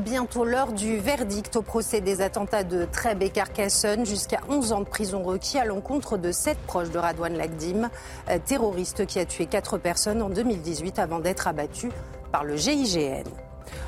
Bientôt 0.01 0.45
l'heure 0.45 0.73
du 0.73 0.97
verdict 0.97 1.55
au 1.55 1.63
procès 1.63 2.01
des 2.01 2.21
attentats 2.21 2.65
de 2.65 2.87
Trèbes 2.87 3.23
et 3.23 3.31
Carcassonne. 3.31 4.05
Jusqu'à 4.05 4.41
11 4.49 4.73
ans 4.73 4.81
de 4.81 4.89
prison 4.89 5.23
requis 5.23 5.59
à 5.59 5.65
l'encontre 5.65 6.19
de 6.19 6.33
sept 6.33 6.59
proches 6.67 6.91
de 6.91 6.99
Radouane 6.99 7.37
Lagdim, 7.37 7.89
euh, 8.29 8.39
terroriste 8.45 9.07
qui 9.07 9.21
a 9.21 9.27
tué 9.27 9.47
quatre 9.47 9.79
personnes 9.79 10.23
en 10.23 10.29
2018 10.31 10.99
avant 10.99 11.21
d'être 11.21 11.47
abattu 11.47 11.91
par 12.33 12.43
le 12.43 12.57
GIGN. 12.57 13.46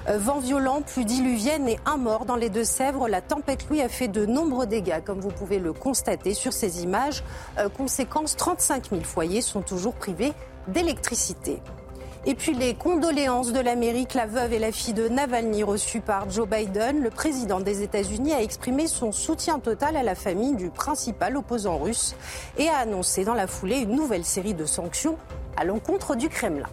Euh, 0.08 0.18
vent 0.18 0.40
violent, 0.40 0.82
pluie 0.82 1.04
diluvienne 1.04 1.68
et 1.68 1.78
un 1.86 1.96
mort 1.96 2.24
dans 2.24 2.36
les 2.36 2.50
Deux-Sèvres. 2.50 3.08
La 3.08 3.20
tempête 3.20 3.68
Louis 3.68 3.82
a 3.82 3.88
fait 3.88 4.08
de 4.08 4.26
nombreux 4.26 4.66
dégâts, 4.66 5.02
comme 5.04 5.20
vous 5.20 5.30
pouvez 5.30 5.58
le 5.58 5.72
constater 5.72 6.34
sur 6.34 6.52
ces 6.52 6.82
images. 6.82 7.22
Euh, 7.58 7.68
conséquence, 7.68 8.36
35 8.36 8.90
000 8.90 9.02
foyers 9.02 9.40
sont 9.42 9.62
toujours 9.62 9.94
privés 9.94 10.32
d'électricité. 10.68 11.60
Et 12.26 12.34
puis 12.34 12.52
les 12.52 12.74
condoléances 12.74 13.52
de 13.52 13.60
l'Amérique, 13.60 14.12
la 14.12 14.26
veuve 14.26 14.52
et 14.52 14.58
la 14.58 14.72
fille 14.72 14.92
de 14.92 15.08
Navalny 15.08 15.62
reçues 15.62 16.00
par 16.00 16.28
Joe 16.28 16.48
Biden. 16.48 17.00
Le 17.02 17.10
président 17.10 17.60
des 17.60 17.82
États-Unis 17.82 18.34
a 18.34 18.42
exprimé 18.42 18.86
son 18.86 19.12
soutien 19.12 19.60
total 19.60 19.96
à 19.96 20.02
la 20.02 20.14
famille 20.14 20.54
du 20.54 20.68
principal 20.68 21.36
opposant 21.36 21.78
russe 21.78 22.16
et 22.58 22.68
a 22.68 22.78
annoncé 22.78 23.24
dans 23.24 23.34
la 23.34 23.46
foulée 23.46 23.78
une 23.78 23.94
nouvelle 23.94 24.24
série 24.24 24.54
de 24.54 24.66
sanctions 24.66 25.16
à 25.56 25.64
l'encontre 25.64 26.16
du 26.16 26.28
Kremlin. 26.28 26.68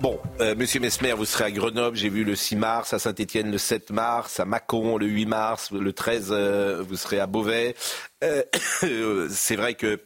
Bon, 0.00 0.20
euh, 0.40 0.54
Monsieur 0.54 0.80
Mesmer, 0.80 1.12
vous 1.12 1.24
serez 1.24 1.44
à 1.44 1.50
Grenoble, 1.50 1.96
j'ai 1.96 2.08
vu 2.08 2.24
le 2.24 2.36
6 2.36 2.56
mars, 2.56 2.92
à 2.92 2.98
Saint-Étienne 2.98 3.50
le 3.50 3.58
7 3.58 3.90
mars, 3.90 4.40
à 4.40 4.44
Mâcon 4.44 4.98
le 4.98 5.06
8 5.06 5.26
mars, 5.26 5.70
le 5.72 5.92
13 5.92 6.28
euh, 6.30 6.82
vous 6.86 6.96
serez 6.96 7.18
à 7.18 7.26
Beauvais. 7.26 7.74
Euh, 8.22 8.42
c'est 9.30 9.56
vrai 9.56 9.74
que 9.74 10.00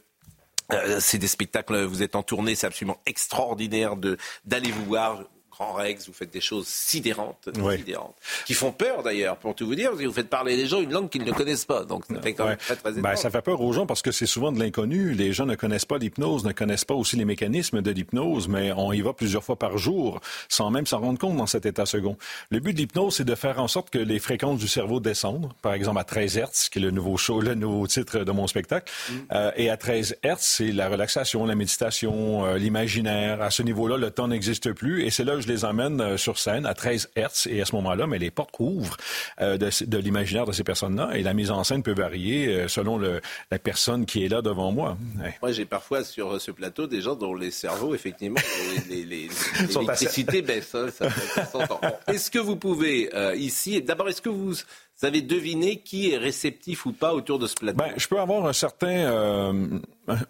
c'est 1.01 1.19
des 1.19 1.27
spectacles, 1.27 1.83
vous 1.83 2.03
êtes 2.03 2.15
en 2.15 2.23
tournée, 2.23 2.55
c'est 2.55 2.67
absolument 2.67 3.01
extraordinaire 3.05 3.97
d'aller 4.45 4.71
vous 4.71 4.85
voir 4.85 5.25
en 5.61 5.75
Rex, 5.75 6.07
vous 6.07 6.15
faites 6.15 6.33
des 6.33 6.41
choses 6.41 6.67
sidérantes, 6.67 7.49
sidérantes 7.77 8.17
qui 8.47 8.55
font 8.55 8.73
peur 8.73 9.03
d'ailleurs, 9.03 9.37
pour 9.37 9.55
tout 9.55 9.67
vous 9.67 9.75
dire, 9.75 9.91
parce 9.91 10.01
que 10.01 10.07
vous 10.07 10.13
faites 10.13 10.31
parler 10.31 10.57
les 10.57 10.67
gens 10.67 10.81
une 10.81 10.91
langue 10.91 11.11
qu'ils 11.11 11.25
ne 11.25 11.33
connaissent 11.33 11.67
pas. 11.67 11.85
Donc 11.85 12.05
ça 12.11 12.21
fait 12.21 12.33
quand 12.33 12.47
même 12.47 12.57
très, 12.57 12.77
très 12.77 12.93
ben, 12.93 13.15
Ça 13.17 13.31
fait 13.31 13.43
peur 13.43 13.61
aux 13.61 13.73
gens 13.73 13.87
parce 13.87 14.01
que 14.01 14.11
c'est 14.11 14.27
souvent 14.27 14.53
de 14.53 14.59
l'inconnu. 14.59 15.13
Les 15.13 15.33
gens 15.33 15.45
ne 15.45 15.55
connaissent 15.55 15.85
pas 15.85 15.99
l'hypnose, 15.99 16.45
ne 16.45 16.53
connaissent 16.53 16.87
pas 16.87 16.95
aussi 16.95 17.17
les 17.17 17.27
mécanismes 17.27 17.83
de 17.83 17.91
l'hypnose, 17.91 18.49
mais 18.49 18.73
on 18.73 18.93
y 18.93 19.03
va 19.03 19.13
plusieurs 19.13 19.45
fois 19.45 19.57
par 19.57 19.77
jour 19.77 20.21
sans 20.49 20.71
même 20.71 20.87
s'en 20.87 21.01
rendre 21.01 21.19
compte 21.19 21.37
dans 21.37 21.47
cet 21.47 21.67
état 21.67 21.85
second. 21.85 22.17
Le 22.51 22.61
but 22.61 22.73
de 22.73 22.79
l'hypnose, 22.79 23.17
c'est 23.17 23.25
de 23.25 23.35
faire 23.35 23.61
en 23.61 23.69
sorte 23.69 23.91
que 23.91 23.99
les 23.99 24.19
fréquences 24.19 24.59
du 24.59 24.69
cerveau 24.69 25.01
descendent, 25.01 25.53
par 25.61 25.75
exemple 25.75 25.99
à 25.99 26.05
13 26.05 26.39
Hertz, 26.39 26.69
qui 26.71 26.79
est 26.79 26.83
le 26.83 26.91
nouveau 26.91 27.17
show, 27.17 27.41
le 27.41 27.55
nouveau 27.55 27.87
titre 27.87 28.21
de 28.21 28.33
mon 28.33 28.47
spectacle. 28.47 28.91
Mm. 29.09 29.15
Euh, 29.33 29.51
et 29.57 29.69
à 29.69 29.77
13 29.77 30.17
Hertz, 30.23 30.45
c'est 30.59 30.73
la 30.73 30.89
relaxation, 30.89 31.45
la 31.45 31.55
méditation, 31.55 32.47
euh, 32.47 32.57
l'imaginaire. 32.57 33.43
À 33.43 33.51
ce 33.51 33.63
niveau-là, 33.63 33.99
le 33.99 34.11
temps 34.11 34.29
n'existe 34.29 34.73
plus 34.73 35.05
et 35.05 35.11
c'est 35.11 35.25
là 35.25 35.35
que 35.35 35.43
je 35.43 35.50
les 35.51 35.65
emmène 35.65 36.01
euh, 36.01 36.17
sur 36.17 36.39
scène 36.39 36.67
à 36.67 36.75
13 36.75 37.11
Hertz 37.17 37.47
et 37.47 37.61
à 37.61 37.65
ce 37.65 37.75
moment-là, 37.77 38.07
mais 38.07 38.19
les 38.19 38.31
portes 38.31 38.55
ouvrent 38.59 38.97
euh, 39.41 39.57
de, 39.59 39.99
l'imaginaire 39.99 40.47
de 40.47 40.53
ces 40.53 40.65
personnes-là 40.65 41.11
et 41.15 41.23
la 41.23 41.35
mise 41.35 41.51
en 41.51 41.65
scène 41.65 41.83
peut 41.83 41.95
varier 41.95 42.49
euh, 42.49 42.69
selon 42.69 42.99
la 42.99 43.59
personne 43.59 44.07
qui 44.07 44.25
est 44.25 44.29
là 44.29 44.43
devant 44.43 44.73
moi. 44.73 44.97
Moi, 45.43 45.53
j'ai 45.53 45.65
parfois 45.65 46.05
sur 46.05 46.41
ce 46.41 46.51
plateau 46.51 46.87
des 46.87 47.01
gens 47.01 47.15
dont 47.15 47.35
les 47.35 47.51
cerveaux, 47.51 47.95
effectivement, 47.95 48.41
les, 48.89 49.05
les, 49.05 49.29
baissent. 50.43 50.75
Hein, 50.75 50.87
est-ce 52.09 52.31
que 52.31 52.39
vous 52.39 52.57
pouvez 52.57 53.11
ici, 53.37 53.81
d'abord, 53.83 54.09
est-ce 54.09 54.23
que 54.23 54.29
vous 54.29 54.55
vous 55.01 55.07
avez 55.07 55.23
deviné 55.23 55.77
qui 55.77 56.11
est 56.11 56.19
réceptif 56.19 56.85
ou 56.85 56.93
pas 56.93 57.15
autour 57.15 57.39
de 57.39 57.47
ce 57.47 57.55
plateau? 57.55 57.79
Ben, 57.79 57.93
je 57.97 58.07
peux 58.07 58.21
avoir 58.21 58.47
un 58.47 58.53
certain 58.53 58.89
euh, 58.89 59.79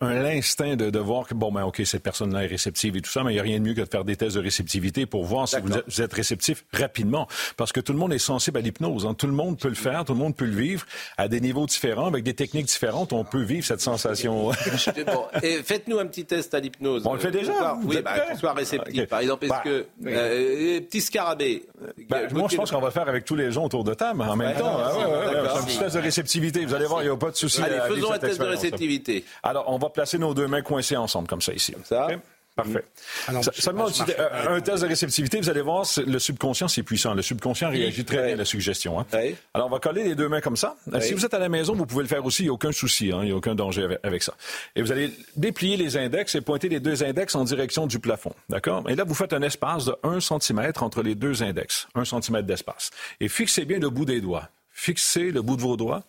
un, 0.00 0.24
instinct 0.24 0.76
de, 0.76 0.90
de, 0.90 0.98
voir 0.98 1.26
que, 1.26 1.34
bon, 1.34 1.52
ben, 1.52 1.64
OK, 1.64 1.80
cette 1.84 2.02
personne-là 2.02 2.44
est 2.44 2.48
réceptive 2.48 2.96
et 2.96 3.00
tout 3.00 3.10
ça, 3.10 3.22
mais 3.24 3.32
il 3.32 3.34
n'y 3.34 3.40
a 3.40 3.42
rien 3.42 3.58
de 3.58 3.64
mieux 3.64 3.74
que 3.74 3.80
de 3.80 3.88
faire 3.88 4.04
des 4.04 4.16
tests 4.16 4.36
de 4.36 4.40
réceptivité 4.40 5.06
pour 5.06 5.24
voir 5.24 5.48
si 5.48 5.56
vous 5.60 6.02
êtes, 6.02 6.12
réceptif 6.12 6.64
rapidement. 6.72 7.28
Parce 7.56 7.72
que 7.72 7.80
tout 7.80 7.92
le 7.92 7.98
monde 7.98 8.12
est 8.12 8.18
sensible 8.18 8.58
à 8.58 8.60
l'hypnose. 8.60 9.06
Hein. 9.06 9.14
Tout 9.14 9.26
le 9.26 9.32
monde 9.32 9.58
peut 9.58 9.68
le 9.68 9.74
faire, 9.74 10.04
tout 10.04 10.12
le 10.12 10.18
monde 10.18 10.36
peut 10.36 10.44
le 10.44 10.56
vivre 10.56 10.84
à 11.16 11.28
des 11.28 11.40
niveaux 11.40 11.66
différents, 11.66 12.06
avec 12.06 12.24
des 12.24 12.34
techniques 12.34 12.66
différentes. 12.66 13.12
On 13.12 13.24
peut 13.24 13.42
vivre 13.42 13.64
cette 13.64 13.80
sensation. 13.80 14.50
bon, 15.06 15.26
et 15.42 15.62
faites-nous 15.62 15.98
un 15.98 16.06
petit 16.06 16.24
test 16.24 16.54
à 16.54 16.60
l'hypnose. 16.60 17.02
on 17.06 17.14
le 17.14 17.20
fait 17.20 17.30
déjà. 17.30 17.76
oui, 17.84 17.98
ben, 18.02 18.12
qu'on 18.30 18.36
soit 18.36 18.52
réceptif. 18.52 19.06
Par 19.06 19.20
exemple, 19.20 19.44
est-ce 19.44 19.52
bah, 19.52 19.62
que. 19.64 19.86
Euh, 20.06 20.80
petit 20.80 21.00
scarabée. 21.00 21.66
Ben, 22.08 22.28
moi, 22.32 22.48
je 22.50 22.56
pense 22.56 22.70
qu'on 22.70 22.80
va 22.80 22.90
faire 22.90 23.08
avec 23.08 23.24
tous 23.24 23.36
les 23.36 23.50
gens 23.52 23.64
autour 23.64 23.84
de 23.84 23.94
table 23.94 24.22
en 24.22 24.36
même 24.36 24.56
temps. 24.56 24.78
Ah, 24.78 25.58
un 25.58 25.62
petit 25.62 25.78
test 25.78 25.96
de 25.96 26.00
réceptivité. 26.00 26.64
Vous 26.64 26.74
allez 26.74 26.86
voir, 26.86 27.02
il 27.02 27.06
n'y 27.06 27.12
a 27.12 27.16
pas 27.16 27.30
de 27.30 27.36
souci. 27.36 27.62
Allez, 27.62 27.78
faisons 27.88 28.12
un 28.12 28.18
test 28.18 28.40
de 28.40 28.46
réceptivité. 28.46 29.24
Alors, 29.42 29.69
on 29.70 29.78
va 29.78 29.90
placer 29.90 30.18
nos 30.18 30.34
deux 30.34 30.46
mains 30.46 30.62
coincées 30.62 30.96
ensemble, 30.96 31.28
comme 31.28 31.42
ça, 31.42 31.52
ici. 31.52 31.72
Comme 31.72 31.84
ça. 31.84 32.08
Parfait. 32.56 32.84
Alors, 33.28 33.44
seulement 33.44 33.86
un, 33.86 34.60
test 34.60 34.82
de 34.82 34.88
réceptivité, 34.88 35.40
vous 35.40 35.48
allez 35.48 35.60
voir, 35.60 35.86
le 36.04 36.18
subconscient, 36.18 36.68
c'est 36.68 36.82
puissant. 36.82 37.14
Le 37.14 37.22
subconscient 37.22 37.70
réagit 37.70 38.04
très 38.04 38.24
bien 38.24 38.34
à 38.34 38.36
la 38.36 38.44
suggestion. 38.44 38.98
Hein. 38.98 39.06
Alors, 39.54 39.68
on 39.68 39.70
va 39.70 39.78
coller 39.78 40.02
les 40.02 40.14
deux 40.14 40.28
mains 40.28 40.40
comme 40.40 40.56
ça. 40.56 40.76
Si 41.00 41.14
vous 41.14 41.24
êtes 41.24 41.34
à 41.34 41.38
la 41.38 41.48
maison, 41.48 41.74
vous 41.74 41.86
pouvez 41.86 42.02
le 42.02 42.08
faire 42.08 42.24
aussi. 42.24 42.42
Il 42.42 42.46
n'y 42.46 42.50
a 42.50 42.52
aucun 42.52 42.72
souci. 42.72 43.12
Hein. 43.12 43.20
Il 43.22 43.26
n'y 43.26 43.32
a 43.32 43.36
aucun 43.36 43.54
danger 43.54 43.96
avec, 44.02 44.22
ça. 44.22 44.34
Et 44.74 44.82
vous 44.82 44.90
allez 44.90 45.12
déplier 45.36 45.76
les 45.76 45.96
index 45.96 46.34
et 46.34 46.40
pointer 46.40 46.68
les 46.68 46.80
deux 46.80 47.04
index 47.04 47.34
en 47.34 47.44
direction 47.44 47.86
du 47.86 47.98
plafond. 48.00 48.34
D'accord? 48.48 48.88
Et 48.90 48.96
là, 48.96 49.04
vous 49.04 49.14
faites 49.14 49.32
un 49.32 49.42
espace 49.42 49.84
de 49.84 49.94
1 50.02 50.18
cm 50.20 50.72
entre 50.80 51.02
les 51.02 51.14
deux 51.14 51.42
index. 51.42 51.86
1 51.94 52.04
cm 52.04 52.42
d'espace. 52.42 52.90
Et 53.20 53.28
fixez 53.28 53.64
bien 53.64 53.78
le 53.78 53.90
bout 53.90 54.04
des 54.04 54.20
doigts. 54.20 54.48
Fixez 54.72 55.30
le 55.30 55.40
bout 55.40 55.56
de 55.56 55.62
vos 55.62 55.76
doigts. 55.76 56.02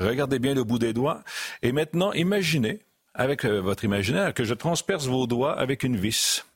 Regardez 0.00 0.38
bien 0.38 0.54
le 0.54 0.64
bout 0.64 0.78
des 0.78 0.92
doigts. 0.92 1.22
Et 1.62 1.72
maintenant, 1.72 2.12
imaginez 2.12 2.80
avec 3.18 3.44
euh, 3.44 3.60
votre 3.60 3.84
imaginaire, 3.84 4.32
que 4.32 4.44
je 4.44 4.54
transperce 4.54 5.06
vos 5.06 5.26
doigts 5.26 5.58
avec 5.58 5.82
une 5.82 5.96
vis. 5.96 6.46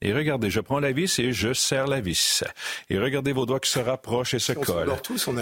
Et 0.00 0.12
regardez, 0.12 0.48
je 0.48 0.60
prends 0.60 0.78
la 0.78 0.92
vis 0.92 1.18
et 1.18 1.32
je 1.32 1.52
serre 1.52 1.88
la 1.88 2.00
vis. 2.00 2.44
Et 2.88 3.00
regardez 3.00 3.32
vos 3.32 3.46
doigts 3.46 3.58
qui 3.58 3.68
se 3.68 3.80
rapprochent 3.80 4.34
et 4.34 4.38
se 4.38 4.52
collent. 4.52 4.92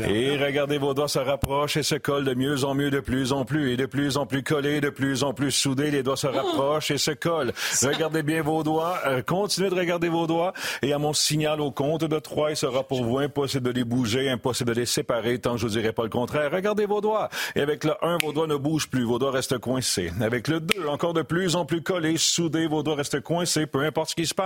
et 0.08 0.38
regardez 0.42 0.78
vos 0.78 0.94
doigts 0.94 1.08
se 1.08 1.18
rapprochent 1.18 1.76
et 1.76 1.82
se 1.82 1.96
collent 1.96 2.24
de 2.24 2.32
mieux 2.32 2.64
en 2.64 2.74
mieux, 2.74 2.90
de 2.90 3.00
plus 3.00 3.32
en 3.32 3.44
plus, 3.44 3.72
et 3.72 3.76
de 3.76 3.84
plus 3.84 4.16
en 4.16 4.24
plus 4.24 4.42
collés, 4.42 4.80
de 4.80 4.88
plus 4.88 5.24
en 5.24 5.34
plus 5.34 5.50
soudés. 5.50 5.90
Les 5.90 6.02
doigts 6.02 6.16
se 6.16 6.26
rapprochent 6.26 6.90
et 6.90 6.96
se 6.96 7.10
collent. 7.10 7.52
Regardez 7.82 8.22
bien 8.22 8.40
vos 8.40 8.62
doigts. 8.62 8.98
Euh, 9.04 9.20
continuez 9.20 9.68
de 9.68 9.74
regarder 9.74 10.08
vos 10.08 10.26
doigts. 10.26 10.54
Et 10.80 10.94
à 10.94 10.98
mon 10.98 11.12
signal 11.12 11.60
au 11.60 11.70
compte 11.70 12.04
de 12.04 12.18
trois, 12.18 12.50
il 12.50 12.56
sera 12.56 12.82
pour 12.82 13.04
vous 13.04 13.18
impossible 13.18 13.66
de 13.66 13.72
les 13.72 13.84
bouger, 13.84 14.30
impossible 14.30 14.72
de 14.72 14.80
les 14.80 14.86
séparer, 14.86 15.38
tant 15.38 15.52
que 15.52 15.58
je 15.58 15.66
vous 15.66 15.72
dirai 15.72 15.92
pas 15.92 16.04
le 16.04 16.08
contraire. 16.08 16.50
Regardez 16.50 16.86
vos 16.86 17.02
doigts. 17.02 17.28
Et 17.56 17.60
avec 17.60 17.84
le 17.84 17.92
1, 18.00 18.16
vos 18.22 18.32
doigts 18.32 18.46
ne 18.46 18.56
bougent 18.56 18.88
plus. 18.88 19.04
Vos 19.04 19.18
doigts 19.18 19.32
restent 19.32 19.58
coincés. 19.58 20.10
Avec 20.22 20.48
le 20.48 20.60
2, 20.60 20.88
encore 20.88 21.12
de 21.12 21.20
plus 21.20 21.56
en 21.56 21.66
plus 21.66 21.82
collés, 21.82 22.16
soudés, 22.16 22.66
vos 22.66 22.82
doigts 22.82 22.94
restent 22.94 23.20
coincés, 23.20 23.66
peu 23.66 23.84
importe 23.84 24.10
ce 24.10 24.14
qui 24.14 24.24
se 24.24 24.32
passe. 24.32 24.45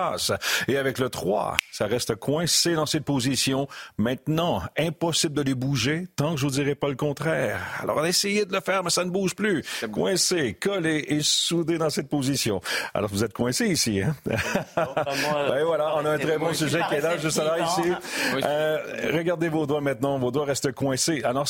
Et 0.69 0.77
avec 0.77 0.99
le 0.99 1.09
3, 1.09 1.57
ça 1.73 1.87
reste 1.87 2.15
coincé 2.17 2.75
dans 2.75 2.87
cette 2.87 3.05
position. 3.05 3.69
Maintenant, 3.99 4.63
impossible 4.79 5.35
de 5.35 5.43
les 5.43 5.55
bouger 5.55 6.07
tant 6.17 6.35
que 6.35 6.41
je 6.41 6.47
vous 6.47 6.53
dirai 6.53 6.75
pas 6.75 6.89
le 6.89 6.97
contraire. 6.97 7.61
Alors, 7.81 8.05
essayez 8.07 8.45
de 8.45 8.53
le 8.53 8.61
faire, 8.61 8.83
mais 8.85 8.91
ça 8.91 9.05
ne 9.05 9.11
bouge 9.11 9.35
plus. 9.35 9.65
Coincé, 9.93 10.55
collé 10.55 11.05
et 11.09 11.21
soudé 11.23 11.79
dans 11.79 11.91
cette 11.91 12.09
position. 12.09 12.61
Alors, 12.95 13.11
vous 13.11 13.25
êtes 13.25 13.33
coincé 13.33 13.67
ici, 13.67 14.01
hein? 14.01 14.15
ben, 14.25 15.65
voilà, 15.65 15.97
on 15.97 16.05
a 16.05 16.11
un 16.11 16.19
très 16.19 16.39
bon 16.39 16.53
sujet 16.53 16.81
qui 16.89 16.95
est 16.97 17.01
là, 17.01 17.17
juste 17.19 17.39
là, 17.39 17.59
ici. 17.59 17.93
Euh, 18.43 18.79
regardez 19.13 19.49
vos 19.49 19.67
doigts 19.67 19.81
maintenant. 19.81 20.19
Vos 20.19 20.31
doigts 20.31 20.47
restent 20.47 20.73
coincés. 20.73 21.23
Alors, 21.25 21.47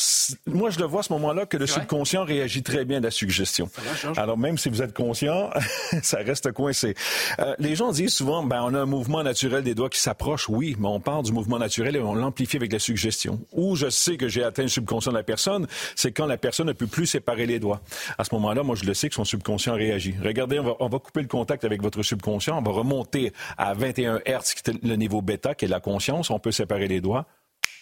moi, 0.46 0.70
je 0.70 0.78
le 0.78 0.86
vois 0.86 1.00
à 1.00 1.02
ce 1.02 1.12
moment-là 1.14 1.46
que 1.46 1.56
le 1.56 1.66
subconscient 1.66 2.24
réagit 2.24 2.62
très 2.62 2.84
bien 2.84 2.98
à 2.98 3.00
la 3.00 3.10
suggestion. 3.10 3.68
Alors, 4.16 4.38
même 4.38 4.58
si 4.58 4.68
vous 4.68 4.82
êtes 4.82 4.94
conscient, 4.94 5.50
ça 6.02 6.18
reste 6.18 6.52
coincé. 6.52 6.94
Euh, 7.38 7.54
les 7.58 7.76
gens 7.76 7.92
disent 7.92 8.14
souvent, 8.14 8.39
ben, 8.48 8.62
on 8.62 8.74
a 8.74 8.80
un 8.80 8.86
mouvement 8.86 9.22
naturel 9.22 9.62
des 9.62 9.74
doigts 9.74 9.90
qui 9.90 9.98
s'approche, 9.98 10.48
oui, 10.48 10.76
mais 10.78 10.88
on 10.88 11.00
parle 11.00 11.24
du 11.24 11.32
mouvement 11.32 11.58
naturel 11.58 11.96
et 11.96 12.00
on 12.00 12.14
l'amplifie 12.14 12.56
avec 12.56 12.72
la 12.72 12.78
suggestion. 12.78 13.40
Où 13.52 13.76
je 13.76 13.90
sais 13.90 14.16
que 14.16 14.28
j'ai 14.28 14.42
atteint 14.42 14.62
le 14.62 14.68
subconscient 14.68 15.12
de 15.12 15.16
la 15.16 15.22
personne, 15.22 15.66
c'est 15.96 16.12
quand 16.12 16.26
la 16.26 16.36
personne 16.36 16.66
ne 16.68 16.72
peut 16.72 16.86
plus 16.86 17.06
séparer 17.06 17.46
les 17.46 17.58
doigts. 17.58 17.80
À 18.18 18.24
ce 18.24 18.34
moment-là, 18.34 18.62
moi, 18.62 18.76
je 18.76 18.84
le 18.84 18.94
sais 18.94 19.08
que 19.08 19.14
son 19.14 19.24
subconscient 19.24 19.74
réagit. 19.74 20.14
Regardez, 20.22 20.58
on 20.58 20.64
va, 20.64 20.76
on 20.80 20.88
va 20.88 20.98
couper 20.98 21.22
le 21.22 21.28
contact 21.28 21.64
avec 21.64 21.82
votre 21.82 22.02
subconscient, 22.02 22.58
on 22.58 22.62
va 22.62 22.72
remonter 22.72 23.32
à 23.58 23.74
21 23.74 24.20
Hertz, 24.24 24.54
qui 24.54 24.70
est 24.70 24.84
le 24.84 24.96
niveau 24.96 25.22
bêta, 25.22 25.54
qui 25.54 25.64
est 25.64 25.68
la 25.68 25.80
conscience, 25.80 26.30
on 26.30 26.38
peut 26.38 26.52
séparer 26.52 26.88
les 26.88 27.00
doigts. 27.00 27.26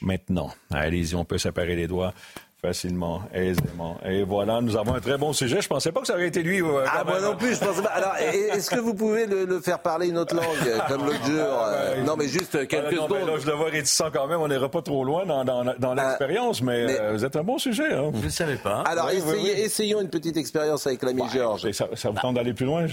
Maintenant, 0.01 0.51
allez-y, 0.71 1.15
on 1.17 1.25
peut 1.25 1.39
séparer 1.39 1.75
les 1.75 1.89
doigts 1.89 2.15
facilement, 2.61 3.23
aisément. 3.33 3.97
Et 4.05 4.25
voilà, 4.25 4.61
nous 4.61 4.77
avons 4.77 4.95
un 4.95 5.01
très 5.01 5.17
bon 5.17 5.33
sujet. 5.33 5.61
Je 5.61 5.69
pensais 5.69 5.93
pas 5.93 6.01
que 6.01 6.07
ça 6.07 6.15
aurait 6.15 6.27
été 6.27 6.43
lui. 6.43 6.61
Euh, 6.61 6.85
ah, 6.87 7.05
moi 7.05 7.21
non 7.21 7.37
plus, 7.37 7.55
je 7.55 7.61
pensais 7.61 7.83
pas. 7.83 7.91
Alors, 7.91 8.17
est-ce 8.17 8.71
que 8.71 8.81
vous 8.81 8.95
pouvez 8.95 9.27
le, 9.27 9.61
faire 9.61 9.79
parler 9.79 10.09
une 10.09 10.19
autre 10.19 10.35
langue, 10.35 10.45
comme 10.89 11.07
l'autre 11.07 11.25
jour 11.25 11.37
euh, 11.37 11.95
ben, 11.97 12.05
Non, 12.05 12.17
mais 12.17 12.27
juste 12.27 12.67
quelques 12.67 12.95
non, 12.95 13.05
secondes. 13.05 13.29
là, 13.29 13.39
je 13.39 13.47
le 13.47 13.53
vois 13.53 13.71
réticent 13.71 14.03
quand 14.13 14.27
même. 14.27 14.41
On 14.41 14.49
n'ira 14.49 14.69
pas 14.69 14.83
trop 14.83 15.05
loin 15.05 15.25
dans, 15.25 15.45
dans, 15.45 15.65
dans 15.65 15.97
ah, 15.97 16.09
l'expérience, 16.09 16.61
mais, 16.61 16.99
euh, 16.99 17.13
vous 17.13 17.25
êtes 17.25 17.37
un 17.37 17.45
bon 17.45 17.59
sujet. 17.59 17.93
Hein. 17.93 18.11
Je 18.21 18.25
ne 18.25 18.31
savais 18.31 18.57
pas. 18.57 18.83
Alors, 18.83 19.11
essayons 19.11 20.01
une 20.01 20.11
petite 20.11 20.37
expérience 20.37 20.87
avec 20.87 21.03
l'ami 21.03 21.23
Georges. 21.33 21.71
Ça, 21.71 21.87
ça 21.95 22.11
vous 22.11 22.19
tente 22.19 22.35
d'aller 22.35 22.55
plus 22.55 22.67
loin? 22.67 22.87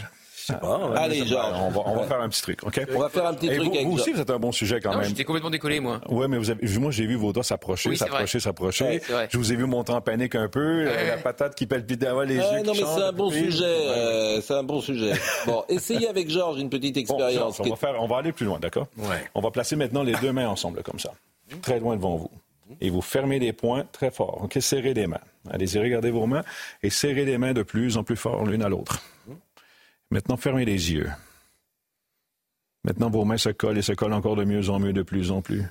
Allez, 0.95 1.25
Georges. 1.25 1.57
On 1.59 1.69
va, 1.69 1.81
on 1.85 1.95
va 1.95 2.03
faire 2.03 2.21
un 2.21 2.29
petit 2.29 2.41
truc, 2.41 2.63
OK? 2.63 2.81
On 2.93 2.99
va 2.99 3.09
faire 3.09 3.25
un 3.25 3.33
petit 3.33 3.47
truc 3.47 3.63
vous, 3.63 3.89
vous 3.91 3.95
aussi, 3.97 4.11
vous 4.11 4.21
êtes 4.21 4.29
un 4.29 4.39
bon 4.39 4.51
sujet 4.51 4.79
quand 4.79 4.91
non, 4.91 4.99
même. 4.99 5.07
J'étais 5.07 5.23
complètement 5.23 5.49
décollé, 5.49 5.79
moi. 5.79 6.01
Oui, 6.09 6.25
mais 6.29 6.37
vous 6.37 6.49
avez, 6.49 6.79
moi, 6.79 6.91
j'ai 6.91 7.05
vu 7.05 7.15
vos 7.15 7.33
doigts 7.33 7.43
s'approcher, 7.43 7.95
s'approcher, 7.95 8.39
s'approcher. 8.39 9.01
je 9.29 9.37
vous 9.37 9.51
ai 9.51 9.55
vu 9.55 9.65
monter 9.65 9.93
en 9.93 10.01
panique 10.01 10.35
un 10.35 10.47
peu, 10.47 10.85
la 10.85 11.17
patate 11.17 11.55
qui 11.55 11.65
palpitait, 11.65 12.07
les 12.25 12.35
yeux 12.35 12.63
Non, 12.65 12.73
mais 12.73 12.83
c'est 12.85 13.03
un 13.03 13.11
bon 13.11 13.31
sujet. 13.31 13.63
Euh, 13.65 14.41
c'est 14.41 14.53
un 14.53 14.63
bon 14.63 14.81
sujet. 14.81 15.13
Bon, 15.45 15.63
essayez 15.69 16.07
avec 16.07 16.29
Georges 16.29 16.59
une 16.59 16.69
petite 16.69 16.97
expérience. 16.97 17.59
on, 17.59 17.69
va 17.69 17.75
faire, 17.75 17.95
on 18.01 18.07
va 18.07 18.17
aller 18.17 18.31
plus 18.31 18.45
loin, 18.45 18.59
d'accord? 18.59 18.87
On 19.33 19.41
va 19.41 19.51
placer 19.51 19.75
maintenant 19.75 20.03
les 20.03 20.13
deux 20.13 20.31
mains 20.31 20.47
ensemble, 20.47 20.81
comme 20.83 20.99
ça. 20.99 21.11
Très 21.61 21.79
loin 21.79 21.95
devant 21.95 22.15
vous. 22.15 22.31
Et 22.81 22.89
vous 22.89 23.01
fermez 23.01 23.39
les 23.39 23.53
poings 23.53 23.85
très 23.91 24.11
fort. 24.11 24.41
OK? 24.43 24.57
Serrez 24.59 24.93
les 24.93 25.07
mains. 25.07 25.19
Allez-y, 25.49 25.79
regardez 25.79 26.09
vos 26.09 26.25
mains 26.25 26.43
et 26.81 26.89
serrez 26.89 27.25
les 27.25 27.37
mains 27.37 27.53
de 27.53 27.61
plus 27.61 27.97
en 27.97 28.03
plus 28.03 28.15
fort 28.15 28.45
l'une 28.45 28.63
à 28.63 28.69
l'autre. 28.69 29.01
Maintenant, 30.15 30.37
fermez 30.37 30.63
les 30.63 30.93
yeux. 30.93 31.09
Maintenant, 32.85 33.09
vos 33.09 33.25
mains 33.25 33.35
se 33.35 33.49
collent 33.49 33.79
et 33.79 33.81
se 33.81 33.91
collent 33.91 34.13
encore 34.13 34.37
de 34.37 34.45
mieux 34.45 34.69
en 34.69 34.79
mieux, 34.79 34.93
de 34.93 35.03
plus 35.03 35.29
en 35.29 35.41
plus. 35.41 35.65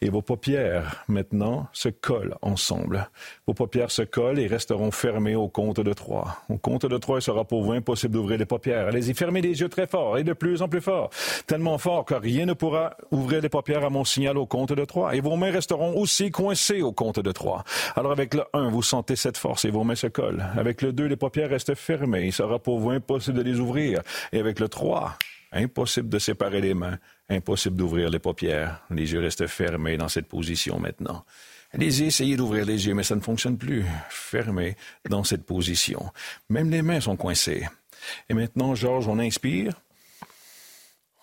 Et 0.00 0.10
vos 0.10 0.22
paupières, 0.22 1.04
maintenant, 1.08 1.68
se 1.72 1.88
collent 1.88 2.36
ensemble. 2.42 3.08
Vos 3.46 3.54
paupières 3.54 3.90
se 3.90 4.02
collent 4.02 4.38
et 4.38 4.46
resteront 4.46 4.90
fermées 4.90 5.34
au 5.34 5.48
compte 5.48 5.80
de 5.80 5.92
trois. 5.92 6.42
Au 6.48 6.58
compte 6.58 6.86
de 6.86 6.98
trois, 6.98 7.18
il 7.18 7.22
sera 7.22 7.44
pour 7.44 7.62
vous 7.62 7.72
impossible 7.72 8.14
d'ouvrir 8.14 8.38
les 8.38 8.46
paupières. 8.46 8.88
Allez-y, 8.88 9.14
fermez 9.14 9.40
les 9.40 9.60
yeux 9.60 9.68
très 9.68 9.86
fort 9.86 10.18
et 10.18 10.24
de 10.24 10.32
plus 10.32 10.62
en 10.62 10.68
plus 10.68 10.80
fort. 10.80 11.10
Tellement 11.46 11.78
fort 11.78 12.04
que 12.04 12.14
rien 12.14 12.46
ne 12.46 12.52
pourra 12.52 12.96
ouvrir 13.10 13.40
les 13.40 13.48
paupières 13.48 13.84
à 13.84 13.90
mon 13.90 14.04
signal 14.04 14.38
au 14.38 14.46
compte 14.46 14.72
de 14.72 14.84
trois. 14.84 15.14
Et 15.14 15.20
vos 15.20 15.36
mains 15.36 15.50
resteront 15.50 15.96
aussi 15.96 16.30
coincées 16.30 16.82
au 16.82 16.92
compte 16.92 17.20
de 17.20 17.32
trois. 17.32 17.64
Alors 17.96 18.12
avec 18.12 18.34
le 18.34 18.44
1, 18.52 18.70
vous 18.70 18.82
sentez 18.82 19.16
cette 19.16 19.36
force 19.36 19.64
et 19.64 19.70
vos 19.70 19.84
mains 19.84 19.94
se 19.94 20.06
collent. 20.06 20.44
Avec 20.56 20.82
le 20.82 20.92
2, 20.92 21.06
les 21.06 21.16
paupières 21.16 21.50
restent 21.50 21.74
fermées. 21.74 22.26
Il 22.26 22.32
sera 22.32 22.58
pour 22.58 22.78
vous 22.78 22.90
impossible 22.90 23.38
de 23.38 23.42
les 23.42 23.58
ouvrir. 23.58 24.02
Et 24.32 24.40
avec 24.40 24.60
le 24.60 24.68
3, 24.68 25.16
impossible 25.52 26.08
de 26.08 26.18
séparer 26.18 26.60
les 26.60 26.74
mains. 26.74 26.98
Impossible 27.32 27.76
d'ouvrir 27.76 28.10
les 28.10 28.18
paupières. 28.18 28.82
Les 28.90 29.10
yeux 29.10 29.20
restent 29.20 29.46
fermés 29.46 29.96
dans 29.96 30.08
cette 30.08 30.26
position 30.26 30.78
maintenant. 30.78 31.24
Allez-y, 31.72 32.04
essayez 32.04 32.36
d'ouvrir 32.36 32.66
les 32.66 32.86
yeux, 32.86 32.92
mais 32.92 33.04
ça 33.04 33.16
ne 33.16 33.22
fonctionne 33.22 33.56
plus. 33.56 33.86
Fermés 34.10 34.76
dans 35.08 35.24
cette 35.24 35.46
position. 35.46 36.10
Même 36.50 36.70
les 36.70 36.82
mains 36.82 37.00
sont 37.00 37.16
coincées. 37.16 37.66
Et 38.28 38.34
maintenant, 38.34 38.74
Georges, 38.74 39.08
on 39.08 39.18
inspire. 39.18 39.80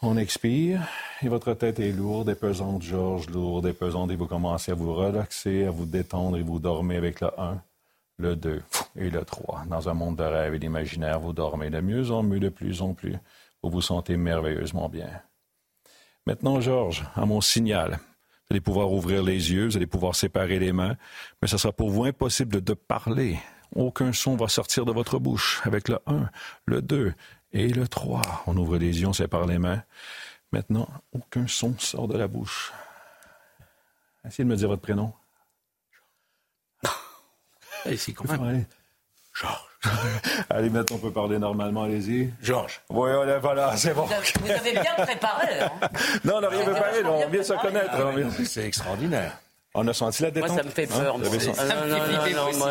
On 0.01 0.17
expire 0.17 0.87
et 1.21 1.27
votre 1.27 1.53
tête 1.53 1.79
est 1.79 1.91
lourde 1.91 2.29
et 2.29 2.35
pesante, 2.35 2.81
Georges, 2.81 3.29
lourde 3.29 3.67
et 3.67 3.73
pesante, 3.73 4.09
et 4.09 4.15
vous 4.15 4.25
commencez 4.25 4.71
à 4.71 4.75
vous 4.75 4.95
relaxer, 4.95 5.65
à 5.65 5.71
vous 5.71 5.85
détendre 5.85 6.37
et 6.37 6.41
vous 6.41 6.59
dormez 6.59 6.95
avec 6.95 7.19
le 7.19 7.27
1, 7.37 7.61
le 8.17 8.35
2 8.35 8.63
et 8.95 9.09
le 9.09 9.25
3. 9.25 9.65
Dans 9.69 9.89
un 9.89 9.93
monde 9.93 10.15
de 10.15 10.23
rêve 10.23 10.55
et 10.55 10.59
d'imaginaire, 10.59 11.19
vous 11.19 11.33
dormez 11.33 11.69
de 11.69 11.81
mieux 11.81 12.09
en 12.11 12.23
mieux, 12.23 12.39
de 12.39 12.49
plus 12.49 12.81
en 12.81 12.93
plus. 12.93 13.17
Vous 13.61 13.69
vous 13.69 13.81
sentez 13.81 14.15
merveilleusement 14.15 14.87
bien. 14.87 15.09
Maintenant, 16.29 16.61
Georges, 16.61 17.03
à 17.15 17.25
mon 17.25 17.41
signal, 17.41 17.93
vous 17.93 18.47
allez 18.51 18.61
pouvoir 18.61 18.91
ouvrir 18.91 19.23
les 19.23 19.51
yeux, 19.51 19.65
vous 19.65 19.77
allez 19.77 19.87
pouvoir 19.87 20.13
séparer 20.13 20.59
les 20.59 20.71
mains, 20.71 20.95
mais 21.41 21.47
ce 21.47 21.57
sera 21.57 21.73
pour 21.73 21.89
vous 21.89 22.03
impossible 22.03 22.63
de 22.63 22.73
parler. 22.75 23.39
Aucun 23.75 24.13
son 24.13 24.35
va 24.35 24.47
sortir 24.47 24.85
de 24.85 24.91
votre 24.91 25.17
bouche 25.17 25.59
avec 25.63 25.89
le 25.89 25.97
1, 26.05 26.29
le 26.67 26.83
2 26.83 27.15
et 27.53 27.69
le 27.69 27.87
3. 27.87 28.43
On 28.45 28.55
ouvre 28.57 28.77
les 28.77 29.01
yeux, 29.01 29.07
on 29.07 29.13
sépare 29.13 29.47
les 29.47 29.57
mains. 29.57 29.81
Maintenant, 30.51 30.87
aucun 31.13 31.47
son 31.47 31.75
sort 31.79 32.07
de 32.07 32.15
la 32.15 32.27
bouche. 32.27 32.73
Essayez 34.23 34.43
de 34.43 34.51
me 34.51 34.55
dire 34.55 34.67
votre 34.67 34.83
prénom. 34.83 35.11
Georges. 39.33 39.68
Allez, 40.49 40.69
maintenant, 40.69 40.97
on 40.97 40.99
peut 40.99 41.11
parler 41.11 41.39
normalement, 41.39 41.83
allez-y. 41.83 42.31
Georges. 42.41 42.81
Oui, 42.89 43.09
voilà, 43.41 43.77
c'est 43.77 43.93
bon. 43.93 44.05
Vous 44.05 44.51
avez, 44.51 44.71
bien 44.71 45.05
préparé. 45.05 45.59
Hein 45.61 45.87
non, 46.25 46.35
on 46.37 46.41
n'a 46.41 46.49
rien 46.49 46.63
préparé, 46.63 47.03
on 47.05 47.29
vient 47.29 47.43
se 47.43 47.53
connaître. 47.53 47.95
C'est 48.45 48.65
extraordinaire. 48.65 49.37
On 49.75 49.87
a 49.87 49.93
senti 49.93 50.23
la 50.23 50.31
détente. 50.31 50.49
Moi, 50.49 50.57
ça 50.57 50.63
me 50.63 50.71
fait 50.71 50.87
peur. 50.87 51.15
Hein? 51.15 51.19
Moi. 51.19 51.39
Ça 51.39 51.63
me 51.63 51.91
fait 51.91 52.33
non, 52.33 52.57
moi, 52.57 52.69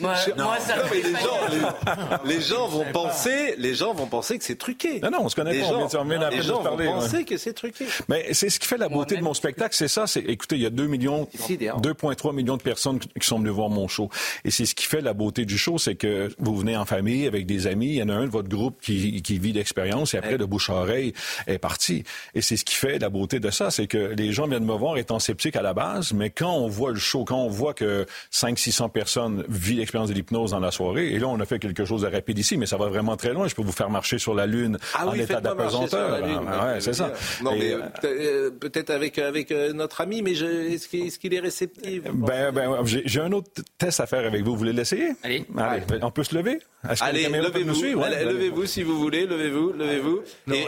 moi, 0.00 0.14
moi, 0.38 0.58
ça 0.60 0.76
me 0.76 0.82
fait 0.84 1.02
les, 1.02 1.12
gens, 1.12 2.18
les, 2.24 2.40
gens 2.40 2.68
vont 2.68 2.86
penser, 2.90 3.54
les 3.58 3.74
gens 3.74 3.92
vont 3.92 4.06
penser 4.06 4.38
que 4.38 4.44
c'est 4.44 4.56
truqué. 4.56 4.98
Non, 5.00 5.10
non, 5.10 5.18
on 5.24 5.28
se 5.28 5.36
connaît 5.36 5.52
les 5.52 5.60
pas. 5.60 5.66
Gens, 5.66 6.00
on 6.00 6.04
vient, 6.04 6.30
les 6.30 6.42
gens 6.42 6.62
vont 6.62 6.76
penser 6.78 7.26
que 7.26 7.36
c'est 7.36 7.52
truqué. 7.52 7.84
Mais 8.08 8.32
c'est 8.32 8.48
ce 8.48 8.58
qui 8.58 8.66
fait 8.66 8.78
la 8.78 8.88
beauté 8.88 9.18
de 9.18 9.22
mon 9.22 9.34
spectacle, 9.34 9.76
c'est 9.76 9.88
ça. 9.88 10.06
C'est, 10.06 10.20
écoutez, 10.20 10.56
il 10.56 10.62
y 10.62 10.66
a 10.66 10.70
2 10.70 10.86
millions, 10.86 11.28
2,3 11.48 12.34
millions 12.34 12.56
de 12.56 12.62
personnes 12.62 12.98
qui 12.98 13.26
sont 13.26 13.38
venues 13.38 13.50
voir 13.50 13.68
mon 13.68 13.86
show. 13.86 14.08
Et 14.46 14.50
c'est 14.50 14.64
ce 14.64 14.74
qui 14.74 14.86
fait 14.86 15.02
la 15.02 15.12
beauté 15.12 15.44
du 15.44 15.58
show, 15.58 15.76
c'est 15.76 15.96
que 15.96 16.30
vous 16.38 16.56
venez 16.56 16.78
en 16.78 16.86
famille 16.86 17.26
avec 17.26 17.44
des 17.44 17.66
amis. 17.66 17.88
Il 17.88 17.96
y 17.96 18.02
en 18.02 18.08
a 18.08 18.14
un 18.14 18.24
de 18.24 18.30
votre 18.30 18.48
groupe 18.48 18.80
qui, 18.80 19.20
qui 19.20 19.38
vit 19.38 19.52
l'expérience 19.52 20.14
et 20.14 20.16
après, 20.16 20.38
de 20.38 20.46
bouche 20.46 20.70
à 20.70 20.76
oreille, 20.76 21.12
est 21.46 21.58
parti. 21.58 22.04
Et 22.34 22.40
c'est 22.40 22.56
ce 22.56 22.64
qui 22.64 22.74
fait 22.74 22.98
la 22.98 23.10
beauté 23.10 23.38
de 23.38 23.50
ça, 23.50 23.70
c'est 23.70 23.86
que 23.86 24.14
les 24.16 24.32
gens 24.32 24.46
viennent 24.46 24.64
me 24.64 24.72
voir 24.72 24.96
étant 24.96 25.18
sceptiques 25.18 25.56
à 25.56 25.62
la 25.62 25.74
base, 25.74 26.14
mais 26.22 26.30
quand 26.30 26.54
on 26.54 26.68
voit 26.68 26.92
le 26.92 27.00
chaud 27.00 27.24
quand 27.24 27.38
on 27.38 27.48
voit 27.48 27.74
que 27.74 28.06
500-600 28.32 28.90
personnes 28.90 29.44
vivent 29.48 29.78
l'expérience 29.78 30.08
de 30.08 30.14
l'hypnose 30.14 30.52
dans 30.52 30.60
la 30.60 30.70
soirée, 30.70 31.12
et 31.12 31.18
là, 31.18 31.26
on 31.26 31.40
a 31.40 31.44
fait 31.44 31.58
quelque 31.58 31.84
chose 31.84 32.02
de 32.02 32.06
rapide 32.06 32.38
ici, 32.38 32.56
mais 32.56 32.66
ça 32.66 32.76
va 32.76 32.86
vraiment 32.86 33.16
très 33.16 33.32
loin. 33.32 33.48
Je 33.48 33.56
peux 33.56 33.62
vous 33.62 33.72
faire 33.72 33.90
marcher 33.90 34.18
sur 34.18 34.32
la 34.32 34.46
Lune 34.46 34.78
ah 34.94 35.08
en 35.08 35.14
état 35.14 35.40
d'apesanteur. 35.40 36.20
Ah, 36.46 36.66
ouais, 36.66 36.80
c'est 36.80 36.92
ça. 36.92 37.12
Non, 37.42 37.56
mais 37.58 37.72
euh, 37.72 37.80
euh, 38.04 38.50
peut-être 38.50 38.90
avec, 38.90 39.18
avec 39.18 39.50
euh, 39.50 39.72
notre 39.72 40.00
ami, 40.00 40.22
mais 40.22 40.32
est-ce 40.32 41.18
qu'il 41.18 41.34
est, 41.34 41.40
réceptif? 41.40 42.04
Ben, 42.14 42.52
ben 42.52 42.84
j'ai 42.84 43.20
un 43.20 43.32
autre 43.32 43.50
test 43.78 43.98
à 43.98 44.06
faire 44.06 44.24
avec 44.24 44.44
vous. 44.44 44.52
Vous 44.52 44.58
voulez 44.58 44.72
l'essayer? 44.72 45.10
Allez. 45.24 45.44
Allez. 45.58 45.82
On 46.02 46.12
peut 46.12 46.22
se 46.22 46.36
lever? 46.36 46.60
Allez, 47.00 47.28
levez-vous. 47.28 47.72
levez-vous 47.72 48.66
si 48.66 48.82
vous 48.82 48.98
voulez, 48.98 49.26
levez-vous, 49.26 49.72
levez-vous. 49.72 50.22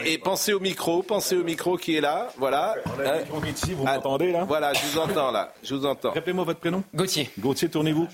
Et, 0.05 0.17
pensez 0.17 0.53
au 0.53 0.59
micro, 0.59 1.03
pensez 1.03 1.35
au 1.35 1.43
micro 1.43 1.77
qui 1.77 1.97
est 1.97 2.01
là. 2.01 2.29
Voilà. 2.37 2.75
On 2.85 2.99
a 2.99 3.13
le 3.13 3.19
micro 3.23 3.45
ici, 3.45 3.73
vous 3.73 3.85
m'entendez 3.85 4.31
là? 4.31 4.45
Voilà, 4.45 4.73
je 4.73 4.85
vous 4.85 4.99
entends 4.99 5.31
là. 5.31 5.53
Je 5.61 5.75
vous 5.75 5.85
entends. 5.85 6.11
Rappelez-moi 6.11 6.45
votre 6.45 6.59
prénom. 6.59 6.83
Gauthier. 6.93 7.29
Gauthier, 7.37 7.69
tournez-vous. 7.69 8.07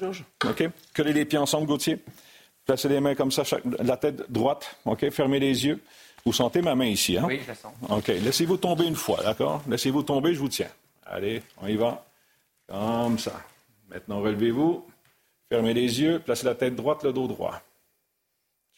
OK. 0.45 0.69
Collez 0.95 1.13
les 1.13 1.25
pieds 1.25 1.37
ensemble, 1.37 1.67
Gauthier. 1.67 1.99
Placez 2.65 2.89
les 2.89 2.99
mains 2.99 3.15
comme 3.15 3.31
ça, 3.31 3.43
la 3.79 3.97
tête 3.97 4.31
droite. 4.31 4.75
OK. 4.85 5.09
Fermez 5.11 5.39
les 5.39 5.65
yeux. 5.65 5.79
Vous 6.25 6.33
sentez 6.33 6.61
ma 6.61 6.75
main 6.75 6.85
ici, 6.85 7.17
hein? 7.17 7.25
Oui, 7.27 7.39
je 7.43 7.47
la 7.47 7.55
sens. 7.55 7.73
OK. 7.89 8.07
Laissez-vous 8.07 8.57
tomber 8.57 8.85
une 8.85 8.95
fois, 8.95 9.19
d'accord? 9.23 9.61
Laissez-vous 9.67 10.03
tomber, 10.03 10.33
je 10.33 10.39
vous 10.39 10.49
tiens. 10.49 10.69
Allez, 11.05 11.41
on 11.61 11.67
y 11.67 11.75
va. 11.75 12.05
Comme 12.67 13.19
ça. 13.19 13.41
Maintenant, 13.89 14.21
relevez-vous. 14.21 14.85
Fermez 15.49 15.73
les 15.73 16.01
yeux. 16.01 16.19
Placez 16.23 16.45
la 16.45 16.55
tête 16.55 16.75
droite, 16.75 17.03
le 17.03 17.11
dos 17.11 17.27
droit. 17.27 17.61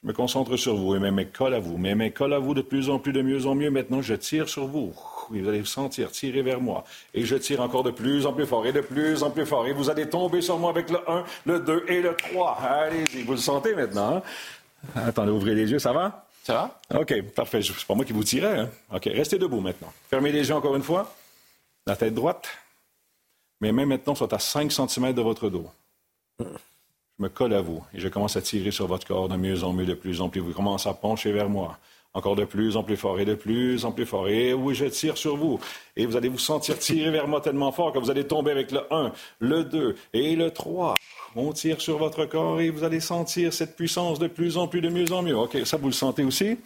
Je 0.04 0.10
me 0.10 0.14
concentre 0.14 0.58
sur 0.58 0.76
vous 0.76 0.96
et 0.96 1.00
mes 1.00 1.12
mains 1.12 1.24
collent 1.24 1.54
à 1.54 1.60
vous. 1.60 1.78
Mes 1.78 1.96
mains 1.96 2.10
collent 2.10 2.34
à 2.34 2.40
vous 2.40 2.54
de 2.54 2.62
plus 2.62 2.90
en 2.90 3.00
plus, 3.00 3.14
de 3.14 3.22
mieux 3.22 3.46
en 3.46 3.56
mieux. 3.56 3.72
Maintenant, 3.72 4.02
je 4.02 4.14
tire 4.16 4.50
sur 4.50 4.68
vous. 4.68 4.94
Vous 5.30 5.48
allez 5.48 5.62
vous 5.62 5.66
sentir 5.66 6.12
tirer 6.12 6.42
vers 6.42 6.60
moi. 6.60 6.84
Et 7.14 7.24
je 7.24 7.38
tire 7.38 7.62
encore 7.62 7.84
de 7.84 7.92
plus 7.92 8.26
en 8.26 8.34
plus 8.34 8.46
fort 8.46 8.66
et 8.66 8.74
de 8.74 8.82
plus 8.82 9.24
en 9.24 9.32
plus 9.32 9.46
fort. 9.46 9.66
Et 9.66 9.72
vous 9.72 9.90
allez 9.90 10.10
tomber 10.10 10.42
sur 10.42 10.60
moi 10.60 10.72
avec 10.72 10.90
le 10.90 11.00
1, 11.10 11.24
le 11.46 11.60
2 11.62 11.86
et 11.88 12.02
le 12.02 12.16
3. 12.18 12.58
Allez-y, 12.60 13.24
vous 13.24 13.32
le 13.32 13.38
sentez 13.38 13.74
maintenant. 13.76 14.18
Hein? 14.18 14.22
Attendez, 15.08 15.32
ouvrez 15.32 15.56
les 15.56 15.72
yeux, 15.72 15.80
ça 15.80 15.94
va? 15.94 16.28
Ça 16.44 16.54
va? 16.90 17.00
OK, 17.00 17.22
parfait. 17.34 17.62
C'est 17.62 17.88
pas 17.88 17.96
moi 17.96 18.04
qui 18.04 18.12
vous 18.12 18.26
tirais. 18.26 18.60
Hein? 18.60 18.70
OK, 18.94 19.06
restez 19.06 19.38
debout 19.38 19.62
maintenant. 19.62 19.94
Fermez 20.10 20.34
les 20.34 20.50
yeux 20.50 20.56
encore 20.56 20.76
une 20.76 20.84
fois. 20.84 21.16
La 21.88 21.96
tête 21.96 22.14
droite. 22.14 22.50
Mes 23.62 23.72
mains 23.72 23.86
maintenant 23.86 24.16
sont 24.16 24.34
à 24.34 24.40
5 24.40 24.70
cm 24.70 25.14
de 25.14 25.22
votre 25.22 25.50
dos. 25.50 25.72
Me 27.24 27.30
colle 27.30 27.54
à 27.54 27.62
vous 27.62 27.82
et 27.94 28.02
je 28.02 28.10
commence 28.10 28.36
à 28.36 28.42
tirer 28.42 28.72
sur 28.72 28.86
votre 28.86 29.08
corps 29.08 29.30
de 29.30 29.38
mieux 29.38 29.64
en 29.64 29.72
mieux, 29.72 29.86
de 29.86 29.94
plus 29.94 30.20
en 30.20 30.28
plus. 30.28 30.42
Vous 30.42 30.52
commencez 30.52 30.90
à 30.90 30.94
pencher 30.94 31.32
vers 31.32 31.48
moi. 31.48 31.78
Encore 32.14 32.36
de 32.36 32.44
plus 32.44 32.76
en 32.76 32.84
plus 32.84 32.98
fort 32.98 33.18
et 33.18 33.24
de 33.24 33.34
plus 33.34 33.86
en 33.86 33.94
plus 33.94 34.06
fort. 34.06 34.28
Et 34.28 34.54
oui, 34.54 34.76
je 34.76 34.84
tire 34.88 35.18
sur 35.18 35.38
vous. 35.38 35.58
Et 35.96 36.06
vous 36.06 36.18
allez 36.18 36.28
vous 36.28 36.38
sentir 36.38 36.78
tirer 36.78 37.12
vers 37.12 37.30
moi 37.30 37.40
tellement 37.40 37.72
fort 37.72 37.94
que 37.94 37.98
vous 37.98 38.12
allez 38.12 38.28
tomber 38.28 38.52
avec 38.52 38.72
le 38.72 38.82
1, 38.94 39.14
le 39.40 39.64
2 39.64 39.96
et 40.12 40.36
le 40.36 40.52
3. 40.52 40.96
On 41.38 41.54
tire 41.54 41.80
sur 41.80 41.98
votre 41.98 42.26
corps 42.26 42.60
et 42.60 42.70
vous 42.70 42.84
allez 42.84 43.00
sentir 43.00 43.54
cette 43.54 43.78
puissance 43.78 44.20
de 44.20 44.28
plus 44.28 44.58
en 44.58 44.68
plus, 44.68 44.82
de 44.82 44.90
mieux 44.90 45.10
en 45.14 45.22
mieux. 45.22 45.38
OK, 45.38 45.58
ça, 45.64 45.78
vous 45.78 45.88
le 45.88 45.94
sentez 45.94 46.26
aussi? 46.26 46.58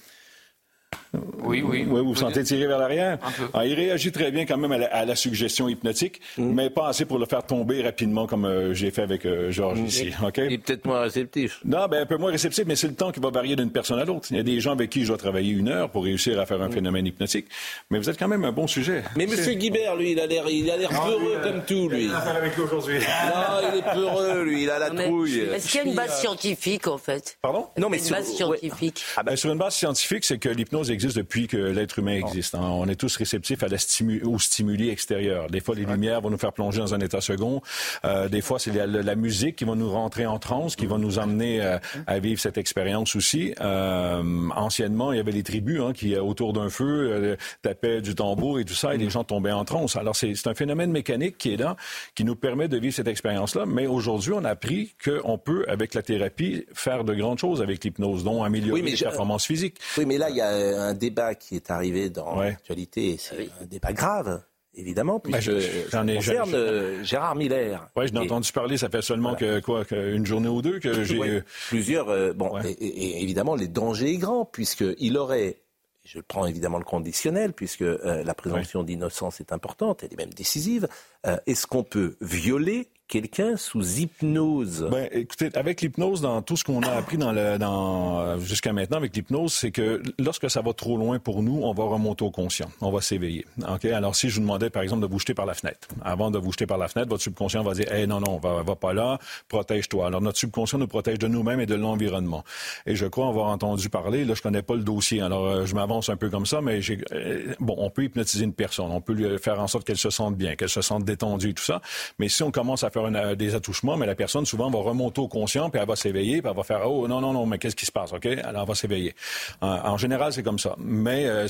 Oui, 1.43 1.61
oui. 1.65 1.85
Oui, 1.87 1.99
vous 2.01 2.05
vous 2.09 2.15
sentez 2.15 2.43
tirer 2.43 2.67
vers 2.67 2.77
l'arrière? 2.79 3.17
Ah, 3.53 3.65
il 3.65 3.73
réagit 3.73 4.11
très 4.11 4.31
bien 4.31 4.45
quand 4.45 4.57
même 4.57 4.71
à 4.71 4.77
la, 4.77 4.87
à 4.87 5.05
la 5.05 5.15
suggestion 5.15 5.69
hypnotique, 5.69 6.21
mais 6.37 6.69
pas 6.69 6.89
assez 6.89 7.05
pour 7.05 7.19
le 7.19 7.25
faire 7.25 7.43
tomber 7.43 7.81
rapidement 7.81 8.27
comme 8.27 8.45
euh, 8.45 8.73
j'ai 8.73 8.91
fait 8.91 9.01
avec 9.03 9.25
euh, 9.25 9.51
Georges 9.51 9.79
ici. 9.79 10.11
OK? 10.23 10.37
Il 10.37 10.53
est 10.53 10.57
peut-être 10.57 10.85
moins 10.85 11.01
réceptif. 11.01 11.59
Non, 11.65 11.87
ben, 11.87 12.01
un 12.01 12.05
peu 12.05 12.17
moins 12.17 12.31
réceptif, 12.31 12.65
mais 12.67 12.75
c'est 12.75 12.87
le 12.87 12.95
temps 12.95 13.11
qui 13.11 13.19
va 13.19 13.29
varier 13.29 13.55
d'une 13.55 13.71
personne 13.71 13.99
à 13.99 14.05
l'autre. 14.05 14.27
Il 14.31 14.37
y 14.37 14.39
a 14.39 14.43
des 14.43 14.59
gens 14.59 14.71
avec 14.73 14.89
qui 14.89 15.01
je 15.03 15.07
dois 15.07 15.17
travailler 15.17 15.51
une 15.53 15.69
heure 15.69 15.89
pour 15.89 16.03
réussir 16.03 16.39
à 16.39 16.45
faire 16.45 16.61
un 16.61 16.69
phénomène 16.69 17.05
hypnotique. 17.05 17.47
Mais 17.89 17.97
vous 17.99 18.09
êtes 18.09 18.17
quand 18.19 18.27
même 18.27 18.43
un 18.45 18.51
bon 18.51 18.67
sujet. 18.67 19.03
Mais 19.15 19.23
M. 19.25 19.55
Guibert, 19.55 19.95
lui, 19.95 20.11
il 20.11 20.19
a 20.19 20.27
l'air, 20.27 20.43
il 20.49 20.69
a 20.69 20.77
l'air 20.77 20.89
peureux 20.89 21.37
comme 21.43 21.63
tout, 21.65 21.89
lui. 21.89 22.09
avec 22.11 22.55
lui 22.55 22.63
aujourd'hui. 22.63 22.97
Non, 22.99 23.69
il 23.73 23.79
est 23.79 23.93
peureux, 23.93 24.43
lui, 24.43 24.63
il 24.63 24.69
a 24.69 24.79
la 24.79 24.89
Mais 24.89 25.05
trouille. 25.05 25.39
Est-ce 25.39 25.71
qu'il 25.71 25.81
y 25.81 25.83
a 25.83 25.87
une 25.87 25.95
base 25.95 26.19
scientifique, 26.19 26.87
en 26.87 26.97
fait? 26.97 27.37
Pardon? 27.41 27.67
Non, 27.77 27.89
mais 27.89 27.97
Une 27.97 28.03
sur- 28.03 28.15
base 28.15 28.27
scientifique. 28.33 29.03
Ah 29.15 29.23
ben, 29.23 29.35
sur 29.35 29.51
une 29.51 29.57
base 29.57 29.75
scientifique, 29.75 30.25
c'est 30.25 30.37
que 30.37 30.49
l'hypnose 30.49 30.91
existe 30.97 31.15
depuis 31.17 31.47
que 31.47 31.57
l'être 31.57 31.99
humain 31.99 32.15
existe. 32.15 32.55
hein. 32.55 32.61
On 32.63 32.87
est 32.87 32.95
tous 32.95 33.15
réceptifs 33.17 33.61
à 33.63 33.67
la 33.67 33.77
stimu- 33.77 34.23
aux 34.23 34.39
stimuli 34.39 34.89
extérieurs. 34.89 35.47
Des 35.49 35.59
fois, 35.61 35.75
les 35.75 35.85
lumières 35.85 36.21
vont 36.21 36.29
nous 36.29 36.37
faire 36.37 36.53
plonger 36.53 36.79
dans 36.79 36.93
un 36.93 36.99
état 36.99 37.21
second. 37.21 37.61
Euh, 38.05 38.27
des 38.29 38.41
fois, 38.41 38.57
c'est 38.59 38.71
la, 38.73 38.85
la 38.87 39.15
musique 39.15 39.55
qui 39.57 39.63
va 39.65 39.75
nous 39.75 39.89
rentrer 39.91 40.25
en 40.25 40.39
transe, 40.39 40.75
qui 40.75 40.85
va 40.87 40.97
nous 40.97 41.19
amener 41.19 41.61
euh, 41.61 41.77
à 42.07 42.19
vivre 42.19 42.39
cette 42.41 42.57
expérience 42.57 43.15
aussi. 43.15 43.53
Euh, 43.61 44.49
anciennement, 44.55 45.11
il 45.13 45.17
y 45.17 45.19
avait 45.19 45.31
les 45.31 45.43
tribus 45.43 45.81
hein, 45.81 45.93
qui, 45.93 46.15
euh, 46.15 46.21
autour 46.21 46.53
d'un 46.53 46.69
feu, 46.69 46.85
euh, 47.11 47.35
tapaient 47.61 48.01
du 48.01 48.15
tambour 48.15 48.59
et 48.59 48.65
tout 48.65 48.73
ça, 48.73 48.93
et 48.93 48.97
les 48.97 49.09
gens 49.09 49.23
tombaient 49.23 49.51
en 49.51 49.65
transe. 49.65 49.95
Alors, 49.95 50.15
c'est 50.15 50.47
un 50.47 50.55
phénomène 50.55 50.91
mécanique 50.91 51.37
qui 51.37 51.53
est 51.53 51.57
là, 51.57 51.75
qui 52.15 52.23
nous 52.23 52.35
permet 52.35 52.67
de 52.67 52.77
vivre 52.77 52.93
cette 52.95 53.07
expérience-là. 53.07 53.65
Mais 53.65 53.87
aujourd'hui, 53.87 54.33
on 54.33 54.43
a 54.43 54.49
appris 54.49 54.95
qu'on 55.03 55.37
peut, 55.37 55.63
avec 55.67 55.93
la 55.93 56.01
thérapie, 56.01 56.65
faire 56.73 57.03
de 57.03 57.13
grandes 57.13 57.39
choses 57.39 57.61
avec 57.61 57.83
l'hypnose, 57.83 58.23
dont 58.23 58.43
améliorer 58.43 58.73
Oui, 58.73 58.81
mais 58.83 58.91
les 58.91 58.97
je- 58.97 59.03
performances 59.03 59.45
physiques. 59.45 59.75
Oui, 59.97 60.05
mais 60.05 60.17
là, 60.17 60.29
il 60.29 60.35
y 60.37 60.41
a 60.41 60.86
un 60.87 60.93
débat 60.93 61.35
qui 61.35 61.55
est 61.55 61.69
arrivé 61.71 62.09
dans 62.09 62.39
l'actualité. 62.39 63.11
et 63.11 63.17
C'est 63.17 63.49
un 63.61 63.65
débat 63.65 63.93
grave, 63.93 64.41
évidemment, 64.75 65.19
puisque 65.19 65.41
je- 65.41 65.59
ça 65.89 66.01
j'en 66.01 66.07
ai- 66.07 66.15
concerne 66.15 66.49
j'en- 66.51 66.57
euh, 66.57 67.03
Gérard 67.03 67.35
Miller. 67.35 67.89
Oui, 67.95 68.07
je 68.07 68.13
Et- 68.13 68.17
entendu 68.19 68.51
parler, 68.51 68.77
ça 68.77 68.89
fait 68.89 69.01
seulement 69.01 69.35
que, 69.35 69.59
quoi, 69.59 69.85
que 69.85 70.13
une 70.15 70.25
journée 70.25 70.49
ou 70.49 70.61
deux 70.61 70.79
que 70.79 70.91
j'ai... 71.03 71.17
Ouais, 71.19 71.43
plusieurs. 71.69 72.09
euh, 72.09 72.33
bon, 72.33 72.57
et, 72.63 72.69
et- 72.71 73.19
et 73.19 73.23
évidemment, 73.23 73.55
les 73.55 73.67
dangers 73.67 74.11
est 74.13 74.17
grand, 74.17 74.45
puisqu'il 74.45 75.17
aurait, 75.17 75.57
je 76.03 76.19
prends 76.19 76.45
évidemment 76.45 76.77
le 76.77 76.85
conditionnel, 76.85 77.53
puisque 77.53 77.81
euh, 77.81 78.23
la 78.23 78.33
présomption 78.33 78.83
d'innocence 78.83 79.39
est 79.41 79.51
importante, 79.51 80.03
elle 80.03 80.13
est 80.13 80.17
même 80.17 80.33
décisive. 80.33 80.87
euh, 81.25 81.37
Est-ce 81.47 81.67
qu'on 81.67 81.83
peut 81.83 82.15
violer 82.21 82.89
quelqu'un 83.07 83.57
sous 83.57 83.99
hypnose? 83.99 84.87
Ben, 84.91 85.07
écoutez, 85.11 85.49
avec 85.55 85.81
l'hypnose, 85.81 86.21
dans 86.21 86.41
tout 86.41 86.57
ce 86.57 86.63
qu'on 86.63 86.81
a 86.81 86.91
appris 86.91 87.17
dans 87.17 87.33
dans, 87.57 88.39
jusqu'à 88.39 88.73
maintenant 88.73 88.97
avec 88.97 89.15
l'hypnose, 89.15 89.53
c'est 89.53 89.71
que 89.71 90.01
lorsque 90.19 90.49
ça 90.49 90.61
va 90.61 90.73
trop 90.73 90.97
loin 90.97 91.19
pour 91.19 91.43
nous, 91.43 91.61
on 91.63 91.73
va 91.73 91.83
remonter 91.83 92.23
au 92.23 92.31
conscient, 92.31 92.69
on 92.81 92.91
va 92.91 93.01
s'éveiller. 93.01 93.45
Ok, 93.67 93.85
Alors, 93.85 94.15
si 94.15 94.29
je 94.29 94.35
vous 94.35 94.41
demandais, 94.41 94.69
par 94.69 94.83
exemple, 94.83 95.01
de 95.01 95.07
vous 95.07 95.19
jeter 95.19 95.33
par 95.33 95.45
la 95.45 95.53
fenêtre, 95.53 95.87
avant 96.03 96.31
de 96.31 96.37
vous 96.37 96.51
jeter 96.51 96.65
par 96.65 96.77
la 96.77 96.87
fenêtre, 96.87 97.09
votre 97.09 97.23
subconscient 97.23 97.63
va 97.63 97.73
dire, 97.73 97.91
hey, 97.91 98.07
non, 98.07 98.19
non, 98.19 98.37
va, 98.37 98.63
va 98.63 98.75
pas 98.75 98.93
là, 98.93 99.19
protège-toi. 99.47 100.07
Alors, 100.07 100.21
notre 100.21 100.37
subconscient 100.37 100.79
nous 100.79 100.87
protège 100.87 101.19
de 101.19 101.27
nous-mêmes 101.27 101.59
et 101.59 101.65
de 101.65 101.75
l'environnement. 101.75 102.43
Et 102.85 102.95
je 102.95 103.05
crois 103.05 103.27
avoir 103.27 103.47
entendu 103.47 103.89
parler, 103.89 104.25
là, 104.25 104.33
je 104.33 104.41
connais 104.41 104.61
pas 104.61 104.75
le 104.75 104.83
dossier, 104.83 105.21
alors 105.21 105.45
euh, 105.45 105.65
je 105.65 105.75
m'avance 105.75 106.09
un 106.09 106.17
peu 106.17 106.29
comme 106.29 106.45
ça, 106.45 106.61
mais 106.61 106.81
j'ai, 106.81 106.99
euh, 107.11 107.53
bon, 107.59 107.75
on 107.77 107.89
peut 107.89 108.03
hypnotiser 108.03 108.43
une 108.43 108.53
personne, 108.53 108.91
on 108.91 109.01
peut 109.01 109.13
lui 109.13 109.37
faire 109.39 109.59
en 109.59 109.67
sorte 109.67 109.85
qu'elle 109.85 109.97
se 109.97 110.09
sente 110.09 110.35
bien, 110.35 110.55
qu'elle 110.55 110.69
se 110.69 110.81
sente 110.81 111.03
détendue 111.03 111.53
tout 111.53 111.63
ça. 111.63 111.81
Mais 112.19 112.29
si 112.29 112.43
on 112.43 112.51
commence 112.51 112.83
à 112.83 112.89
faire 112.89 112.96
une- 113.05 113.15
euh, 113.15 113.35
des 113.35 113.53
attouchements, 113.53 113.97
mais 113.97 114.05
la 114.07 114.15
personne 114.15 114.45
souvent 114.45 114.69
va 114.71 114.79
remonter 114.79 115.21
au 115.21 115.27
conscient, 115.27 115.69
puis 115.69 115.79
elle 115.79 115.87
va 115.87 115.95
s'éveiller, 115.95 116.41
puis 116.41 116.49
elle 116.49 116.57
va 116.57 116.63
faire 116.63 116.89
oh 116.89 117.07
non 117.07 117.21
non 117.21 117.33
non, 117.33 117.45
mais 117.45 117.57
qu'est-ce 117.59 117.75
qui 117.75 117.85
se 117.85 117.91
passe, 117.91 118.13
ok 118.13 118.25
Alors 118.25 118.61
elle 118.63 118.67
va 118.67 118.75
s'éveiller. 118.75 119.13
En, 119.61 119.67
en 119.67 119.97
général, 119.97 120.33
c'est 120.33 120.43
comme 120.43 120.59
ça. 120.59 120.75
Mais 120.79 121.25
euh, 121.27 121.47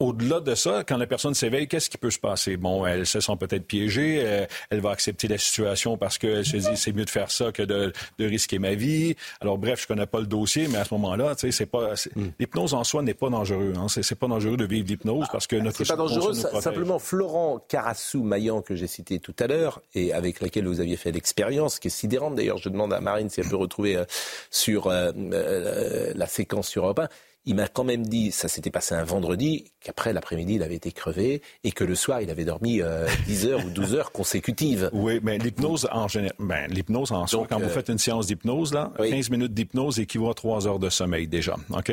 au-delà 0.00 0.38
de 0.38 0.54
ça, 0.54 0.84
quand 0.86 0.96
la 0.96 1.08
personne 1.08 1.34
s'éveille, 1.34 1.66
qu'est-ce 1.66 1.90
qui 1.90 1.98
peut 1.98 2.10
se 2.12 2.20
passer? 2.20 2.56
Bon, 2.56 2.86
elle 2.86 3.04
se 3.04 3.18
sent 3.18 3.32
peut-être 3.38 3.66
piégée, 3.66 4.22
euh, 4.24 4.46
elle 4.70 4.80
va 4.80 4.90
accepter 4.90 5.26
la 5.26 5.38
situation 5.38 5.96
parce 5.96 6.18
qu'elle 6.18 6.44
se 6.46 6.56
dit 6.56 6.76
c'est 6.76 6.92
mieux 6.92 7.04
de 7.04 7.10
faire 7.10 7.32
ça 7.32 7.50
que 7.50 7.64
de, 7.64 7.92
de 8.18 8.24
risquer 8.24 8.60
ma 8.60 8.74
vie. 8.74 9.16
Alors 9.40 9.58
bref, 9.58 9.82
je 9.82 9.88
connais 9.88 10.06
pas 10.06 10.20
le 10.20 10.26
dossier, 10.26 10.68
mais 10.68 10.78
à 10.78 10.84
ce 10.84 10.94
moment-là, 10.94 11.34
tu 11.34 11.40
sais, 11.40 11.50
c'est 11.50 11.66
pas 11.66 11.96
c'est- 11.96 12.12
l'hypnose 12.38 12.74
en 12.74 12.84
soi 12.84 13.02
n'est 13.02 13.14
pas 13.14 13.28
dangereux. 13.28 13.72
Hein. 13.76 13.86
C'est, 13.88 14.14
pas 14.14 14.28
dangereux 14.28 14.56
de 14.56 14.64
vivre 14.66 14.86
l'hypnose 14.86 15.26
parce 15.32 15.48
que 15.48 15.56
notre 15.56 15.78
C'est 15.78 15.88
pas 15.88 15.96
dangereux. 15.96 16.32
nous. 16.32 16.60
Simplement, 16.60 17.00
Florent 17.00 17.58
Carassou-Maillan, 17.68 18.62
que 18.62 18.76
j'ai 18.76 18.86
cité 18.86 19.18
tout 19.18 19.34
à 19.40 19.48
l'heure, 19.48 19.82
et 19.96 20.12
avec 20.12 20.40
laquelle 20.40 20.66
vous 20.68 20.80
aviez 20.80 20.96
fait 20.96 21.10
l'expérience, 21.10 21.80
qui 21.80 21.88
est 21.88 21.90
sidérante 21.90 22.36
d'ailleurs, 22.36 22.58
je 22.58 22.68
demande 22.68 22.92
à 22.92 23.00
Marine 23.00 23.28
si 23.30 23.40
elle 23.40 23.48
peut 23.48 23.56
retrouver 23.56 23.96
euh, 23.96 24.04
sur 24.50 24.86
euh, 24.86 25.10
euh, 25.32 26.12
la 26.14 26.26
séquence 26.28 26.68
sur 26.68 26.84
Europe 26.84 27.00
1, 27.00 27.08
il 27.48 27.54
m'a 27.54 27.66
quand 27.66 27.82
même 27.82 28.06
dit, 28.06 28.30
ça 28.30 28.46
s'était 28.46 28.70
passé 28.70 28.94
un 28.94 29.04
vendredi, 29.04 29.72
qu'après 29.80 30.12
l'après-midi, 30.12 30.56
il 30.56 30.62
avait 30.62 30.74
été 30.74 30.92
crevé, 30.92 31.40
et 31.64 31.72
que 31.72 31.82
le 31.82 31.94
soir, 31.94 32.20
il 32.20 32.28
avait 32.28 32.44
dormi 32.44 32.82
euh, 32.82 33.08
10 33.26 33.46
heures 33.46 33.64
ou 33.64 33.70
12 33.70 33.94
heures 33.94 34.12
consécutives. 34.12 34.90
Oui, 34.98 35.20
mais 35.22 35.38
l'hypnose 35.38 35.88
en 35.90 36.08
général, 36.08 36.34
ben, 36.38 36.70
l'hypnose 36.70 37.12
en 37.12 37.26
soi, 37.26 37.40
Donc, 37.40 37.48
quand 37.48 37.58
vous 37.58 37.64
euh, 37.64 37.68
faites 37.68 37.88
une 37.88 37.98
séance 37.98 38.26
d'hypnose, 38.26 38.74
là, 38.74 38.92
15 38.98 39.30
minutes 39.30 39.54
d'hypnose 39.54 39.98
équivaut 39.98 40.28
à 40.28 40.34
3 40.34 40.66
heures 40.66 40.78
de 40.78 40.90
sommeil 40.90 41.26
déjà. 41.26 41.56
OK? 41.70 41.90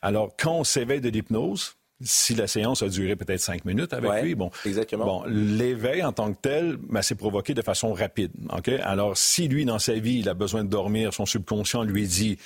Alors, 0.00 0.30
quand 0.38 0.54
on 0.54 0.64
s'éveille 0.64 1.02
de 1.02 1.10
l'hypnose, 1.10 1.76
si 2.00 2.34
la 2.34 2.46
séance 2.46 2.82
a 2.82 2.88
duré 2.88 3.14
peut-être 3.16 3.40
5 3.40 3.64
minutes 3.66 3.92
avec 3.92 4.10
Ouais, 4.10 4.22
lui, 4.22 4.34
bon, 4.34 4.50
exactement. 4.64 5.04
bon, 5.04 5.24
l'éveil 5.26 6.02
en 6.02 6.12
tant 6.12 6.32
que 6.32 6.38
tel, 6.40 6.76
ben, 6.76 7.02
c'est 7.02 7.14
provoqué 7.14 7.52
de 7.52 7.62
façon 7.62 7.92
rapide. 7.92 8.30
OK? 8.56 8.68
Alors, 8.82 9.18
si 9.18 9.48
lui, 9.48 9.66
dans 9.66 9.78
sa 9.78 9.94
vie, 9.94 10.20
il 10.20 10.28
a 10.30 10.34
besoin 10.34 10.64
de 10.64 10.70
dormir, 10.70 11.12
son 11.12 11.26
subconscient 11.26 11.82
lui 11.82 12.06
dit 12.06 12.38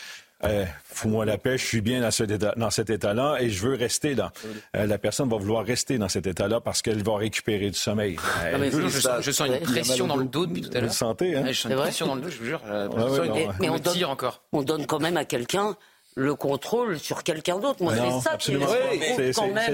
euh, 0.44 0.64
Fous-moi 0.84 1.24
la 1.24 1.36
paix, 1.38 1.58
je 1.58 1.64
suis 1.64 1.80
bien 1.80 2.00
dans, 2.00 2.10
cet 2.10 2.30
état- 2.30 2.54
dans 2.56 2.70
cet 2.70 2.90
état-là 2.90 3.38
et 3.40 3.50
je 3.50 3.66
veux 3.66 3.74
rester 3.74 4.14
là. 4.14 4.32
Euh, 4.76 4.86
la 4.86 4.98
personne 4.98 5.28
va 5.28 5.36
vouloir 5.36 5.64
rester 5.64 5.98
dans 5.98 6.08
cet 6.08 6.26
état-là 6.26 6.60
parce 6.60 6.82
qu'elle 6.82 7.02
va 7.02 7.16
récupérer 7.16 7.70
du 7.70 7.78
sommeil. 7.78 8.16
Mais 8.58 8.68
veut 8.68 8.88
je, 8.88 9.00
ça. 9.00 9.16
sens, 9.16 9.24
je 9.24 9.30
sens 9.30 9.48
une 9.48 9.60
pression 9.60 10.06
dans 10.06 10.16
le 10.16 10.24
dos 10.26 10.46
depuis 10.46 10.62
tout 10.62 10.70
à 10.76 10.80
l'heure. 10.80 10.92
sentez, 10.92 11.36
hein? 11.36 11.42
Ouais, 11.42 11.52
je 11.52 11.60
sens 11.60 11.72
une 11.72 11.78
pression 11.78 12.06
dans 12.06 12.14
le 12.14 12.20
dos, 12.22 12.30
je 12.30 12.38
vous 12.38 12.44
jure. 12.44 12.62
euh, 12.66 12.88
Ouais, 12.88 13.28
non. 13.28 13.34
Mais 13.60 13.68
on 13.68 13.72
on 13.72 13.74
me 13.74 13.78
donne, 13.80 13.92
tire 13.94 14.10
encore. 14.10 14.42
on 14.52 14.62
donne 14.62 14.86
quand 14.86 15.00
même 15.00 15.16
à 15.16 15.24
quelqu'un 15.24 15.76
le 16.18 16.34
contrôle 16.34 16.98
sur 16.98 17.22
quelqu'un 17.22 17.58
d'autre. 17.60 17.80
Moi, 17.82 17.94
c'est 17.94 18.28
ça 18.28 18.36
qui 18.36 18.46
C'est- 18.52 18.58
quand 18.58 18.66
c'est- 18.68 19.52
même. 19.52 19.66
que 19.66 19.72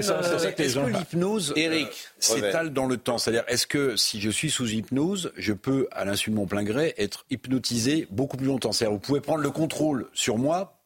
Est-ce 0.61 0.73
gens- 0.73 0.85
que 0.85 0.91
l'hypnose 0.91 1.53
Eric, 1.55 1.87
euh, 1.87 1.91
s'étale 2.19 2.71
dans 2.71 2.85
le 2.85 2.97
temps 2.97 3.17
C'est-à-dire, 3.17 3.43
est-ce 3.47 3.65
que 3.65 3.95
si 3.95 4.21
je 4.21 4.29
suis 4.29 4.51
sous 4.51 4.67
hypnose, 4.69 5.31
je 5.37 5.53
peux, 5.53 5.87
à 5.91 6.05
l'insu 6.05 6.29
de 6.29 6.35
mon 6.35 6.45
plein 6.45 6.63
gré, 6.63 6.93
être 6.99 7.25
hypnotisé 7.31 8.07
beaucoup 8.11 8.37
plus 8.37 8.45
longtemps? 8.45 8.71
C'est-à-dire, 8.71 8.93
vous 8.93 8.99
pouvez 8.99 9.21
prendre 9.21 9.41
le 9.41 9.49
contrôle 9.49 10.07
sur 10.13 10.37
moi 10.37 10.77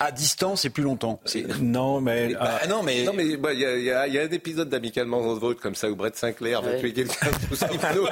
à 0.00 0.10
distance 0.12 0.64
et 0.64 0.70
plus 0.70 0.82
longtemps. 0.82 1.20
Non, 1.60 2.00
mais. 2.00 2.34
Bah, 2.34 2.60
non, 2.68 2.82
mais. 2.82 3.04
Non, 3.04 3.12
mais 3.14 3.36
bah, 3.36 3.52
il 3.54 3.60
y, 3.60 3.64
a- 3.64 3.76
il 3.76 3.84
y 3.84 3.90
a 3.90 4.06
il 4.06 4.14
y 4.14 4.18
a 4.18 4.22
un 4.22 4.30
épisode 4.30 4.68
d'Amicalement 4.68 5.20
Vôtre 5.34 5.60
comme 5.60 5.74
ça 5.74 5.90
où 5.90 5.96
Brett 5.96 6.16
Sinclair 6.16 6.60
va 6.62 6.70
Ouais. 6.72 6.80
tuer 6.80 6.92
quelqu'un 6.92 7.28
sous 7.50 7.64
hypnose. 7.64 8.08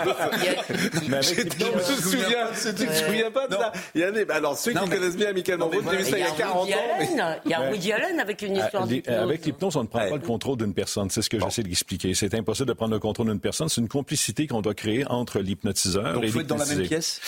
Mais 1.09 1.17
avec 1.17 1.59
Je- 1.59 1.65
me 1.77 2.01
souviens, 2.01 2.47
tu 2.77 2.87
te 2.87 2.93
souviens 2.93 3.31
pas 3.31 3.49
de 3.49 3.55
ça 3.55 3.73
Il 3.95 4.01
y 4.01 4.05
a 4.05 4.11
des- 4.11 4.27
Alors, 4.31 4.57
ceux 4.57 4.73
Non, 4.73 4.83
qui 4.85 4.91
mais- 4.91 4.97
connaissent 4.97 5.17
bien 5.17 5.29
Amicalement 5.29 5.69
Vôtre, 5.69 5.89
j'ai 5.91 5.97
vu 5.99 6.03
Il 6.05 6.11
ça 6.11 6.19
y 6.19 6.21
il 6.21 6.25
y 6.25 6.27
a 6.27 6.33
a 6.33 6.37
40 6.37 6.57
ans. 6.57 6.61
Woody 6.61 6.71
mais- 6.71 7.21
Allen, 7.21 7.41
il 7.45 7.51
y 7.51 7.55
a. 7.55 7.71
Woody 7.71 7.93
Allen 7.93 8.21
avec 8.21 8.43
une 8.43 8.57
histoire 8.57 8.83
Ah, 8.85 8.87
les- 8.87 8.95
d'hypnose. 8.97 9.17
avec 9.19 9.45
l'hypnose, 9.47 9.77
on 9.77 9.83
ne 9.83 9.89
prend 9.89 9.99
pas 10.01 10.11
le 10.11 10.19
contrôle 10.19 10.57
d'une 10.59 10.75
personne. 10.75 11.11
C'est 11.11 11.23
ce 11.23 11.31
que 11.31 11.39
j'essaie 11.41 11.63
d'expliquer. 11.63 12.15
C'est 12.15 12.35
impossible 12.35 12.69
de 12.69 12.73
prendre 12.75 12.93
le 12.95 13.01
contrôle 13.01 13.27
d'une 13.29 13.41
personne. 13.41 13.69
C'est 13.69 13.81
une 13.81 13.89
complicité 13.89 14.47
qu'on 14.47 14.61
doit 14.63 14.75
créer 14.75 15.05
entre 15.09 15.39
l'hypnotiseur 15.41 16.15
Donc, 16.15 16.25
et 16.25 16.27
il 16.27 16.33
faut 16.33 16.41
être 16.41 16.47
dans 16.47 16.57
la 16.57 16.67
même 16.67 16.81
l'hypnotisé. 16.81 17.21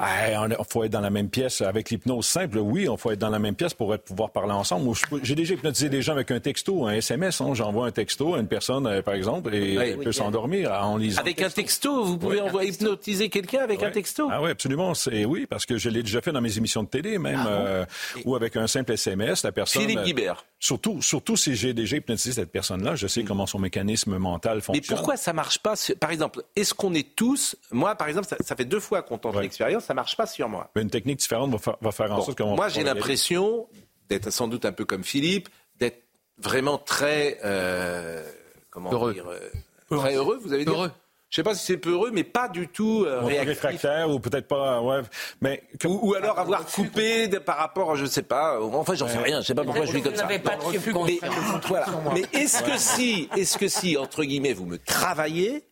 Pièce 0.00 0.56
Il 0.58 0.64
faut 0.68 0.84
être 0.84 0.92
dans 0.92 1.00
la 1.00 1.10
même 1.10 1.28
pièce 1.28 1.60
avec 1.60 1.90
l'hypnose 1.90 2.26
simple. 2.26 2.58
Oui, 2.58 2.86
il 2.90 2.98
faut 2.98 3.10
être 3.10 3.18
dans 3.18 3.30
la 3.30 3.38
même 3.38 3.54
pièce 3.54 3.74
pour 3.74 3.96
pouvoir 3.98 4.30
parler 4.30 4.52
ensemble. 4.52 4.90
J'ai 5.22 5.34
déjà 5.34 5.54
hypnotisé 5.54 5.88
des 5.88 6.02
gens 6.02 6.12
avec 6.12 6.30
un 6.30 6.40
texto, 6.40 6.86
un 6.86 6.92
SMS. 6.92 7.40
Hein. 7.40 7.54
J'envoie 7.54 7.86
un 7.86 7.90
texto 7.90 8.34
à 8.34 8.38
une 8.38 8.48
personne, 8.48 8.86
euh, 8.86 9.02
par 9.02 9.14
exemple, 9.14 9.54
et 9.54 9.74
elle 9.74 9.98
peut 9.98 10.12
s'endormir 10.12 10.72
en 10.72 10.96
lisant. 10.96 11.20
Avec 11.20 11.42
un 11.42 11.50
texto, 11.50 12.04
vous 12.04 12.18
pouvez 12.18 12.40
envoyer 12.40 12.70
hypnotiser 12.70 13.28
quelqu'un 13.28 13.60
avec 13.60 13.82
un 13.82 13.90
texto? 13.90 14.28
Ah 14.30 14.42
oui, 14.42 14.50
absolument. 14.50 14.92
Oui, 15.26 15.46
parce 15.48 15.66
que 15.66 15.76
je 15.78 15.88
l'ai 15.88 16.02
déjà 16.02 16.20
fait 16.20 16.32
dans 16.32 16.40
mes 16.40 16.56
émissions 16.56 16.82
de 16.82 16.88
télé, 16.88 17.18
même, 17.18 17.42
ah 17.44 17.48
euh, 17.48 17.84
ou 18.24 18.36
avec 18.36 18.56
un 18.56 18.66
simple 18.66 18.92
SMS. 18.92 19.42
La 19.42 19.52
personne. 19.52 19.82
Philippe 19.82 20.02
Guibert. 20.02 20.44
Surtout, 20.62 21.00
surtout 21.00 21.36
si 21.36 21.56
j'ai 21.56 21.72
déjà 21.72 21.96
hypnotisé 21.96 22.32
cette 22.32 22.52
personne-là, 22.52 22.94
je 22.94 23.06
sais 23.06 23.22
mm. 23.22 23.26
comment 23.26 23.46
son 23.46 23.58
mécanisme 23.58 24.18
mental 24.18 24.60
fonctionne. 24.60 24.84
Mais 24.90 24.94
pourquoi 24.94 25.16
ça 25.16 25.32
marche 25.32 25.58
pas 25.58 25.74
Par 25.98 26.10
exemple, 26.10 26.42
est-ce 26.54 26.74
qu'on 26.74 26.92
est 26.92 27.16
tous 27.16 27.56
Moi, 27.72 27.94
par 27.94 28.08
exemple, 28.08 28.28
ça, 28.28 28.56
fait 28.56 28.66
deux 28.66 28.80
fois 28.80 29.00
qu'on 29.00 29.16
tente 29.16 29.40
l'expérience, 29.40 29.89
ça 29.90 29.94
marche 29.94 30.16
pas 30.16 30.26
sur 30.26 30.48
moi. 30.48 30.70
une 30.76 30.88
technique 30.88 31.18
différente 31.18 31.50
va, 31.50 31.90
faire 31.90 32.12
en 32.12 32.22
sorte 32.22 32.38
que 32.38 32.44
moi, 32.44 32.68
j'ai 32.68 32.84
l'impression 32.84 33.66
d'être 34.08 34.30
sans 34.30 34.46
doute 34.46 34.64
un 34.64 34.70
peu 34.70 34.84
comme 34.84 35.02
Philippe, 35.02 35.48
d'être 35.80 36.04
vraiment 36.38 36.78
très 36.78 37.40
euh, 37.44 38.24
comment 38.70 38.92
heureux. 38.92 39.14
dire 39.14 39.26
euh, 39.28 39.50
très 39.90 40.14
heureux. 40.14 40.38
Vous 40.40 40.52
avez 40.52 40.64
dit 40.64 40.70
heureux. 40.70 40.92
Je 41.28 41.36
sais 41.36 41.42
pas 41.42 41.56
si 41.56 41.66
c'est 41.66 41.76
peureux, 41.76 42.10
mais 42.12 42.22
pas 42.22 42.48
du 42.48 42.68
tout 42.68 43.04
euh, 43.04 43.20
réfractaire 43.22 44.10
ou 44.10 44.20
peut-être 44.20 44.46
pas, 44.46 44.80
ouais, 44.80 45.00
mais 45.40 45.64
ou, 45.84 46.14
alors 46.14 46.38
avoir 46.38 46.64
coupé 46.66 47.28
par 47.40 47.56
rapport, 47.56 47.90
à, 47.90 47.94
je 47.96 48.06
sais 48.06 48.22
pas. 48.22 48.60
Enfin, 48.62 48.94
j'en 48.94 49.08
sais 49.08 49.18
rien. 49.18 49.40
Je 49.40 49.46
sais 49.48 49.54
pas 49.54 49.64
pourquoi 49.64 49.86
je 49.86 49.90
suis 49.90 50.02
comme 50.02 50.14
ça. 50.14 50.26
Pas 50.26 50.36
de 50.36 51.04
mais, 51.04 51.20
voilà. 51.66 51.86
mais 52.14 52.22
est-ce 52.32 52.62
que 52.62 52.78
si, 52.78 53.28
est-ce 53.36 53.58
que 53.58 53.66
si 53.66 53.96
entre 53.96 54.22
guillemets 54.22 54.52
vous 54.52 54.66
me 54.66 54.78
travaillez, 54.78 55.64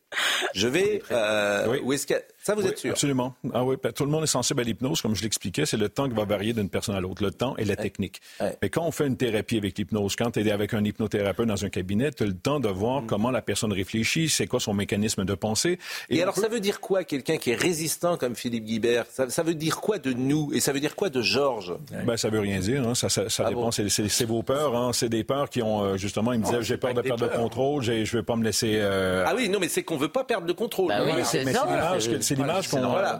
je 0.54 0.68
vais. 0.68 1.02
Euh, 1.10 1.66
oui. 1.68 1.80
Où 1.82 1.92
est-ce 1.92 2.06
que 2.06 2.14
ça, 2.48 2.54
vous 2.54 2.66
êtes 2.66 2.78
sûr? 2.78 2.92
Absolument. 2.92 3.34
Ah 3.52 3.62
oui, 3.62 3.76
ben, 3.82 3.92
tout 3.92 4.06
le 4.06 4.10
monde 4.10 4.24
est 4.24 4.28
sensible 4.28 4.60
à 4.60 4.64
l'hypnose, 4.64 5.02
comme 5.02 5.14
je 5.14 5.22
l'expliquais. 5.22 5.66
C'est 5.66 5.76
le 5.76 5.90
temps 5.90 6.08
qui 6.08 6.14
va 6.14 6.24
varier 6.24 6.54
d'une 6.54 6.70
personne 6.70 6.94
à 6.94 7.00
l'autre, 7.00 7.22
le 7.22 7.30
temps 7.30 7.54
et 7.58 7.66
la 7.66 7.76
technique. 7.76 8.22
Mais 8.62 8.70
quand 8.70 8.84
on 8.84 8.90
fait 8.90 9.06
une 9.06 9.18
thérapie 9.18 9.58
avec 9.58 9.76
l'hypnose, 9.76 10.16
quand 10.16 10.30
tu 10.30 10.40
es 10.40 10.50
avec 10.50 10.72
un 10.72 10.82
hypnothérapeute 10.82 11.46
dans 11.46 11.62
un 11.62 11.68
cabinet, 11.68 12.10
tu 12.10 12.22
as 12.22 12.26
le 12.26 12.32
temps 12.32 12.58
de 12.58 12.68
voir 12.68 13.02
mm. 13.02 13.06
comment 13.06 13.30
la 13.30 13.42
personne 13.42 13.70
réfléchit, 13.70 14.30
c'est 14.30 14.46
quoi 14.46 14.60
son 14.60 14.72
mécanisme 14.72 15.26
de 15.26 15.34
pensée. 15.34 15.78
Et, 16.08 16.22
alors, 16.22 16.36
ça 16.36 16.48
veut 16.48 16.60
dire 16.60 16.80
quoi, 16.80 17.04
quelqu'un 17.04 17.36
qui 17.36 17.50
est 17.50 17.54
résistant 17.54 18.16
comme 18.16 18.34
Philippe 18.34 18.64
Guibert? 18.64 19.04
Ça, 19.10 19.42
veut 19.42 19.54
dire 19.54 19.82
quoi 19.82 19.98
de 19.98 20.14
nous 20.14 20.50
Et 20.54 20.60
ça 20.60 20.72
veut 20.72 20.80
dire 20.80 20.96
quoi 20.96 21.10
de 21.10 21.20
Georges? 21.20 21.74
Ben, 22.06 22.16
Ça 22.16 22.30
veut 22.30 22.40
rien 22.40 22.60
dire. 22.60 22.88
Hein. 22.88 22.94
Ça, 22.94 23.10
ça, 23.10 23.26
ah 23.44 23.48
dépend. 23.50 23.70
C'est 23.70 24.24
vos 24.24 24.42
peurs. 24.42 24.74
Hein. 24.74 24.92
C'est 24.94 25.10
des 25.10 25.22
peurs 25.22 25.50
qui 25.50 25.60
ont, 25.60 25.82
euh, 25.82 25.96
justement, 25.98 26.32
ils 26.32 26.40
me 26.40 26.44
disaient, 26.46 26.62
j'ai 26.62 26.78
peur 26.78 26.94
de 26.94 27.02
perdre 27.02 27.24
le 27.24 27.36
contrôle, 27.36 27.82
je 27.82 28.16
vais 28.16 28.22
pas 28.22 28.36
me 28.36 28.44
laisser... 28.44 28.78
Euh, 28.78 29.24
ah 29.26 29.34
oui, 29.36 29.50
non, 29.50 29.58
mais 29.60 29.68
c'est 29.68 29.82
qu'on 29.82 29.98
veut 29.98 30.08
pas 30.08 30.24
perdre 30.24 30.46
le 30.46 30.54
contrôle. 30.54 30.88
Bah 30.88 31.02
c'est 31.24 32.37
l'image 32.38 32.68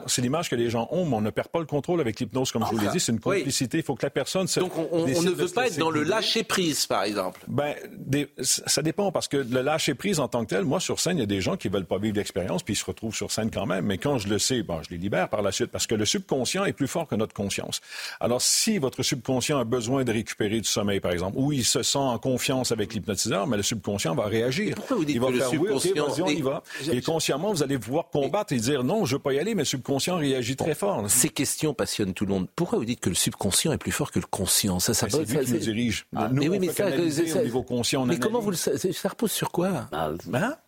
c'est 0.07 0.23
l'image 0.23 0.49
que 0.49 0.57
les 0.57 0.71
gens 0.71 0.89
ont, 0.91 1.05
mais 1.05 1.17
on 1.17 1.21
ne 1.21 1.31
perd 1.31 1.49
pas 1.49 1.61
le 1.61 1.67
contrôle 1.67 2.01
avec 2.01 2.21
l'hypnose, 2.21 2.53
comme 2.53 2.65
je 2.65 2.71
vous 2.75 2.79
l'ai 2.79 2.89
dit. 2.89 3.01
C'est 3.01 3.13
une 3.13 3.21
complicité. 3.21 3.79
Il 3.79 3.85
faut 3.85 3.95
que 3.95 4.07
la 4.07 4.11
personne 4.11 4.47
se. 4.47 4.61
Donc 4.61 4.73
on, 4.77 5.07
ne 5.07 5.31
veut 5.31 5.49
pas 5.49 5.67
être 5.67 5.79
dans 5.79 5.91
le 5.91 6.03
lâcher 6.03 6.45
prise, 6.45 6.87
par 6.87 7.05
exemple. 7.05 7.41
Ben, 7.49 7.75
ça 8.43 8.83
dépend 8.83 9.13
parce 9.13 9.29
que 9.29 9.37
le 9.37 9.63
lâcher 9.63 9.95
prise 9.95 10.21
en 10.21 10.29
tant 10.29 10.45
que 10.45 10.51
tel, 10.51 10.65
moi 10.65 10.81
sur 10.81 11.01
scène, 11.01 11.17
il 11.17 11.21
y 11.21 11.25
a 11.25 11.27
des 11.27 11.41
gens 11.41 11.57
qui 11.57 11.69
veulent 11.69 11.85
pas 11.85 11.99
vivre 11.99 12.17
l'expérience 12.17 12.63
puis 12.63 12.75
ils 12.75 12.77
se 12.77 12.85
retrouvent 12.85 13.15
sur 13.15 13.31
scène 13.31 13.51
quand 13.51 13.67
même. 13.67 13.85
Mais 13.85 13.99
quand 13.99 14.19
je 14.19 14.29
le 14.29 14.39
sais, 14.39 14.63
bon, 14.63 14.83
je 14.83 14.91
les 14.91 14.99
libère 14.99 15.29
par 15.29 15.43
la 15.43 15.53
suite 15.53 15.71
parce 15.71 15.87
que 15.87 15.95
le 15.95 16.05
subconscient 16.05 16.65
est 16.65 16.73
plus 16.73 16.89
fort 16.89 17.07
que 17.07 17.15
notre 17.15 17.35
conscience. 17.35 17.81
Alors 18.21 18.43
si 18.43 18.79
votre 18.79 19.03
subconscient 19.03 19.59
a 19.59 19.65
besoin 19.65 20.05
de 20.05 20.13
récupérer 20.13 20.61
du 20.61 20.69
sommeil, 20.69 21.01
par 21.01 21.13
exemple, 21.13 21.37
ou 21.39 21.53
il 21.53 21.65
se 21.65 21.83
sent 21.83 21.99
en 21.99 22.19
confiance 22.19 22.73
avec 22.73 22.95
l'hypnotiseur, 22.95 23.47
mais 23.47 23.57
le 23.57 23.63
subconscient 23.63 24.15
va 24.15 24.27
réagir. 24.27 24.75
Pourquoi 24.77 24.97
vous 24.97 25.05
dites 25.05 25.17
il 25.17 25.21
va 25.21 25.29
que 25.29 25.33
le 25.33 25.79
subconscient... 25.79 26.27
on 26.27 26.29
y 26.29 26.43
va. 26.43 26.63
Et 26.91 27.03
consciemment, 27.03 27.53
vous 27.53 27.63
allez 27.63 27.79
pouvoir 27.79 28.09
combattre 28.11 28.53
et 28.53 28.57
dire 28.57 28.85
non, 28.85 29.05
je 29.09 29.17
veux 29.17 29.23
pas 29.23 29.33
y 29.33 29.39
aller, 29.39 29.55
mais 29.55 29.63
le 29.63 29.67
subconscient 29.67 30.17
réagit 30.17 30.57
très 30.57 30.75
fort. 30.75 31.05
Ces 31.11 31.29
questions 31.29 31.75
passionnent 31.75 32.15
tout 32.15 32.27
le 32.27 32.33
monde. 32.33 32.47
Pourquoi 32.55 32.79
vous 32.79 32.85
dites 32.85 33.01
que 33.01 33.09
le 33.09 33.15
subconscient 33.15 33.73
est 33.73 33.79
plus 33.79 33.93
fort 33.93 34.13
que 34.13 34.19
le 34.19 34.27
conscient? 34.27 34.79
Ça, 34.79 34.95
ça, 34.95 35.07
ben, 35.07 35.25
c'est 35.27 35.35
lui 35.35 35.45
qui 35.45 35.53
nous 35.53 35.59
dirige. 35.59 36.07
Ah, 36.15 36.29
nous, 36.31 36.43
mais 36.43 36.49
oui, 36.49 36.59
mais 36.61 36.69
ça, 36.73 36.87
au 36.87 37.43
niveau 37.43 37.63
conscient. 37.63 38.05
mais 38.05 38.19
comment 38.19 38.41
vous 38.41 38.51
le 38.51 38.57
ça 38.57 39.09
repose 39.09 39.33
sur 39.33 39.51
quoi? 39.51 39.89
Bah, 39.91 40.13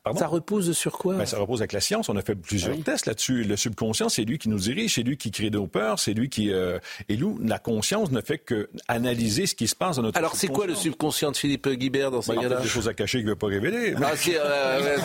hein 0.04 0.14
Ça 0.16 0.26
repose 0.26 0.72
sur 0.72 0.98
quoi? 0.98 1.16
Ben, 1.16 1.26
Ça 1.26 1.38
repose 1.38 1.60
avec 1.60 1.72
la 1.72 1.80
science. 1.80 2.08
On 2.08 2.16
a 2.16 2.22
fait 2.22 2.34
plusieurs 2.34 2.74
ah 2.78 2.82
tests 2.84 3.06
là-dessus. 3.06 3.44
Le 3.44 3.56
subconscient, 3.56 4.08
c'est 4.08 4.24
lui 4.24 4.38
qui 4.38 4.48
nous 4.48 4.58
dirige, 4.58 4.94
c'est 4.94 5.02
lui 5.02 5.16
qui 5.16 5.30
crée 5.30 5.50
nos 5.50 5.66
peurs, 5.66 5.98
c'est 5.98 6.14
lui 6.14 6.28
qui. 6.28 6.50
Euh... 6.50 6.78
Et 7.08 7.16
nous, 7.16 7.38
la 7.42 7.58
conscience 7.58 8.10
ne 8.10 8.20
fait 8.20 8.38
que 8.38 8.70
analyser 8.88 9.46
ce 9.46 9.54
qui 9.54 9.68
se 9.68 9.76
passe 9.76 9.96
dans 9.96 10.02
notre. 10.02 10.18
Alors, 10.18 10.36
c'est 10.36 10.48
quoi 10.48 10.66
le 10.66 10.74
subconscient 10.74 11.30
de 11.32 11.36
Philippe 11.36 11.68
Guibert 11.68 12.10
dans 12.10 12.22
ce 12.22 12.32
ben, 12.32 12.40
cas-là? 12.40 12.60
Des 12.60 12.68
choses 12.68 12.88
à 12.88 12.94
cacher 12.94 13.18
qu'il 13.18 13.26
ne 13.26 13.32
veut 13.32 13.36
pas 13.36 13.48
révéler. 13.48 13.94
Ah, 13.96 14.12
euh, 14.28 14.96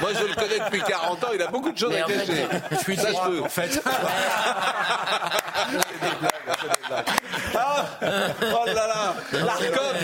moi, 0.00 0.10
je 0.14 0.26
le 0.26 0.34
connais 0.34 0.58
depuis 0.64 0.80
40 0.80 1.24
ans. 1.24 1.28
Il 1.34 1.42
a 1.42 1.48
beaucoup 1.48 1.72
de 1.72 1.78
choses 1.78 1.94
à 1.94 2.02
cacher. 2.02 2.46
Je 2.70 2.76
suis 2.76 2.96
ça, 2.96 3.08
je 3.08 3.30
peux. 3.30 3.42
En 3.42 3.48
fait. 3.48 3.82
Ah, 7.54 7.84
oh 8.00 8.66
là 8.66 8.74
là, 8.74 9.14
l'Arcom, 9.32 9.96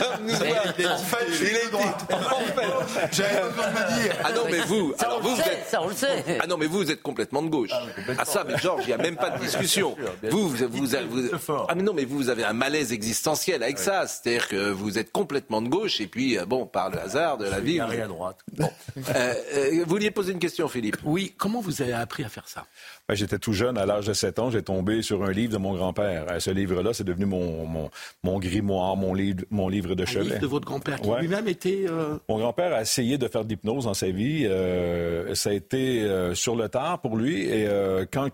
nous 0.22 0.34
voit. 0.34 0.92
En 0.92 0.98
fait, 0.98 1.26
il 1.40 1.46
est 1.46 1.70
droit. 1.70 1.96
En 2.12 2.86
fait, 2.86 3.08
j'avais 3.12 3.40
pas 3.40 3.48
besoin 3.48 3.66
de 3.66 3.72
me 3.72 4.02
dire. 4.02 4.14
Ah 4.24 4.32
non, 4.32 4.42
mais 4.50 4.60
vous, 4.60 4.94
ça, 4.98 5.06
alors 5.06 5.20
vous, 5.22 5.34
vous 5.34 5.40
êtes, 5.40 5.66
ça 5.68 5.82
on 5.82 5.88
le 5.88 5.94
sait. 5.94 6.38
Ah 6.40 6.46
non, 6.46 6.56
mais 6.56 6.66
vous, 6.66 6.78
vous 6.78 6.90
êtes 6.90 7.02
complètement 7.02 7.42
de 7.42 7.48
gauche. 7.48 7.70
Ah, 7.72 8.12
ah 8.18 8.24
ça, 8.24 8.44
mais 8.46 8.56
Georges, 8.58 8.84
il 8.84 8.88
n'y 8.88 8.92
a 8.92 8.98
même 8.98 9.16
pas 9.16 9.30
de 9.30 9.40
discussion. 9.40 9.96
Vous, 10.22 10.48
vous, 10.48 10.68
vous, 10.68 10.86
vous, 10.86 11.66
ah 11.68 11.74
mais 11.74 11.82
non, 11.82 11.92
mais 11.92 12.04
vous, 12.04 12.16
vous 12.16 12.28
avez 12.28 12.44
un 12.44 12.52
malaise 12.52 12.92
existentiel 12.92 13.62
avec 13.62 13.78
ça. 13.78 14.06
C'est-à-dire 14.06 14.48
que 14.48 14.70
vous 14.70 14.98
êtes 14.98 15.12
complètement 15.12 15.62
de 15.62 15.68
gauche 15.68 16.00
et 16.00 16.06
puis 16.06 16.38
euh, 16.38 16.46
bon, 16.46 16.66
par 16.66 16.90
le 16.90 17.00
hasard 17.00 17.38
de 17.38 17.46
la 17.46 17.60
vie. 17.60 17.78
Vous... 17.78 18.02
à 18.02 18.06
droite. 18.06 18.38
Bon. 18.52 18.70
Euh, 19.16 19.34
euh, 19.54 19.82
vous 19.84 19.90
vouliez 19.90 20.10
poser 20.10 20.32
une 20.32 20.38
question, 20.38 20.68
Philippe? 20.68 20.98
Oui. 21.04 21.34
Comment 21.36 21.60
vous 21.60 21.82
avez 21.82 21.94
appris 21.94 22.22
à 22.22 22.28
faire 22.28 22.46
ça? 22.48 22.66
Ben, 23.10 23.16
J'étais 23.16 23.40
tout 23.40 23.52
jeune, 23.52 23.76
à 23.76 23.86
l'âge 23.86 24.06
de 24.06 24.12
7 24.12 24.38
ans, 24.38 24.50
j'ai 24.50 24.62
tombé 24.62 25.02
sur 25.02 25.24
un 25.24 25.32
livre 25.32 25.52
de 25.52 25.58
mon 25.58 25.74
grand-père. 25.74 26.26
Euh, 26.30 26.38
ce 26.38 26.52
livre-là, 26.52 26.92
c'est 26.92 27.02
devenu 27.02 27.26
mon, 27.26 27.66
mon, 27.66 27.90
mon, 28.22 28.38
grimoire, 28.38 28.94
mon 28.94 29.14
livre, 29.14 29.44
mon 29.50 29.68
livre 29.68 29.96
de 29.96 30.04
chevet. 30.04 30.20
Un 30.20 30.28
livre 30.28 30.40
de 30.40 30.46
votre 30.46 30.64
grand-père, 30.64 31.00
qui 31.00 31.10
lui-même 31.20 31.48
était... 31.48 31.86
Euh, 31.88 32.18
mon 32.28 32.38
grand-père 32.38 32.72
a 32.72 32.82
essayé 32.82 33.18
de 33.18 33.26
faire 33.26 33.44
de 33.44 33.48
l'hypnose 33.48 33.86
dans 33.86 33.94
sa 33.94 34.10
vie. 34.10 34.46
Euh, 34.46 35.34
ça 35.34 35.50
a 35.50 35.54
été 35.54 36.08
sur 36.34 36.54
le 36.54 36.68
tard 36.68 37.00
pour 37.00 37.16
lui. 37.16 37.42
Et 37.42 37.68
quand 38.12 38.28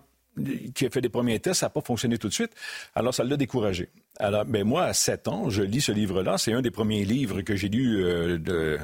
qui 0.75 0.85
a 0.85 0.91
fait 0.91 1.01
des 1.01 1.09
premiers 1.09 1.39
tests, 1.39 1.61
ça 1.61 1.65
n'a 1.65 1.69
pas 1.71 1.81
fonctionné 1.81 2.19
tout 2.19 2.27
de 2.27 2.33
suite. 2.33 2.51
Alors, 2.93 3.11
ça 3.11 3.23
l'a 3.23 3.37
découragé. 3.37 3.89
Alors, 4.19 4.45
ben 4.45 4.63
moi, 4.63 4.83
à 4.83 4.93
7 4.93 5.27
ans, 5.27 5.49
je 5.49 5.63
lis 5.63 5.81
ce 5.81 5.91
livre-là. 5.91 6.37
C'est 6.37 6.53
un 6.53 6.61
des 6.61 6.69
premiers 6.69 7.03
livres 7.03 7.41
que 7.41 7.55
j'ai 7.55 7.69
lu 7.69 8.03
de 8.37 8.77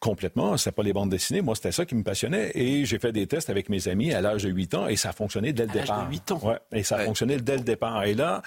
complètement. 0.00 0.56
C'était 0.56 0.72
pas 0.72 0.82
les 0.82 0.92
bandes 0.92 1.10
dessinées. 1.10 1.42
Moi, 1.42 1.54
c'était 1.54 1.72
ça 1.72 1.84
qui 1.84 1.94
me 1.94 2.02
passionnait. 2.02 2.50
Et 2.54 2.84
j'ai 2.84 2.98
fait 2.98 3.12
des 3.12 3.26
tests 3.26 3.50
avec 3.50 3.68
mes 3.68 3.86
amis 3.86 4.12
à 4.12 4.20
l'âge 4.20 4.42
de 4.42 4.50
8 4.50 4.74
ans 4.74 4.88
et 4.88 4.96
ça 4.96 5.10
a 5.10 5.12
fonctionné 5.12 5.52
dès 5.52 5.66
le 5.66 5.70
à 5.70 5.74
départ. 5.74 6.06
De 6.06 6.10
8 6.10 6.32
ans? 6.32 6.40
Ouais. 6.42 6.58
Et 6.72 6.82
ça 6.82 6.96
a 6.96 7.04
fonctionné 7.04 7.38
dès 7.38 7.56
le 7.56 7.62
départ. 7.62 8.02
Et 8.04 8.14
là, 8.14 8.42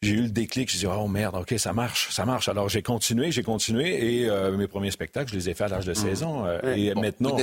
j'ai 0.00 0.12
eu 0.12 0.22
le 0.22 0.30
déclic. 0.30 0.70
Je 0.72 0.78
dit, 0.78 0.86
oh 0.86 1.08
merde, 1.08 1.36
OK, 1.36 1.54
ça 1.58 1.72
marche, 1.72 2.10
ça 2.10 2.24
marche. 2.24 2.48
Alors, 2.48 2.68
j'ai 2.68 2.82
continué, 2.82 3.32
j'ai 3.32 3.42
continué. 3.42 4.22
Et 4.22 4.30
euh, 4.30 4.56
mes 4.56 4.68
premiers 4.68 4.92
spectacles, 4.92 5.30
je 5.30 5.36
les 5.36 5.50
ai 5.50 5.54
faits 5.54 5.66
à 5.66 5.76
l'âge 5.76 5.86
de 5.86 5.94
16 5.94 6.22
mmh. 6.22 6.26
ans. 6.26 6.46
Euh, 6.46 6.74
et 6.74 6.94
maintenant, 6.94 7.36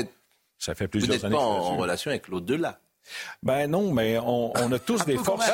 ça 0.58 0.74
fait 0.74 0.88
plusieurs 0.88 1.24
années. 1.26 1.36
Vous 1.36 1.42
n'êtes 1.42 1.50
pas 1.50 1.72
en 1.72 1.78
relation 1.78 2.10
avec 2.10 2.30
l'au-delà. 2.30 2.80
Ben 3.44 3.70
non, 3.70 3.92
mais 3.92 4.18
on, 4.20 4.52
a 4.72 4.80
tous 4.80 5.06
des 5.06 5.18
forces. 5.18 5.50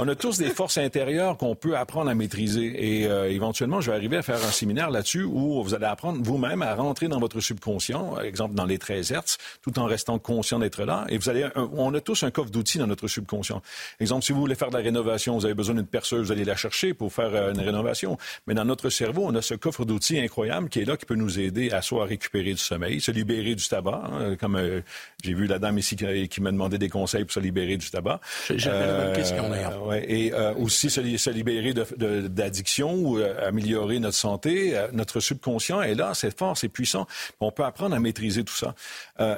On 0.00 0.08
a, 0.08 0.14
tous 0.14 0.38
des 0.38 0.50
forces 0.50 0.78
intérieures 0.78 1.36
qu'on 1.36 1.54
peut 1.54 1.76
apprendre 1.76 2.10
à 2.10 2.14
maîtriser. 2.14 3.00
Et 3.00 3.06
euh, 3.06 3.30
éventuellement, 3.30 3.80
je 3.80 3.90
vais 3.90 3.96
arriver 3.96 4.16
à 4.16 4.22
faire 4.22 4.36
un 4.36 4.50
séminaire 4.50 4.90
là-dessus 4.90 5.22
où 5.22 5.62
vous 5.62 5.74
allez 5.74 5.86
apprendre 5.86 6.20
vous-même 6.22 6.62
à 6.62 6.74
rentrer 6.74 7.08
dans 7.08 7.20
votre 7.20 7.40
subconscient, 7.40 8.14
par 8.14 8.22
exemple 8.22 8.54
dans 8.54 8.66
les 8.66 8.78
13 8.78 9.12
Hertz, 9.12 9.38
tout 9.62 9.78
en 9.78 9.84
restant 9.84 10.18
conscient 10.18 10.58
d'être 10.58 10.84
là. 10.84 11.04
Et 11.08 11.18
vous 11.18 11.28
allez, 11.28 11.48
on 11.56 11.92
a 11.94 12.00
tous 12.00 12.22
un 12.22 12.30
coffre 12.30 12.50
d'outils 12.50 12.78
dans 12.78 12.86
notre 12.86 13.08
subconscient. 13.08 13.62
Exemple, 14.00 14.24
si 14.24 14.32
vous 14.32 14.40
voulez 14.40 14.54
faire 14.54 14.70
de 14.70 14.76
la 14.76 14.82
rénovation, 14.82 15.36
vous 15.36 15.44
avez 15.44 15.54
besoin 15.54 15.74
d'une 15.74 15.86
perceuse, 15.86 16.26
vous 16.26 16.32
allez 16.32 16.44
la 16.44 16.56
chercher 16.56 16.94
pour 16.94 17.12
faire 17.12 17.34
euh, 17.34 17.52
une 17.52 17.60
rénovation. 17.60 18.18
Mais 18.46 18.54
dans 18.54 18.64
notre 18.64 18.90
cerveau, 18.90 19.24
on 19.26 19.34
a 19.34 19.42
ce 19.42 19.54
coffre 19.54 19.84
d'outils 19.84 20.18
incroyable 20.18 20.68
qui 20.68 20.80
est 20.80 20.84
là, 20.84 20.96
qui 20.96 21.06
peut 21.06 21.14
nous 21.14 21.38
aider 21.38 21.70
à 21.70 21.82
soit 21.82 22.04
récupérer 22.04 22.52
du 22.52 22.58
sommeil, 22.58 23.00
se 23.00 23.10
libérer 23.10 23.54
du 23.54 23.66
tabac, 23.66 24.02
hein, 24.12 24.36
comme 24.36 24.56
euh, 24.56 24.80
j'ai 25.22 25.34
vu 25.34 25.46
la 25.46 25.58
dame 25.58 25.78
ici 25.78 25.96
qui 25.96 26.37
qui 26.38 26.42
m'a 26.42 26.52
demandé 26.52 26.78
des 26.78 26.88
conseils 26.88 27.24
pour 27.24 27.32
se 27.32 27.40
libérer 27.40 27.76
du 27.76 27.90
tabac. 27.90 28.20
J'avais 28.48 28.86
la 28.86 29.04
même 29.04 29.16
question 29.16 29.48
d'ailleurs. 29.50 29.90
Euh, 29.90 30.00
et 30.06 30.32
euh, 30.32 30.54
aussi 30.54 30.88
se, 30.88 31.16
se, 31.16 31.30
libérer 31.30 31.74
d'addiction 31.74 32.94
ou 32.94 33.18
euh, 33.18 33.48
améliorer 33.48 33.98
notre 33.98 34.16
santé. 34.16 34.74
notre 34.92 35.18
subconscient 35.18 35.82
est 35.82 35.94
là, 35.94 36.12
c'est 36.14 36.36
fort, 36.36 36.56
c'est 36.56 36.68
puissant. 36.68 37.06
On 37.40 37.50
peut 37.50 37.64
apprendre 37.64 37.96
à 37.96 38.00
maîtriser 38.00 38.44
tout 38.44 38.54
ça. 38.54 38.74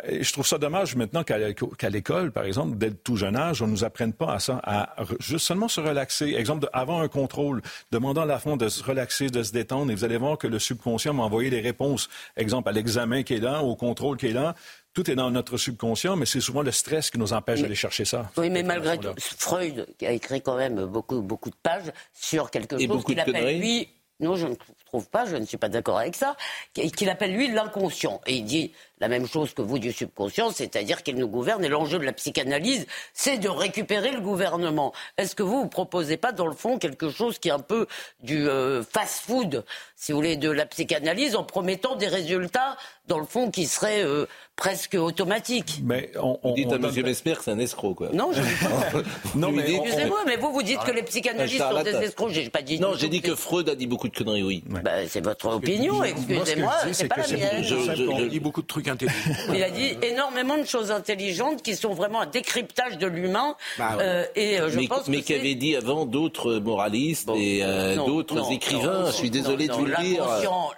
et 0.06 0.22
je 0.22 0.32
trouve 0.32 0.46
ça 0.46 0.58
dommage 0.58 0.94
maintenant 0.94 1.24
qu'à 1.24 1.88
l'école, 1.88 2.32
par 2.32 2.44
exemple, 2.44 2.76
dès 2.76 2.90
le 2.90 2.94
tout 2.94 3.16
jeune 3.16 3.36
âge, 3.36 3.62
on 3.62 3.66
nous 3.66 3.84
apprenne 3.84 4.12
pas 4.12 4.34
à 4.34 4.38
ça, 4.38 4.60
à 4.62 4.94
juste 5.20 5.46
seulement 5.46 5.68
se 5.68 5.80
relaxer. 5.80 6.34
Exemple, 6.34 6.68
avant 6.72 7.00
un 7.00 7.08
contrôle, 7.08 7.62
demandant 7.90 8.22
à 8.22 8.26
la 8.26 8.38
fond 8.38 8.56
de 8.56 8.68
se 8.68 8.82
relaxer, 8.82 9.28
de 9.28 9.42
se 9.42 9.52
détendre, 9.52 9.90
et 9.90 9.94
vous 9.94 10.04
allez 10.04 10.18
voir 10.18 10.36
que 10.36 10.46
le 10.46 10.58
subconscient 10.58 11.14
m'a 11.14 11.22
envoyé 11.22 11.48
des 11.48 11.60
réponses. 11.60 12.08
Exemple, 12.36 12.68
à 12.68 12.72
l'examen 12.72 13.22
qui 13.22 13.34
est 13.34 13.40
là, 13.40 13.62
au 13.62 13.74
contrôle 13.74 14.16
qui 14.18 14.26
est 14.26 14.32
là 14.32 14.54
tout 14.92 15.10
est 15.10 15.14
dans 15.14 15.30
notre 15.30 15.56
subconscient, 15.56 16.16
mais 16.16 16.26
c'est 16.26 16.40
souvent 16.40 16.62
le 16.62 16.72
stress 16.72 17.10
qui 17.10 17.18
nous 17.18 17.32
empêche 17.32 17.62
d'aller 17.62 17.74
chercher 17.74 18.04
ça. 18.04 18.30
Oui, 18.36 18.50
mais 18.50 18.62
malgré 18.62 18.98
tout, 18.98 19.08
Freud 19.18 19.86
a 20.02 20.10
écrit 20.10 20.42
quand 20.42 20.56
même 20.56 20.84
beaucoup, 20.86 21.22
beaucoup 21.22 21.50
de 21.50 21.56
pages 21.62 21.92
sur 22.12 22.50
quelque 22.50 22.78
chose 22.78 23.04
qu'il 23.04 23.20
appelle 23.20 23.58
lui. 23.58 23.88
Non, 24.18 24.36
je 24.36 24.48
ne 24.48 24.54
trouve 24.84 25.08
pas, 25.08 25.24
je 25.24 25.36
ne 25.36 25.46
suis 25.46 25.56
pas 25.56 25.70
d'accord 25.70 25.98
avec 25.98 26.14
ça, 26.14 26.36
qu'il 26.74 27.08
appelle 27.08 27.32
lui 27.32 27.50
l'inconscient. 27.50 28.20
Et 28.26 28.36
il 28.36 28.44
dit 28.44 28.72
la 29.00 29.08
même 29.08 29.26
chose 29.26 29.54
que 29.54 29.62
vous 29.62 29.78
du 29.78 29.92
subconscient, 29.92 30.50
c'est-à-dire 30.50 31.02
qu'il 31.02 31.16
nous 31.16 31.28
gouverne. 31.28 31.64
Et 31.64 31.68
l'enjeu 31.68 31.98
de 31.98 32.04
la 32.04 32.12
psychanalyse, 32.12 32.86
c'est 33.14 33.38
de 33.38 33.48
récupérer 33.48 34.12
le 34.12 34.20
gouvernement. 34.20 34.92
Est-ce 35.16 35.34
que 35.34 35.42
vous 35.42 35.64
ne 35.64 35.68
proposez 35.68 36.16
pas, 36.16 36.32
dans 36.32 36.46
le 36.46 36.54
fond, 36.54 36.78
quelque 36.78 37.10
chose 37.10 37.38
qui 37.38 37.48
est 37.48 37.52
un 37.52 37.60
peu 37.60 37.86
du 38.22 38.48
euh, 38.48 38.82
fast-food, 38.82 39.64
si 39.96 40.12
vous 40.12 40.18
voulez, 40.18 40.36
de 40.36 40.50
la 40.50 40.66
psychanalyse, 40.66 41.34
en 41.34 41.44
promettant 41.44 41.96
des 41.96 42.08
résultats, 42.08 42.76
dans 43.06 43.18
le 43.18 43.26
fond, 43.26 43.50
qui 43.50 43.66
seraient 43.66 44.04
euh, 44.04 44.26
presque 44.54 44.94
automatiques? 44.94 45.80
Mais 45.82 46.12
on, 46.20 46.38
on, 46.42 46.54
dites 46.54 46.72
à 46.72 46.76
M. 46.76 46.82
Mesmer 46.82 47.34
que 47.34 47.42
c'est 47.42 47.50
un 47.50 47.58
escroc, 47.58 47.94
quoi. 47.94 48.10
Non, 48.12 48.32
je 48.32 48.42
dis 48.42 48.54
pas. 48.62 49.02
non, 49.34 49.50
mais 49.50 49.72
excusez-moi, 49.72 50.20
mais 50.26 50.36
vous, 50.36 50.52
vous 50.52 50.62
dites 50.62 50.80
que 50.80 50.92
les 50.92 51.02
psychanalystes 51.02 51.58
sont 51.58 51.82
des 51.82 51.94
escrocs. 51.96 52.30
J'ai 52.30 52.50
pas 52.50 52.62
dit. 52.62 52.78
Non, 52.78 52.94
j'ai 52.94 53.08
dit 53.08 53.22
que 53.22 53.34
Freud 53.34 53.68
a 53.68 53.74
dit 53.74 53.86
beaucoup 53.86 54.08
de 54.08 54.16
conneries, 54.16 54.42
oui. 54.42 54.62
Ben, 54.66 55.06
c'est 55.08 55.24
votre 55.24 55.46
opinion, 55.48 56.04
excusez-moi, 56.04 56.74
c'est 56.92 57.08
pas 57.08 57.16
la 57.16 57.36
mienne. 57.36 58.28
Dit 58.28 58.40
beaucoup 58.40 58.62
de 58.62 58.66
trucs 58.66 58.89
il 59.54 59.62
a 59.62 59.70
dit 59.70 59.96
énormément 60.02 60.56
de 60.56 60.64
choses 60.64 60.90
intelligentes 60.90 61.62
qui 61.62 61.76
sont 61.76 61.94
vraiment 61.94 62.20
un 62.22 62.26
décryptage 62.26 62.98
de 62.98 63.06
l'humain. 63.06 63.56
Bah 63.78 63.98
euh, 64.00 64.24
et 64.34 64.60
euh, 64.60 64.70
je 64.70 64.78
mais, 64.78 64.88
pense 64.88 65.08
mais 65.08 65.22
qu'avaient 65.22 65.54
dit 65.54 65.76
avant 65.76 66.06
d'autres 66.06 66.54
moralistes 66.54 67.30
et 67.36 67.60
euh, 67.62 67.96
d'autres 67.96 68.52
écrivains? 68.52 69.06
je 69.06 69.12
suis 69.12 69.30
désolé 69.30 69.68
de 69.68 69.72
vous 69.72 69.86
le 69.86 69.96
dire. 69.96 70.26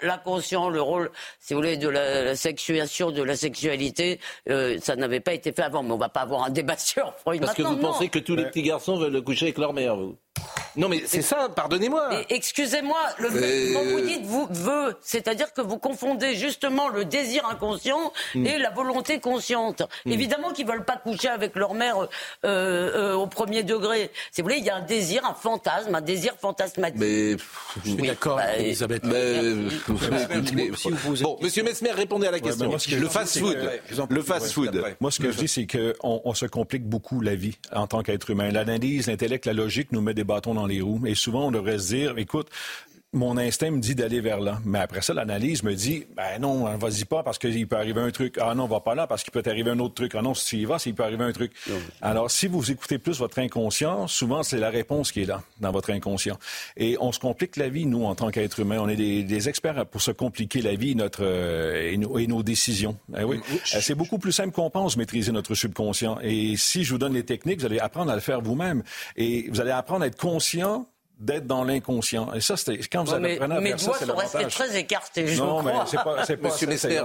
L'inconscient, 0.03 0.69
le 0.69 0.83
rôle, 0.83 1.11
si 1.41 1.55
vous 1.55 1.61
voulez, 1.61 1.77
de 1.77 1.89
la, 1.89 2.35
sexuation, 2.37 3.11
de 3.11 3.23
la 3.23 3.37
sexualité, 3.37 4.21
ça 4.47 4.97
n'avait 4.97 5.21
pas 5.21 5.35
été 5.35 5.53
fait 5.53 5.63
avant. 5.63 5.83
Mais 5.83 5.93
on 5.93 5.97
ne 5.97 6.01
va 6.01 6.09
pas 6.09 6.21
avoir 6.21 6.45
un 6.45 6.51
débat 6.51 6.77
sur 6.79 7.15
Freud. 7.19 7.41
Parce 7.41 7.55
que 7.55 7.63
vous 7.63 7.77
pensez 7.77 8.09
que 8.09 8.19
tous 8.19 8.37
les 8.37 8.45
petits 8.45 8.63
garçons 8.63 8.97
veulent 8.97 9.23
coucher 9.23 9.47
avec 9.47 9.59
leur 9.59 9.73
mère, 9.73 9.97
vous? 9.97 10.17
Non, 10.77 10.89
mais 10.89 11.03
c'est 11.07 11.23
ça, 11.23 11.49
pardonnez-moi. 11.55 12.25
Excusez-moi, 12.31 12.99
le 13.19 13.29
euh, 13.31 13.75
quand 13.75 13.85
vous 13.85 14.01
dites 14.01 14.25
vous 14.25 14.49
veut, 14.51 14.97
c'est-à-dire 15.03 15.53
que 15.53 15.61
vous 15.61 15.79
confondez 15.79 16.35
justement 16.35 16.89
le 16.89 17.05
désir 17.05 17.47
inconscient 17.47 18.13
hmm. 18.35 18.47
et 18.47 18.59
la 18.59 18.71
volonté 18.71 19.21
consciente. 19.21 19.83
Hmm. 20.07 20.13
Évidemment 20.13 20.51
qu'ils 20.53 20.67
veulent 20.67 20.85
pas 20.85 20.97
coucher 20.97 21.29
avec 21.29 21.55
leur 21.57 21.75
mère 21.75 22.01
euh, 22.01 22.07
euh, 22.45 23.13
au 23.15 23.27
premier 23.27 23.63
degré. 23.63 24.11
Si 24.31 24.41
vous 24.41 24.49
voulez, 24.49 24.61
il 24.61 24.65
y 24.65 24.71
a 24.71 24.77
un 24.77 24.83
désir, 24.83 25.27
un 25.27 25.35
fantasme, 25.35 25.95
un 25.95 26.01
désir 26.01 26.33
fantasmatique. 26.41 26.99
Mais 26.99 27.37
je 27.85 27.91
suis 27.91 28.07
d'accord, 28.07 28.37
bah, 28.37 28.57
Elisabeth. 28.57 29.03
bon, 29.03 29.11
Monsieur 31.43 31.65
Mesmer, 31.65 31.91
répondez 31.91 32.29
à 32.29 32.31
la 32.31 32.41
question. 32.41 32.71
le 32.71 33.09
fast-food, 33.09 33.59
le 34.09 34.23
fast-food. 34.23 34.83
Moi, 35.01 35.11
ce 35.11 35.21
que 35.21 35.33
je 35.33 35.37
dis, 35.37 35.49
c'est 35.49 35.67
qu'on 35.67 36.23
on 36.25 36.35
se 36.35 36.47
complique 36.47 36.85
beaucoup 36.85 37.21
la 37.21 37.35
vie 37.35 37.59
en 37.73 37.87
tant 37.87 38.03
qu'être 38.03 38.31
humain. 38.31 38.51
L'analyse, 38.51 39.09
l'intellect, 39.09 39.45
la 39.45 39.53
logique 39.53 39.93
nous 39.93 40.01
met 40.01 40.15
des 40.15 40.22
bâtons 40.25 40.55
dans 40.55 40.67
les 40.67 40.81
roues. 40.81 41.07
Et 41.07 41.15
souvent, 41.15 41.49
on 41.49 41.51
devrait 41.51 41.79
se 41.79 41.95
dire, 41.95 42.19
écoute, 42.19 42.49
mon 43.15 43.37
instinct 43.37 43.71
me 43.71 43.79
dit 43.79 43.95
d'aller 43.95 44.21
vers 44.21 44.41
là. 44.41 44.59
Mais 44.65 44.79
après 44.79 45.03
ça, 45.03 45.13
l'analyse 45.13 45.63
me 45.63 45.75
dit, 45.75 46.07
ben 46.17 46.41
non, 46.41 46.65
vas-y 46.79 47.05
pas 47.05 47.23
parce 47.23 47.39
qu'il 47.39 47.69
peut 47.69 47.77
arriver 47.77 48.01
un 48.01 48.11
truc. 48.11 48.39
Ah 48.41 48.55
non, 48.55 48.67
va 48.67 48.81
pas 48.81 48.95
là 48.95 49.07
parce 49.07 49.23
qu'il 49.23 49.33
peut 49.33 49.43
arriver 49.45 49.71
un 49.71 49.79
autre 49.81 49.95
truc. 49.95 50.15
Ah 50.15 50.23
non, 50.23 50.33
si 50.33 50.47
tu 50.47 50.57
y 50.57 50.65
vas, 50.65 50.83
il 50.87 50.95
peut 50.95 51.05
arriver 51.05 51.25
un 51.25 51.33
truc. 51.33 51.53
Alors, 52.01 52.31
si 52.31 52.47
vous 52.47 52.71
écoutez 52.71 52.99
plus 52.99 53.19
votre 53.19 53.39
inconscient, 53.39 54.07
souvent, 54.07 54.43
c'est 54.43 54.59
la 54.59 54.71
réponse 54.71 55.13
qui 55.13 55.23
est 55.23 55.27
là, 55.27 55.43
dans 55.61 55.73
votre 55.73 55.91
inconscient. 55.91 56.39
Et 56.79 56.97
on 57.01 57.13
se 57.13 57.19
complique 57.19 57.57
la 57.57 57.69
vie, 57.69 57.85
nous, 57.85 58.05
en 58.05 58.15
tant 58.15 58.31
qu'être 58.31 58.61
humain. 58.61 58.79
On 58.81 58.89
est 58.89 58.97
des, 58.97 59.49
experts 59.49 59.87
pour 59.87 60.01
se 60.01 60.13
compliquer 60.13 60.63
la 60.63 60.77
vie 60.77 60.95
notre, 60.95 61.25
euh, 61.25 61.91
et, 61.93 62.27
nos, 62.27 62.43
décisions. 62.43 62.97
Eh 63.19 63.25
oui. 63.25 63.41
Euh, 63.53 63.81
c'est 63.81 63.97
beaucoup 63.97 64.19
plus 64.19 64.33
simple 64.33 64.53
qu'on 64.53 64.71
pense, 64.71 64.97
maîtriser 64.97 65.33
notre 65.33 65.55
subconscient. 65.55 66.19
Et 66.23 66.57
si 66.57 66.85
je 66.85 66.93
vous 66.93 66.99
donne 66.99 67.15
les 67.15 67.25
techniques, 67.25 67.61
vous 67.61 67.67
allez 67.67 67.81
apprendre 67.81 68.11
à 68.13 68.15
le 68.15 68.21
faire 68.21 68.41
vous-même. 68.41 68.83
Et 69.17 69.51
vous 69.51 69.61
allez 69.61 69.73
apprendre 69.73 70.05
à 70.05 70.07
être 70.07 70.19
conscient 70.19 70.87
d'être 71.23 71.47
dans 71.47 71.63
l'inconscient. 71.63 72.33
Et 72.35 72.41
ça, 72.41 72.57
c'était 72.57 72.79
quand 72.91 73.05
vous 73.05 73.15
avez 73.15 73.41
appris 73.41 73.73
à 73.73 73.77
faire 73.77 73.81
ça, 73.81 73.93
c'est 73.99 74.07
l'avantage. 74.07 74.55
très 74.55 74.79
écartés, 74.79 75.27
je 75.29 75.41
Non, 75.41 75.63
mais 75.63 75.73
c'est 75.87 76.03
pas, 76.03 76.25
c'est 76.25 76.37
pas, 76.37 76.51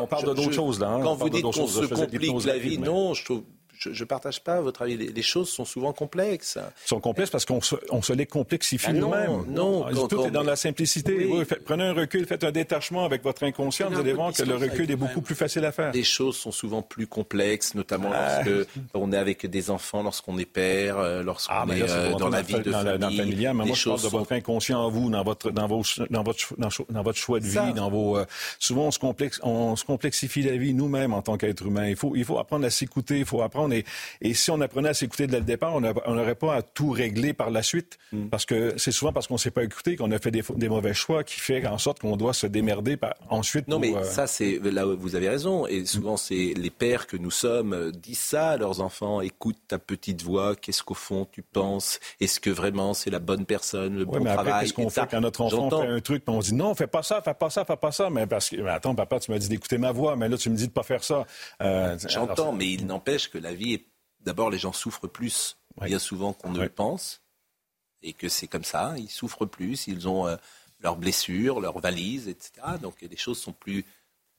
on 0.02 0.08
parle 0.08 0.26
d'autres 0.26 0.52
choses, 0.52 0.80
là. 0.80 0.90
Hein. 0.90 1.02
Quand 1.04 1.16
vous 1.16 1.30
dites 1.30 1.44
qu'on 1.44 1.52
se 1.52 1.86
complique 1.86 2.46
la 2.46 2.58
vie, 2.58 2.80
non, 2.80 3.14
je 3.14 3.24
trouve 3.24 3.44
je 3.80 3.90
ne 3.90 4.08
partage 4.08 4.44
pas 4.44 4.60
votre 4.62 4.82
avis. 4.82 4.98
Les, 4.98 5.22
choses 5.22 5.50
sont 5.50 5.66
souvent 5.66 5.94
complexes. 5.94 6.58
sont 6.86 7.00
complexes 7.00 7.30
parce 7.30 7.46
qu'on 7.46 7.62
se, 7.62 7.76
on 7.90 8.02
se 8.02 8.14
les 8.14 8.26
complexifie 8.26 8.88
ah 8.90 8.94
nous-mêmes. 8.94 9.44
Non, 9.48 9.90
non 9.92 10.08
tout 10.08 10.26
est 10.26 10.32
dans 10.32 10.44
la 10.44 10.56
simplicité. 10.56 11.30
prenez 11.66 11.84
un 11.84 11.94
recul, 11.94 12.26
faites 12.26 12.44
un 12.44 12.52
détachement 12.52 13.06
avec 13.06 13.24
votre 13.24 13.44
inconscient, 13.44 13.90
vous 13.90 14.00
allez 14.00 14.14
voir 14.14 14.34
que 14.34 14.44
le 14.44 14.56
recul 14.56 14.90
est 14.92 14.96
beaucoup 14.96 15.22
plus 15.22 15.36
facile 15.36 15.66
à 15.66 15.72
faire. 15.72 15.92
Les 15.94 16.04
choses 16.04 16.38
sont 16.38 16.52
souvent 16.52 16.82
plus 16.82 17.08
complexes, 17.08 17.76
notamment 17.76 18.12
ah. 18.14 18.44
lorsque 18.44 18.70
on 18.94 19.12
est 19.12 19.18
avec 19.18 19.46
des 19.46 19.70
enfants, 19.70 20.04
lorsqu'on 20.04 20.38
est 20.38 20.46
père, 20.46 20.98
euh, 20.98 21.24
lorsqu'on 21.24 21.54
ah, 21.54 21.66
est 21.76 21.90
euh, 21.90 22.14
dans 22.16 22.30
la 22.30 22.42
vie 22.42 22.56
de 22.56 22.72
dans 22.72 22.84
famille. 22.84 23.00
Dans 23.00 23.12
familial, 23.12 23.56
mais 23.56 23.66
moi, 23.66 23.76
je 23.76 23.90
parle 23.90 24.02
de 24.02 24.08
votre 24.08 24.32
inconscient 24.32 24.80
en 24.80 24.90
vous, 24.90 25.10
dans 25.10 25.24
votre, 25.24 25.52
dans 25.52 25.68
vos, 25.68 25.84
dans 26.10 26.24
votre, 26.24 26.56
dans, 26.58 27.04
votre 27.04 27.18
choix 27.18 27.40
de 27.40 27.46
vie, 27.46 27.74
dans 27.76 27.90
vos. 27.90 28.18
Euh, 28.18 28.26
souvent, 28.60 28.88
on 28.88 28.92
se 28.92 29.00
complexe, 29.00 29.40
on 29.44 29.76
se 29.76 29.86
complexifie 29.86 30.42
la 30.42 30.58
vie 30.58 30.74
nous-mêmes 30.74 31.14
en 31.14 31.22
tant 31.22 31.38
qu'être 31.38 31.66
humain. 31.66 31.88
Il 31.88 31.96
faut, 31.96 32.16
il 32.16 32.26
faut 32.26 32.40
apprendre 32.40 32.66
à 32.66 32.70
s'écouter, 32.70 33.20
il 33.20 33.26
faut 33.26 33.42
apprendre 33.42 33.67
et, 33.72 34.34
si 34.34 34.52
on 34.52 34.62
apprenait 34.62 34.90
à 34.90 34.94
s'écouter 34.94 35.28
dès 35.28 35.40
le 35.40 35.46
départ, 35.46 35.74
on 35.76 35.82
n'aurait 35.82 36.36
pas 36.36 36.56
à 36.56 36.62
tout 36.62 36.90
régler 36.90 37.34
par 37.34 37.50
la 37.50 37.64
suite. 37.64 37.98
Mm. 38.12 38.28
Parce 38.28 38.46
que 38.46 38.74
c'est 38.78 38.92
souvent 38.92 39.14
parce 39.14 39.28
qu'on 39.28 39.36
ne 39.36 39.40
s'est 39.40 39.52
pas 39.52 39.64
écouté 39.64 39.96
qu'on 39.96 40.12
a 40.12 40.20
fait 40.20 40.32
des, 40.32 40.70
mauvais 40.70 40.94
choix 40.94 41.24
qui 41.24 41.40
fait 41.40 41.66
en 41.68 41.78
sorte 41.78 42.00
qu'on 42.00 42.18
doit 42.18 42.34
se 42.34 42.48
démerder 42.48 42.98
ensuite. 43.30 43.68
Non, 43.68 43.80
mais 43.80 43.96
euh, 43.96 44.04
ça, 44.04 44.28
c'est 44.28 44.60
là 44.64 44.86
vous 44.86 45.16
avez 45.16 45.30
raison. 45.30 45.68
Et 45.68 45.86
souvent, 45.86 46.18
c'est 46.18 46.54
les 46.56 46.70
pères 46.70 47.08
que 47.08 47.18
nous 47.18 47.32
sommes 47.32 47.74
euh, 47.74 47.92
disent 47.92 48.20
ça 48.20 48.52
à 48.52 48.58
leurs 48.58 48.82
enfants. 48.82 49.22
Écoute 49.22 49.58
ta 49.68 49.80
petite 49.80 50.24
voix. 50.24 50.56
Qu'est-ce 50.56 50.84
qu'au 50.84 50.94
fond 50.94 51.28
tu 51.32 51.42
penses? 51.42 52.00
Est-ce 52.20 52.40
que 52.40 52.50
vraiment 52.50 52.94
c'est 52.94 53.10
la 53.10 53.20
bonne 53.20 53.46
personne, 53.46 53.98
le 53.98 54.06
bon 54.06 54.20
mais 54.20 54.30
après, 54.30 54.52
Qu'est-ce 54.62 54.74
qu'on 54.74 54.90
fait 54.90 55.08
quand 55.10 55.22
notre 55.22 55.42
enfant 55.42 55.70
fait 55.70 55.88
un 55.88 56.00
truc, 56.00 56.24
on 56.28 56.40
dit 56.40 56.54
non, 56.54 56.76
fais 56.76 56.88
pas 56.88 57.04
ça, 57.04 57.22
fais 57.22 57.34
pas 57.34 57.50
ça, 57.50 57.66
fais 57.66 57.78
pas 57.78 57.92
ça. 57.92 58.10
Mais 58.10 58.28
parce 58.28 58.50
que 58.50 58.66
attends, 58.66 58.96
papa, 58.96 59.20
tu 59.20 59.32
m'as 59.32 59.38
dit 59.38 59.50
d'écouter 59.50 59.78
ma 59.78 59.92
voix, 59.92 60.16
mais 60.16 60.30
là 60.30 60.38
tu 60.38 60.50
me 60.50 60.56
dis 60.56 60.68
de 60.68 60.74
pas 60.74 60.84
faire 60.84 61.04
ça. 61.04 61.26
Euh, 61.62 61.98
J'entends, 62.08 62.54
mais 62.54 62.68
il 62.68 62.86
n'empêche 62.86 63.30
que 63.30 63.38
la 63.38 63.54
vie 63.58 63.84
D'abord, 64.22 64.50
les 64.50 64.58
gens 64.58 64.74
souffrent 64.74 65.08
plus 65.08 65.58
bien 65.82 66.00
souvent 66.00 66.34
qu'on 66.34 66.52
ne 66.52 66.60
le 66.60 66.70
pense, 66.70 67.22
et 68.02 68.14
que 68.14 68.30
c'est 68.30 68.48
comme 68.48 68.64
ça, 68.64 68.96
ils 68.98 69.10
souffrent 69.10 69.46
plus, 69.46 69.88
ils 69.88 70.08
ont 70.08 70.28
euh, 70.28 70.36
leurs 70.80 70.96
blessures, 70.96 71.60
leurs 71.60 71.80
valises, 71.80 72.28
etc. 72.28 72.52
Donc 72.82 72.96
les 73.02 73.18
choses 73.18 73.40
sont 73.40 73.54
plus 73.54 73.86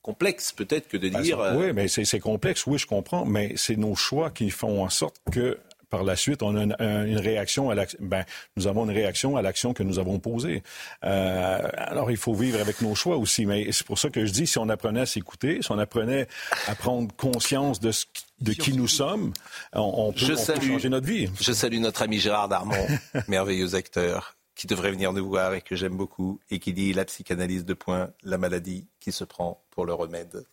complexes 0.03 0.53
peut-être 0.53 0.89
que 0.89 0.97
de 0.97 1.09
bah, 1.09 1.23
dire... 1.23 1.39
oui, 1.57 1.73
mais 1.73 1.89
c'est 1.89 2.20
complexe, 2.20 2.66
oui, 2.66 2.78
je 2.78 2.86
comprends, 2.86 3.24
mais 3.24 3.55
c'est 3.57 3.77
nos 3.77 3.95
choix 3.95 4.31
qui 4.31 4.51
font 4.51 4.85
en 4.85 4.89
sorte 4.89 5.20
que 5.31 5.59
par 5.90 6.05
la 6.05 6.16
suite, 6.16 6.43
on 6.43 6.56
a 6.56 6.62
une, 6.62 7.19
réaction 7.19 7.70
à 7.70 7.74
ben, 8.01 8.24
nous 8.56 8.66
avons 8.66 8.85
une 8.85 8.90
réaction 8.90 9.36
à 9.36 9.43
l'action 9.43 9.73
que 9.73 9.82
nous 9.82 9.98
avons 9.98 10.19
posée. 10.19 10.62
Euh, 11.05 11.69
alors, 11.74 12.10
il 12.10 12.16
faut 12.16 12.35
vivre 12.35 12.60
avec 12.60 12.81
nos 12.82 12.94
choix 12.94 13.16
aussi, 13.16 13.47
mais 13.47 13.73
c'est 13.73 13.86
pour 13.86 13.98
ça 13.98 14.10
que 14.10 14.27
je 14.27 14.32
dis, 14.32 14.47
si 14.47 14.59
on 14.59 14.69
apprenait 14.69 15.01
à 15.01 15.06
s'écouter, 15.06 15.60
si 15.62 15.73
on 15.73 15.78
apprenait 15.78 16.28
à 16.66 16.74
prendre 16.74 17.15
conscience 17.16 17.81
de 17.81 17.93
ce 17.93 18.06
de 18.40 18.52
qui 18.52 18.73
nous 18.73 18.86
sommes, 18.86 19.32
on, 19.73 20.12
peut, 20.12 20.36
changer 20.36 20.89
notre 20.89 21.06
vie. 21.06 21.28
Je 21.40 21.52
salue 21.52 21.78
notre 21.81 22.02
ami 22.02 22.20
Gérard 22.20 22.48
Darmon, 22.48 22.86
merveilleux 23.28 23.74
acteur, 23.74 24.36
qui 24.55 24.69
devrait 24.69 24.93
venir 24.93 25.12
nous 25.12 25.27
voir 25.27 25.55
et 25.55 25.60
que 25.60 25.74
j'aime 25.74 25.97
beaucoup, 25.97 26.39
et 26.51 26.60
qui 26.60 26.73
dit 26.73 26.93
la 26.93 27.05
psychanalyse 27.05 27.65
de 27.65 27.74
point, 27.74 28.10
la 28.23 28.39
maladie 28.39 28.86
qui 29.01 29.10
se 29.10 29.24
prend 29.24 29.65
pour 29.70 29.86
le 29.86 29.93
remède. 29.93 30.44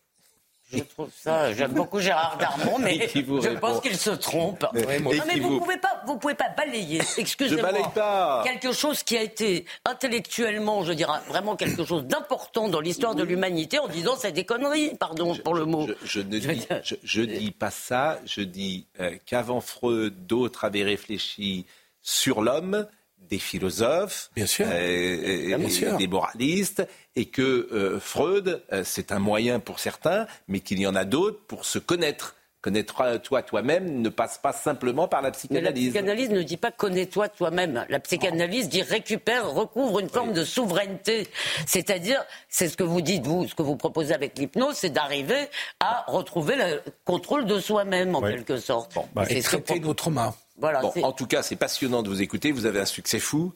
Je 0.73 0.79
trouve 0.79 1.09
ça. 1.15 1.53
J'aime 1.53 1.73
beaucoup 1.73 1.99
Gérard 1.99 2.37
Darmon, 2.37 2.79
mais 2.79 3.07
je 3.13 3.57
pense 3.59 3.81
qu'il 3.81 3.95
se 3.97 4.09
trompe. 4.09 4.65
non, 4.73 4.81
mais 5.27 5.39
vous 5.39 5.53
ne 5.53 5.59
pouvez 5.59 5.77
pas, 5.77 6.01
vous 6.05 6.17
pouvez 6.17 6.33
pas 6.33 6.49
balayer. 6.49 7.01
Excusez-moi. 7.17 8.43
Quelque 8.43 8.71
chose 8.71 9.03
qui 9.03 9.17
a 9.17 9.21
été 9.21 9.65
intellectuellement, 9.85 10.83
je 10.83 10.93
dirais, 10.93 11.19
vraiment 11.27 11.55
quelque 11.55 11.85
chose 11.85 12.05
d'important 12.05 12.67
dans 12.69 12.79
l'histoire 12.79 13.15
de 13.15 13.23
l'humanité, 13.23 13.79
en 13.79 13.87
disant 13.87 14.15
c'est 14.17 14.31
des 14.31 14.45
conneries. 14.45 14.95
Pardon 14.95 15.35
pour 15.35 15.53
le 15.53 15.65
mot. 15.65 15.87
Je, 16.03 16.19
ne 16.19 16.39
dis, 16.39 16.67
je, 17.03 17.21
dis 17.21 17.51
pas 17.51 17.71
ça. 17.71 18.19
Je 18.25 18.41
dis 18.41 18.87
euh, 18.99 19.15
qu'avant 19.25 19.61
Freud, 19.61 20.25
d'autres 20.25 20.65
avaient 20.65 20.83
réfléchi 20.83 21.65
sur 22.01 22.41
l'homme 22.41 22.87
des 23.29 23.39
philosophes, 23.39 24.29
bien 24.35 24.45
sûr. 24.45 24.65
Euh, 24.69 25.97
des 25.97 26.07
moralistes, 26.07 26.87
et 27.15 27.25
que 27.25 27.69
euh, 27.71 27.99
Freud, 27.99 28.63
euh, 28.71 28.83
c'est 28.85 29.11
un 29.11 29.19
moyen 29.19 29.59
pour 29.59 29.79
certains, 29.79 30.27
mais 30.47 30.59
qu'il 30.59 30.79
y 30.79 30.87
en 30.87 30.95
a 30.95 31.05
d'autres 31.05 31.39
pour 31.47 31.65
se 31.65 31.79
connaître. 31.79 32.35
Connaître 32.61 33.19
toi 33.19 33.43
toi-même 33.43 34.01
ne 34.01 34.09
passe 34.09 34.39
pas 34.39 34.51
simplement 34.51 35.07
par 35.07 35.21
la 35.21 35.29
psychanalyse. 35.29 35.93
Mais 35.93 36.01
la 36.01 36.01
psychanalyse 36.01 36.29
ne 36.31 36.41
dit 36.41 36.57
pas 36.57 36.71
connais-toi 36.71 37.29
toi-même. 37.29 37.85
La 37.89 37.99
psychanalyse 37.99 38.69
dit 38.69 38.81
récupère, 38.81 39.51
recouvre 39.51 39.99
une 39.99 40.09
forme 40.09 40.33
de 40.33 40.43
souveraineté. 40.43 41.27
C'est-à-dire, 41.67 42.25
c'est 42.49 42.67
ce 42.67 42.75
que 42.75 42.81
vous 42.81 43.01
dites, 43.01 43.23
vous, 43.23 43.47
ce 43.47 43.53
que 43.53 43.61
vous 43.61 43.75
proposez 43.75 44.15
avec 44.15 44.39
l'hypnose, 44.39 44.77
c'est 44.77 44.89
d'arriver 44.89 45.47
à 45.79 46.05
retrouver 46.07 46.55
le 46.55 46.81
contrôle 47.03 47.45
de 47.45 47.59
soi-même, 47.59 48.15
en 48.15 48.21
quelque 48.23 48.57
sorte. 48.57 48.95
Bon, 48.95 49.05
bah, 49.13 49.25
et 49.29 49.41
traiter 49.41 49.79
nos 49.79 49.93
traumas. 49.93 50.33
Voilà, 50.57 50.81
en 50.85 51.11
tout 51.11 51.27
cas, 51.27 51.41
c'est 51.43 51.55
passionnant 51.57 52.01
de 52.03 52.09
vous 52.09 52.21
écouter. 52.21 52.51
Vous 52.51 52.65
avez 52.65 52.79
un 52.79 52.85
succès 52.85 53.19
fou. 53.19 53.53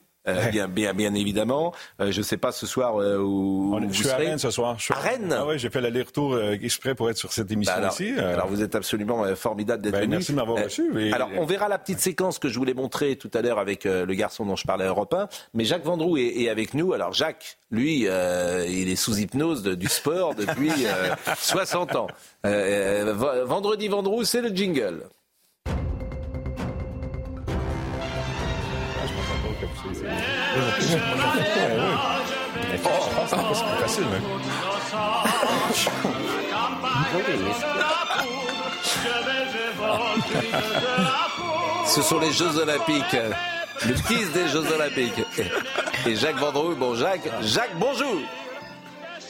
bien, 0.52 0.68
bien, 0.68 0.92
bien 0.92 1.14
évidemment. 1.14 1.72
je 1.98 2.18
ne 2.18 2.22
sais 2.22 2.36
pas 2.36 2.52
ce 2.52 2.66
soir 2.66 2.96
où, 2.96 3.78
je 3.80 3.86
vous 3.86 3.94
suis 3.94 4.04
serez. 4.04 4.26
à 4.26 4.28
Rennes 4.30 4.38
ce 4.38 4.50
soir. 4.50 4.76
à 4.90 4.94
Rennes 4.98 5.34
Ah 5.36 5.46
oui, 5.46 5.58
j'ai 5.58 5.70
fait 5.70 5.80
l'aller-retour 5.80 6.38
exprès 6.38 6.94
pour 6.94 7.08
être 7.08 7.16
sur 7.16 7.32
cette 7.32 7.50
émission 7.50 7.72
bah 7.72 7.78
alors, 7.78 7.92
ici. 7.94 8.12
Alors 8.18 8.46
vous 8.48 8.62
êtes 8.62 8.74
absolument 8.74 9.24
formidable 9.34 9.82
d'être 9.82 9.94
ben, 9.94 10.02
venu. 10.02 10.16
Merci 10.16 10.32
de 10.32 10.36
m'avoir 10.36 10.62
reçu. 10.62 11.10
Alors 11.14 11.30
on 11.38 11.46
verra 11.46 11.68
la 11.68 11.78
petite 11.78 12.00
séquence 12.00 12.38
que 12.38 12.50
je 12.50 12.58
voulais 12.58 12.74
montrer 12.74 13.16
tout 13.16 13.30
à 13.32 13.40
l'heure 13.40 13.58
avec 13.58 13.84
le 13.84 14.12
garçon 14.14 14.44
dont 14.44 14.56
je 14.56 14.66
parlais 14.66 14.84
à 14.84 14.88
Europe 14.88 15.14
1. 15.14 15.26
Mais 15.54 15.64
Jacques 15.64 15.84
Vendroux 15.84 16.18
est, 16.18 16.42
est 16.42 16.48
avec 16.50 16.74
nous. 16.74 16.92
Alors 16.92 17.14
Jacques, 17.14 17.56
lui, 17.70 18.00
il 18.02 18.88
est 18.90 18.96
sous 18.96 19.18
hypnose 19.18 19.62
du 19.62 19.88
sport 19.88 20.34
depuis 20.34 20.70
60 21.38 21.96
ans. 21.96 22.08
vendredi 22.44 23.88
Vendroux, 23.88 24.24
c'est 24.24 24.42
le 24.42 24.50
jingle. 24.50 25.04
Facile, 33.80 34.04
Ce 41.86 42.02
sont 42.02 42.18
les 42.20 42.32
Jeux 42.32 42.58
Olympiques. 42.58 43.16
Le 43.86 43.94
fils 43.94 44.30
des 44.32 44.48
Jeux 44.48 44.72
Olympiques. 44.72 45.24
Et 46.06 46.16
Jacques 46.16 46.36
Vendroux, 46.36 46.74
bon 46.74 46.94
Jacques, 46.94 47.28
Jacques, 47.42 47.76
bonjour 47.76 48.20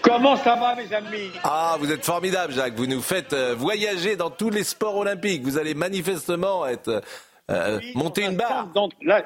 Comment 0.02 0.36
ça 0.36 0.56
va, 0.56 0.74
mes 0.74 0.92
amis? 0.94 1.30
Ah, 1.44 1.76
vous 1.78 1.92
êtes 1.92 2.04
formidable, 2.04 2.54
Jacques. 2.54 2.74
Vous 2.74 2.86
nous 2.86 3.02
faites 3.02 3.34
voyager 3.34 4.16
dans 4.16 4.30
tous 4.30 4.48
les 4.48 4.64
sports 4.64 4.96
olympiques. 4.96 5.42
Vous 5.42 5.58
allez 5.58 5.74
manifestement 5.74 6.66
être 6.66 7.02
euh, 7.50 7.80
monter 7.94 8.24
une 8.24 8.36
barre. 8.36 8.68
Là, 9.02 9.22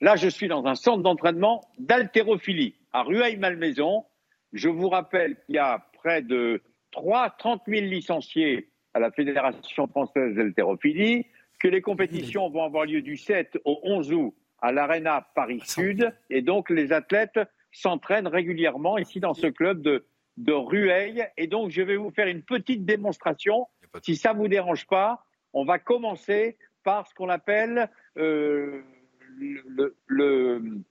là, 0.00 0.16
je 0.16 0.28
suis 0.28 0.48
dans 0.48 0.66
un 0.66 0.74
centre 0.74 1.02
d'entraînement 1.02 1.68
d'haltérophilie 1.78 2.74
à 2.92 3.02
Rueil-Malmaison. 3.02 4.04
Je 4.52 4.68
vous 4.68 4.88
rappelle 4.88 5.36
qu'il 5.44 5.56
y 5.56 5.58
a 5.58 5.86
près 5.94 6.22
de 6.22 6.62
3, 6.92 7.30
30 7.38 7.62
000 7.66 7.82
licenciés 7.86 8.70
à 8.94 8.98
la 8.98 9.10
Fédération 9.10 9.86
française 9.86 10.34
d'haltérophilie, 10.34 11.26
que 11.60 11.68
les 11.68 11.80
compétitions 11.80 12.48
vont 12.50 12.64
avoir 12.64 12.86
lieu 12.86 13.02
du 13.02 13.16
7 13.16 13.58
au 13.64 13.80
11 13.84 14.12
août 14.12 14.34
à 14.60 14.72
l'Arena 14.72 15.26
Paris-Sud, 15.34 16.12
et 16.28 16.42
donc 16.42 16.70
les 16.70 16.92
athlètes 16.92 17.40
s'entraînent 17.72 18.26
régulièrement 18.26 18.98
ici 18.98 19.20
dans 19.20 19.34
ce 19.34 19.46
club 19.46 19.80
de, 19.80 20.04
de 20.36 20.52
Rueil. 20.52 21.26
Et 21.36 21.46
donc, 21.46 21.70
je 21.70 21.82
vais 21.82 21.96
vous 21.96 22.10
faire 22.10 22.26
une 22.26 22.42
petite 22.42 22.84
démonstration. 22.84 23.68
Si 24.02 24.16
ça 24.16 24.34
ne 24.34 24.38
vous 24.38 24.48
dérange 24.48 24.86
pas, 24.86 25.24
on 25.52 25.64
va 25.64 25.78
commencer 25.78 26.58
par 26.82 27.06
ce 27.06 27.14
qu'on 27.14 27.28
appelle 27.28 27.88
euh, 28.16 28.82
le, 29.40 29.96
le, 30.06 30.82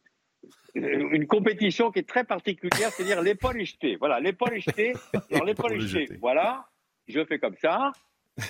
une 0.75 1.27
compétition 1.27 1.91
qui 1.91 1.99
est 1.99 2.07
très 2.07 2.23
particulière, 2.23 2.91
c'est-à-dire 2.91 3.21
l'épaule 3.21 3.63
jetée. 3.63 3.95
Voilà, 3.97 4.19
l'épaule 4.19 4.59
jetée. 4.61 4.93
Alors, 5.31 5.45
l'épaule 5.45 5.79
jetée, 5.79 6.17
voilà. 6.19 6.67
Je 7.07 7.23
fais 7.25 7.39
comme 7.39 7.55
ça. 7.61 7.91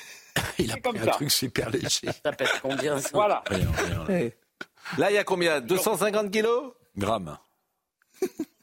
Il 0.59 0.69
a 0.71 0.73
pris 0.73 0.81
comme 0.81 0.97
un 0.97 1.05
ça. 1.05 1.11
truc 1.11 1.31
super 1.31 1.69
léger. 1.69 1.87
Ça 2.23 2.31
pèse 2.33 2.51
combien 2.61 2.97
ça 2.99 3.09
Voilà. 3.13 3.43
Là, 4.97 5.11
il 5.11 5.13
y 5.13 5.17
a 5.17 5.23
combien? 5.23 5.61
250 5.61 6.31
kilos? 6.31 6.73
Grammes. 6.97 7.37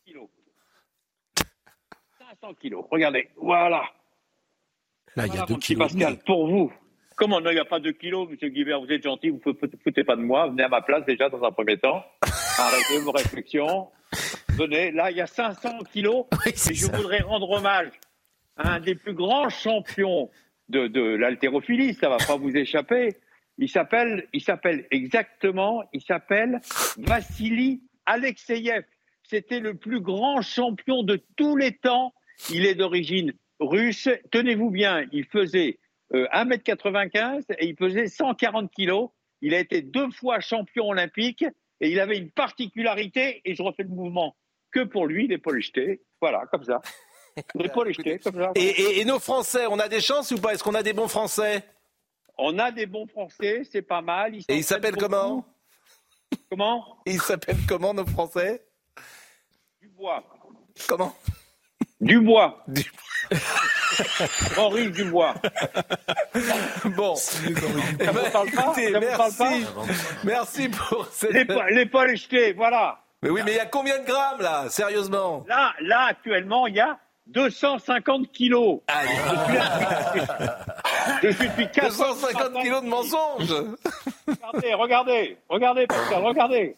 kilos. 0.05 0.29
500 2.19 2.55
kilos. 2.55 2.85
Regardez, 2.91 3.31
voilà. 3.37 3.83
Là, 5.15 5.27
il 5.27 5.33
y 5.35 5.39
a 5.39 5.45
voilà, 5.45 5.47
2 5.47 5.53
mon 5.55 5.59
petit 5.59 5.75
kilos. 5.75 5.93
Pascal, 5.93 6.19
pour 6.27 6.49
vous. 6.49 6.73
Comment 7.17 7.41
non, 7.41 7.49
il 7.51 7.55
n'y 7.55 7.61
a 7.61 7.65
pas 7.65 7.81
de 7.81 7.91
kilos, 7.93 8.29
monsieur 8.29 8.49
Guibert, 8.51 8.79
vous 8.79 8.93
êtes 8.93 9.03
gentil, 9.03 9.31
vous 9.31 9.41
ne 9.47 9.69
foutez 9.83 10.05
pas 10.05 10.17
de 10.17 10.21
moi, 10.21 10.49
venez 10.49 10.65
à 10.65 10.69
ma 10.69 10.83
place 10.83 11.05
déjà 11.07 11.31
dans 11.31 11.43
un 11.43 11.51
premier 11.51 11.79
temps. 11.79 12.05
Arrêtez 12.59 12.99
vos 13.03 13.11
réflexions. 13.11 13.89
Venez, 14.51 14.91
là, 14.93 15.11
il 15.11 15.17
y 15.17 15.23
a 15.23 15.27
500 15.27 15.79
kilos 15.91 16.27
Oui, 16.33 16.53
et 16.53 16.75
je 16.75 16.87
ça. 16.87 16.97
voudrais 16.97 17.21
rendre 17.21 17.51
hommage 17.51 17.89
à 18.59 18.75
un 18.75 18.81
des 18.81 18.95
plus 18.95 19.15
grands 19.15 19.49
champions 19.49 20.31
de, 20.69 20.89
de 20.89 21.01
l'haltérophilie, 21.01 21.95
ça 21.95 22.11
va 22.11 22.19
pas 22.19 22.37
vous 22.37 22.55
échapper. 22.55 23.17
Il 23.57 23.71
s'appelle, 23.71 24.27
il 24.35 24.43
s'appelle 24.43 24.87
exactement, 24.91 25.85
il 25.95 26.03
s'appelle 26.03 26.61
Vassili 26.99 27.81
Alexeyev. 28.05 28.85
C'était 29.23 29.61
le 29.61 29.75
plus 29.75 30.01
grand 30.01 30.43
champion 30.43 31.03
de 31.03 31.23
tous 31.37 31.57
les 31.57 31.73
temps. 31.73 32.13
Il 32.51 32.67
est 32.67 32.75
d'origine 32.75 33.33
russe. 33.59 34.09
Tenez-vous 34.31 34.71
bien, 34.71 35.07
il 35.13 35.25
faisait 35.25 35.79
euh, 36.15 36.27
1m95 36.33 37.45
et 37.59 37.67
il 37.67 37.75
pesait 37.77 38.07
140 38.09 38.71
kilos. 38.71 39.11
Il 39.43 39.55
a 39.55 39.59
été 39.61 39.83
deux 39.83 40.11
fois 40.11 40.41
champion 40.41 40.89
olympique 40.89 41.45
et 41.81 41.91
il 41.91 42.01
avait 42.01 42.17
une 42.17 42.31
particularité, 42.31 43.43
et 43.45 43.55
je 43.55 43.63
refais 43.63 43.83
le 43.83 43.91
mouvement 43.91 44.35
que 44.73 44.81
pour 44.81 45.07
lui, 45.07 45.27
l'épaule 45.29 45.61
jetée. 45.61 46.01
Voilà, 46.21 46.47
comme 46.51 46.65
ça. 46.65 46.81
L'épaule 47.55 47.93
jetée, 47.93 48.19
comme 48.19 48.35
ça. 48.37 48.53
Et, 48.55 48.63
et- 48.65 49.01
et 49.01 49.05
nos 49.05 49.19
Français, 49.19 49.67
on 49.67 49.79
a 49.79 49.89
des 49.89 50.01
chances 50.01 50.31
ou 50.31 50.39
pas? 50.39 50.55
Est-ce 50.55 50.65
qu'on 50.65 50.75
a 50.75 50.83
des 50.83 50.95
bons 50.95 51.09
Français? 51.09 51.63
On 52.39 52.59
a 52.59 52.71
des 52.71 52.87
bons 52.87 53.07
Français, 53.07 53.63
c'est 53.71 53.83
pas 53.83 54.01
mal. 54.01 54.35
Et 54.37 54.45
ils 54.57 54.65
s'appellent 54.65 54.97
comment? 54.97 55.45
Comment? 56.51 56.97
Ils 57.07 57.21
s'appellent 57.21 57.65
comment 57.69 57.93
nos 57.95 58.07
Français? 58.07 58.65
Dubois. 59.83 60.25
Comment? 60.89 61.15
Dubois. 62.01 62.65
Henri 64.57 64.91
Dubois. 64.91 65.35
Bon. 66.97 67.15
Parle 68.33 68.51
pas 68.51 68.63
Écoutez, 68.73 68.93
Ça 68.93 69.01
vous 69.01 69.07
parle 69.17 69.33
merci. 69.39 69.39
pas 69.39 69.83
Merci 70.25 70.69
pour 70.69 71.07
cette... 71.13 71.33
L'épaule 71.33 71.67
l'épaule 71.71 72.17
jetée, 72.17 72.53
voilà. 72.53 72.99
Mais 73.23 73.31
oui, 73.31 73.41
mais 73.45 73.53
il 73.53 73.57
y 73.57 73.61
a 73.61 73.67
combien 73.67 73.99
de 73.99 74.05
grammes 74.07 74.41
là 74.41 74.69
Sérieusement? 74.69 75.45
Là, 75.49 75.73
là, 75.81 76.07
actuellement, 76.11 76.67
il 76.67 76.75
y 76.75 76.81
a 76.81 76.99
250 77.29 78.31
kilos. 78.33 78.81
Je 81.23 81.31
suis 81.33 81.49
depuis 81.49 81.71
4 81.71 81.89
250 81.89 82.63
kilos 82.63 82.83
de 82.83 82.89
mensonges 82.89 83.55
Regardez, 84.27 84.75
regardez, 84.75 85.39
regardez, 85.49 85.87
Pascal, 85.87 86.25
regardez. 86.25 86.77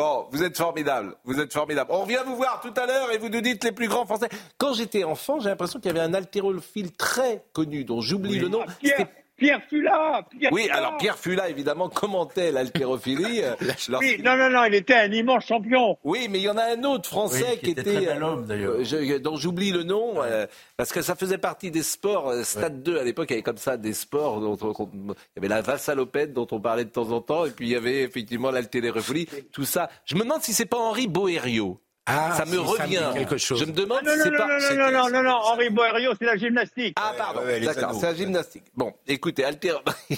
Bon, 0.00 0.24
vous 0.30 0.42
êtes 0.42 0.56
formidable, 0.56 1.14
vous 1.26 1.38
êtes 1.40 1.52
formidable. 1.52 1.90
On 1.92 2.00
revient 2.00 2.20
vous 2.24 2.34
voir 2.34 2.62
tout 2.62 2.72
à 2.74 2.86
l'heure 2.86 3.12
et 3.12 3.18
vous 3.18 3.28
nous 3.28 3.42
dites 3.42 3.62
les 3.64 3.72
plus 3.72 3.86
grands 3.86 4.06
Français. 4.06 4.30
Quand 4.56 4.72
j'étais 4.72 5.04
enfant, 5.04 5.40
j'ai 5.40 5.50
l'impression 5.50 5.78
qu'il 5.78 5.88
y 5.88 5.94
avait 5.94 6.00
un 6.00 6.14
haltérophile 6.14 6.92
très 6.92 7.44
connu 7.52 7.84
dont 7.84 8.00
j'oublie 8.00 8.38
le 8.38 8.48
nom. 8.48 8.60
Pierre, 8.78 8.94
C'était- 8.96 9.19
Pierre 9.40 9.62
Fula. 9.68 10.24
Pierre 10.30 10.52
Oui, 10.52 10.62
Fula. 10.62 10.76
alors 10.76 10.96
Pierre 10.98 11.18
Fula, 11.18 11.48
évidemment, 11.48 11.88
commentait 11.88 12.52
l'haltérophilie. 12.52 13.40
euh, 13.42 13.54
Oui, 14.00 14.20
non, 14.22 14.36
non, 14.36 14.50
non, 14.50 14.64
il 14.66 14.74
était 14.74 14.94
un 14.94 15.10
immense 15.10 15.46
champion. 15.46 15.96
Oui, 16.04 16.28
mais 16.30 16.38
il 16.38 16.42
y 16.44 16.48
en 16.48 16.56
a 16.58 16.64
un 16.64 16.84
autre 16.84 17.08
français 17.08 17.44
Oui, 17.50 17.58
qui, 17.58 17.64
qui 17.64 17.70
était 17.72 17.80
était, 17.80 17.94
très 17.94 18.06
bel 18.06 18.22
euh, 18.22 18.26
homme, 18.26 18.46
d'ailleurs. 18.46 18.72
euh, 18.74 18.84
je- 18.84 19.18
dont 19.18 19.36
j'oublie 19.36 19.72
le 19.72 19.82
nom, 19.82 20.22
euh, 20.22 20.46
parce 20.76 20.92
que 20.92 21.02
ça 21.02 21.16
faisait 21.16 21.38
partie 21.38 21.70
des 21.70 21.82
sports. 21.82 22.28
euh, 22.28 22.44
Stade 22.44 22.82
2 22.82 22.98
à 22.98 23.02
l'époque, 23.02 23.26
il 23.30 23.32
y 23.32 23.36
avait 23.36 23.42
comme 23.42 23.56
ça 23.56 23.76
des 23.76 23.94
sports. 23.94 24.40
Dont 24.40 24.58
on- 24.62 24.88
il 24.92 25.14
y 25.36 25.38
avait 25.38 25.48
la 25.48 25.62
vassalopède 25.62 26.32
dont 26.32 26.46
on 26.52 26.60
parlait 26.60 26.84
de 26.84 26.90
temps 26.90 27.10
en 27.10 27.20
temps, 27.20 27.46
et 27.46 27.50
puis 27.50 27.66
il 27.66 27.72
y 27.72 27.76
avait 27.76 28.02
effectivement 28.02 28.50
l'haltérophilie, 28.50 29.26
tout 29.52 29.64
ça. 29.64 29.88
Je 30.04 30.14
me 30.14 30.20
demande 30.20 30.42
si 30.42 30.52
c'est 30.52 30.66
pas 30.66 30.78
Henri 30.78 31.08
Boério. 31.08 31.80
Ah, 32.12 32.34
ça 32.36 32.44
me 32.44 32.50
si, 32.50 32.56
ça 32.56 32.62
me 32.62 32.68
revient. 32.68 33.10
quelque 33.14 33.36
chose. 33.38 33.60
Je 33.60 33.64
me 33.64 33.72
demande 33.72 34.02
Non, 34.04 34.12
si 34.12 34.18
non, 34.18 34.24
c'est 34.24 34.30
non, 34.30 34.38
pas. 34.38 34.46
non, 34.46 34.58
non, 34.58 34.76
non, 34.76 34.90
non, 34.90 35.10
non, 35.10 35.22
non, 35.22 35.36
Henri 35.44 35.70
Boério, 35.70 36.12
c'est 36.18 36.24
la 36.24 36.36
gymnastique. 36.36 36.94
Ah 37.00 37.12
pardon, 37.16 37.40
ouais, 37.42 37.60
les 37.60 37.66
d'accord, 37.66 37.94
c'est 37.94 38.06
la 38.06 38.14
gymnastique. 38.14 38.64
Bon, 38.74 38.92
écoutez, 39.06 39.44
haltéro... 39.44 39.80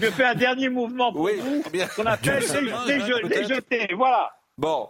Je 0.00 0.06
fais 0.10 0.24
un 0.24 0.34
dernier 0.34 0.68
mouvement 0.68 1.12
pour 1.12 1.22
Oui, 1.22 1.32
vous, 1.40 1.62
bien. 1.70 1.86
qu'on 1.88 2.06
appelle 2.06 2.42
les, 2.42 2.60
les, 2.94 3.00
je- 3.00 3.26
les 3.26 3.44
jetés. 3.46 3.88
Voilà. 3.94 4.32
Bon, 4.56 4.88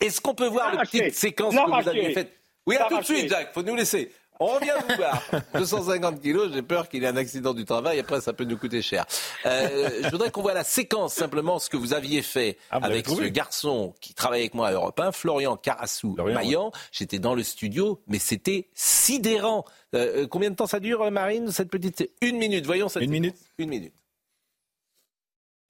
est-ce 0.00 0.20
qu'on 0.20 0.34
peut 0.34 0.46
voir 0.48 0.74
la 0.74 0.82
petite 0.82 1.14
séquence 1.14 1.54
que 1.54 1.82
vous 1.82 1.88
aviez 1.88 2.12
faite 2.12 2.32
Oui, 2.66 2.76
à 2.76 2.84
tout 2.88 2.98
de 2.98 3.04
suite, 3.04 3.28
Jacques, 3.28 3.52
faut 3.52 3.62
nous 3.62 3.74
laisser. 3.76 4.12
On 4.40 4.46
revient 4.46 4.72
vous 4.88 4.96
voir. 4.96 5.22
250 5.54 6.20
kilos, 6.20 6.50
j'ai 6.52 6.62
peur 6.62 6.88
qu'il 6.88 7.02
y 7.02 7.06
ait 7.06 7.08
un 7.08 7.16
accident 7.16 7.54
du 7.54 7.64
travail, 7.64 8.00
après 8.00 8.20
ça 8.20 8.32
peut 8.32 8.44
nous 8.44 8.56
coûter 8.56 8.82
cher. 8.82 9.06
Euh, 9.46 10.02
je 10.02 10.08
voudrais 10.10 10.30
qu'on 10.30 10.42
voit 10.42 10.54
la 10.54 10.64
séquence, 10.64 11.14
simplement, 11.14 11.58
ce 11.58 11.70
que 11.70 11.76
vous 11.76 11.94
aviez 11.94 12.20
fait 12.22 12.58
Ah, 12.70 12.78
vous 12.80 12.86
avec 12.86 13.08
ce 13.08 13.22
garçon 13.24 13.94
qui 14.00 14.12
travaille 14.14 14.40
avec 14.40 14.54
moi 14.54 14.68
à 14.68 14.72
Europe 14.72 14.98
1, 14.98 15.12
Florian 15.12 15.56
Carassou 15.56 16.16
Maillan. 16.18 16.72
J'étais 16.92 17.18
dans 17.20 17.34
le 17.34 17.42
studio, 17.44 18.00
mais 18.08 18.18
c'était 18.18 18.68
sidérant. 18.74 19.64
Euh, 19.94 20.22
euh, 20.22 20.26
combien 20.26 20.50
de 20.50 20.56
temps 20.56 20.66
ça 20.66 20.80
dure, 20.80 21.08
Marine, 21.10 21.52
cette 21.52 21.70
petite... 21.70 22.10
Une 22.20 22.36
minute, 22.38 22.66
voyons 22.66 22.88
cette 22.88 23.02
Une 23.02 23.10
séquence. 23.10 23.20
minute 23.20 23.36
Une 23.58 23.68
minute. 23.68 23.92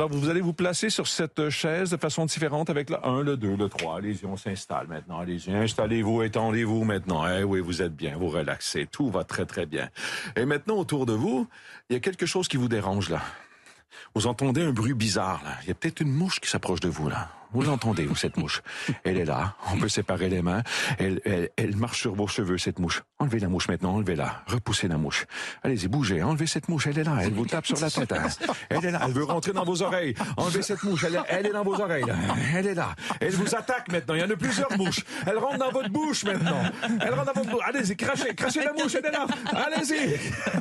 Alors, 0.01 0.11
vous 0.11 0.29
allez 0.29 0.41
vous 0.41 0.53
placer 0.53 0.91
sur 0.91 1.07
cette 1.07 1.51
chaise 1.51 1.91
de 1.91 1.97
façon 1.97 2.25
différente 2.25 2.69
avec 2.69 2.91
le 2.91 2.97
1, 3.07 3.23
le 3.23 3.37
2, 3.37 3.55
le 3.55 3.69
3. 3.69 3.99
Allez-y, 3.99 4.27
on 4.27 4.37
s'installe 4.37 4.89
maintenant. 4.89 5.21
Allez-y, 5.21 5.55
installez-vous, 5.55 6.25
étendez-vous 6.25 6.83
maintenant. 6.83 7.25
Eh 7.29 7.45
oui, 7.45 7.61
vous 7.61 7.81
êtes 7.81 7.95
bien, 7.95 8.17
vous 8.17 8.29
relaxez. 8.29 8.89
Tout 8.91 9.09
va 9.09 9.23
très, 9.23 9.47
très 9.47 9.67
bien. 9.67 9.89
Et 10.35 10.47
maintenant, 10.47 10.79
autour 10.79 11.07
de 11.07 11.13
vous, 11.13 11.47
il 11.89 11.93
y 11.93 11.97
a 11.97 12.01
quelque 12.01 12.27
chose 12.27 12.49
qui 12.49 12.57
vous 12.57 12.67
dérange 12.67 13.09
là. 13.09 13.23
Vous 14.17 14.27
entendez 14.27 14.63
un 14.63 14.73
bruit 14.73 14.95
bizarre 14.95 15.45
là. 15.45 15.53
Il 15.63 15.69
y 15.69 15.71
a 15.71 15.75
peut-être 15.75 16.01
une 16.01 16.11
mouche 16.11 16.41
qui 16.41 16.51
s'approche 16.51 16.81
de 16.81 16.89
vous 16.89 17.09
là. 17.09 17.31
Vous 17.53 17.63
l'entendez, 17.63 18.05
vous, 18.05 18.17
cette 18.17 18.37
mouche 18.37 18.63
Elle 19.05 19.19
est 19.19 19.25
là. 19.25 19.55
On 19.73 19.79
peut 19.79 19.89
séparer 19.89 20.29
les 20.29 20.43
mains. 20.43 20.63
Elle, 20.99 21.21
elle, 21.57 21.77
marche 21.77 22.01
sur 22.01 22.15
vos 22.15 22.27
cheveux, 22.27 22.59
cette 22.59 22.79
mouche. 22.79 23.03
Enlevez 23.19 23.39
la 23.39 23.49
mouche 23.49 23.69
maintenant, 23.69 23.95
enlevez-la. 23.95 24.43
Repoussez 24.49 24.89
la 24.89 24.97
mouche. 24.99 25.27
Allez-y, 25.63 25.89
bougez. 25.89 26.23
Enlevez 26.23 26.47
cette 26.47 26.69
mouche. 26.69 26.87
Elle 26.87 26.99
est 26.99 27.05
là. 27.05 27.19
Elle 27.23 27.33
vous 27.33 27.47
tape 27.47 27.67
sur 27.67 27.79
la 27.81 27.91
tête. 27.91 28.13
hein. 28.13 28.27
Elle 28.71 28.85
est 28.85 28.91
là. 28.91 29.01
Elle 29.07 29.13
veut 29.13 29.25
rentrer 29.25 29.53
dans 29.53 29.65
vos 29.65 29.83
oreilles. 29.83 30.15
Enlevez 30.37 30.63
cette 30.63 30.83
mouche. 30.83 31.05
Elle, 31.05 31.21
elle 31.29 31.47
est 31.47 31.53
dans 31.53 31.63
vos 31.65 31.81
oreilles. 31.81 32.05
Elle 32.55 32.67
est 32.67 32.75
là. 32.75 32.95
Elle 33.21 33.33
vous 33.33 33.55
attaque 33.55 33.91
maintenant. 33.93 34.15
Il 34.15 34.21
y 34.21 34.25
en 34.25 34.31
a 34.31 34.37
plusieurs 34.37 34.77
mouches. 34.77 35.05
Elle 35.27 35.39
rentre 35.39 35.59
dans 35.59 35.71
votre 35.71 35.91
bouche 35.91 36.25
maintenant. 36.25 36.63
Elle 37.01 37.15
rentre 37.15 37.33
dans 37.33 37.41
votre 37.41 37.51
bouche. 37.51 37.63
Allez-y, 37.67 37.97
crachez. 37.97 38.35
Crachez 38.35 38.65
la 38.65 38.73
mouche. 38.73 38.95
Elle 38.97 39.07
est 39.07 39.13
là. 39.13 39.27
Allez-y. 39.53 40.19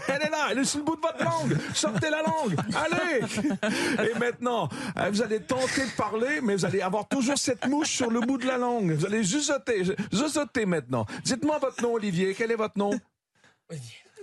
Elle 0.07 0.22
est 0.22 0.30
là. 0.30 0.47
Elle 0.51 0.60
est 0.60 0.64
sur 0.65 0.80
le 0.80 0.85
bout 0.85 0.95
de 0.95 1.01
votre 1.01 1.23
langue. 1.23 1.57
Sortez 1.73 2.10
la 2.10 2.22
langue. 2.22 2.55
Allez. 2.76 4.10
Et 4.11 4.19
maintenant, 4.19 4.69
vous 5.11 5.22
allez 5.22 5.41
tenter 5.41 5.85
de 5.85 5.91
parler, 5.97 6.39
mais 6.41 6.55
vous 6.55 6.65
allez 6.65 6.73
avoir 6.82 7.08
toujours 7.08 7.38
cette 7.38 7.66
mouche 7.68 7.91
sur 7.91 8.10
le 8.10 8.22
bout 8.22 8.38
de 8.38 8.45
la 8.45 8.58
langue. 8.58 8.91
Vous 8.91 9.06
allez 9.06 9.24
zuzoter. 9.24 9.84
Zuzoter 10.14 10.66
maintenant. 10.66 11.06
Dites-moi 11.24 11.58
votre 11.60 11.82
nom, 11.82 11.94
Olivier. 11.94 12.34
Quel 12.36 12.52
est 12.52 12.56
votre 12.56 12.78
nom? 12.78 12.91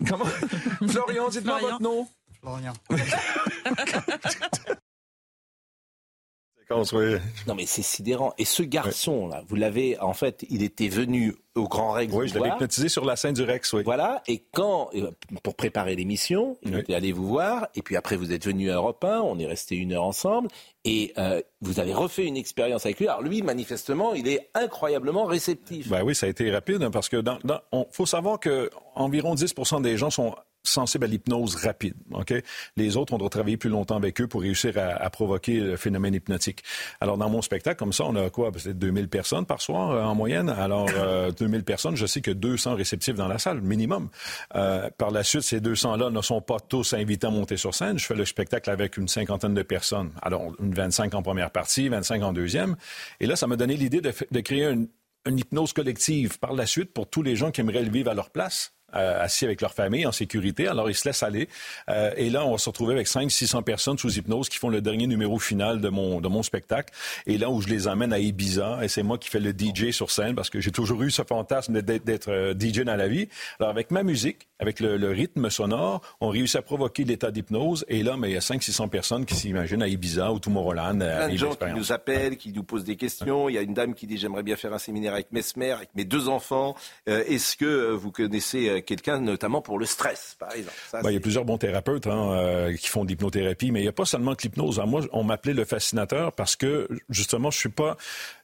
Comment? 0.08 0.24
Florian, 0.88 1.28
dites-moi 1.28 1.58
votre 1.60 1.82
nom. 1.82 2.08
Florian. 2.40 2.72
Non, 7.46 7.54
mais 7.54 7.66
c'est 7.66 7.82
sidérant. 7.82 8.32
Et 8.38 8.44
ce 8.44 8.62
garçon-là, 8.62 9.42
vous 9.48 9.56
l'avez, 9.56 9.98
en 10.00 10.12
fait, 10.14 10.44
il 10.50 10.62
était 10.62 10.88
venu 10.88 11.34
au 11.56 11.68
Grand 11.68 11.92
Rex. 11.92 12.12
Oui, 12.14 12.28
je 12.28 12.34
l'avais 12.34 12.48
hypnotisé 12.54 12.88
sur 12.88 13.04
la 13.04 13.16
scène 13.16 13.34
du 13.34 13.42
Rex, 13.42 13.72
oui. 13.72 13.82
Voilà, 13.84 14.22
et 14.28 14.44
quand, 14.52 14.88
euh, 14.94 15.10
pour 15.42 15.56
préparer 15.56 15.96
l'émission, 15.96 16.56
il 16.62 16.76
était 16.78 16.94
allé 16.94 17.10
vous 17.12 17.26
voir, 17.26 17.66
et 17.74 17.82
puis 17.82 17.96
après 17.96 18.14
vous 18.16 18.32
êtes 18.32 18.46
venu 18.46 18.70
à 18.70 18.74
Europe 18.74 19.02
1, 19.04 19.20
on 19.20 19.38
est 19.38 19.46
resté 19.46 19.74
une 19.76 19.92
heure 19.92 20.04
ensemble, 20.04 20.48
et 20.84 21.12
euh, 21.18 21.42
vous 21.60 21.80
avez 21.80 21.92
refait 21.92 22.24
une 22.24 22.36
expérience 22.36 22.86
avec 22.86 23.00
lui. 23.00 23.08
Alors 23.08 23.22
lui, 23.22 23.42
manifestement, 23.42 24.14
il 24.14 24.28
est 24.28 24.48
incroyablement 24.54 25.24
réceptif. 25.24 25.88
Ben 25.88 26.02
oui, 26.04 26.14
ça 26.14 26.26
a 26.26 26.28
été 26.28 26.50
rapide 26.52 26.82
hein, 26.84 26.90
parce 26.92 27.08
que 27.08 27.16
dans, 27.16 27.38
dans- 27.44 27.60
on 27.72 27.86
faut 27.90 28.06
savoir 28.06 28.38
que 28.38 28.70
environ 28.94 29.34
10% 29.34 29.82
des 29.82 29.96
gens 29.96 30.10
sont 30.10 30.34
sensibles 30.62 31.04
à 31.04 31.08
l'hypnose 31.08 31.56
rapide. 31.56 31.94
Ok, 32.12 32.34
les 32.76 32.96
autres, 32.96 33.12
on 33.12 33.18
doit 33.18 33.30
travailler 33.30 33.56
plus 33.56 33.70
longtemps 33.70 33.96
avec 33.96 34.20
eux 34.20 34.26
pour 34.26 34.42
réussir 34.42 34.76
à, 34.78 35.02
à 35.02 35.10
provoquer 35.10 35.60
le 35.60 35.76
phénomène 35.76 36.14
hypnotique. 36.14 36.62
Alors 37.00 37.18
dans 37.18 37.30
mon 37.30 37.42
spectacle, 37.42 37.78
comme 37.78 37.92
ça, 37.92 38.04
on 38.04 38.14
a 38.16 38.30
quoi? 38.30 38.52
Peut-être 38.52 38.78
2000 38.78 39.08
personnes 39.08 39.46
par 39.46 39.60
soir 39.60 39.90
euh, 39.90 40.02
en 40.02 40.14
moyenne. 40.14 40.48
Alors 40.48 40.88
euh, 40.94 41.30
2000 41.38 41.64
personnes, 41.64 41.96
je 41.96 42.06
sais 42.06 42.20
que 42.20 42.30
200 42.30 42.74
réceptifs 42.74 43.14
dans 43.14 43.28
la 43.28 43.38
salle 43.38 43.60
minimum. 43.60 44.08
Euh, 44.54 44.90
par 44.98 45.10
la 45.10 45.22
suite, 45.22 45.42
ces 45.42 45.60
200 45.60 45.96
là 45.96 46.10
ne 46.10 46.22
sont 46.22 46.40
pas 46.40 46.58
tous 46.60 46.92
invités 46.92 47.26
à 47.26 47.30
monter 47.30 47.56
sur 47.56 47.74
scène. 47.74 47.98
Je 47.98 48.06
fais 48.06 48.14
le 48.14 48.24
spectacle 48.24 48.70
avec 48.70 48.96
une 48.96 49.08
cinquantaine 49.08 49.54
de 49.54 49.62
personnes. 49.62 50.10
Alors 50.22 50.54
une 50.60 50.74
25 50.74 51.14
en 51.14 51.22
première 51.22 51.50
partie, 51.50 51.88
25 51.88 52.22
en 52.22 52.32
deuxième. 52.32 52.76
Et 53.20 53.26
là, 53.26 53.36
ça 53.36 53.46
m'a 53.46 53.56
donné 53.56 53.76
l'idée 53.76 54.00
de, 54.00 54.12
de 54.30 54.40
créer 54.40 54.64
une, 54.64 54.88
une 55.26 55.38
hypnose 55.38 55.72
collective 55.72 56.38
par 56.38 56.54
la 56.54 56.66
suite 56.66 56.92
pour 56.92 57.08
tous 57.08 57.22
les 57.22 57.36
gens 57.36 57.50
qui 57.50 57.60
aimeraient 57.60 57.82
le 57.82 57.90
vivre 57.90 58.10
à 58.10 58.14
leur 58.14 58.30
place. 58.30 58.72
Euh, 58.94 59.22
assis 59.22 59.44
avec 59.44 59.60
leur 59.60 59.72
famille 59.72 60.06
en 60.06 60.12
sécurité. 60.12 60.68
Alors, 60.68 60.88
ils 60.90 60.94
se 60.94 61.08
laissent 61.08 61.22
aller. 61.22 61.48
Euh, 61.88 62.12
et 62.16 62.30
là, 62.30 62.44
on 62.46 62.52
va 62.52 62.58
se 62.58 62.68
retrouver 62.68 62.94
avec 62.94 63.06
500-600 63.06 63.62
personnes 63.62 63.98
sous 63.98 64.16
hypnose 64.18 64.48
qui 64.48 64.58
font 64.58 64.68
le 64.68 64.80
dernier 64.80 65.06
numéro 65.06 65.38
final 65.38 65.80
de 65.80 65.88
mon, 65.88 66.20
de 66.20 66.28
mon 66.28 66.42
spectacle. 66.42 66.92
Et 67.26 67.38
là 67.38 67.50
où 67.50 67.60
je 67.60 67.68
les 67.68 67.88
emmène 67.88 68.12
à 68.12 68.18
Ibiza, 68.18 68.78
et 68.82 68.88
c'est 68.88 69.02
moi 69.02 69.18
qui 69.18 69.28
fais 69.28 69.40
le 69.40 69.52
DJ 69.52 69.90
sur 69.90 70.10
scène 70.10 70.34
parce 70.34 70.50
que 70.50 70.60
j'ai 70.60 70.72
toujours 70.72 71.02
eu 71.02 71.10
ce 71.10 71.22
fantasme 71.22 71.82
d'être, 71.82 72.04
d'être 72.04 72.30
euh, 72.30 72.54
DJ 72.58 72.80
dans 72.80 72.96
la 72.96 73.08
vie. 73.08 73.28
Alors, 73.58 73.70
avec 73.70 73.90
ma 73.90 74.02
musique, 74.02 74.48
avec 74.58 74.80
le, 74.80 74.96
le 74.96 75.10
rythme 75.10 75.50
sonore, 75.50 76.02
on 76.20 76.28
réussit 76.28 76.56
à 76.56 76.62
provoquer 76.62 77.04
l'état 77.04 77.30
d'hypnose. 77.30 77.84
Et 77.88 78.02
là, 78.02 78.16
mais 78.16 78.30
il 78.30 78.34
y 78.34 78.36
a 78.36 78.40
500-600 78.40 78.88
personnes 78.88 79.24
qui 79.24 79.34
s'imaginent 79.34 79.82
à 79.82 79.88
Ibiza 79.88 80.32
ou 80.32 80.38
Tomorrowland. 80.38 81.00
à 81.00 81.16
Plein 81.16 81.26
de 81.26 81.30
vivre 81.32 81.50
gens 81.50 81.66
qui 81.66 81.72
nous 81.74 81.92
appellent, 81.92 82.36
qui 82.36 82.52
nous 82.52 82.62
posent 82.62 82.84
des 82.84 82.96
questions. 82.96 83.48
Il 83.48 83.54
y 83.54 83.58
a 83.58 83.62
une 83.62 83.74
dame 83.74 83.94
qui 83.94 84.06
dit 84.06 84.18
j'aimerais 84.18 84.42
bien 84.42 84.56
faire 84.56 84.72
un 84.72 84.78
séminaire 84.78 85.14
avec 85.14 85.32
Mesmer, 85.32 85.72
avec 85.72 85.90
mes 85.94 86.04
deux 86.04 86.28
enfants. 86.28 86.74
Euh, 87.08 87.22
Est-ce 87.26 87.56
que 87.56 87.90
vous 87.92 88.10
connaissez 88.10 88.79
quelqu'un, 88.80 89.20
notamment 89.20 89.60
pour 89.62 89.78
le 89.78 89.86
stress, 89.86 90.36
par 90.38 90.52
exemple 90.54 90.74
Ben, 90.92 91.10
il 91.10 91.14
y 91.14 91.16
a 91.16 91.20
plusieurs 91.20 91.44
bons 91.44 91.58
thérapeutes 91.58 92.06
hein, 92.06 92.32
euh, 92.32 92.76
qui 92.76 92.88
font 92.88 93.04
de 93.04 93.08
l'hypnothérapie, 93.08 93.70
mais 93.70 93.80
il 93.80 93.82
n'y 93.82 93.88
a 93.88 93.92
pas 93.92 94.04
seulement 94.04 94.34
que 94.34 94.42
l'hypnose. 94.42 94.78
Alors, 94.78 94.88
Moi, 94.88 95.02
on 95.12 95.24
m'appelait 95.24 95.54
le 95.54 95.64
fascinateur 95.64 96.32
parce 96.32 96.56
que, 96.56 96.88
justement, 97.08 97.50
je 97.50 97.58
suis 97.58 97.68
pas 97.68 97.96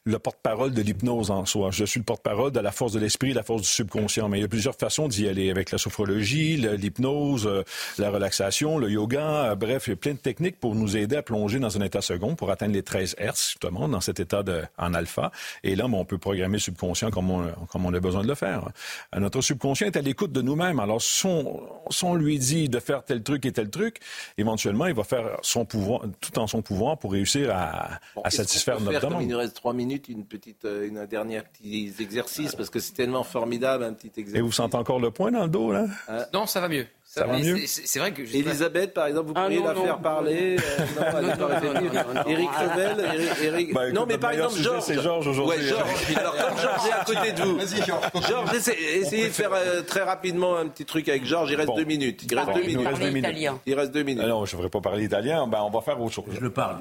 le 0.07 0.19
porte-parole 0.19 0.73
de 0.73 0.81
l'hypnose 0.81 1.31
en 1.31 1.45
soi. 1.45 1.69
Je 1.71 1.83
suis 1.83 1.99
le 1.99 2.05
porte-parole 2.05 2.51
de 2.51 2.59
la 2.59 2.71
force 2.71 2.93
de 2.93 2.99
l'esprit, 2.99 3.33
la 3.33 3.43
force 3.43 3.61
du 3.63 3.67
subconscient. 3.67 4.29
Mais 4.29 4.39
il 4.39 4.41
y 4.41 4.45
a 4.45 4.47
plusieurs 4.47 4.75
façons 4.75 5.07
d'y 5.07 5.27
aller, 5.27 5.51
avec 5.51 5.71
la 5.71 5.77
sophrologie, 5.77 6.57
l'hypnose, 6.57 7.45
euh, 7.45 7.63
la 7.97 8.09
relaxation, 8.09 8.77
le 8.77 8.89
yoga. 8.89 9.51
euh, 9.51 9.55
bref, 9.55 9.87
il 9.87 9.91
y 9.91 9.93
a 9.93 9.97
plein 9.97 10.13
de 10.13 10.17
techniques 10.17 10.59
pour 10.59 10.75
nous 10.75 10.95
aider 10.95 11.17
à 11.17 11.21
plonger 11.21 11.59
dans 11.59 11.77
un 11.77 11.81
état 11.81 12.01
second, 12.01 12.35
pour 12.35 12.51
atteindre 12.51 12.73
les 12.73 12.83
13 12.83 13.15
Hertz, 13.17 13.49
justement, 13.49 13.89
dans 13.89 14.01
cet 14.01 14.19
état 14.19 14.43
de, 14.43 14.63
en 14.77 14.93
alpha. 14.93 15.31
Et 15.63 15.75
là, 15.75 15.87
ben, 15.87 15.95
on 15.95 16.05
peut 16.05 16.17
programmer 16.17 16.53
le 16.53 16.59
subconscient 16.61 17.11
comme 17.11 17.29
on, 17.29 17.51
comme 17.69 17.85
on 17.85 17.93
a 17.93 17.99
besoin 17.99 18.23
de 18.23 18.27
le 18.27 18.35
faire. 18.35 18.69
Notre 19.15 19.41
subconscient 19.41 19.87
est 19.87 19.97
à 19.97 20.01
l'écoute 20.01 20.26
de 20.31 20.41
nous-mêmes. 20.41 20.79
Alors, 20.79 21.01
si 21.01 21.25
on, 21.25 21.61
si 21.89 22.03
on 22.03 22.15
lui 22.15 22.39
dit 22.39 22.69
de 22.69 22.79
faire 22.79 23.03
tel 23.03 23.23
truc 23.23 23.45
et 23.45 23.51
tel 23.51 23.69
truc, 23.69 23.99
éventuellement, 24.37 24.85
il 24.85 24.93
va 24.93 25.03
faire 25.03 25.37
son 25.41 25.65
pouvoir, 25.65 26.01
tout 26.21 26.37
en 26.39 26.47
son 26.47 26.61
pouvoir 26.61 26.97
pour 26.97 27.11
réussir 27.11 27.51
à, 27.51 27.99
à 28.23 28.27
Est-ce 28.27 28.37
satisfaire 28.37 28.79
notre 28.79 28.99
demande. 29.01 29.21
il 29.23 29.27
nous 29.27 29.37
reste 29.37 29.55
trois 29.55 29.73
minutes, 29.73 30.09
une 30.09 30.25
petite, 30.25 30.65
euh, 30.65 30.87
une, 30.87 30.97
un 30.97 31.05
dernier 31.05 31.41
petit 31.41 31.93
exercice, 31.99 32.55
parce 32.55 32.69
que 32.69 32.79
c'est 32.79 32.93
tellement 32.93 33.23
formidable, 33.23 33.83
un 33.83 33.93
petit 33.93 34.11
exercice. 34.17 34.35
Et 34.35 34.41
vous 34.41 34.51
sentez 34.51 34.77
encore 34.77 34.99
le 34.99 35.11
point 35.11 35.31
dans 35.31 35.43
le 35.43 35.49
dos, 35.49 35.71
là? 35.71 35.85
Non, 36.33 36.45
ça 36.45 36.59
va 36.59 36.69
mieux. 36.69 36.87
Ça 37.17 37.25
va 37.27 37.37
mieux 37.39 37.57
c'est- 37.65 37.99
vrai 37.99 38.11
que. 38.13 38.25
je- 38.25 38.35
Elisabeth, 38.37 38.93
par 38.93 39.07
exemple, 39.07 39.27
vous 39.27 39.33
Ah, 39.35 39.41
pourriez 39.43 39.59
non, 39.59 39.65
la 39.67 39.73
non. 39.73 39.83
faire 39.85 39.99
parler. 39.99 40.57
euh. 40.57 42.23
Eric 42.27 42.49
Revel, 42.51 43.73
Bah, 43.73 43.91
non, 43.91 44.05
mais 44.07 44.17
par 44.17 44.31
exemple, 44.31 44.55
Georges. 44.55 44.83
c'est 44.83 44.99
Georges 45.01 45.27
aujourd'hui. 45.27 45.69
Alors, 46.15 46.35
comme 46.37 46.57
Georges 46.57 46.87
est 46.87 46.93
à 46.93 47.03
côté 47.05 47.31
de 47.33 47.41
vous. 47.41 47.57
Vas-y, 47.57 47.83
Georges. 47.85 48.05
Georges, 48.27 48.53
essa- 48.55 48.73
essayez 48.73 49.27
de 49.27 49.33
faire 49.33 49.51
euh, 49.53 49.81
très 49.81 50.01
rapidement 50.03 50.55
un 50.57 50.67
petit 50.67 50.85
truc 50.85 51.07
avec 51.09 51.25
Georges. 51.25 51.49
Il 51.51 51.55
reste 51.55 51.75
deux 51.75 51.83
minutes. 51.85 52.23
Il 52.29 52.35
reste 52.37 52.47
Bon, 52.49 52.55
deux 52.55 52.63
minutes. 52.63 52.87
reste 52.87 53.01
deux 53.01 53.09
minutes. 53.11 53.51
Il 53.65 53.73
reste 53.75 53.91
deux 53.91 54.03
minutes. 54.03 54.23
Ah 54.25 54.29
non, 54.29 54.45
je 54.45 54.55
ne 54.55 54.59
ferai 54.59 54.69
pas 54.69 54.81
parler 54.81 55.05
italien. 55.05 55.47
Ben, 55.47 55.59
on 55.61 55.69
va 55.69 55.81
faire 55.81 55.99
autre 56.01 56.13
chose. 56.13 56.25
Je 56.31 56.39
le 56.39 56.49
parle. 56.51 56.77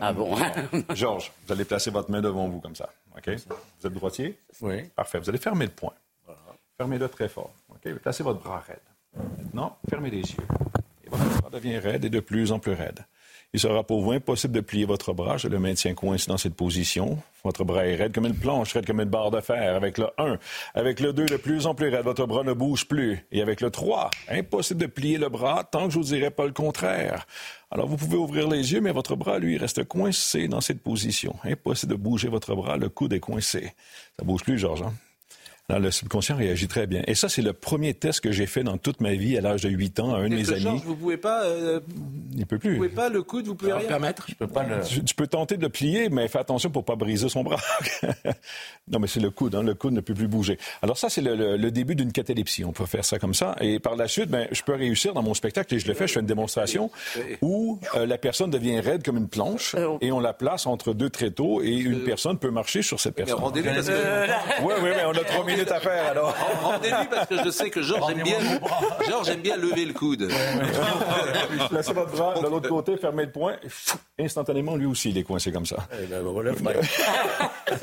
Ah 0.00 0.12
bon 0.12 0.36
Georges, 0.94 1.32
vous 1.46 1.52
allez 1.52 1.64
placer 1.64 1.90
votre 1.90 2.10
main 2.10 2.20
devant 2.20 2.48
vous 2.48 2.60
comme 2.60 2.76
ça. 2.76 2.88
OK? 3.16 3.28
Vous 3.80 3.86
êtes 3.86 3.92
droitier? 3.94 4.38
Oui. 4.60 4.84
Parfait. 4.94 5.18
Vous 5.18 5.28
allez 5.28 5.38
fermer 5.38 5.66
le 5.66 5.72
poing. 5.72 5.92
Fermez-le 6.76 7.08
très 7.08 7.28
fort. 7.28 7.52
OK? 7.70 7.92
Placez 7.94 8.22
votre 8.22 8.40
bras 8.40 8.62
raide. 8.66 8.78
Maintenant, 9.16 9.76
fermez 9.88 10.10
les 10.10 10.18
yeux. 10.18 10.46
Et 11.04 11.10
votre 11.10 11.40
bras 11.40 11.50
devient 11.50 11.78
raide 11.78 12.04
et 12.04 12.10
de 12.10 12.20
plus 12.20 12.52
en 12.52 12.58
plus 12.58 12.72
raide. 12.72 13.00
Il 13.52 13.58
sera 13.58 13.82
pour 13.82 14.00
vous 14.00 14.12
impossible 14.12 14.54
de 14.54 14.60
plier 14.60 14.84
votre 14.84 15.12
bras. 15.12 15.36
Je 15.36 15.48
le 15.48 15.58
maintiens 15.58 15.92
coincé 15.94 16.28
dans 16.28 16.36
cette 16.36 16.54
position. 16.54 17.18
Votre 17.42 17.64
bras 17.64 17.84
est 17.84 17.96
raide 17.96 18.14
comme 18.14 18.26
une 18.26 18.36
planche, 18.36 18.74
raide 18.74 18.86
comme 18.86 19.00
une 19.00 19.08
barre 19.08 19.32
de 19.32 19.40
fer. 19.40 19.74
Avec 19.74 19.98
le 19.98 20.06
1, 20.18 20.38
avec 20.74 21.00
le 21.00 21.12
2, 21.12 21.26
de 21.26 21.36
plus 21.36 21.66
en 21.66 21.74
plus 21.74 21.88
raide, 21.88 22.04
votre 22.04 22.26
bras 22.26 22.44
ne 22.44 22.52
bouge 22.52 22.86
plus. 22.86 23.26
Et 23.32 23.42
avec 23.42 23.60
le 23.60 23.70
3, 23.72 24.10
impossible 24.28 24.80
de 24.80 24.86
plier 24.86 25.18
le 25.18 25.28
bras 25.28 25.64
tant 25.64 25.86
que 25.88 25.94
je 25.94 25.98
vous 25.98 26.04
dirai 26.04 26.30
pas 26.30 26.46
le 26.46 26.52
contraire. 26.52 27.26
Alors 27.72 27.88
vous 27.88 27.96
pouvez 27.96 28.18
ouvrir 28.18 28.48
les 28.48 28.72
yeux, 28.72 28.80
mais 28.80 28.92
votre 28.92 29.16
bras, 29.16 29.40
lui, 29.40 29.58
reste 29.58 29.82
coincé 29.82 30.46
dans 30.46 30.60
cette 30.60 30.80
position. 30.80 31.34
Impossible 31.42 31.90
de 31.90 31.98
bouger 31.98 32.28
votre 32.28 32.54
bras, 32.54 32.76
le 32.76 32.88
coude 32.88 33.14
est 33.14 33.20
coincé. 33.20 33.72
Ça 34.16 34.24
bouge 34.24 34.44
plus, 34.44 34.60
Georges, 34.60 34.82
hein? 34.82 34.94
Le 35.78 35.90
subconscient 35.90 36.36
réagit 36.36 36.68
très 36.68 36.86
bien. 36.86 37.02
Et 37.06 37.14
ça, 37.14 37.28
c'est 37.28 37.42
le 37.42 37.52
premier 37.52 37.94
test 37.94 38.20
que 38.20 38.32
j'ai 38.32 38.46
fait 38.46 38.62
dans 38.64 38.76
toute 38.78 39.00
ma 39.00 39.12
vie 39.14 39.36
à 39.38 39.40
l'âge 39.40 39.62
de 39.62 39.68
8 39.68 40.00
ans 40.00 40.14
à 40.14 40.18
un 40.18 40.28
de 40.28 40.34
mes 40.34 40.50
amis. 40.50 40.60
Georges, 40.60 40.82
vous 40.84 40.96
pouvez 40.96 41.16
pas, 41.16 41.44
euh, 41.44 41.80
Il 42.36 42.46
peut 42.46 42.56
vous 42.56 42.60
plus. 42.60 42.76
pouvez 42.76 42.88
pas 42.88 43.08
le 43.08 43.22
coude, 43.22 43.46
vous 43.46 43.54
pouvez 43.54 43.72
rien. 43.72 43.86
permettre 43.86 44.26
Je 44.28 44.34
peux 44.34 44.46
pas 44.46 44.64
le. 44.64 44.82
Tu, 44.86 45.04
tu 45.04 45.14
peux 45.14 45.26
tenter 45.26 45.56
de 45.56 45.62
le 45.62 45.68
plier, 45.68 46.08
mais 46.08 46.28
fais 46.28 46.38
attention 46.38 46.70
pour 46.70 46.84
pas 46.84 46.96
briser 46.96 47.28
son 47.28 47.42
bras. 47.44 47.60
non, 48.90 48.98
mais 48.98 49.06
c'est 49.06 49.20
le 49.20 49.30
coude, 49.30 49.54
hein, 49.54 49.62
le 49.62 49.74
coude 49.74 49.92
ne 49.92 50.00
peut 50.00 50.14
plus 50.14 50.28
bouger. 50.28 50.58
Alors 50.82 50.98
ça, 50.98 51.08
c'est 51.08 51.20
le, 51.20 51.34
le- 51.34 51.56
le 51.56 51.70
début 51.70 51.94
d'une 51.94 52.12
catalepsie. 52.12 52.64
On 52.64 52.72
peut 52.72 52.86
faire 52.86 53.04
ça 53.04 53.18
comme 53.18 53.34
ça. 53.34 53.56
Et 53.60 53.78
par 53.78 53.96
la 53.96 54.08
suite, 54.08 54.28
ben, 54.30 54.48
je 54.50 54.62
peux 54.62 54.74
réussir 54.74 55.14
dans 55.14 55.22
mon 55.22 55.34
spectacle, 55.34 55.74
et 55.74 55.78
je 55.78 55.86
le 55.86 55.94
fais, 55.94 56.06
je 56.06 56.12
fais 56.14 56.20
une 56.20 56.26
démonstration 56.26 56.90
où 57.42 57.78
euh, 57.94 58.06
la 58.06 58.18
personne 58.18 58.50
devient 58.50 58.80
raide 58.80 59.02
comme 59.04 59.16
une 59.16 59.28
planche 59.28 59.74
et 60.00 60.12
on 60.12 60.20
la 60.20 60.32
place 60.32 60.66
entre 60.66 60.92
deux 60.94 61.10
tréteaux 61.10 61.62
et 61.62 61.70
une 61.70 62.00
personne 62.00 62.38
peut 62.38 62.50
marcher 62.50 62.82
sur 62.82 62.98
cette 63.00 63.14
personne. 63.14 63.36
parce 63.74 63.86
que- 63.88 64.64
Oui, 64.64 64.74
oui, 64.82 64.90
mais 64.96 65.04
on 65.06 65.10
a 65.12 65.24
trois 65.24 65.44
minutes 65.44 65.59
à 65.68 65.80
faire 65.80 66.06
alors. 66.10 66.34
Rendez-lui 66.62 67.06
parce 67.10 67.26
que 67.26 67.36
je 67.44 67.50
sais 67.50 67.70
que 67.70 67.82
Georges 67.82 68.12
aime 68.12 68.22
bien, 68.22 68.38
Georges 69.08 69.28
aime 69.30 69.40
bien 69.40 69.56
lever 69.56 69.84
le 69.84 69.92
coude. 69.92 70.28
Placez 71.70 71.92
votre 71.92 72.12
bras 72.12 72.34
de 72.40 72.46
l'autre 72.46 72.68
côté, 72.68 72.96
fermez 72.96 73.24
le 73.24 73.30
poing. 73.32 73.54
Instantanément, 74.18 74.76
lui 74.76 74.86
aussi, 74.86 75.10
il 75.10 75.18
est 75.18 75.22
coincé 75.22 75.50
comme 75.52 75.66
ça. 75.66 75.76
Eh 75.92 76.06
ben, 76.06 76.22
frère. 76.54 76.80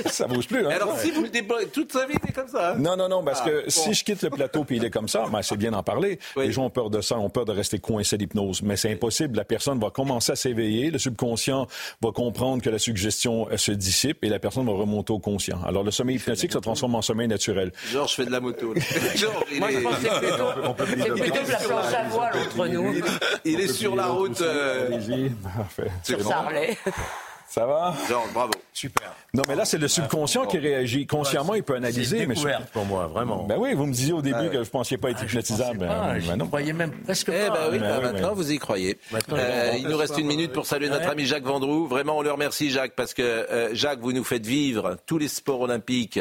ça 0.12 0.28
bouge 0.28 0.48
plus. 0.48 0.66
Hein? 0.66 0.70
Alors 0.72 0.98
si 0.99 1.12
vous 1.12 1.24
le 1.24 1.30
débloquez, 1.30 1.68
toute 1.68 1.91
sa 1.91 2.06
vie, 2.06 2.16
il 2.24 2.30
est 2.30 2.34
comme 2.34 2.48
ça. 2.48 2.72
hein 2.74 2.76
Non, 2.78 2.95
non, 2.95 3.08
non, 3.10 3.24
parce 3.24 3.41
Ah, 3.44 3.49
que 3.49 3.64
bon. 3.64 3.70
si 3.70 3.94
je 3.94 4.04
quitte 4.04 4.22
le 4.24 4.30
plateau 4.30 4.64
puis 4.64 4.78
il 4.78 4.86
est 4.86 4.90
comme 4.90 5.08
ça, 5.08 5.26
ben, 5.32 5.41
c'est 5.41 5.58
bien 5.58 5.72
d'en 5.72 5.84
parler. 5.84 6.20
Les 6.36 6.52
gens 6.52 6.66
ont 6.66 6.70
peur 6.70 6.90
de 6.90 7.02
ça, 7.02 7.18
ont 7.18 7.30
peur 7.30 7.45
de 7.45 7.52
rester 7.52 7.80
coincés 7.80 8.16
à 8.16 8.18
l'hypnose. 8.20 8.62
Mais 8.62 8.76
c'est 8.78 8.91
impossible. 8.91 9.38
La 9.38 9.45
personne 9.45 9.80
va 9.80 9.90
commencer 9.90 10.32
à 10.32 10.36
s'éveiller, 10.36 10.91
le 10.91 10.99
subconscient 10.99 11.68
va 12.02 12.12
comprendre 12.12 12.62
que 12.62 12.70
la 12.70 12.80
suggestion 12.80 13.48
euh, 13.52 13.58
se 13.58 13.72
dissipe 13.72 14.24
et 14.24 14.30
la 14.30 14.40
personne 14.40 14.66
va 14.66 14.74
remonter 14.74 15.14
au 15.14 15.20
conscient. 15.20 15.60
Alors 15.66 15.84
le 15.84 15.91
sommeil 15.91 16.18
hypnotique 16.18 16.52
se 16.52 16.58
transforme 16.60 16.95
en 16.95 17.02
sommeil 17.02 17.28
naturel. 17.28 17.66
Georges 17.91 18.15
fait 18.15 18.26
de 18.26 18.31
la 18.31 18.39
moto. 18.39 18.73
Georges, 19.15 19.45
il 19.52 19.60
Moi, 19.60 19.69
je 19.72 19.77
est- 19.77 19.84
c'est 20.02 20.19
plutôt, 20.27 20.44
On 20.64 20.73
peut 20.73 20.85
c'est 20.89 20.95
développer. 20.95 21.22
plutôt 21.22 21.52
la 21.52 21.57
planche 21.57 21.94
à 21.94 22.03
voile 22.10 22.34
entre 22.38 22.68
nous. 22.68 22.95
Il 23.45 23.60
est 23.60 23.68
sur 23.68 23.95
la 23.95 24.07
route. 24.07 24.41
euh, 24.41 24.88
Allez-y, 24.88 25.30
parfait. 25.57 25.91
C'est 26.03 26.19
Sur. 26.19 26.27
Sarlet. 26.27 26.77
Ça 27.49 27.65
va? 27.65 27.94
Georges, 28.10 28.34
bravo. 28.34 28.52
Super. 28.73 29.14
Non, 29.34 29.41
mais 29.48 29.56
là, 29.56 29.64
c'est 29.64 29.77
le 29.77 29.88
subconscient 29.88 30.45
qui 30.48 30.57
réagit. 30.60 31.07
Consciemment, 31.07 31.53
il 31.56 31.64
peut 31.64 31.76
analyser. 31.76 32.19
C'est 32.19 32.26
mais 32.26 32.35
découverte 32.35 32.69
pour 32.73 32.84
moi, 32.85 33.07
vraiment. 33.07 33.45
Ben 33.45 33.56
oui, 33.57 33.73
vous 33.73 33.85
me 33.85 33.94
disiez 33.94 34.11
au 34.11 34.22
début 34.22 34.49
que 34.49 34.57
vous 34.57 34.64
ne 34.64 34.69
pensiez 34.69 34.98
pas 34.98 35.11
être 35.11 35.23
hypnotisable. 35.23 35.88
Ah, 35.89 36.10
Ben, 36.14 36.19
je 36.19 36.27
ben 36.27 36.35
ne 36.35 36.44
croyais 36.44 36.73
même 36.73 36.91
presque 36.91 37.30
Eh 37.30 37.48
pas. 37.48 37.53
ben 37.53 37.60
oui, 37.72 37.80
Ben 37.80 37.88
ben 37.88 37.98
oui, 37.99 38.03
maintenant 38.03 38.30
mais- 38.31 38.35
vous 38.35 38.52
y 38.52 38.57
croyez. 38.60 38.99
Euh, 39.31 39.72
il 39.77 39.88
nous 39.88 39.98
reste 39.98 40.18
une 40.18 40.27
minute 40.27 40.52
pour 40.52 40.65
saluer 40.65 40.89
notre 40.89 41.07
ami 41.10 41.26
Jacques 41.26 41.45
Vendroux. 41.45 41.88
Vraiment, 41.88 42.18
on 42.18 42.22
le 42.22 42.31
remercie 42.34 42.69
Jacques 42.69 42.95
parce 42.98 43.14
que 43.14 43.22
euh, 43.23 43.69
Jacques, 43.73 43.99
vous 44.02 44.11
nous 44.11 44.26
faites 44.26 44.45
vivre 44.45 44.98
tous 45.06 45.18
les 45.18 45.30
sports 45.30 45.61
olympiques 45.61 46.19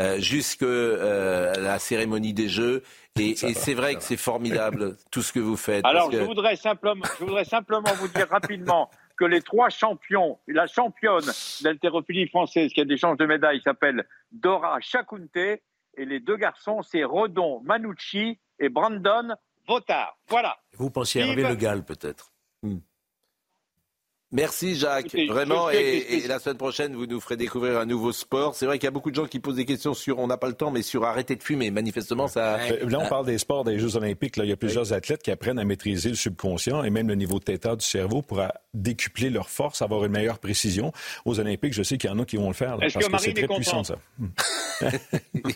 euh, 0.00 0.18
jusque 0.18 0.62
euh, 0.62 1.54
la 1.54 1.78
cérémonie 1.78 2.34
des 2.34 2.48
Jeux. 2.48 2.82
Et, 3.18 3.30
et 3.30 3.54
c'est 3.54 3.74
vrai 3.74 3.94
que 3.94 4.02
c'est 4.02 4.16
formidable 4.16 4.96
tout 5.10 5.22
ce 5.22 5.32
que 5.32 5.38
vous 5.38 5.56
faites. 5.56 5.84
Alors, 5.84 6.10
parce 6.10 6.22
je 6.22 6.26
voudrais 6.26 6.56
simplement, 6.56 7.04
je 7.18 7.24
voudrais 7.24 7.44
simplement 7.44 7.92
vous 8.00 8.08
dire 8.08 8.28
rapidement 8.28 8.90
que 9.16 9.24
les 9.24 9.40
trois 9.40 9.68
champions, 9.68 10.38
la 10.48 10.66
championne 10.66 11.24
d'haltérophilie 11.62 12.28
française 12.28 12.72
qui 12.72 12.80
a 12.80 12.84
des 12.84 12.96
chances 12.96 13.16
de 13.16 13.26
médaille 13.26 13.60
s'appelle 13.62 14.04
Dora 14.32 14.80
Chakunte 14.80 15.36
et 15.36 15.60
les 15.96 16.20
deux 16.20 16.36
garçons, 16.36 16.82
c'est 16.82 17.04
Rodon 17.04 17.60
Manucci 17.60 18.40
et 18.58 18.68
Brandon 18.68 19.36
Votard. 19.68 20.18
Voilà. 20.28 20.56
Vous 20.76 20.90
pensiez 20.90 21.22
à 21.22 21.26
Hervé 21.26 21.44
Le 21.44 21.54
Gall, 21.54 21.84
peut-être. 21.84 22.32
Merci 24.34 24.74
Jacques, 24.74 25.06
Écoutez, 25.06 25.26
vraiment. 25.28 25.70
Et, 25.70 26.24
la 26.26 26.40
semaine 26.40 26.56
prochaine, 26.56 26.94
vous 26.96 27.06
nous 27.06 27.20
ferez 27.20 27.36
découvrir 27.36 27.78
un 27.78 27.86
nouveau 27.86 28.10
sport. 28.10 28.56
C'est 28.56 28.66
vrai 28.66 28.78
qu'il 28.78 28.86
y 28.86 28.88
a 28.88 28.90
beaucoup 28.90 29.12
de 29.12 29.14
gens 29.14 29.26
qui 29.26 29.38
posent 29.38 29.54
des 29.54 29.64
questions 29.64 29.94
sur, 29.94 30.18
on 30.18 30.26
n'a 30.26 30.36
pas 30.36 30.48
le 30.48 30.54
temps, 30.54 30.72
mais 30.72 30.82
sur 30.82 31.04
arrêter 31.04 31.36
de 31.36 31.42
fumer. 31.42 31.70
Manifestement, 31.70 32.26
ça. 32.26 32.56
Euh, 32.56 32.90
Là, 32.90 32.98
on 32.98 33.08
parle 33.08 33.26
des 33.26 33.38
sports 33.38 33.62
des 33.62 33.78
Jeux 33.78 33.94
olympiques. 33.94 34.36
Là, 34.36 34.44
il 34.44 34.50
y 34.50 34.52
a 34.52 34.56
plusieurs 34.56 34.92
athlètes 34.92 35.22
qui 35.22 35.30
apprennent 35.30 35.60
à 35.60 35.64
maîtriser 35.64 36.08
le 36.08 36.16
subconscient 36.16 36.82
et 36.82 36.90
même 36.90 37.06
le 37.06 37.14
niveau 37.14 37.38
de 37.38 37.44
theta 37.44 37.76
du 37.76 37.84
cerveau 37.84 38.22
pour 38.22 38.42
décupler 38.74 39.30
leur 39.30 39.48
force, 39.48 39.82
avoir 39.82 40.04
une 40.04 40.10
meilleure 40.12 40.40
précision. 40.40 40.92
Aux 41.24 41.38
Olympiques, 41.38 41.72
je 41.72 41.84
sais 41.84 41.96
qu'il 41.96 42.10
y 42.10 42.12
en 42.12 42.18
a 42.18 42.24
qui 42.24 42.36
vont 42.36 42.48
le 42.48 42.54
faire 42.54 42.76
là, 42.76 42.88
parce 42.92 43.06
que 43.06 43.12
que 43.12 43.18
c'est 43.18 43.34
très 43.34 43.46
puissant, 43.46 43.84
ça. 43.84 43.98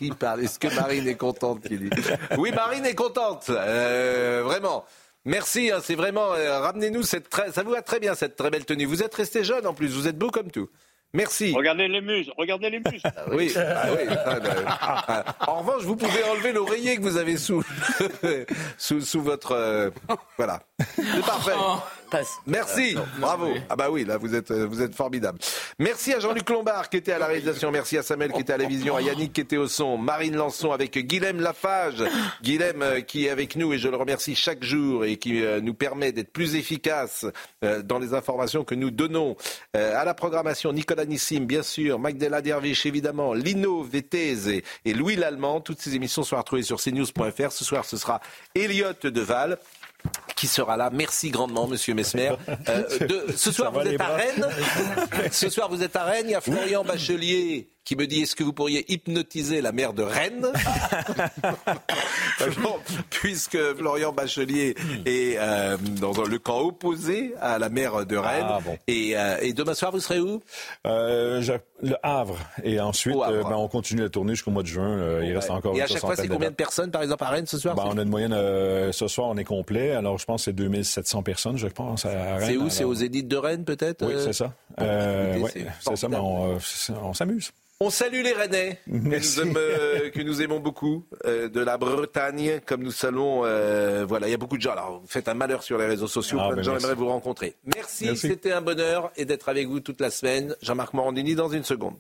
Il 0.01 0.15
parle. 0.15 0.45
Est-ce 0.45 0.61
que 0.61 0.73
Marine 0.73 1.09
est 1.09 1.17
contente 1.17 1.63
qu'il 1.63 1.81
dit 1.81 1.91
Oui, 2.39 2.53
Marine 2.53 2.87
est 2.87 2.95
contente. 2.95 3.51
Euh, 3.51 4.43
vraiment. 4.45 4.85
Merci, 5.29 5.71
hein, 5.71 5.79
c'est 5.83 5.95
vraiment. 5.95 6.33
euh, 6.33 6.59
Ramenez-nous 6.61 7.03
cette. 7.03 7.29
très- 7.29 7.53
Ça 7.53 7.63
vous 7.63 7.71
va 7.73 7.83
très 7.83 8.01
bien 8.01 8.15
cette 8.15 8.35
très 8.35 8.49
belle 8.51 8.65
tenue. 8.65 8.87
Vous 8.87 9.03
êtes 9.03 9.15
resté 9.15 9.45
jeune 9.45 9.67
en 9.67 9.75
plus. 9.75 9.89
Vous 9.95 10.09
êtes 10.09 10.17
beau 10.19 10.31
comme 10.31 10.51
tout. 10.51 10.69
Merci. 11.15 11.53
Regardez 11.55 11.89
les 11.89 12.01
muscles, 12.03 12.33
regardez 12.37 12.69
les 12.71 12.81
muscles. 12.81 13.11
Oui, 13.33 13.53
ah 13.57 13.87
oui. 13.93 14.15
Ah, 14.27 14.41
ben, 14.41 14.55
ah. 14.67 15.25
En 15.47 15.61
revanche, 15.61 15.83
vous 15.85 15.97
pouvez 15.97 16.23
enlever 16.25 16.53
l'oreiller 16.53 16.97
que 16.97 17.03
vous 17.03 17.17
avez 17.17 17.37
sous, 17.39 17.63
sous, 18.79 19.01
sous 19.01 19.23
votre. 19.23 19.53
euh, 19.53 19.91
voilà. 20.37 20.61
C'est 20.97 21.25
parfait. 21.25 21.53
Merci, 22.47 22.97
bravo. 23.19 23.55
Ah 23.69 23.77
bah 23.77 23.89
oui, 23.91 24.05
là 24.05 24.17
vous 24.17 24.35
êtes 24.35 24.51
euh, 24.51 24.67
vous 24.67 24.83
êtes 24.83 24.95
formidable. 24.95 25.39
Merci 25.79 26.13
à 26.15 26.21
Jean-Luc 26.21 26.49
Lombard 26.51 26.89
qui 26.89 26.97
était 26.97 27.13
à 27.13 27.19
la 27.19 27.27
réalisation, 27.27 27.71
merci 27.71 27.97
à 27.99 28.03
Samuel 28.03 28.33
qui 28.33 28.41
était 28.41 28.53
à 28.53 28.59
la 28.59 28.67
vision, 28.67 28.97
à 28.97 29.03
Yannick 29.03 29.33
qui 29.33 29.41
était 29.41 29.57
au 29.57 29.69
son, 29.69 29.99
Marine 29.99 30.37
Lançon 30.37 30.73
avec 30.73 30.97
Guilhem 30.99 31.41
Lafage, 31.41 32.05
Guilhem 32.43 32.83
euh, 32.83 33.01
qui 33.01 33.27
est 33.27 33.31
avec 33.31 33.57
nous 33.57 33.73
et 33.73 33.79
je 33.79 33.89
le 33.89 33.97
remercie 33.97 34.35
chaque 34.35 34.65
jour 34.65 35.05
et 35.05 35.17
qui 35.17 35.45
euh, 35.45 35.61
nous 35.61 35.75
permet 35.75 36.13
d'être 36.13 36.33
plus 36.33 36.55
efficace 36.55 37.27
euh, 37.65 37.83
dans 37.83 37.99
les 37.99 38.15
informations 38.15 38.65
que 38.65 38.75
nous 38.75 38.91
donnons 38.91 39.37
Euh, 39.77 40.01
à 40.01 40.05
la 40.05 40.15
programmation. 40.15 40.73
Nicolas 40.73 41.05
Nissim, 41.05 41.41
bien 41.41 41.63
sûr, 41.63 41.99
Magdela 41.99 42.41
Dervish 42.41 42.87
évidemment, 42.87 43.35
Lino 43.35 43.83
Vettez 43.83 44.63
et, 44.85 44.95
Louis 44.95 45.15
Lallemand. 45.15 45.61
Toutes 45.61 45.81
ces 45.81 45.95
émissions 45.95 46.23
sont 46.23 46.37
retrouvées 46.37 46.63
sur 46.63 46.81
cnews.fr. 46.81 47.53
Ce 47.53 47.65
soir, 47.65 47.85
ce 47.85 47.97
sera 47.97 48.21
Elliot 48.55 48.95
Deval 49.03 49.59
qui 50.37 50.47
sera 50.47 50.77
là. 50.77 50.91
Merci 50.93 51.31
grandement, 51.31 51.67
Monsieur 51.67 51.95
Mesmer. 51.95 52.33
Euh, 52.69 52.99
de- 53.01 53.33
ce 53.37 53.51
soir, 53.51 53.73
vous 53.73 53.81
êtes 53.81 54.01
à 54.01 54.09
Rennes. 54.17 54.47
Ce 55.33 55.49
soir, 55.51 55.69
vous 55.69 55.83
êtes 55.83 55.97
à 55.97 56.05
Rennes. 56.05 56.27
Il 56.27 56.33
y 56.33 56.35
a 56.35 56.41
Florian 56.41 56.85
Bachelier 56.85 57.69
qui 57.89 57.97
me 57.97 58.07
dit 58.07 58.21
est-ce 58.21 58.37
que 58.37 58.45
vous 58.45 58.53
pourriez 58.53 58.85
hypnotiser 58.93 59.63
la 59.63 59.73
maire 59.73 59.95
de 59.95 60.03
Rennes 60.03 60.47
Bon, 62.63 62.75
Puisque 63.09 63.57
Florian 63.79 64.13
Bachelier 64.13 64.75
est 65.07 65.39
euh, 65.39 65.79
dans 65.99 66.13
le 66.25 66.39
camp 66.39 66.61
opposé 66.61 67.33
à 67.41 67.59
la 67.59 67.71
maire 67.71 68.05
de 68.05 68.19
Rennes. 68.19 68.45
Ah, 68.47 68.59
bon. 68.63 68.77
et, 68.89 69.17
euh, 69.17 69.39
et 69.41 69.55
demain 69.55 69.73
soir, 69.73 69.91
vous 69.91 70.01
serez 70.01 70.21
où? 70.21 70.43
Euh, 70.87 71.41
je- 71.41 71.55
le 71.81 71.95
Havre. 72.03 72.37
Et 72.63 72.79
ensuite, 72.79 73.17
Havre. 73.17 73.49
ben, 73.49 73.57
on 73.57 73.69
continue 73.69 74.03
la 74.03 74.11
tournée 74.11 74.35
jusqu'au 74.35 74.51
mois 74.51 74.63
de 74.65 74.69
juin. 74.69 75.23
Il 75.23 75.35
reste 75.35 75.51
encore 75.51 75.75
Et 75.75 75.81
à 75.81 75.87
chaque 75.87 76.01
fois, 76.01 76.15
c'est 76.15 76.29
combien 76.29 76.51
de 76.51 76.55
personnes, 76.55 76.91
par 76.91 77.03
exemple, 77.03 77.25
à 77.25 77.29
Rennes 77.29 77.47
ce 77.47 77.57
soir? 77.57 77.75
Ben, 77.75 77.85
on 77.87 77.97
a 77.97 78.03
une 78.03 78.11
moyenne, 78.11 78.35
ce 78.93 79.09
soir, 79.09 79.29
on 79.29 79.37
est 79.39 79.45
complet. 79.45 79.93
Alors, 79.93 80.19
je 80.19 80.27
pense 80.27 80.43
que 80.43 80.45
c'est 80.51 80.53
2700 80.53 81.23
personnes, 81.23 81.57
je 81.57 81.69
pense, 81.69 82.05
à 82.05 82.37
Rennes. 82.37 82.49
C'est 82.51 82.57
où? 82.59 82.69
C'est 82.69 82.85
aux 82.85 82.93
Édites 82.93 83.29
de 83.29 83.37
Rennes, 83.39 83.65
peut-être 83.65 84.05
Oui, 84.07 84.13
c'est 84.19 84.35
ça. 84.35 84.53
Euh, 84.79 85.39
c'est 85.81 85.97
ça, 85.97 86.09
mais 86.09 86.19
on 86.19 87.15
s'amuse. 87.15 87.51
On 87.81 87.91
salue 87.91 88.23
les 88.25 88.33
Rennais, 88.33 88.81
que 88.87 88.91
nous, 88.91 89.09
Merci. 89.09 89.39
aime- 89.41 89.55
euh, 89.57 90.11
que 90.11 90.21
nous 90.23 90.43
aimons 90.43 90.59
beaucoup, 90.59 91.05
euh, 91.27 91.49
de 91.49 91.61
la 91.61 91.79
Bretagne, 91.79 92.61
comme 92.67 92.83
nous 92.83 92.91
saluons. 92.91 93.45
euh, 93.45 94.05
voilà, 94.05 94.27
il 94.27 94.33
y 94.33 94.35
a 94.35 94.37
beaucoup 94.37 94.57
de 94.57 94.63
gens. 94.63 94.73
Alors, 94.73 94.99
vous 95.01 95.07
faites 95.07 95.29
un 95.29 95.35
malheur 95.35 95.63
sur 95.63 95.79
les 95.79 95.87
réseaux 95.87 96.09
sociaux. 96.09 96.39
Ah, 96.41 96.47
Plein 96.49 96.51
de 96.51 96.57
ben 96.57 96.63
gens 96.65 96.73
merci. 96.73 96.87
aimeraient 96.87 96.97
vous 96.99 97.07
rencontrer. 97.07 97.55
Merci, 97.77 98.07
Merci. 98.07 98.27
c'était 98.27 98.51
un 98.51 98.63
bonheur 98.63 99.13
et 99.17 99.25
d'être 99.25 99.49
avec 99.49 99.69
vous 99.69 99.79
toute 99.79 100.01
la 100.01 100.11
semaine. 100.11 100.57
Jean-Marc 100.61 100.93
Morandini 100.93 101.37
dans 101.37 101.51
une 101.51 101.63
seconde. 101.63 101.95